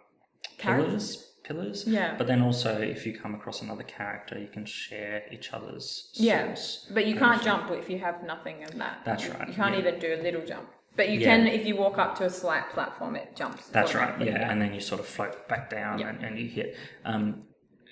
pillars. 0.58 1.26
Pillars. 1.44 1.84
Yeah. 1.86 2.14
But 2.16 2.26
then 2.28 2.42
also, 2.42 2.80
if 2.80 3.04
you 3.04 3.18
come 3.18 3.34
across 3.34 3.60
another 3.60 3.82
character, 3.82 4.38
you 4.38 4.46
can 4.46 4.64
share 4.64 5.24
each 5.32 5.52
other's 5.52 6.10
Yeah, 6.14 6.54
but 6.94 7.06
you 7.06 7.16
can't 7.16 7.42
jump 7.42 7.70
if 7.72 7.90
you 7.90 7.98
have 7.98 8.22
nothing 8.22 8.60
in 8.62 8.78
that. 8.78 9.00
That's 9.04 9.26
right, 9.28 9.48
You 9.48 9.54
can't 9.54 9.74
yeah. 9.74 9.80
even 9.80 9.98
do 9.98 10.14
a 10.14 10.20
little 10.22 10.44
jump. 10.46 10.68
But 11.00 11.08
you 11.08 11.18
Yeah. 11.20 11.28
can 11.34 11.46
if 11.46 11.64
you 11.64 11.76
walk 11.76 11.96
up 11.96 12.14
to 12.18 12.24
a 12.26 12.30
slight 12.30 12.68
platform, 12.74 13.16
it 13.16 13.34
jumps. 13.34 13.68
That's 13.68 13.94
right. 13.94 14.10
automatically. 14.10 14.38
Yeah, 14.38 14.50
and 14.50 14.60
then 14.60 14.74
you 14.74 14.80
sort 14.80 15.00
of 15.00 15.06
float 15.06 15.48
back 15.48 15.70
down 15.70 15.98
Yeah. 15.98 16.10
and, 16.10 16.22
and 16.22 16.38
you 16.38 16.46
hit. 16.46 16.76
Um, 17.06 17.44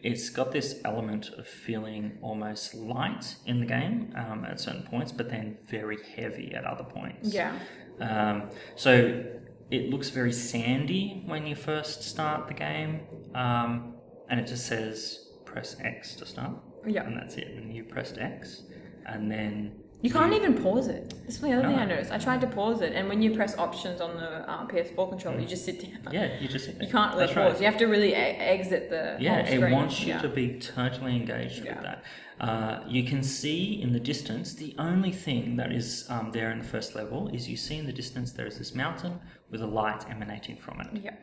it's 0.02 0.28
got 0.28 0.52
this 0.52 0.78
element 0.84 1.30
of 1.38 1.46
feeling 1.48 2.18
almost 2.20 2.74
light 2.74 3.36
in 3.46 3.60
the 3.60 3.66
game 3.66 4.12
um, 4.14 4.44
at 4.44 4.60
certain 4.60 4.82
points, 4.82 5.10
but 5.10 5.30
then 5.30 5.56
very 5.70 5.96
heavy 6.16 6.52
at 6.54 6.64
other 6.66 6.84
points. 6.84 7.32
Yeah. 7.32 7.58
Um, 7.98 8.50
so 8.76 9.24
it 9.70 9.88
looks 9.88 10.10
very 10.10 10.32
sandy 10.32 11.22
when 11.24 11.46
you 11.46 11.54
first 11.56 12.02
start 12.02 12.46
the 12.46 12.54
game, 12.68 13.00
um, 13.34 13.94
and 14.28 14.38
it 14.38 14.46
just 14.46 14.66
says 14.66 15.30
press 15.46 15.76
X 15.82 16.14
to 16.16 16.26
start. 16.26 16.56
Yeah. 16.86 17.04
And 17.06 17.16
that's 17.16 17.36
it. 17.36 17.48
And 17.56 17.74
you 17.74 17.84
pressed 17.84 18.18
X, 18.18 18.64
and 19.06 19.32
then 19.32 19.76
You 20.00 20.10
can't 20.10 20.32
even 20.32 20.62
pause 20.62 20.86
it. 20.86 21.12
That's 21.24 21.38
the 21.38 21.52
other 21.52 21.66
thing 21.68 21.76
I 21.76 21.84
noticed. 21.84 22.12
I 22.12 22.18
tried 22.18 22.40
to 22.42 22.46
pause 22.46 22.82
it, 22.82 22.92
and 22.92 23.08
when 23.08 23.20
you 23.20 23.34
press 23.34 23.58
options 23.58 24.00
on 24.00 24.16
the 24.16 24.48
um, 24.48 24.68
PS4 24.68 25.08
controller, 25.08 25.40
you 25.40 25.46
just 25.46 25.64
sit 25.64 25.80
down. 25.82 26.12
yeah, 26.14 26.38
you 26.38 26.46
just 26.46 26.66
hit 26.66 26.80
You 26.80 26.88
can't 26.88 27.14
really 27.14 27.26
That's 27.26 27.34
pause. 27.36 27.52
right. 27.54 27.60
You 27.60 27.66
have 27.66 27.78
to 27.78 27.86
really 27.86 28.10
e- 28.12 28.14
exit 28.14 28.90
the 28.90 29.16
Yeah, 29.18 29.40
it 29.40 29.72
wants 29.72 30.00
you 30.00 30.08
yeah. 30.08 30.22
to 30.22 30.28
be 30.28 30.58
totally 30.60 31.16
engaged 31.16 31.64
Yeah. 31.64 31.74
with 31.74 31.82
that. 31.82 32.04
Uh, 32.40 32.84
you 32.86 33.02
can 33.02 33.24
see 33.24 33.82
in 33.82 33.92
the 33.92 33.98
distance, 33.98 34.54
the 34.54 34.72
only 34.78 35.10
thing 35.10 35.56
that 35.56 35.72
is 35.72 36.06
um, 36.08 36.30
there 36.32 36.52
in 36.52 36.58
the 36.60 36.64
first 36.64 36.94
level 36.94 37.28
is 37.34 37.48
you 37.48 37.56
see 37.56 37.76
in 37.78 37.86
the 37.86 37.92
distance 37.92 38.30
there 38.32 38.46
is 38.46 38.58
this 38.58 38.76
mountain 38.76 39.18
with 39.50 39.60
a 39.60 39.66
light 39.66 40.08
emanating 40.08 40.56
from 40.56 40.80
it. 40.80 40.86
Yeah. 41.02 41.16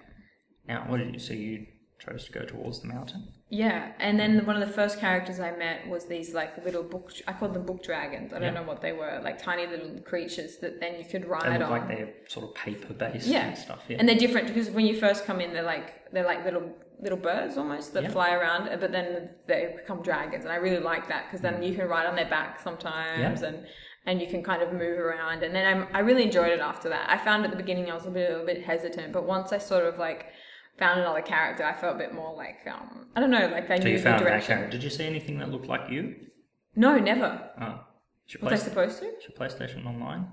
Now, 0.67 0.85
what 0.89 0.97
did 0.97 1.13
you? 1.13 1.19
So 1.19 1.33
you 1.33 1.67
chose 1.99 2.25
to 2.25 2.31
go 2.31 2.45
towards 2.45 2.81
the 2.81 2.87
mountain? 2.87 3.27
Yeah, 3.49 3.91
and 3.99 4.19
then 4.19 4.45
one 4.45 4.59
of 4.61 4.67
the 4.67 4.73
first 4.73 4.99
characters 4.99 5.39
I 5.39 5.51
met 5.55 5.87
was 5.87 6.05
these 6.07 6.33
like 6.33 6.63
little 6.65 6.83
book. 6.83 7.11
I 7.27 7.33
called 7.33 7.53
them 7.53 7.65
book 7.65 7.83
dragons. 7.83 8.33
I 8.33 8.39
don't 8.39 8.53
Yeah. 8.53 8.61
know 8.61 8.67
what 8.67 8.81
they 8.81 8.91
were, 8.91 9.19
like 9.23 9.37
tiny 9.41 9.67
little 9.67 9.99
creatures 10.01 10.57
that 10.57 10.79
then 10.79 10.97
you 10.99 11.05
could 11.05 11.25
ride 11.25 11.61
on. 11.61 11.69
like 11.69 11.87
they're 11.87 12.13
sort 12.27 12.45
of 12.49 12.55
paper 12.55 12.93
based 12.93 13.27
yeah. 13.27 13.47
and 13.47 13.57
stuff. 13.57 13.79
Yeah. 13.87 13.97
and 13.99 14.09
they're 14.09 14.17
different 14.17 14.47
because 14.47 14.69
when 14.69 14.85
you 14.85 14.99
first 14.99 15.25
come 15.25 15.39
in, 15.41 15.53
they're 15.53 15.63
like 15.63 16.11
they're 16.11 16.25
like 16.25 16.43
little 16.43 16.69
little 16.99 17.17
birds 17.17 17.57
almost 17.57 17.93
that 17.93 18.03
Yeah. 18.03 18.09
fly 18.09 18.31
around, 18.33 18.69
but 18.79 18.91
then 18.91 19.29
they 19.47 19.73
become 19.77 20.01
dragons, 20.01 20.45
and 20.45 20.51
I 20.53 20.55
really 20.57 20.79
like 20.79 21.07
that 21.09 21.25
because 21.25 21.41
then 21.41 21.61
you 21.61 21.75
can 21.75 21.87
ride 21.87 22.05
on 22.07 22.15
their 22.15 22.29
back 22.29 22.59
sometimes, 22.61 23.41
Mm. 23.41 23.47
And 23.47 23.65
and 24.07 24.21
you 24.21 24.27
can 24.27 24.43
kind 24.43 24.61
of 24.61 24.71
move 24.71 24.99
around. 24.99 25.41
And 25.41 25.53
then 25.55 25.65
I'm, 25.65 25.87
I 25.91 25.99
really 26.01 26.21
enjoyed 26.23 26.51
it 26.51 26.59
after 26.59 26.89
that. 26.89 27.09
I 27.09 27.17
found 27.17 27.43
at 27.43 27.49
the 27.49 27.57
beginning 27.57 27.89
I 27.89 27.95
was 27.95 28.05
a 28.05 28.11
bit 28.11 28.29
a 28.39 28.43
bit 28.45 28.63
hesitant, 28.63 29.11
but 29.11 29.23
once 29.25 29.51
I 29.51 29.57
sort 29.57 29.83
of 29.85 29.97
like 29.97 30.27
found 30.77 30.99
another 30.99 31.21
character, 31.21 31.63
I 31.63 31.73
felt 31.73 31.95
a 31.95 31.97
bit 31.99 32.13
more 32.13 32.35
like 32.35 32.57
um 32.67 33.07
I 33.15 33.19
don't 33.21 33.31
know, 33.31 33.47
like 33.47 33.67
they 33.67 33.77
so 33.77 33.83
knew 33.83 33.91
you 33.91 33.97
the 33.97 34.03
found 34.03 34.19
that 34.21 34.25
direction. 34.29 34.57
character. 34.57 34.71
Did 34.77 34.83
you 34.83 34.89
see 34.89 35.05
anything 35.05 35.39
that 35.39 35.49
looked 35.49 35.67
like 35.67 35.89
you? 35.89 36.15
No, 36.75 36.97
never. 36.97 37.49
Oh, 37.61 37.79
Was 38.41 38.53
I 38.53 38.55
Play- 38.55 38.57
supposed 38.57 38.99
to? 38.99 39.05
your 39.05 39.37
PlayStation 39.39 39.85
online? 39.85 40.27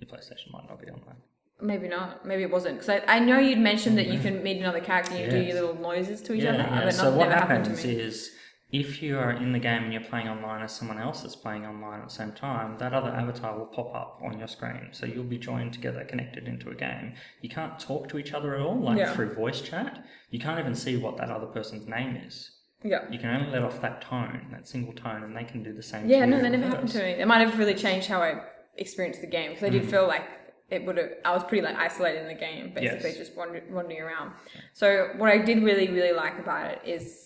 Your 0.00 0.08
PlayStation 0.10 0.52
might 0.52 0.68
not 0.68 0.80
be 0.80 0.88
online. 0.88 1.16
Maybe 1.60 1.88
not. 1.88 2.26
Maybe 2.26 2.42
it 2.42 2.50
wasn't. 2.50 2.78
Because 2.80 2.90
I, 3.08 3.16
I 3.16 3.18
know 3.18 3.38
you'd 3.38 3.58
mentioned 3.58 3.96
that 3.96 4.08
you 4.08 4.18
can 4.18 4.42
meet 4.42 4.58
another 4.60 4.80
character 4.80 5.14
and 5.14 5.24
you 5.24 5.30
do 5.30 5.40
your 5.42 5.54
little 5.54 5.80
noises 5.80 6.20
to 6.22 6.34
each 6.34 6.42
Yeah, 6.42 6.50
other. 6.50 6.62
yeah. 6.86 6.90
So 6.90 7.16
what 7.16 7.30
happens 7.30 7.82
is 7.84 8.32
if 8.80 9.02
you 9.02 9.18
are 9.18 9.30
in 9.32 9.52
the 9.52 9.58
game 9.58 9.84
and 9.84 9.92
you're 9.92 10.02
playing 10.02 10.28
online 10.28 10.62
as 10.62 10.72
someone 10.72 10.98
else 10.98 11.22
that's 11.22 11.36
playing 11.36 11.64
online 11.64 12.00
at 12.00 12.08
the 12.08 12.14
same 12.14 12.32
time, 12.32 12.76
that 12.78 12.92
other 12.92 13.08
avatar 13.10 13.58
will 13.58 13.66
pop 13.66 13.94
up 13.94 14.20
on 14.24 14.38
your 14.38 14.48
screen. 14.48 14.88
So 14.92 15.06
you'll 15.06 15.24
be 15.24 15.38
joined 15.38 15.72
together, 15.72 16.04
connected 16.04 16.46
into 16.46 16.70
a 16.70 16.74
game. 16.74 17.14
You 17.40 17.48
can't 17.48 17.78
talk 17.78 18.08
to 18.10 18.18
each 18.18 18.32
other 18.32 18.54
at 18.54 18.60
all, 18.60 18.78
like 18.78 18.98
Yeah. 18.98 19.12
through 19.14 19.34
voice 19.34 19.60
chat. 19.62 20.04
You 20.30 20.38
can't 20.40 20.58
even 20.60 20.74
see 20.74 20.96
what 20.96 21.16
that 21.18 21.30
other 21.30 21.46
person's 21.46 21.86
name 21.88 22.16
is. 22.26 22.50
Yeah. 22.82 23.04
You 23.10 23.18
can 23.18 23.30
only 23.34 23.50
let 23.50 23.62
off 23.62 23.80
that 23.80 24.02
tone, 24.02 24.48
that 24.52 24.68
single 24.68 24.92
tone, 24.92 25.22
and 25.22 25.34
they 25.36 25.44
can 25.44 25.62
do 25.62 25.72
the 25.72 25.82
same. 25.82 26.08
Yeah, 26.08 26.24
no, 26.26 26.40
that 26.42 26.50
never 26.50 26.66
happened 26.68 26.90
to 26.90 26.98
me. 26.98 27.10
It 27.12 27.26
might 27.26 27.40
have 27.46 27.58
really 27.58 27.74
changed 27.74 28.08
how 28.08 28.20
I 28.22 28.42
experienced 28.76 29.22
the 29.22 29.26
game. 29.26 29.50
Because 29.50 29.64
I 29.64 29.70
did 29.70 29.82
Mm. 29.84 29.90
feel 29.90 30.06
like 30.06 30.24
it 30.68 30.84
would 30.84 30.98
have, 30.98 31.10
I 31.24 31.32
was 31.32 31.44
pretty 31.44 31.62
like 31.62 31.76
isolated 31.76 32.20
in 32.22 32.28
the 32.28 32.34
game, 32.34 32.72
basically 32.74 33.10
Yes. 33.10 33.18
just 33.18 33.36
wander, 33.36 33.62
wandering 33.70 34.02
around. 34.02 34.32
So 34.74 35.10
what 35.16 35.30
I 35.30 35.38
did 35.38 35.62
really, 35.62 35.88
really 35.88 36.12
like 36.12 36.38
about 36.38 36.70
it 36.72 36.80
is 36.84 37.22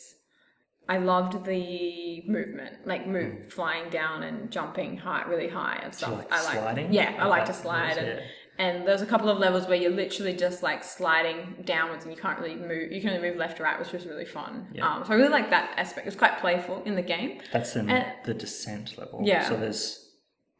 I 0.95 0.97
loved 0.99 1.45
the 1.45 2.22
movement, 2.26 2.74
like 2.93 3.07
move, 3.07 3.53
flying 3.53 3.88
down 3.91 4.22
and 4.24 4.51
jumping 4.51 4.97
high, 5.07 5.24
really 5.32 5.49
high 5.49 5.78
and 5.84 5.95
stuff. 5.95 6.11
Mm. 6.11 6.18
like 6.18 6.32
I 6.32 6.43
like, 6.45 6.59
sliding? 6.59 6.93
yeah, 6.93 7.11
I 7.18 7.26
Like 7.26 7.38
like 7.41 7.45
to 7.47 7.55
slide, 7.55 7.97
and, 7.97 8.09
it. 8.09 8.22
and 8.59 8.74
there's 8.88 9.01
a 9.01 9.07
couple 9.07 9.28
of 9.28 9.38
levels 9.38 9.68
where 9.68 9.78
you're 9.82 9.97
literally 10.05 10.34
just 10.47 10.59
like 10.62 10.82
sliding 10.82 11.38
downwards 11.64 12.05
and 12.05 12.12
you 12.14 12.20
can't 12.20 12.38
really 12.41 12.57
move. 12.57 12.91
You 12.91 13.01
can 13.01 13.11
only 13.11 13.28
move 13.28 13.38
left 13.38 13.61
or 13.61 13.64
right, 13.64 13.78
which 13.78 13.93
was 13.93 14.05
really 14.12 14.24
fun. 14.24 14.53
Yeah. 14.72 14.86
Um, 14.88 15.05
so 15.05 15.12
I 15.12 15.16
really 15.16 15.28
like 15.38 15.49
that 15.51 15.66
aspect. 15.76 16.07
It's 16.09 16.16
quite 16.16 16.36
playful 16.41 16.82
in 16.84 16.95
the 16.97 17.03
game. 17.14 17.41
That's 17.53 17.76
in 17.76 17.88
And- 17.88 18.12
the 18.24 18.34
descent 18.34 18.99
level. 18.99 19.20
Yeah. 19.24 19.49
So 19.49 19.57
there's 19.57 20.11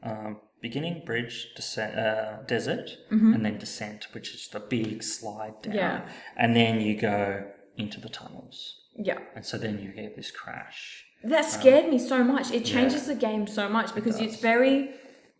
um, 0.05 0.41
beginning, 0.63 1.03
bridge, 1.05 1.49
descent, 1.57 1.99
uh, 1.99 2.43
desert, 2.47 2.89
Mm-hmm. 3.11 3.33
and 3.35 3.45
then 3.45 3.59
descent, 3.59 4.07
which 4.13 4.33
is 4.35 4.49
the 4.49 4.61
big 4.61 5.03
slide 5.03 5.61
down. 5.63 5.75
Yeah. 5.75 6.09
And 6.37 6.55
then 6.55 6.81
you 6.81 6.95
go 6.97 7.49
into 7.77 7.99
the 8.01 8.09
tunnels. 8.09 8.77
Yeah. 9.03 9.19
And 9.35 9.45
so 9.45 9.57
then 9.59 9.79
you 9.79 9.91
get 9.93 10.17
this 10.17 10.31
crash. 10.31 11.05
That 11.25 11.45
scared 11.45 11.89
me 11.91 11.99
so 11.99 12.23
much. 12.25 12.51
It 12.51 12.65
changes 12.65 13.07
the 13.07 13.15
game 13.15 13.47
so 13.47 13.69
much 13.69 13.95
because 13.95 14.21
it's 14.21 14.37
very 14.41 14.91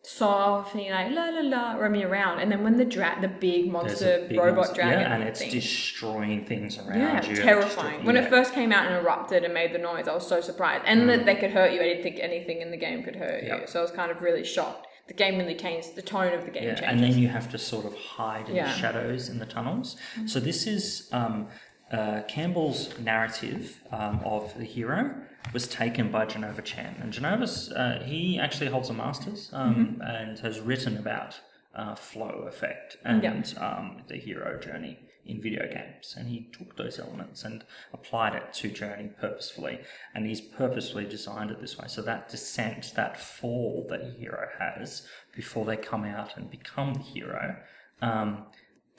soft 0.03 0.75
and 0.75 0.83
you're 0.85 0.95
like 0.95 1.13
la 1.13 1.29
la 1.29 1.41
la 1.43 1.73
roaming 1.75 2.05
around, 2.05 2.39
and 2.41 2.51
then 2.51 2.63
when 2.65 2.77
the 2.79 2.85
dra- 2.87 3.19
the 3.21 3.29
big 3.29 3.71
monster 3.71 4.27
big 4.29 4.39
robot 4.39 4.57
monster- 4.57 4.75
dragon 4.77 5.01
Yeah, 5.01 5.15
and 5.15 5.23
it's 5.25 5.41
thing. 5.41 5.51
destroying 5.51 6.45
things 6.47 6.79
around 6.79 6.99
yeah, 6.99 7.25
you. 7.29 7.37
terrifying. 7.37 8.05
When 8.07 8.17
yeah. 8.17 8.23
it 8.23 8.31
first 8.31 8.55
came 8.55 8.73
out 8.73 8.87
and 8.87 8.95
erupted 8.95 9.45
and 9.45 9.53
made 9.53 9.75
the 9.75 9.79
noise, 9.79 10.09
I 10.09 10.15
was 10.15 10.27
so 10.27 10.41
surprised. 10.41 10.85
And 10.87 11.09
that 11.11 11.27
they 11.27 11.35
could 11.37 11.51
hurt 11.51 11.73
you. 11.73 11.81
I 11.81 11.85
didn't 11.85 12.03
think 12.03 12.19
anything 12.19 12.61
in 12.63 12.71
the 12.71 12.79
game 12.79 13.03
could 13.03 13.17
hurt 13.17 13.43
Mm. 13.45 13.47
Yeah. 13.49 13.61
you. 13.61 13.67
So 13.67 13.81
I 13.81 13.83
was 13.83 13.91
kind 13.91 14.11
of 14.11 14.23
really 14.23 14.45
shocked. 14.45 14.87
The 15.09 15.15
game 15.15 15.39
really 15.39 15.55
changed. 15.57 15.97
The 15.97 16.03
tone 16.03 16.33
of 16.33 16.45
the 16.47 16.51
game 16.51 16.65
Yeah, 16.65 16.75
changes. 16.77 16.89
and 16.91 17.03
then 17.03 17.19
you 17.19 17.29
have 17.29 17.51
to 17.51 17.59
sort 17.59 17.85
of 17.85 17.95
hide 17.95 18.49
in 18.49 18.57
Yeah. 18.57 18.69
the 18.73 18.79
shadows 18.79 19.29
in 19.29 19.39
the 19.39 19.47
tunnels. 19.47 19.97
So 20.27 20.41
this 20.41 20.67
is 20.67 21.09
um, 21.13 21.49
uh, 21.91 22.23
Campbell's 22.29 22.99
narrative 22.99 23.83
um, 23.91 24.21
of 24.25 24.57
the 24.57 24.65
hero 24.65 25.15
was 25.53 25.67
taken 25.67 26.11
by 26.11 26.27
Jenova 26.27 26.63
Chen, 26.65 26.97
and 27.01 27.13
Jenova's 27.13 27.73
uh, 27.73 28.03
he 28.05 28.39
actually 28.39 28.71
holds 28.71 28.91
a 28.91 28.95
master's 28.95 29.51
um, 29.53 30.01
and 30.05 30.39
has 30.41 30.61
written 30.61 30.97
about 30.97 31.41
uh, 31.75 31.95
flow 31.95 32.45
effect 32.49 32.97
and 33.05 33.55
um, 33.59 34.03
the 34.09 34.17
hero 34.17 34.59
journey 34.61 34.99
in 35.27 35.41
video 35.41 35.67
games, 35.73 36.15
and 36.17 36.29
he 36.29 36.49
took 36.53 36.77
those 36.77 36.99
elements 36.99 37.45
and 37.45 37.65
applied 37.93 38.35
it 38.35 38.53
to 38.53 38.71
Journey 38.71 39.11
purposefully, 39.21 39.81
and 40.15 40.27
he's 40.27 40.41
purposefully 40.41 41.05
designed 41.05 41.51
it 41.51 41.61
this 41.61 41.79
way. 41.79 41.87
So 41.89 42.03
that 42.03 42.29
descent, 42.29 42.93
that 42.97 43.21
fall 43.21 43.87
that 43.91 44.01
a 44.01 44.11
hero 44.19 44.49
has 44.59 45.07
before 45.35 45.65
they 45.65 45.77
come 45.77 46.05
out 46.05 46.37
and 46.37 46.51
become 46.51 46.95
the 46.95 47.01
hero, 47.01 47.57
um, 48.03 48.47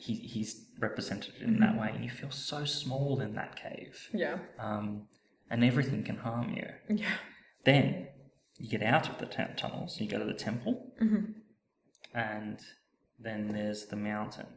he, 0.05 0.13
he's 0.15 0.51
represented 0.79 1.35
in 1.41 1.59
that 1.59 1.75
way, 1.79 1.91
and 1.93 2.03
you 2.03 2.09
feel 2.09 2.31
so 2.31 2.65
small 2.65 3.21
in 3.21 3.33
that 3.35 3.55
cave, 3.55 3.95
Yeah. 4.13 4.37
um, 4.59 5.07
and 5.51 5.63
everything 5.63 6.03
can 6.03 6.17
harm 6.17 6.47
you. 6.59 6.67
Yeah. 6.89 7.13
Then 7.65 8.07
you 8.57 8.67
get 8.69 8.81
out 8.83 9.09
of 9.09 9.15
the 9.19 9.27
t- 9.27 9.53
tunnels, 9.57 9.99
you 10.01 10.07
go 10.07 10.17
to 10.19 10.25
the 10.25 10.39
temple, 10.49 10.73
Mm-hmm. 11.01 12.17
and 12.17 12.59
then 13.19 13.49
there's 13.49 13.85
the 13.87 13.95
mountain 13.95 14.47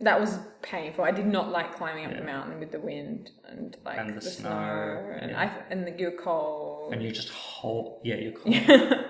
That 0.00 0.18
was 0.20 0.38
painful. 0.62 1.04
I 1.04 1.10
did 1.20 1.26
not 1.26 1.46
like 1.50 1.74
climbing 1.76 2.04
up 2.06 2.12
Yeah. 2.12 2.20
the 2.20 2.26
mountain 2.26 2.58
with 2.60 2.72
the 2.72 2.80
wind 2.80 3.30
and 3.50 3.76
like 3.84 3.98
And 3.98 4.10
the, 4.10 4.14
the 4.14 4.20
snow, 4.22 4.48
snow, 4.50 5.16
and 5.20 5.30
yeah. 5.30 5.40
I 5.40 5.46
and 5.70 5.86
the, 5.86 5.92
you're 6.00 6.18
cold. 6.28 6.92
and 6.92 7.02
you're 7.02 7.12
just 7.22 7.30
whole. 7.30 8.00
Yeah, 8.04 8.16
you're 8.24 8.32
cold. 8.42 8.54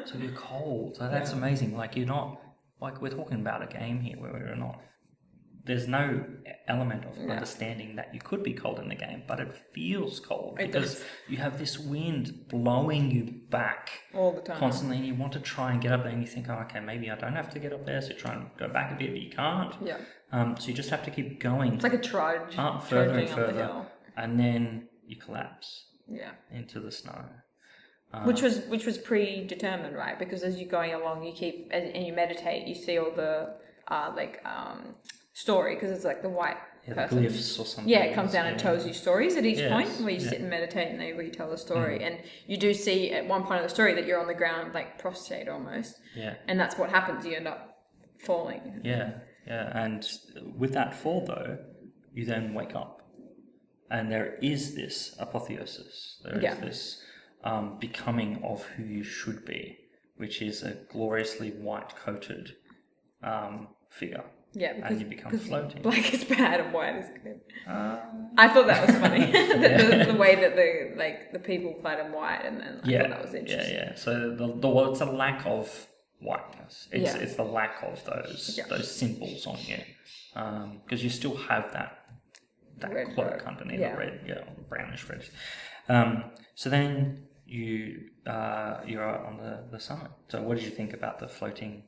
so 0.09 0.13
you're 0.23 0.33
cold. 0.51 0.97
So 0.97 1.09
that's 1.15 1.33
amazing. 1.33 1.77
Like 1.77 1.97
you're 1.97 2.07
not 2.19 2.41
like 2.81 3.01
we're 3.03 3.17
talking 3.21 3.41
about 3.45 3.61
a 3.63 3.67
game 3.81 3.99
here 4.01 4.17
where 4.23 4.33
we're 4.33 4.55
not. 4.69 4.79
There's 5.65 5.87
no 5.87 6.25
element 6.67 7.05
of 7.05 7.19
No. 7.19 7.35
understanding 7.35 7.97
that 7.97 8.15
you 8.15 8.21
could 8.21 8.43
be 8.43 8.55
cold 8.55 8.79
in 8.79 8.89
the 8.89 8.95
game, 8.95 9.23
but 9.27 9.41
it 9.41 9.53
feels 9.53 10.19
cold 10.19 10.59
It 10.59 10.67
because 10.73 10.95
does. 10.95 11.05
you 11.29 11.37
have 11.37 11.59
this 11.59 11.79
wind 11.79 12.49
blowing 12.49 13.11
you 13.11 13.25
back 13.51 13.91
all 14.15 14.33
the 14.33 14.41
time. 14.41 14.57
constantly, 14.57 14.97
and 14.97 15.07
you 15.07 15.15
want 15.15 15.33
to 15.35 15.41
try 15.41 15.71
and 15.73 15.81
get 15.81 15.93
up 15.93 16.03
there, 16.03 16.13
and 16.13 16.23
you 16.23 16.27
think, 16.27 16.49
oh, 16.49 16.55
okay, 16.65 16.81
maybe 16.81 17.11
I 17.11 17.17
don't 17.17 17.35
have 17.35 17.51
to 17.51 17.59
get 17.59 17.73
up 17.75 17.85
there, 17.85 18.01
so 18.01 18.09
you 18.09 18.15
try 18.15 18.33
and 18.35 18.49
go 18.57 18.69
back 18.69 18.91
a 18.93 18.95
bit, 18.95 19.11
but 19.11 19.21
you 19.21 19.31
can't. 19.31 19.75
Yeah, 19.85 19.99
Um, 20.33 20.57
so 20.57 20.69
you 20.69 20.75
just 20.75 20.91
have 20.91 21.05
to 21.05 21.11
keep 21.11 21.41
going 21.41 21.75
it's 21.75 21.83
like 21.83 21.93
a 21.93 21.99
trudge, 21.99 22.57
up 22.57 22.83
further 22.85 23.19
and 23.19 23.29
up 23.29 23.37
the 23.37 23.43
further, 23.47 23.87
and 24.17 24.39
then 24.41 24.89
you 25.07 25.17
collapse 25.17 25.87
Yeah, 26.09 26.31
into 26.51 26.81
the 26.81 26.91
snow. 26.91 27.25
Uh, 28.13 28.25
which 28.25 28.41
was 28.43 28.63
which 28.67 28.87
was 28.87 28.99
predetermined, 28.99 29.95
right? 29.97 30.19
Because 30.19 30.43
as 30.43 30.59
you're 30.59 30.69
going 30.69 30.93
along, 30.95 31.23
you 31.23 31.33
keep 31.33 31.69
and 31.71 31.95
and 31.95 32.07
you 32.07 32.13
meditate, 32.13 32.67
you 32.67 32.75
see 32.75 32.99
all 32.99 33.13
the 33.13 33.55
uh, 33.89 34.13
like 34.17 34.41
um, 34.45 34.95
story 35.33 35.75
because 35.75 35.91
it's 35.91 36.05
like 36.05 36.23
the 36.23 36.29
white 36.29 36.57
yeah, 36.87 36.95
person. 36.95 37.23
glyphs 37.23 37.59
or 37.59 37.65
something. 37.67 37.89
Yeah, 37.89 38.05
it 38.05 38.15
comes 38.15 38.33
down 38.33 38.45
yeah. 38.47 38.53
and 38.53 38.61
tells 38.61 38.87
you 38.87 38.93
stories 38.93 39.37
at 39.37 39.45
each 39.45 39.59
Yes, 39.59 39.71
point 39.73 39.89
where 40.01 40.11
you 40.11 40.19
yeah. 40.21 40.27
Mm. 40.27 40.31
sit 40.31 40.41
and 40.41 40.51
meditate 40.51 40.89
and 40.91 41.01
they 41.01 41.13
retell 41.13 41.51
the 41.51 41.59
story. 41.59 42.03
And 42.03 42.19
you 42.47 42.57
do 42.57 42.73
see 42.75 43.13
at 43.13 43.27
one 43.27 43.45
point 43.45 43.61
of 43.61 43.63
the 43.65 43.75
story 43.75 43.95
that 43.95 44.07
you're 44.07 44.21
on 44.21 44.27
the 44.27 44.35
ground, 44.35 44.75
like 44.75 44.99
prostrate 44.99 45.49
almost. 45.49 45.97
Yeah, 46.17 46.35
And 46.49 46.59
that's 46.59 46.77
what 46.79 46.91
happens. 46.91 47.25
You 47.27 47.35
end 47.37 47.49
up 47.49 47.79
falling. 48.25 48.81
yeah, 48.85 49.13
yeah. 49.47 49.71
And 49.79 50.07
with 50.57 50.73
that 50.75 50.95
fall, 50.95 51.25
though, 51.27 51.59
you 52.13 52.25
then 52.25 52.55
wake 52.55 52.75
up, 52.75 53.03
and 53.91 54.11
there 54.11 54.35
is 54.43 54.75
this 54.75 55.15
apotheosis. 55.19 56.21
There 56.25 56.37
is 56.39 56.43
Yeah. 56.43 56.55
this 56.57 57.03
um, 57.45 57.79
becoming 57.79 58.43
of 58.45 58.65
who 58.65 58.83
you 58.85 59.03
should 59.03 59.45
be, 59.45 59.79
which 60.17 60.43
is 60.43 60.63
a 60.63 60.73
gloriously 60.91 61.51
white 61.53 61.95
coated 61.97 62.57
um, 63.23 63.69
figure. 63.89 64.25
Yeah, 64.53 64.73
because 64.75 64.91
and 64.93 65.01
you 65.03 65.07
become 65.07 65.39
floating. 65.39 65.83
black 65.83 66.13
is 66.13 66.25
bad 66.25 66.61
and 66.61 66.73
white 66.73 66.97
is 66.97 67.07
good. 67.23 67.41
Uh, 67.69 67.99
I 68.37 68.49
thought 68.49 68.67
that 68.67 68.87
was 68.87 68.97
funny. 68.97 69.27
the, 69.33 70.05
the, 70.07 70.13
the 70.13 70.19
way 70.19 70.35
that 70.35 70.57
the 70.57 70.95
like 70.97 71.33
the 71.33 71.39
people 71.39 71.75
clad 71.75 72.05
in 72.05 72.13
white 72.13 72.43
and 72.45 72.61
then 72.61 72.81
I 72.83 72.89
yeah, 72.89 73.01
thought 73.03 73.11
that 73.11 73.23
was 73.23 73.35
interesting. 73.35 73.75
yeah, 73.77 73.91
yeah. 73.91 73.95
So 73.95 74.31
the, 74.35 74.53
the 74.57 74.69
well, 74.69 74.91
it's 74.91 75.01
a 75.01 75.07
lack 75.07 75.47
of 75.47 75.87
whiteness. 76.21 76.89
It's 76.91 77.15
Yeah. 77.15 77.21
it's 77.23 77.37
the 77.37 77.45
lack 77.45 77.83
of 77.83 78.05
those 78.05 78.55
Yeah. 78.59 78.65
those 78.69 78.91
symbols 78.95 79.47
on 79.47 79.59
you, 79.67 79.79
because 80.85 81.03
you 81.05 81.11
still 81.11 81.37
have 81.37 81.73
that 81.73 81.99
that 82.79 82.93
Red 82.93 83.15
cloak 83.15 83.47
underneath 83.47 83.81
Yeah. 83.81 83.93
the 83.93 83.99
red, 83.99 84.21
yeah, 84.27 84.43
brownish 84.69 85.09
red. 85.09 85.25
Um, 85.89 86.25
so 86.55 86.71
then 86.71 87.27
you 87.47 88.11
uh, 88.27 88.81
you're 88.87 89.05
on 89.05 89.37
the, 89.39 89.65
the 89.71 89.79
summit. 89.81 90.11
So 90.29 90.43
what 90.43 90.57
did 90.57 90.65
you 90.65 90.71
think 90.71 90.93
about 90.93 91.19
the 91.21 91.29
floating, 91.29 91.85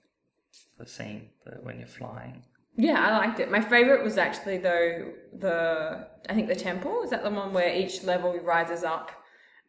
the 0.78 0.86
scene 0.86 1.30
the, 1.44 1.52
when 1.62 1.78
you're 1.78 1.88
flying? 1.88 2.44
Yeah, 2.76 2.98
I 3.06 3.18
liked 3.18 3.38
it. 3.40 3.50
My 3.50 3.60
favorite 3.60 4.02
was 4.02 4.16
actually 4.18 4.58
though 4.58 5.12
the 5.38 6.08
I 6.28 6.34
think 6.34 6.48
the 6.48 6.54
temple 6.56 7.02
is 7.02 7.10
that 7.10 7.22
the 7.22 7.30
one 7.30 7.52
where 7.52 7.74
each 7.74 8.02
level 8.02 8.38
rises 8.40 8.82
up 8.84 9.10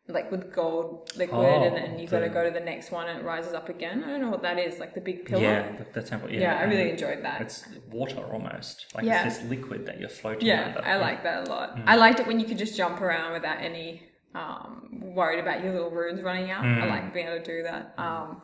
like 0.10 0.30
with 0.32 0.54
gold 0.54 1.10
liquid 1.16 1.40
and 1.64 1.76
then 1.78 1.94
Oh, 1.96 2.02
you 2.02 2.08
got 2.08 2.20
to 2.20 2.30
go 2.30 2.44
to 2.44 2.52
the 2.52 2.60
next 2.60 2.92
one 2.92 3.08
and 3.08 3.20
it 3.20 3.24
rises 3.26 3.54
up 3.54 3.70
again. 3.70 4.04
I 4.04 4.10
don't 4.10 4.20
know 4.22 4.30
what 4.30 4.42
that 4.42 4.60
is, 4.60 4.78
like 4.78 4.94
the 4.94 5.00
big 5.00 5.26
pillar. 5.26 5.42
Yeah, 5.42 5.78
the, 5.78 6.02
the 6.02 6.06
temple. 6.06 6.30
Yeah, 6.30 6.42
Yeah, 6.42 6.60
I 6.60 6.64
really 6.64 6.90
enjoyed 6.90 7.24
that. 7.24 7.40
It's 7.40 7.66
water 7.90 8.22
almost, 8.34 8.86
like 8.94 9.06
Yeah. 9.06 9.26
it's 9.26 9.38
this 9.38 9.50
liquid 9.50 9.86
that 9.86 10.00
you're 10.02 10.10
floating 10.10 10.46
Yeah, 10.46 10.66
under. 10.68 10.86
I 10.86 10.98
like 10.98 11.24
that 11.24 11.48
a 11.48 11.50
lot. 11.50 11.78
Mm. 11.78 11.84
I 11.88 11.96
liked 11.96 12.20
it 12.20 12.28
when 12.28 12.38
you 12.40 12.46
could 12.46 12.58
just 12.58 12.76
jump 12.76 13.00
around 13.00 13.32
without 13.32 13.60
any 13.62 14.04
um, 14.36 14.90
worried 15.16 15.40
about 15.40 15.64
your 15.64 15.72
little 15.72 15.92
runes 15.92 16.22
running 16.22 16.52
out. 16.52 16.66
I 16.66 16.68
Mm. 16.68 16.90
like 16.90 17.14
being 17.14 17.28
able 17.28 17.40
to 17.40 17.46
do 17.46 17.64
that. 17.64 17.94
Um, 17.98 18.42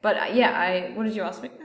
but 0.00 0.16
uh, 0.16 0.26
yeah, 0.32 0.52
I 0.58 0.92
what 0.96 1.04
did 1.04 1.14
you 1.14 1.22
ask 1.22 1.42
me? 1.42 1.50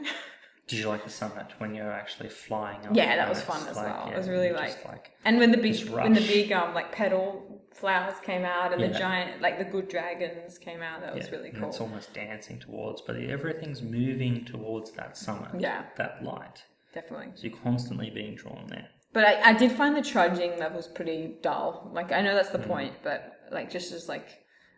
Did 0.67 0.79
you 0.79 0.87
like 0.89 1.03
the 1.03 1.09
summit 1.11 1.47
when 1.59 1.75
you 1.75 1.83
were 1.83 1.91
actually 1.91 2.29
flying 2.29 2.85
up? 2.85 2.95
Yeah, 2.95 3.15
that 3.17 3.29
was 3.29 3.41
fun 3.41 3.67
as 3.67 3.75
well. 3.75 4.09
It 4.11 4.17
was 4.17 4.27
really 4.27 4.51
like- 4.51 4.83
like 4.85 5.11
and 5.23 5.37
when 5.37 5.51
the 5.51 5.57
big 5.57 5.87
when 5.89 6.13
the 6.13 6.21
big 6.21 6.51
um 6.51 6.73
like 6.73 6.91
petal 6.91 7.61
flowers 7.73 8.15
came 8.23 8.45
out 8.45 8.73
and 8.73 8.81
the 8.81 8.87
giant 8.97 9.41
like 9.41 9.57
the 9.59 9.65
good 9.65 9.87
dragons 9.89 10.57
came 10.57 10.81
out, 10.81 11.01
that 11.01 11.13
was 11.13 11.25
yeah, 11.25 11.31
really 11.35 11.49
and 11.49 11.59
cool. 11.59 11.69
it's 11.69 11.79
almost 11.81 12.13
dancing 12.13 12.57
towards, 12.59 13.01
but 13.01 13.15
everything's 13.17 13.81
moving 13.81 14.43
towards 14.45 14.91
that 14.93 15.15
summit. 15.17 15.49
Yeah. 15.59 15.83
that 15.97 16.23
light. 16.23 16.63
Definitely. 16.93 17.27
So 17.35 17.47
you're 17.47 17.57
constantly 17.59 18.09
being 18.09 18.35
drawn 18.35 18.65
there. 18.69 18.87
But 19.13 19.25
I, 19.25 19.49
I 19.49 19.53
did 19.53 19.71
find 19.71 19.95
the 19.95 20.01
trudging 20.01 20.57
levels 20.57 20.87
pretty 20.87 21.35
dull. 21.41 21.91
Like 21.93 22.11
I 22.11 22.21
know 22.21 22.33
that's 22.33 22.49
Mm. 22.49 22.53
the 22.61 22.67
point, 22.67 22.93
but 23.03 23.33
like 23.51 23.69
just 23.69 23.91
as 23.91 24.07
like 24.09 24.27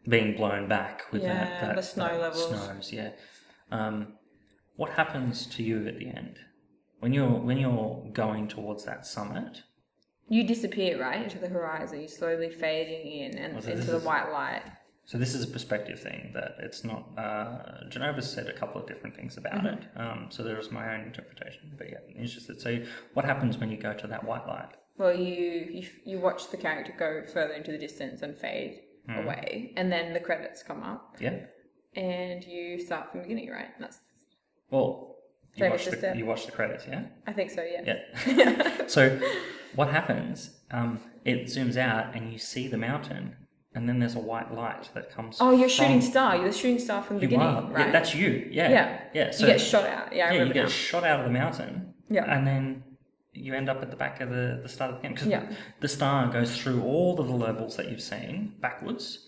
being 0.10 0.36
blown 0.36 0.68
back 0.68 1.04
with 1.12 1.22
Yeah, 1.24 1.34
that, 1.46 1.62
that 1.62 1.76
the 1.76 1.82
snow 1.84 2.08
that 2.08 2.20
levels. 2.22 2.48
snows 2.50 2.92
yeah 2.94 3.10
um, 3.72 4.14
what 4.78 4.92
happens 4.92 5.46
to 5.48 5.64
you 5.64 5.86
at 5.88 5.98
the 6.00 6.08
end 6.08 6.36
when 7.02 7.12
you're 7.14 7.30
when 7.48 7.58
you're 7.58 8.06
going 8.14 8.48
towards 8.48 8.86
that 8.86 9.06
summit 9.06 9.64
you 10.30 10.44
disappear 10.44 11.00
right 11.00 11.22
into 11.24 11.40
the 11.40 11.48
horizon. 11.48 12.00
You're 12.00 12.10
slowly 12.10 12.50
fading 12.50 13.06
in 13.22 13.38
and 13.38 13.54
Well, 13.54 13.62
so 13.64 13.72
into 13.72 13.86
the 13.92 13.98
is- 13.98 14.04
white 14.04 14.30
light. 14.32 14.64
so 15.06 15.18
this 15.18 15.34
is 15.34 15.42
a 15.44 15.48
perspective 15.48 16.00
thing 16.08 16.32
that 16.34 16.52
it's 16.60 16.84
not 16.84 17.02
uh, 17.18 17.86
Jenova 17.92 18.22
said 18.22 18.48
a 18.48 18.54
couple 18.62 18.82
of 18.82 18.88
different 18.88 19.16
things 19.16 19.38
about 19.38 19.54
Mm-hmm. 19.64 19.68
it 19.68 20.02
um, 20.04 20.28
so 20.30 20.44
there 20.44 20.58
was 20.58 20.70
my 20.72 20.86
own 20.94 21.02
interpretation 21.06 21.72
but 21.78 21.88
yeah 21.90 22.02
interested 22.24 22.60
so 22.60 22.70
what 23.14 23.26
happens 23.26 23.58
when 23.58 23.70
you 23.72 23.78
go 23.78 23.94
to 23.94 24.08
that 24.08 24.24
white 24.30 24.46
light 24.48 24.72
Well, 24.98 25.16
you, 25.16 25.68
you 25.78 25.84
you 26.10 26.20
watch 26.28 26.42
the 26.54 26.58
character 26.58 26.94
go 27.06 27.10
further 27.36 27.54
into 27.60 27.72
the 27.72 27.82
distance 27.88 28.22
and 28.22 28.38
fade 28.38 28.74
Hmm. 29.10 29.20
away, 29.24 29.72
and 29.78 29.90
then 29.94 30.06
the 30.18 30.20
credits 30.20 30.60
come 30.70 30.82
up, 30.84 31.16
yeah 31.26 31.38
and 31.96 32.44
you 32.44 32.78
start 32.88 33.04
from 33.10 33.22
the 33.22 33.24
beginning, 33.28 33.50
right? 33.50 33.70
That's 33.80 34.00
well 34.70 35.16
you 35.56 35.62
Famous 35.66 35.88
watch, 35.88 36.00
the, 36.02 36.14
you 36.18 36.26
watch 36.26 36.46
the 36.46 36.52
credits 36.52 36.86
yeah 36.88 37.04
I 37.26 37.34
think 37.34 37.50
so. 37.52 37.64
Yeah. 37.64 38.00
Yeah. 38.28 38.86
so 38.88 39.20
what 39.76 39.90
happens? 39.90 40.52
Um, 40.72 41.00
it 41.26 41.46
zooms 41.46 41.78
out 41.78 42.16
and 42.16 42.32
you 42.32 42.38
see 42.40 42.68
the 42.68 42.78
mountain, 42.78 43.36
and 43.76 43.88
then 43.88 44.00
there's 44.00 44.16
a 44.16 44.20
white 44.20 44.54
light 44.54 44.90
that 44.94 45.12
comes. 45.12 45.38
Oh, 45.40 45.52
you're 45.52 45.68
shooting 45.70 46.02
star. 46.02 46.36
You're 46.36 46.48
the 46.52 46.58
shooting 46.58 46.80
star 46.80 47.04
from 47.04 47.18
the 47.18 47.24
You 47.24 47.28
beginning, 47.30 47.48
are. 47.48 47.72
right? 47.72 47.86
Yeah, 47.88 47.92
that's 47.92 48.14
you. 48.16 48.48
Yeah. 48.52 48.70
Yeah. 48.70 49.02
Yeah. 49.14 49.32
So 49.32 49.46
you 49.46 49.52
get 49.54 49.62
shot 49.62 49.86
out. 49.86 50.14
Yeah, 50.16 50.30
I 50.30 50.34
yeah, 50.34 50.44
you 50.44 50.54
get 50.54 50.64
now. 50.64 50.70
shot 50.70 51.04
out 51.04 51.20
of 51.20 51.26
the 51.26 51.32
mountain. 51.32 51.94
Yeah. 52.10 52.24
And 52.26 52.46
then 52.48 52.84
you 53.34 53.54
end 53.54 53.70
up 53.70 53.82
at 53.82 53.90
the 53.92 53.98
back 53.98 54.22
of 54.22 54.30
the, 54.30 54.60
the 54.64 54.70
start 54.70 54.92
of 54.92 54.98
the 54.98 55.04
game 55.04 55.14
because 55.14 55.28
Yeah. 55.28 55.52
the 55.80 55.88
star 55.88 56.28
goes 56.32 56.58
through 56.58 56.82
all 56.82 57.20
of 57.20 57.28
the 57.28 57.34
levels 57.34 57.76
that 57.78 57.90
you've 57.90 58.02
seen 58.02 58.54
backwards. 58.62 59.27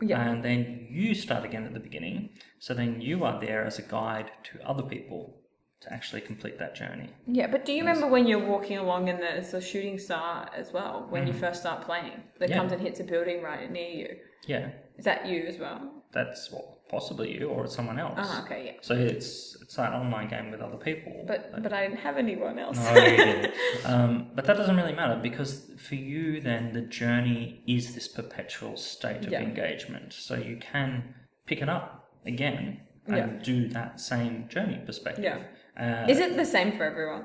Yeah. 0.00 0.20
And 0.28 0.44
then 0.44 0.86
you 0.90 1.14
start 1.14 1.44
again 1.44 1.64
at 1.64 1.74
the 1.74 1.80
beginning. 1.80 2.30
So 2.58 2.74
then 2.74 3.00
you 3.00 3.24
are 3.24 3.40
there 3.40 3.64
as 3.64 3.78
a 3.78 3.82
guide 3.82 4.30
to 4.44 4.60
other 4.68 4.82
people 4.82 5.40
to 5.80 5.92
actually 5.92 6.20
complete 6.22 6.58
that 6.58 6.74
journey. 6.74 7.08
Yeah, 7.26 7.46
but 7.46 7.64
do 7.64 7.72
you 7.72 7.80
remember 7.80 8.08
when 8.08 8.26
you're 8.26 8.44
walking 8.44 8.78
along 8.78 9.08
and 9.08 9.20
there's 9.20 9.54
a 9.54 9.60
shooting 9.60 9.98
star 9.98 10.50
as 10.56 10.72
well 10.72 11.06
when 11.08 11.26
you 11.26 11.32
first 11.32 11.60
start 11.60 11.82
playing 11.82 12.20
that 12.40 12.48
Mm. 12.48 12.50
Yeah. 12.50 12.56
comes 12.58 12.72
and 12.72 12.80
hits 12.82 12.98
a 13.00 13.04
building 13.04 13.42
right 13.42 13.70
near 13.70 13.88
you? 13.90 14.16
Yeah. 14.46 14.70
Is 14.96 15.04
that 15.04 15.26
you 15.26 15.44
as 15.46 15.58
well? 15.58 16.02
That's 16.12 16.50
well, 16.50 16.77
possibly 16.88 17.32
you 17.38 17.48
or 17.48 17.64
it's 17.64 17.74
someone 17.74 17.98
else. 17.98 18.18
Ah, 18.18 18.42
okay, 18.44 18.60
yeah. 18.66 18.72
So 18.80 18.94
it's 18.94 19.56
it's 19.62 19.78
an 19.78 19.92
online 19.92 20.28
game 20.28 20.50
with 20.50 20.60
other 20.60 20.76
people. 20.76 21.24
But 21.26 21.62
but 21.62 21.72
I 21.72 21.82
didn't 21.86 21.98
have 22.00 22.16
anyone 22.16 22.58
else. 22.58 22.78
no, 22.78 22.94
you 22.94 23.16
didn't. 23.16 23.54
Um, 23.84 24.28
but 24.34 24.44
that 24.46 24.56
doesn't 24.56 24.76
really 24.76 24.92
matter 24.94 25.18
because 25.22 25.70
for 25.78 25.94
you, 25.94 26.40
then 26.40 26.72
the 26.72 26.82
journey 26.82 27.62
is 27.66 27.94
this 27.94 28.08
perpetual 28.08 28.76
state 28.76 29.24
of 29.26 29.32
Yeah. 29.32 29.40
engagement. 29.42 30.12
So 30.12 30.34
you 30.36 30.56
can 30.56 31.14
pick 31.46 31.62
it 31.62 31.68
up 31.68 32.10
again 32.26 32.80
and 33.06 33.16
Yeah. 33.16 33.26
do 33.42 33.68
that 33.68 34.00
same 34.00 34.48
journey 34.48 34.80
perspective. 34.84 35.24
Yeah. 35.24 36.04
Uh, 36.04 36.06
Is 36.08 36.18
it 36.18 36.36
the 36.36 36.44
same 36.44 36.72
for 36.76 36.84
everyone? 36.84 37.24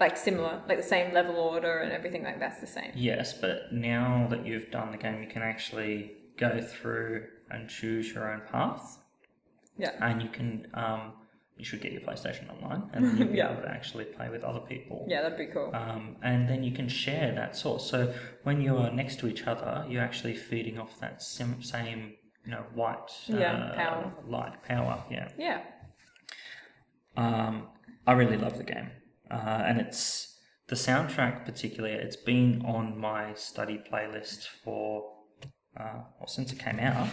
Like 0.00 0.16
similar, 0.16 0.60
like 0.68 0.76
the 0.78 0.82
same 0.96 1.14
level 1.14 1.36
order 1.36 1.78
and 1.78 1.92
everything 1.92 2.22
like 2.24 2.38
that's 2.40 2.60
the 2.60 2.66
same. 2.66 2.90
Yes, 2.94 3.32
but 3.32 3.72
now 3.72 4.26
that 4.30 4.44
you've 4.46 4.70
done 4.70 4.90
the 4.90 4.98
game, 4.98 5.22
you 5.22 5.28
can 5.28 5.42
actually 5.42 6.12
go 6.36 6.60
through 6.60 7.26
and 7.50 7.68
choose 7.68 8.12
your 8.12 8.30
own 8.32 8.42
path. 8.50 8.98
Yeah. 9.76 9.90
and 10.00 10.22
you 10.22 10.28
can 10.28 10.68
um, 10.74 11.12
you 11.56 11.64
should 11.64 11.80
get 11.80 11.92
your 11.92 12.00
PlayStation 12.02 12.50
online 12.50 12.90
and 12.92 13.04
then 13.04 13.16
you'll 13.16 13.28
be 13.32 13.38
Yeah. 13.38 13.52
able 13.52 13.62
to 13.62 13.68
actually 13.70 14.04
play 14.06 14.28
with 14.28 14.42
other 14.44 14.60
people. 14.60 15.04
Yeah, 15.08 15.22
that'd 15.22 15.38
be 15.38 15.46
cool. 15.46 15.70
Um, 15.74 16.16
and 16.22 16.48
then 16.48 16.62
you 16.64 16.72
can 16.72 16.88
share 16.88 17.32
that 17.34 17.56
source. 17.56 17.84
So 17.88 18.12
when 18.42 18.60
you 18.60 18.76
are 18.76 18.90
next 18.90 19.18
to 19.20 19.28
each 19.28 19.46
other, 19.46 19.84
you're 19.88 20.02
actually 20.02 20.34
feeding 20.34 20.78
off 20.78 20.98
that 21.00 21.22
sim- 21.22 21.62
same, 21.62 22.14
you 22.44 22.50
know, 22.52 22.64
white 22.74 23.10
Yeah, 23.26 23.52
uh, 23.54 23.74
power. 23.74 24.12
light 24.26 24.62
power. 24.64 25.04
Yeah. 25.10 25.28
yeah. 25.38 25.60
Um, 27.16 27.68
I 28.06 28.12
really 28.12 28.36
love 28.36 28.58
the 28.58 28.64
game, 28.64 28.90
uh, 29.30 29.62
and 29.66 29.80
it's 29.80 30.36
the 30.66 30.74
soundtrack, 30.74 31.44
particularly, 31.44 31.94
it's 31.94 32.16
been 32.16 32.62
on 32.66 32.98
my 32.98 33.34
study 33.34 33.80
playlist 33.90 34.46
for 34.64 35.12
uh, 35.78 36.00
well 36.18 36.26
since 36.26 36.52
it 36.52 36.58
came 36.58 36.80
out. 36.80 37.08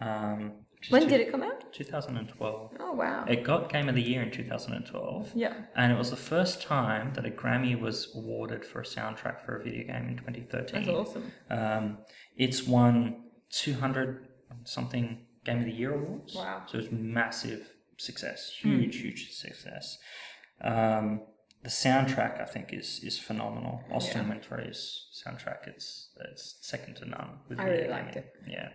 Um, 0.00 0.52
When 0.90 1.02
two- 1.02 1.08
did 1.08 1.20
it 1.20 1.30
come 1.30 1.42
out? 1.42 1.72
2012. 1.72 2.76
Oh 2.80 2.92
wow. 2.92 3.24
It 3.28 3.44
got 3.44 3.70
Game 3.72 3.88
of 3.88 3.94
the 3.94 4.02
Year 4.02 4.22
in 4.22 4.30
2012. 4.30 5.32
Yeah. 5.34 5.54
And 5.74 5.92
it 5.92 5.98
was 5.98 6.10
the 6.10 6.16
first 6.16 6.62
time 6.62 7.12
that 7.14 7.26
a 7.26 7.30
Grammy 7.30 7.78
was 7.78 8.12
awarded 8.14 8.64
for 8.64 8.80
a 8.80 8.84
soundtrack 8.84 9.44
for 9.44 9.56
a 9.56 9.62
video 9.64 9.86
game 9.86 10.08
in 10.08 10.16
2013. 10.16 10.84
That's 10.84 10.88
awesome. 10.88 11.32
Um, 11.50 11.98
it's 12.36 12.62
won 12.66 13.24
200 13.50 14.26
something 14.64 15.26
Game 15.44 15.58
of 15.58 15.64
the 15.64 15.72
Year 15.72 15.94
awards. 15.94 16.34
Wow. 16.34 16.62
So 16.66 16.78
it's 16.78 16.90
massive 16.90 17.68
success, 17.98 18.52
Hmm. 18.62 18.80
huge, 18.80 18.96
huge 19.00 19.30
success. 19.32 19.98
Um, 20.60 21.22
the 21.62 21.68
soundtrack, 21.70 22.40
I 22.40 22.44
think, 22.44 22.72
is 22.72 23.00
is 23.02 23.18
phenomenal. 23.18 23.82
Austin 23.90 24.22
Yeah. 24.22 24.28
Wintory's 24.30 25.06
soundtrack, 25.24 25.66
it's 25.66 26.10
it's 26.20 26.56
second 26.60 26.94
to 26.96 27.06
none. 27.06 27.40
With 27.48 27.58
I 27.60 27.64
really 27.64 27.88
liked 27.88 28.14
gaming. 28.14 28.28
Yeah. 28.46 28.68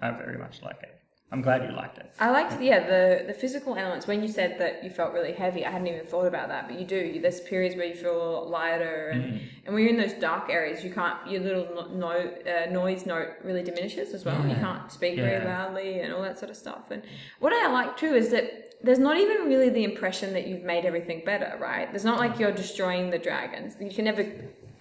I 0.00 0.10
very 0.10 0.36
much 0.38 0.62
like 0.62 0.82
it. 0.82 0.97
I'm 1.30 1.42
glad 1.42 1.62
you 1.62 1.76
liked 1.76 1.98
it. 1.98 2.10
I 2.18 2.30
liked, 2.30 2.58
yeah, 2.62 2.86
the 2.86 3.24
the 3.26 3.34
physical 3.34 3.76
elements. 3.76 4.06
When 4.06 4.22
you 4.22 4.28
said 4.28 4.58
that 4.60 4.82
you 4.82 4.88
felt 4.88 5.12
really 5.12 5.32
heavy, 5.32 5.66
I 5.66 5.70
hadn't 5.70 5.86
even 5.88 6.06
thought 6.06 6.26
about 6.26 6.48
that, 6.48 6.68
but 6.68 6.78
you 6.80 6.86
do. 6.86 7.20
There's 7.20 7.40
periods 7.40 7.76
where 7.76 7.84
you 7.84 7.94
feel 7.94 8.16
a 8.16 8.22
lot 8.32 8.48
lighter, 8.48 9.08
and, 9.10 9.22
Mm. 9.24 9.40
and 9.66 9.74
when 9.74 9.82
you're 9.84 9.92
in 9.92 9.98
those 10.00 10.14
dark 10.14 10.48
areas, 10.48 10.82
you 10.82 10.90
can't. 10.90 11.18
Your 11.30 11.42
little 11.42 11.66
no, 11.74 11.86
no, 11.94 12.10
uh, 12.52 12.70
noise 12.70 13.04
note 13.04 13.28
really 13.44 13.62
diminishes 13.62 14.14
as 14.14 14.24
well. 14.24 14.40
You 14.48 14.54
can't 14.56 14.90
speak 14.90 15.16
Yeah. 15.16 15.24
very 15.28 15.44
loudly 15.44 16.00
and 16.00 16.14
all 16.14 16.22
that 16.22 16.38
sort 16.38 16.50
of 16.50 16.56
stuff. 16.56 16.90
And 16.90 17.02
what 17.40 17.52
I 17.52 17.70
like 17.70 17.98
too 17.98 18.14
is 18.14 18.30
that 18.30 18.46
there's 18.82 18.98
not 18.98 19.18
even 19.18 19.48
really 19.48 19.68
the 19.68 19.84
impression 19.84 20.32
that 20.32 20.46
you've 20.46 20.62
made 20.62 20.86
everything 20.86 21.22
better, 21.26 21.58
right? 21.60 21.90
There's 21.92 22.04
not 22.06 22.18
like 22.18 22.38
you're 22.38 22.52
destroying 22.52 23.10
the 23.10 23.18
dragons. 23.18 23.76
You 23.78 23.90
can 23.90 24.06
never 24.06 24.24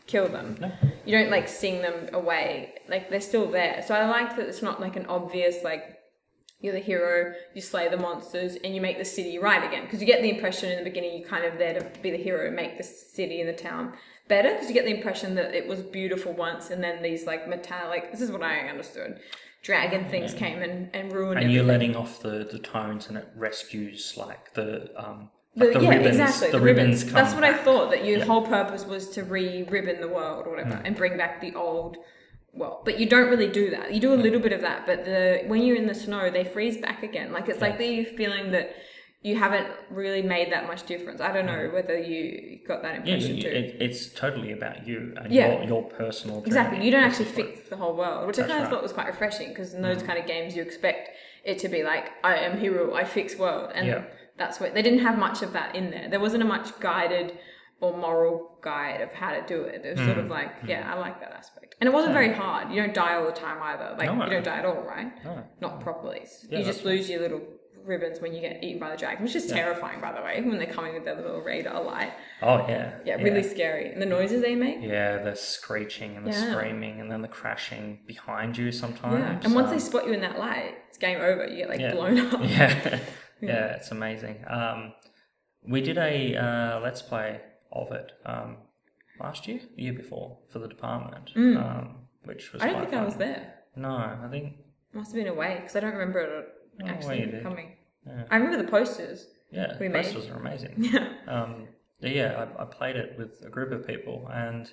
kill 0.05 0.29
them. 0.29 0.55
No. 0.61 0.71
You 1.03 1.17
don't 1.17 1.29
like 1.31 1.49
sing 1.49 1.81
them 1.81 2.07
away. 2.13 2.75
Like 2.87 3.09
they're 3.09 3.19
still 3.19 3.47
there. 3.51 3.83
So 3.85 3.93
I 3.95 4.07
like 4.07 4.37
that 4.37 4.47
it's 4.47 4.61
not 4.61 4.79
like 4.79 4.95
an 4.95 5.07
obvious 5.07 5.61
like 5.65 5.96
you're 6.59 6.73
the 6.73 6.79
hero, 6.79 7.33
you 7.53 7.61
slay 7.61 7.87
the 7.87 7.97
monsters, 7.97 8.55
and 8.63 8.73
you 8.73 8.81
make 8.81 8.97
the 8.97 9.05
city 9.05 9.37
right 9.37 9.63
again. 9.63 9.83
Because 9.83 10.01
you 10.01 10.07
get 10.07 10.21
the 10.21 10.29
impression 10.29 10.71
in 10.71 10.77
the 10.79 10.83
beginning 10.83 11.19
you're 11.19 11.27
kind 11.27 11.45
of 11.45 11.57
there 11.57 11.79
to 11.79 11.99
be 12.01 12.09
the 12.11 12.17
hero, 12.17 12.49
make 12.51 12.77
the 12.77 12.83
city 12.83 13.41
and 13.41 13.49
the 13.49 13.53
town 13.53 13.93
better. 14.27 14.51
Because 14.53 14.67
you 14.67 14.73
get 14.73 14.85
the 14.85 14.95
impression 14.95 15.35
that 15.35 15.53
it 15.53 15.67
was 15.67 15.81
beautiful 15.81 16.33
once, 16.33 16.69
and 16.71 16.83
then 16.83 17.03
these 17.03 17.25
like 17.27 17.47
metallic. 17.47 18.11
This 18.11 18.21
is 18.21 18.31
what 18.31 18.41
I 18.41 18.59
understood. 18.67 19.19
Dragon 19.61 20.05
things 20.09 20.33
came 20.33 20.61
and, 20.61 20.89
and 20.95 21.11
ruined 21.11 21.39
And 21.39 21.51
you're 21.51 21.61
everything. 21.63 21.91
letting 21.93 21.95
off 21.95 22.21
the, 22.21 22.47
the 22.51 22.59
tones, 22.59 23.07
and 23.07 23.17
it 23.17 23.27
rescues 23.35 24.15
like 24.17 24.53
the 24.55 24.89
um 24.97 25.29
The, 25.55 25.65
like 25.65 25.73
the 25.75 25.81
yeah, 25.83 25.89
ribbons. 25.89 26.07
exactly. 26.19 26.51
The, 26.51 26.59
ribbons. 26.59 27.03
come 27.03 27.13
That's 27.13 27.33
what 27.35 27.43
I 27.43 27.53
thought. 27.53 27.91
That 27.91 28.03
your 28.05 28.19
Yeah. 28.19 28.25
whole 28.25 28.45
purpose 28.47 28.85
was 28.85 29.09
to 29.11 29.23
re-ribbon 29.23 30.01
the 30.01 30.07
world 30.07 30.47
or 30.47 30.51
whatever, 30.51 30.75
Hmm. 30.77 30.85
and 30.87 30.95
bring 30.95 31.17
back 31.17 31.39
the 31.41 31.53
old. 31.53 31.97
Well, 32.53 32.81
but 32.85 32.99
you 32.99 33.07
don't 33.07 33.29
really 33.29 33.49
do 33.49 33.69
that. 33.71 33.93
You 33.93 33.99
do 33.99 34.13
a 34.13 34.15
little 34.15 34.39
bit 34.39 34.51
of 34.53 34.61
that, 34.61 34.85
but 34.85 35.05
the 35.05 35.43
when 35.47 35.61
you're 35.63 35.75
in 35.75 35.87
the 35.87 35.93
snow, 35.95 36.29
they 36.31 36.43
freeze 36.43 36.77
back 36.77 37.03
again. 37.03 37.31
Like 37.31 37.49
it's 37.49 37.61
like 37.61 37.77
the 37.77 38.05
feeling 38.05 38.51
that 38.51 38.75
you 39.21 39.35
haven't 39.35 39.67
really 39.89 40.21
made 40.21 40.51
that 40.51 40.67
much 40.67 40.85
difference. 40.85 41.19
I 41.21 41.31
don't 41.33 41.45
know 41.45 41.69
whether 41.73 41.97
you 41.97 42.59
got 42.67 42.81
that 42.83 42.93
Yeah, 43.05 43.15
impression 43.15 43.37
you, 43.37 43.43
too. 43.43 43.49
it, 43.49 43.75
it's 43.81 44.07
totally 44.13 44.51
about 44.53 44.87
you 44.87 45.13
and 45.17 45.33
Yeah. 45.33 45.55
your, 45.59 45.63
your 45.63 45.83
personal 45.83 46.43
Exactly. 46.43 46.77
journey. 46.77 46.85
You 46.85 46.91
don't 46.91 47.01
That's 47.01 47.19
actually 47.19 47.43
fix 47.43 47.67
the 47.69 47.75
whole 47.77 47.95
world, 47.95 48.27
which 48.27 48.37
I 48.37 48.43
kind 48.43 48.53
of 48.53 48.57
right. 48.59 48.67
Mm. 48.67 48.69
thought 48.69 48.83
was 48.83 48.93
quite 48.93 49.07
refreshing 49.07 49.49
because 49.49 49.73
in 49.73 49.81
those 49.81 50.01
kind 50.03 50.19
of 50.19 50.27
games 50.27 50.55
you 50.55 50.61
expect 50.61 51.09
it 51.43 51.57
to 51.59 51.67
be 51.67 51.83
like, 51.83 52.11
I 52.23 52.35
am 52.37 52.59
hero, 52.59 52.93
I 52.93 53.03
fix 53.05 53.35
world. 53.37 53.71
And 53.73 53.87
Yeah. 53.87 54.03
that's 54.37 54.59
what 54.59 54.73
they 54.75 54.83
didn't 54.83 54.99
have 54.99 55.17
much 55.17 55.41
of 55.41 55.51
that 55.53 55.75
in 55.75 55.89
there. 55.91 56.07
There 56.09 56.19
wasn't 56.19 56.43
a 56.43 56.47
much 56.47 56.79
guided 56.79 57.37
or 57.79 57.95
moral 57.95 58.57
guide 58.61 59.01
of 59.01 59.11
how 59.13 59.31
to 59.31 59.45
do 59.45 59.61
it. 59.61 59.85
It 59.85 59.97
was 59.97 60.05
sort 60.05 60.17
Mm. 60.17 60.25
of 60.25 60.29
like, 60.29 60.51
yeah, 60.65 60.91
I 60.91 60.97
like 60.97 61.19
that 61.19 61.31
aspect. 61.33 61.75
And 61.79 61.87
it 61.87 61.93
wasn't 61.93 62.13
very 62.13 62.33
hard. 62.33 62.71
You 62.71 62.81
don't 62.81 62.93
die 62.93 63.13
all 63.15 63.25
the 63.25 63.31
time 63.31 63.61
either. 63.61 63.95
Like, 63.97 64.11
No. 64.11 64.23
you 64.23 64.29
don't 64.31 64.43
die 64.43 64.57
at 64.57 64.65
all, 64.65 64.81
right? 64.81 65.11
No. 65.23 65.43
Not 65.61 65.79
properly. 65.81 66.25
Yeah, 66.49 66.59
you 66.59 66.65
just 66.65 66.85
lose 66.85 67.07
your 67.09 67.19
little 67.19 67.41
ribbons 67.85 68.19
when 68.19 68.33
you 68.33 68.41
get 68.41 68.61
eaten 68.63 68.79
by 68.79 68.89
the 68.89 68.97
dragon, 68.97 69.23
which 69.23 69.35
is 69.35 69.47
Yeah. 69.49 69.57
terrifying, 69.57 70.01
by 70.01 70.11
the 70.11 70.21
way, 70.21 70.41
when 70.41 70.57
they're 70.57 70.65
coming 70.73 70.93
with 70.95 71.05
their 71.05 71.15
little 71.15 71.39
radar 71.41 71.81
light. 71.83 72.11
Oh 72.41 72.65
yeah. 72.67 72.95
Yeah, 73.05 73.15
really 73.15 73.43
scary. 73.43 73.91
And 73.93 74.01
the 74.01 74.05
noises 74.07 74.41
they 74.41 74.55
make. 74.55 74.79
Yeah, 74.81 75.17
the 75.19 75.35
screeching 75.35 76.17
and 76.17 76.25
the 76.25 76.31
Yeah. 76.31 76.51
screaming 76.51 76.99
and 76.99 77.11
then 77.11 77.21
the 77.21 77.27
crashing 77.29 77.99
behind 78.07 78.57
you 78.57 78.71
sometimes. 78.71 79.19
Yeah, 79.19 79.39
and 79.45 79.53
once 79.55 79.69
they 79.69 79.75
um, 79.75 79.79
spot 79.79 80.05
you 80.07 80.13
in 80.13 80.21
that 80.21 80.37
light, 80.39 80.75
it's 80.89 80.97
game 80.97 81.21
over. 81.21 81.45
You 81.45 81.57
get 81.57 81.69
like 81.69 81.79
yeah. 81.79 81.91
blown 81.93 82.19
up. 82.19 82.39
yeah, 82.43 82.99
yeah, 83.39 83.75
it's 83.75 83.91
amazing. 83.91 84.43
Um, 84.47 84.93
we 85.69 85.79
did 85.81 85.97
a 85.97 86.35
uh, 86.35 86.79
let's 86.81 87.01
play 87.01 87.39
of 87.71 87.91
it 87.91 88.11
um, 88.25 88.57
last 89.19 89.47
year, 89.47 89.59
the 89.75 89.83
year 89.83 89.93
before, 89.93 90.37
for 90.49 90.59
the 90.59 90.67
department, 90.67 91.31
um, 91.35 91.95
which 92.23 92.51
was. 92.53 92.61
Mm. 92.61 92.65
I 92.65 92.71
don't 92.73 92.81
think 92.89 92.93
I 93.01 93.05
was 93.05 93.15
there. 93.15 93.53
No, 93.75 93.89
I 93.89 94.27
think 94.31 94.53
Must 94.93 95.11
have 95.11 95.23
been 95.23 95.31
away 95.31 95.57
because 95.59 95.75
I 95.75 95.79
don't 95.81 95.93
remember 95.93 96.19
it 96.19 96.47
actually 96.87 97.39
coming. 97.43 97.73
Yeah. 98.05 98.23
I 98.31 98.37
remember 98.37 98.63
the 98.63 98.69
posters. 98.69 99.27
yeah, 99.51 99.73
We 99.79 99.87
the 99.87 99.93
made. 99.93 100.05
posters 100.05 100.29
are 100.29 100.37
amazing. 100.37 100.75
Yeah. 100.77 101.09
um, 101.27 101.67
yeah, 101.99 102.45
I, 102.57 102.61
I 102.63 102.65
played 102.65 102.95
it 102.95 103.17
with 103.17 103.41
a 103.45 103.49
group 103.49 103.71
of 103.71 103.85
people, 103.87 104.29
and 104.31 104.71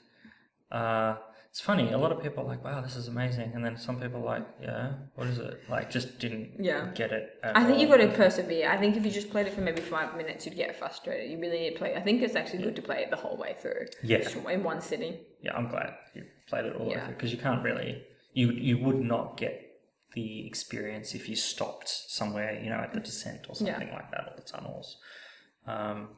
uh, 0.71 1.17
it's 1.55 1.61
funny. 1.61 1.93
A 1.93 1.97
lot 1.99 2.11
of 2.11 2.21
people 2.21 2.43
are 2.43 2.49
like, 2.49 2.65
"Wow, 2.65 2.81
this 2.81 2.97
is 2.97 3.07
amazing," 3.07 3.53
and 3.55 3.65
then 3.65 3.77
some 3.77 4.01
people 4.01 4.21
are 4.23 4.39
like, 4.41 4.47
"Yeah, 4.61 4.95
what 5.15 5.29
is 5.29 5.39
it?" 5.39 5.61
Like, 5.71 5.89
just 5.89 6.19
didn't 6.19 6.49
Yeah. 6.59 6.91
get 6.97 7.13
it. 7.13 7.39
At 7.45 7.57
I 7.57 7.61
think 7.63 7.75
all. 7.75 7.81
you've 7.81 7.91
got 7.91 7.99
to 7.99 8.09
persevere. 8.09 8.69
I 8.69 8.77
think 8.77 8.97
if 8.97 9.05
you 9.05 9.13
just 9.13 9.31
played 9.31 9.47
it 9.47 9.53
for 9.53 9.61
maybe 9.61 9.81
five 9.81 10.17
minutes, 10.17 10.45
you'd 10.47 10.57
get 10.57 10.75
frustrated. 10.75 11.31
You 11.31 11.39
really 11.39 11.61
need 11.61 11.71
to 11.75 11.79
play. 11.79 11.95
I 11.95 12.01
think 12.01 12.23
it's 12.23 12.35
actually 12.35 12.65
good 12.65 12.75
to 12.75 12.83
play 12.83 13.05
it 13.05 13.11
the 13.11 13.17
whole 13.25 13.37
way 13.37 13.55
through. 13.57 13.87
Yeah. 14.03 14.29
In 14.51 14.65
one 14.65 14.81
sitting. 14.81 15.17
Yeah, 15.43 15.55
I'm 15.57 15.69
glad 15.69 15.95
you 16.13 16.25
played 16.49 16.65
it 16.65 16.75
all 16.75 16.91
Yeah. 16.91 17.07
because 17.07 17.31
you 17.31 17.39
can't 17.39 17.63
really 17.63 18.03
you 18.33 18.51
you 18.51 18.77
would 18.79 19.01
not 19.01 19.37
get 19.37 19.55
the 20.15 20.45
experience 20.49 21.15
if 21.15 21.29
you 21.29 21.37
stopped 21.37 21.89
somewhere, 21.89 22.59
you 22.61 22.69
know, 22.69 22.81
at 22.87 22.93
the 22.93 22.99
descent 23.01 23.43
or 23.49 23.55
Yeah. 23.61 23.75
something 23.75 23.93
like 23.93 24.11
that, 24.11 24.25
or 24.29 24.35
the 24.35 24.43
tunnels. 24.43 24.99
Um, 25.69 26.17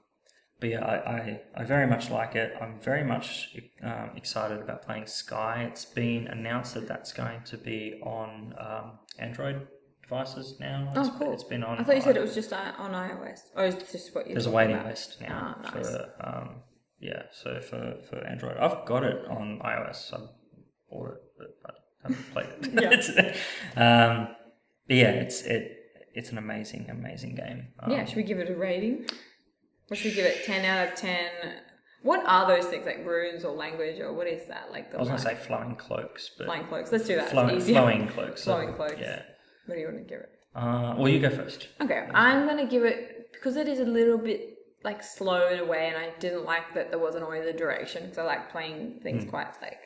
but 0.61 0.69
yeah, 0.71 0.85
I, 0.85 0.95
I, 1.11 1.41
I 1.57 1.65
very 1.65 1.87
much 1.87 2.11
like 2.11 2.35
it. 2.35 2.55
I'm 2.61 2.81
very 2.81 3.05
much 3.05 3.57
um, 3.83 4.11
excited 4.17 4.59
about 4.61 4.83
playing 4.83 5.07
Sky. 5.07 5.67
It's 5.71 5.85
been 5.85 6.27
announced 6.29 6.75
that 6.75 6.89
that's 6.89 7.13
going 7.13 7.43
to 7.45 7.57
be 7.59 8.01
on 8.03 8.55
um, 8.59 8.99
Android 9.19 9.67
devices 10.03 10.59
now. 10.61 10.93
Oh, 10.95 11.01
It's- 11.01 11.17
cool. 11.19 11.33
It's 11.33 11.45
been 11.45 11.63
on. 11.63 11.79
I 11.79 11.85
thought 11.85 11.97
you 11.97 12.03
said 12.03 12.17
it 12.17 12.23
was 12.23 12.35
just 12.35 12.53
uh, 12.53 12.73
on 12.79 12.93
iOS. 12.93 13.41
Or 13.55 13.65
is 13.65 13.75
it 13.75 13.89
just 13.93 14.15
what 14.15 14.27
you 14.27 14.35
there's 14.35 14.47
a 14.47 14.51
waiting 14.51 14.83
list 14.85 15.21
now 15.21 15.57
Ah, 15.59 15.71
nice. 15.75 15.87
for 15.91 16.11
um, 16.21 16.51
yeah. 17.01 17.23
So 17.33 17.61
for 17.61 17.97
for 18.09 18.19
Android, 18.27 18.57
I've 18.57 18.87
got 18.87 19.05
it 19.05 19.27
on 19.29 19.61
iOS. 19.65 20.13
I 20.15 20.19
bought 20.91 21.09
it, 21.11 21.23
but 21.63 21.75
I 22.05 22.09
haven't 22.09 22.33
played 22.33 22.83
it. 22.83 23.37
um, 23.77 24.29
but 24.87 24.97
yeah, 24.97 25.11
it's 25.11 25.43
it 25.43 25.73
it's 26.15 26.31
an 26.31 26.39
amazing 26.39 26.89
amazing 26.89 27.35
game. 27.35 27.69
Um, 27.81 27.91
Yeah, 27.93 28.05
should 28.07 28.17
we 28.17 28.23
give 28.23 28.39
it 28.39 28.49
a 28.51 28.57
rating? 28.57 29.07
What 29.89 29.99
should 29.99 30.11
we 30.11 30.15
give 30.17 30.27
it? 30.27 30.45
10 30.45 30.65
out 30.65 30.89
of 30.89 30.95
10. 30.97 31.27
What 32.03 32.25
are 32.27 32.47
those 32.47 32.67
things, 32.67 32.87
like 32.87 33.05
runes 33.05 33.45
or 33.45 33.53
language, 33.57 33.99
or 34.01 34.13
what 34.13 34.27
is 34.29 34.47
that? 34.49 34.71
Like 34.71 34.91
the 34.91 34.97
I 34.97 35.01
was 35.01 35.09
gonna 35.09 35.21
say 35.21 35.35
flowing 35.35 35.75
cloaks, 35.77 36.31
but 36.37 36.47
flowing 36.47 36.67
cloaks. 36.67 36.93
Let's 36.93 37.07
do 37.07 37.17
that. 37.17 37.31
Flowing, 37.31 37.61
flowing 37.61 38.09
cloaks. 38.09 38.45
Flowing 38.45 38.75
cloaks. 38.75 38.95
Yeah. 39.01 39.23
What 39.67 39.75
do 39.75 39.81
you 39.81 39.87
want 39.89 39.99
to 39.99 40.05
give 40.05 40.21
it? 40.21 40.31
Uh, 40.55 40.95
well, 40.97 41.09
you 41.09 41.19
go 41.21 41.31
first. 41.31 41.69
Okay, 41.81 42.07
I'm 42.15 42.47
gonna 42.47 42.67
give 42.67 42.85
it 42.85 43.33
because 43.33 43.57
it 43.57 43.67
is 43.67 43.81
a 43.81 43.85
little 43.85 44.19
bit 44.19 44.41
like 44.85 45.03
slow 45.03 45.49
in 45.49 45.59
a 45.59 45.65
way, 45.65 45.89
and 45.89 45.97
I 45.97 46.11
didn't 46.21 46.45
like 46.45 46.75
that 46.75 46.91
there 46.91 47.01
wasn't 47.01 47.25
always 47.25 47.45
a 47.45 47.53
direction 47.53 48.05
because 48.05 48.19
I 48.19 48.23
like 48.23 48.53
playing 48.53 49.01
things 49.03 49.25
Hmm. 49.25 49.31
quite 49.31 49.49
like 49.61 49.79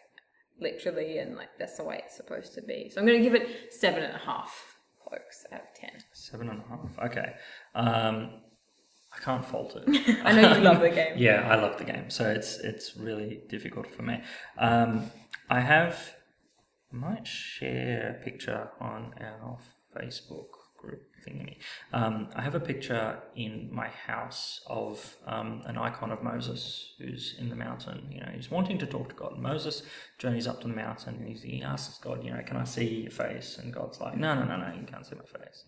literally 0.60 1.18
and 1.18 1.36
like 1.36 1.48
that's 1.58 1.76
the 1.78 1.84
way 1.84 2.02
it's 2.04 2.16
supposed 2.16 2.54
to 2.54 2.62
be. 2.62 2.90
So 2.90 3.00
I'm 3.00 3.06
gonna 3.06 3.20
give 3.20 3.34
it 3.34 3.72
seven 3.72 4.02
and 4.02 4.14
a 4.14 4.18
half 4.18 4.76
cloaks 5.02 5.46
out 5.52 5.60
of 5.62 5.74
ten. 5.74 5.90
Seven 6.12 6.50
and 6.50 6.60
a 6.60 6.68
half. 6.68 7.10
Okay. 7.10 7.32
Um, 7.74 8.39
can't 9.22 9.44
fault 9.44 9.76
it. 9.76 10.20
I 10.24 10.32
know 10.32 10.56
you 10.56 10.62
love 10.62 10.80
the 10.80 10.90
game. 11.00 11.14
Yeah, 11.16 11.48
I 11.48 11.56
love 11.56 11.78
the 11.78 11.84
game, 11.84 12.10
so 12.10 12.28
it's 12.30 12.58
it's 12.58 12.96
really 12.96 13.42
difficult 13.48 13.92
for 13.92 14.02
me. 14.02 14.22
Um, 14.58 15.10
I 15.48 15.60
have 15.60 16.14
I 16.92 16.96
might 16.96 17.26
share 17.26 18.16
a 18.20 18.24
picture 18.24 18.70
on 18.80 19.14
our 19.20 19.58
Facebook 19.96 20.48
group 20.80 21.02
thingy. 21.26 21.58
Um, 21.92 22.28
I 22.34 22.42
have 22.42 22.54
a 22.54 22.60
picture 22.60 23.18
in 23.36 23.68
my 23.72 23.88
house 23.88 24.60
of 24.66 25.16
um, 25.26 25.62
an 25.66 25.76
icon 25.76 26.10
of 26.10 26.22
Moses 26.22 26.94
who's 26.98 27.36
in 27.38 27.50
the 27.50 27.56
mountain. 27.56 28.08
You 28.10 28.20
know, 28.20 28.30
he's 28.34 28.50
wanting 28.50 28.78
to 28.78 28.86
talk 28.86 29.10
to 29.10 29.14
God. 29.14 29.38
Moses 29.38 29.82
journeys 30.18 30.46
up 30.46 30.60
to 30.62 30.68
the 30.68 30.74
mountain 30.74 31.16
and 31.16 31.28
he's, 31.28 31.42
he 31.42 31.62
asks 31.62 31.98
God, 31.98 32.24
you 32.24 32.30
know, 32.30 32.42
can 32.44 32.56
I 32.56 32.64
see 32.64 33.02
your 33.02 33.10
face? 33.10 33.58
And 33.58 33.72
God's 33.72 34.00
like, 34.00 34.16
no, 34.16 34.34
no, 34.34 34.44
no, 34.44 34.56
no, 34.56 34.72
you 34.78 34.86
can't 34.86 35.06
see 35.06 35.16
my 35.16 35.24
face. 35.24 35.64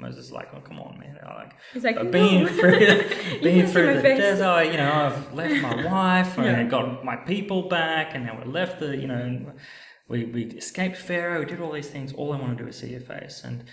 Moses 0.00 0.26
is 0.26 0.32
like, 0.32 0.48
oh, 0.54 0.60
come 0.60 0.80
on, 0.80 0.98
man. 0.98 1.18
I'm 1.22 1.34
like, 1.36 1.52
He's 1.72 1.84
like, 1.84 1.96
I've 1.96 2.10
been 2.10 2.44
"No." 2.44 2.48
through, 2.58 2.78
been 3.42 3.66
through 3.66 3.94
the 3.94 4.00
face. 4.00 4.18
desert. 4.18 4.66
You 4.66 4.76
know, 4.78 4.92
I've 4.92 5.32
left 5.34 5.62
my 5.62 5.84
wife 5.92 6.38
and 6.38 6.46
Yeah. 6.46 6.60
I 6.60 6.64
got 6.64 7.04
my 7.04 7.16
people 7.16 7.68
back, 7.68 8.14
and 8.14 8.24
now 8.26 8.40
we 8.42 8.50
left 8.50 8.80
the. 8.80 8.96
You 8.96 9.06
know, 9.08 9.52
we 10.08 10.24
we 10.24 10.44
escaped 10.44 10.96
Pharaoh. 10.96 11.40
We 11.40 11.46
did 11.46 11.60
all 11.60 11.72
these 11.72 11.88
things. 11.90 12.12
All 12.12 12.32
I 12.32 12.38
want 12.40 12.56
to 12.58 12.64
do 12.64 12.68
is 12.68 12.78
see 12.78 12.90
your 12.90 13.00
face. 13.00 13.42
And 13.44 13.64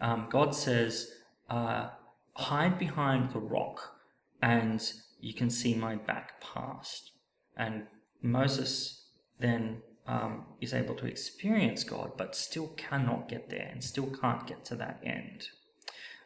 um, 0.00 0.26
God 0.30 0.54
says, 0.54 1.10
uh, 1.50 1.88
hide 2.34 2.78
behind 2.78 3.32
the 3.32 3.40
rock, 3.40 3.94
and 4.42 4.80
you 5.20 5.34
can 5.34 5.50
see 5.50 5.74
my 5.74 5.96
back 5.96 6.40
past. 6.40 7.12
And 7.56 7.86
Moses 8.22 9.06
then 9.40 9.82
um, 10.06 10.44
is 10.60 10.72
able 10.72 10.94
to 10.96 11.06
experience 11.06 11.84
God, 11.84 12.12
but 12.16 12.34
still 12.36 12.68
cannot 12.76 13.28
get 13.28 13.50
there 13.50 13.68
and 13.70 13.82
still 13.82 14.06
can't 14.20 14.46
get 14.46 14.64
to 14.66 14.76
that 14.76 15.00
end. 15.04 15.48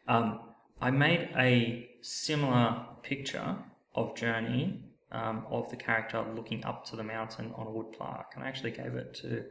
Um, 0.08 0.40
I 0.80 0.90
made 0.90 1.30
a 1.36 1.88
similar 2.02 2.86
picture 3.02 3.56
of 3.94 4.16
Journey 4.16 4.84
um, 5.12 5.44
of 5.50 5.70
the 5.70 5.76
character 5.76 6.24
looking 6.34 6.64
up 6.64 6.84
to 6.86 6.96
the 6.96 7.04
mountain 7.04 7.52
on 7.56 7.66
a 7.66 7.70
wood 7.70 7.92
plaque, 7.92 8.32
and 8.34 8.44
I 8.44 8.48
actually 8.48 8.72
gave 8.72 8.94
it 8.94 9.14
to 9.22 9.44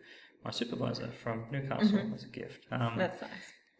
my 0.43 0.51
supervisor 0.51 1.09
from 1.23 1.45
Newcastle 1.51 2.11
as 2.13 2.23
a 2.23 2.27
gift. 2.27 2.65
Um, 2.71 2.95
That's 2.97 3.21
nice. 3.21 3.31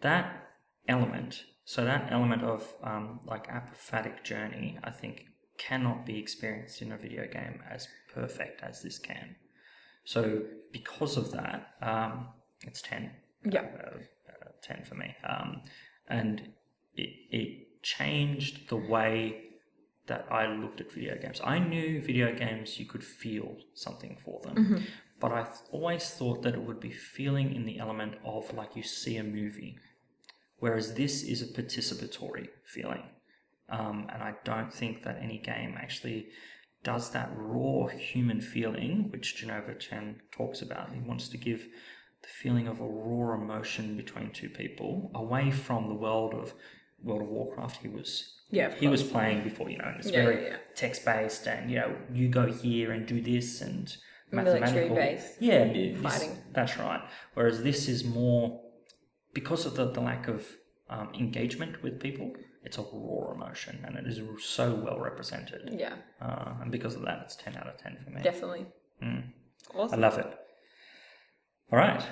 that 0.01 0.47
element, 0.87 1.43
so 1.65 1.83
that 1.83 2.11
element 2.11 2.43
of 2.43 2.71
um, 2.83 3.19
like 3.25 3.47
apophatic 3.47 4.23
journey, 4.23 4.77
I 4.83 4.91
think 4.91 5.25
cannot 5.57 6.05
be 6.05 6.17
experienced 6.19 6.81
in 6.81 6.91
a 6.91 6.97
video 6.97 7.27
game 7.27 7.61
as 7.69 7.87
perfect 8.13 8.61
as 8.63 8.81
this 8.81 8.97
can. 8.97 9.35
So 10.03 10.43
because 10.71 11.17
of 11.17 11.31
that, 11.31 11.67
um, 11.81 12.29
it's 12.61 12.81
ten. 12.81 13.11
Yeah. 13.43 13.61
Uh, 13.61 13.97
uh, 13.97 14.51
ten 14.63 14.83
for 14.83 14.95
me. 14.95 15.15
Um, 15.27 15.61
and 16.07 16.53
it 16.95 17.09
it 17.31 17.81
changed 17.83 18.69
the 18.69 18.75
way 18.75 19.43
that 20.07 20.27
I 20.31 20.47
looked 20.47 20.81
at 20.81 20.91
video 20.91 21.17
games. 21.17 21.39
I 21.43 21.59
knew 21.59 22.01
video 22.01 22.33
games 22.35 22.79
you 22.79 22.85
could 22.85 23.03
feel 23.03 23.55
something 23.73 24.17
for 24.23 24.41
them, 24.41 24.83
but 25.19 25.31
I 25.31 25.43
th- 25.43 25.55
always 25.71 26.09
thought 26.09 26.41
that 26.43 26.55
it 26.55 26.63
would 26.63 26.79
be 26.79 26.91
feeling 26.91 27.55
in 27.55 27.65
the 27.65 27.79
element 27.79 28.15
of 28.25 28.53
like 28.53 28.75
you 28.75 28.83
see 28.83 29.17
a 29.17 29.23
movie, 29.23 29.77
whereas 30.57 30.95
this 30.95 31.23
is 31.23 31.41
a 31.41 31.45
participatory 31.45 32.49
feeling. 32.65 33.03
Um, 33.69 34.07
and 34.11 34.21
I 34.21 34.33
don't 34.43 34.73
think 34.73 35.03
that 35.03 35.19
any 35.21 35.37
game 35.37 35.75
actually 35.77 36.27
does 36.83 37.11
that 37.11 37.31
raw 37.35 37.87
human 37.87 38.41
feeling, 38.41 39.09
which 39.11 39.35
Jenova 39.37 39.79
Chen 39.79 40.21
talks 40.31 40.61
about. 40.61 40.93
He 40.93 40.99
wants 40.99 41.29
to 41.29 41.37
give 41.37 41.67
the 42.21 42.27
feeling 42.27 42.67
of 42.67 42.81
a 42.81 42.85
raw 42.85 43.35
emotion 43.35 43.95
between 43.95 44.31
two 44.31 44.49
people 44.49 45.11
away 45.15 45.51
from 45.51 45.87
the 45.87 45.95
world 45.95 46.33
of 46.33 46.53
World 47.03 47.21
of 47.23 47.27
Warcraft. 47.29 47.77
He 47.81 47.87
was 47.87 48.37
Yeah, 48.49 48.73
he 48.75 48.87
was 48.87 49.03
playing 49.03 49.43
before, 49.43 49.69
you 49.69 49.77
know, 49.77 49.85
and 49.85 49.97
it's 49.99 50.11
Yeah, 50.11 50.23
very 50.25 50.45
yeah, 50.47 50.57
text 50.75 51.05
based, 51.05 51.47
and 51.47 51.69
you 51.71 51.77
know, 51.79 51.95
you 52.13 52.27
go 52.29 52.45
here 52.51 52.91
and 52.91 53.05
do 53.07 53.21
this 53.21 53.61
and 53.61 53.95
mathematical. 54.31 54.95
based 54.95 55.41
Yeah, 55.41 55.65
this- 55.71 56.01
fighting. 56.01 56.37
That's 56.53 56.77
right. 56.77 57.01
Whereas 57.33 57.63
this 57.63 57.87
is 57.87 58.03
more 58.03 58.61
because 59.33 59.65
of 59.65 59.75
the, 59.75 59.85
the 59.91 60.01
lack 60.01 60.27
of 60.27 60.45
um, 60.89 61.09
engagement 61.13 61.81
with 61.83 61.99
people. 61.99 62.33
It's 62.63 62.77
a 62.77 62.81
raw 62.81 63.31
emotion, 63.33 63.83
and 63.85 63.97
it 63.97 64.05
is 64.05 64.19
so 64.43 64.75
well 64.75 64.99
represented. 64.99 65.61
Yeah, 65.71 65.95
Uh, 66.21 66.53
and 66.61 66.71
because 66.71 66.93
of 66.95 67.01
that, 67.03 67.21
it's 67.23 67.35
ten 67.35 67.55
out 67.57 67.67
of 67.67 67.77
ten 67.79 67.97
for 68.03 68.11
me. 68.11 68.21
definitely. 68.21 68.67
Mm. 69.01 69.23
I 69.91 69.95
love 69.95 70.17
it. 70.19 70.31
All 71.71 71.79
right. 71.79 72.03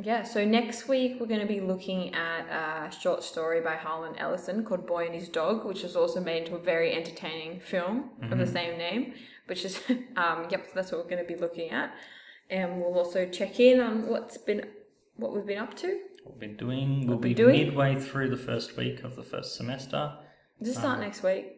Yeah, 0.00 0.22
so 0.22 0.44
next 0.44 0.86
week 0.86 1.16
we're 1.18 1.26
going 1.26 1.40
to 1.40 1.46
be 1.46 1.60
looking 1.60 2.14
at 2.14 2.46
a 2.48 2.92
short 2.92 3.24
story 3.24 3.60
by 3.60 3.74
Harlan 3.74 4.16
Ellison 4.16 4.64
called 4.64 4.86
Boy 4.86 5.06
and 5.06 5.14
His 5.14 5.28
Dog, 5.28 5.64
which 5.64 5.82
was 5.82 5.96
also 5.96 6.20
made 6.20 6.44
into 6.44 6.54
a 6.54 6.60
very 6.60 6.94
entertaining 6.94 7.60
film 7.60 8.10
of 8.30 8.38
the 8.38 8.46
same 8.46 8.78
name, 8.78 9.14
which 9.46 9.64
is, 9.64 9.80
um, 10.16 10.46
yep, 10.50 10.66
so 10.66 10.72
that's 10.74 10.92
what 10.92 11.02
we're 11.02 11.10
going 11.10 11.26
to 11.26 11.32
be 11.32 11.38
looking 11.38 11.70
at. 11.70 11.92
And 12.48 12.80
we'll 12.80 12.94
also 12.94 13.28
check 13.28 13.58
in 13.58 13.80
on 13.80 14.08
what's 14.08 14.38
been, 14.38 14.66
what 15.16 15.34
we've 15.34 15.46
been 15.46 15.58
up 15.58 15.76
to. 15.78 16.00
What 16.22 16.34
we've 16.34 16.40
been 16.40 16.56
doing. 16.56 17.06
We'll 17.06 17.18
we 17.18 17.30
be 17.30 17.34
doing? 17.34 17.66
midway 17.66 17.98
through 17.98 18.30
the 18.30 18.36
first 18.36 18.76
week 18.76 19.02
of 19.02 19.16
the 19.16 19.24
first 19.24 19.56
semester. 19.56 20.14
Does 20.60 20.76
it 20.76 20.78
start 20.78 21.00
next 21.00 21.22
week? 21.22 21.57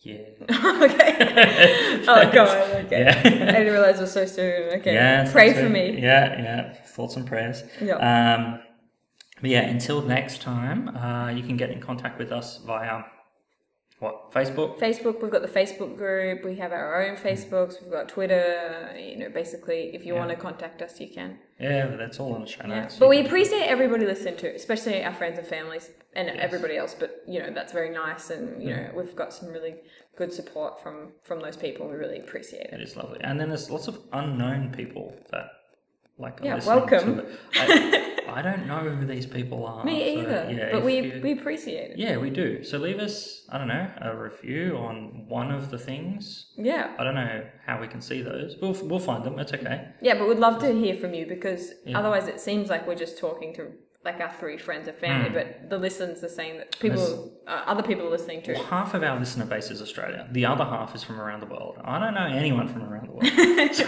Yeah. 0.00 0.16
okay. 0.42 2.04
oh, 2.08 2.30
God, 2.32 2.84
okay. 2.86 3.00
Yeah. 3.00 3.20
I 3.24 3.30
didn't 3.58 3.72
realize 3.72 3.98
it 3.98 4.02
was 4.02 4.12
so 4.12 4.26
soon. 4.26 4.78
Okay. 4.78 4.94
Yeah. 4.94 5.30
Pray 5.30 5.52
for 5.54 5.68
me. 5.68 6.00
Yeah, 6.00 6.40
yeah. 6.40 6.72
Thoughts 6.86 7.16
and 7.16 7.26
prayers. 7.26 7.64
Yeah. 7.80 7.96
Um, 7.96 8.60
but 9.40 9.50
yeah, 9.50 9.62
until 9.62 10.02
next 10.02 10.40
time, 10.42 10.88
uh, 10.96 11.30
you 11.30 11.42
can 11.42 11.56
get 11.56 11.70
in 11.70 11.80
contact 11.80 12.18
with 12.18 12.32
us 12.32 12.58
via 12.58 13.02
what 14.00 14.30
Facebook. 14.32 14.78
Facebook, 14.78 15.20
we've 15.22 15.30
got 15.30 15.42
the 15.42 15.48
Facebook 15.48 15.96
group, 15.96 16.44
we 16.44 16.54
have 16.56 16.72
our 16.72 17.02
own 17.04 17.16
Facebooks, 17.16 17.82
we've 17.82 17.90
got 17.90 18.08
Twitter, 18.08 18.94
you 18.96 19.16
know, 19.18 19.28
basically, 19.28 19.94
if 19.94 20.06
you 20.06 20.14
Yeah. 20.14 20.20
want 20.20 20.30
to 20.30 20.36
contact 20.36 20.80
us, 20.82 21.00
you 21.00 21.08
can. 21.08 21.38
Yeah, 21.58 21.86
but 21.88 21.98
that's 21.98 22.20
all 22.20 22.34
on 22.34 22.42
the 22.42 22.46
show 22.46 22.62
Yeah. 22.66 22.88
But 22.98 23.08
we 23.08 23.20
appreciate 23.26 23.64
everybody 23.66 24.06
listening 24.06 24.36
to, 24.36 24.54
especially 24.54 25.02
our 25.02 25.12
friends 25.14 25.38
and 25.38 25.46
families 25.46 25.90
and 26.14 26.28
Yes. 26.28 26.36
everybody 26.38 26.76
else. 26.76 26.94
But 26.94 27.22
you 27.26 27.40
know 27.40 27.50
that's 27.50 27.72
very 27.72 27.90
nice, 27.90 28.30
and 28.30 28.62
you 28.62 28.70
know 28.74 28.90
we've 28.94 29.16
got 29.16 29.32
some 29.32 29.48
really 29.52 29.74
good 30.16 30.32
support 30.32 30.80
from 30.82 31.12
from 31.24 31.40
those 31.40 31.56
people. 31.56 31.88
We 31.88 31.96
really 31.96 32.20
appreciate 32.20 32.66
it. 32.66 32.74
It 32.74 32.80
is 32.80 32.96
lovely, 32.96 33.20
and 33.22 33.40
then 33.40 33.48
there's 33.48 33.68
lots 33.70 33.88
of 33.88 33.98
unknown 34.12 34.72
people 34.72 35.14
that 35.32 35.46
like. 36.18 36.38
Yeah, 36.42 36.60
welcome. 36.64 37.26
I, 37.54 38.17
I 38.32 38.42
don't 38.42 38.66
know 38.66 38.78
who 38.78 39.06
these 39.06 39.26
people 39.26 39.64
are. 39.66 39.84
Me 39.84 40.14
so, 40.14 40.20
either, 40.20 40.50
yeah, 40.52 40.68
but 40.72 40.84
we 40.84 41.00
you- 41.00 41.20
we 41.22 41.32
appreciate 41.32 41.92
it. 41.92 41.98
Yeah, 41.98 42.16
we 42.18 42.30
do. 42.30 42.62
So 42.62 42.78
leave 42.78 42.98
us, 42.98 43.44
I 43.50 43.58
don't 43.58 43.68
know, 43.68 43.88
a 44.00 44.16
review 44.16 44.76
on 44.76 45.24
one 45.28 45.50
of 45.50 45.70
the 45.70 45.78
things. 45.78 46.52
Yeah, 46.56 46.94
I 46.98 47.04
don't 47.04 47.14
know 47.14 47.42
how 47.66 47.80
we 47.80 47.88
can 47.88 48.00
see 48.00 48.22
those. 48.22 48.56
We'll, 48.60 48.76
we'll 48.88 48.98
find 48.98 49.24
them. 49.24 49.38
It's 49.38 49.52
okay. 49.52 49.88
yeah, 50.00 50.18
but 50.18 50.28
we'd 50.28 50.38
love 50.38 50.60
to 50.60 50.72
hear 50.72 50.94
from 50.96 51.14
you 51.14 51.26
because 51.26 51.72
Yeah. 51.84 51.98
otherwise 51.98 52.28
it 52.28 52.40
seems 52.40 52.68
like 52.68 52.86
we're 52.86 52.94
just 52.94 53.18
talking 53.18 53.54
to 53.54 53.72
like 54.04 54.20
our 54.20 54.32
three 54.40 54.56
friends 54.56 54.86
and 54.88 54.96
family, 54.96 55.28
Mm. 55.28 55.34
but 55.34 55.68
the 55.70 55.76
listens 55.76 56.22
are 56.22 56.28
saying 56.28 56.58
that 56.58 56.78
people, 56.78 57.32
uh, 57.46 57.62
other 57.66 57.82
people 57.82 58.06
are 58.06 58.10
listening 58.10 58.40
to. 58.42 58.52
Well, 58.54 58.62
half 58.64 58.94
of 58.94 59.02
our 59.02 59.18
listener 59.18 59.44
base 59.44 59.70
is 59.70 59.82
Australia. 59.82 60.26
The 60.30 60.46
other 60.46 60.64
half 60.64 60.94
is 60.94 61.02
from 61.02 61.20
around 61.20 61.40
the 61.40 61.46
world. 61.46 61.76
I 61.84 61.98
don't 61.98 62.14
know 62.14 62.26
anyone 62.26 62.68
from 62.68 62.82
around 62.84 63.08
the 63.08 63.12
world. 63.12 63.26
so, 63.74 63.86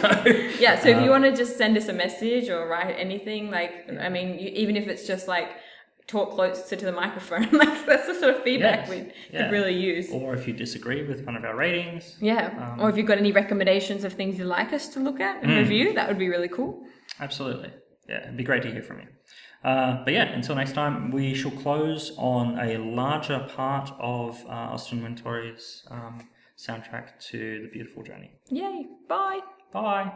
Yeah, 0.61 0.79
so 0.79 0.89
if 0.89 0.97
Um, 0.99 1.05
you 1.05 1.11
want 1.11 1.25
to 1.25 1.35
just 1.35 1.57
send 1.57 1.77
us 1.77 1.89
a 1.89 1.93
message 1.93 2.49
or 2.51 2.67
write 2.67 2.97
anything, 2.99 3.51
like, 3.51 3.89
I 4.01 4.09
mean, 4.09 4.39
you, 4.39 4.49
even 4.63 4.77
if 4.77 4.89
it's 4.89 5.07
just 5.07 5.29
like 5.29 5.49
talk 6.09 6.33
closer 6.33 6.75
to 6.75 6.85
the 6.85 6.93
microphone, 6.93 7.49
like, 7.53 7.87
that's 7.87 8.07
the 8.09 8.15
sort 8.15 8.35
of 8.35 8.43
feedback 8.43 8.81
Yes, 8.81 8.91
we 8.91 9.13
yeah. 9.33 9.45
could 9.45 9.53
really 9.53 9.75
use. 9.75 10.11
or 10.11 10.35
if 10.35 10.47
you 10.49 10.53
disagree 10.53 11.07
with 11.07 11.25
one 11.25 11.37
of 11.37 11.45
our 11.45 11.55
ratings, 11.57 12.17
Yeah, 12.21 12.73
Um, 12.75 12.81
or 12.81 12.91
if 12.91 12.97
you've 12.97 13.07
got 13.07 13.19
any 13.19 13.31
recommendations 13.31 14.03
of 14.03 14.15
things 14.15 14.37
you'd 14.39 14.47
like 14.49 14.73
us 14.73 14.89
to 14.89 14.99
look 15.01 15.21
at 15.21 15.41
and 15.43 15.53
Mm. 15.53 15.59
review, 15.59 15.93
that 15.95 16.09
would 16.09 16.19
be 16.19 16.29
really 16.29 16.49
cool. 16.49 16.83
absolutely. 17.21 17.71
Yeah, 18.09 18.25
it'd 18.25 18.37
be 18.37 18.43
great 18.43 18.63
to 18.65 18.71
hear 18.73 18.83
from 18.83 18.99
you. 19.03 19.07
Uh, 19.63 20.03
but 20.05 20.13
yeah, 20.15 20.25
until 20.25 20.55
next 20.55 20.73
time, 20.73 21.11
we 21.11 21.35
shall 21.35 21.51
close 21.51 22.13
on 22.17 22.59
a 22.59 22.79
larger 22.79 23.47
part 23.55 23.91
of 23.99 24.43
uh, 24.47 24.73
Austin 24.75 25.03
Wintory's 25.03 25.87
um, 25.91 26.29
soundtrack 26.57 27.19
to 27.29 27.63
The 27.63 27.69
Beautiful 27.71 28.03
Journey. 28.03 28.31
Yay, 28.49 28.87
bye. 29.09 29.41
Bye. 29.73 30.13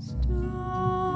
Star 0.00 1.07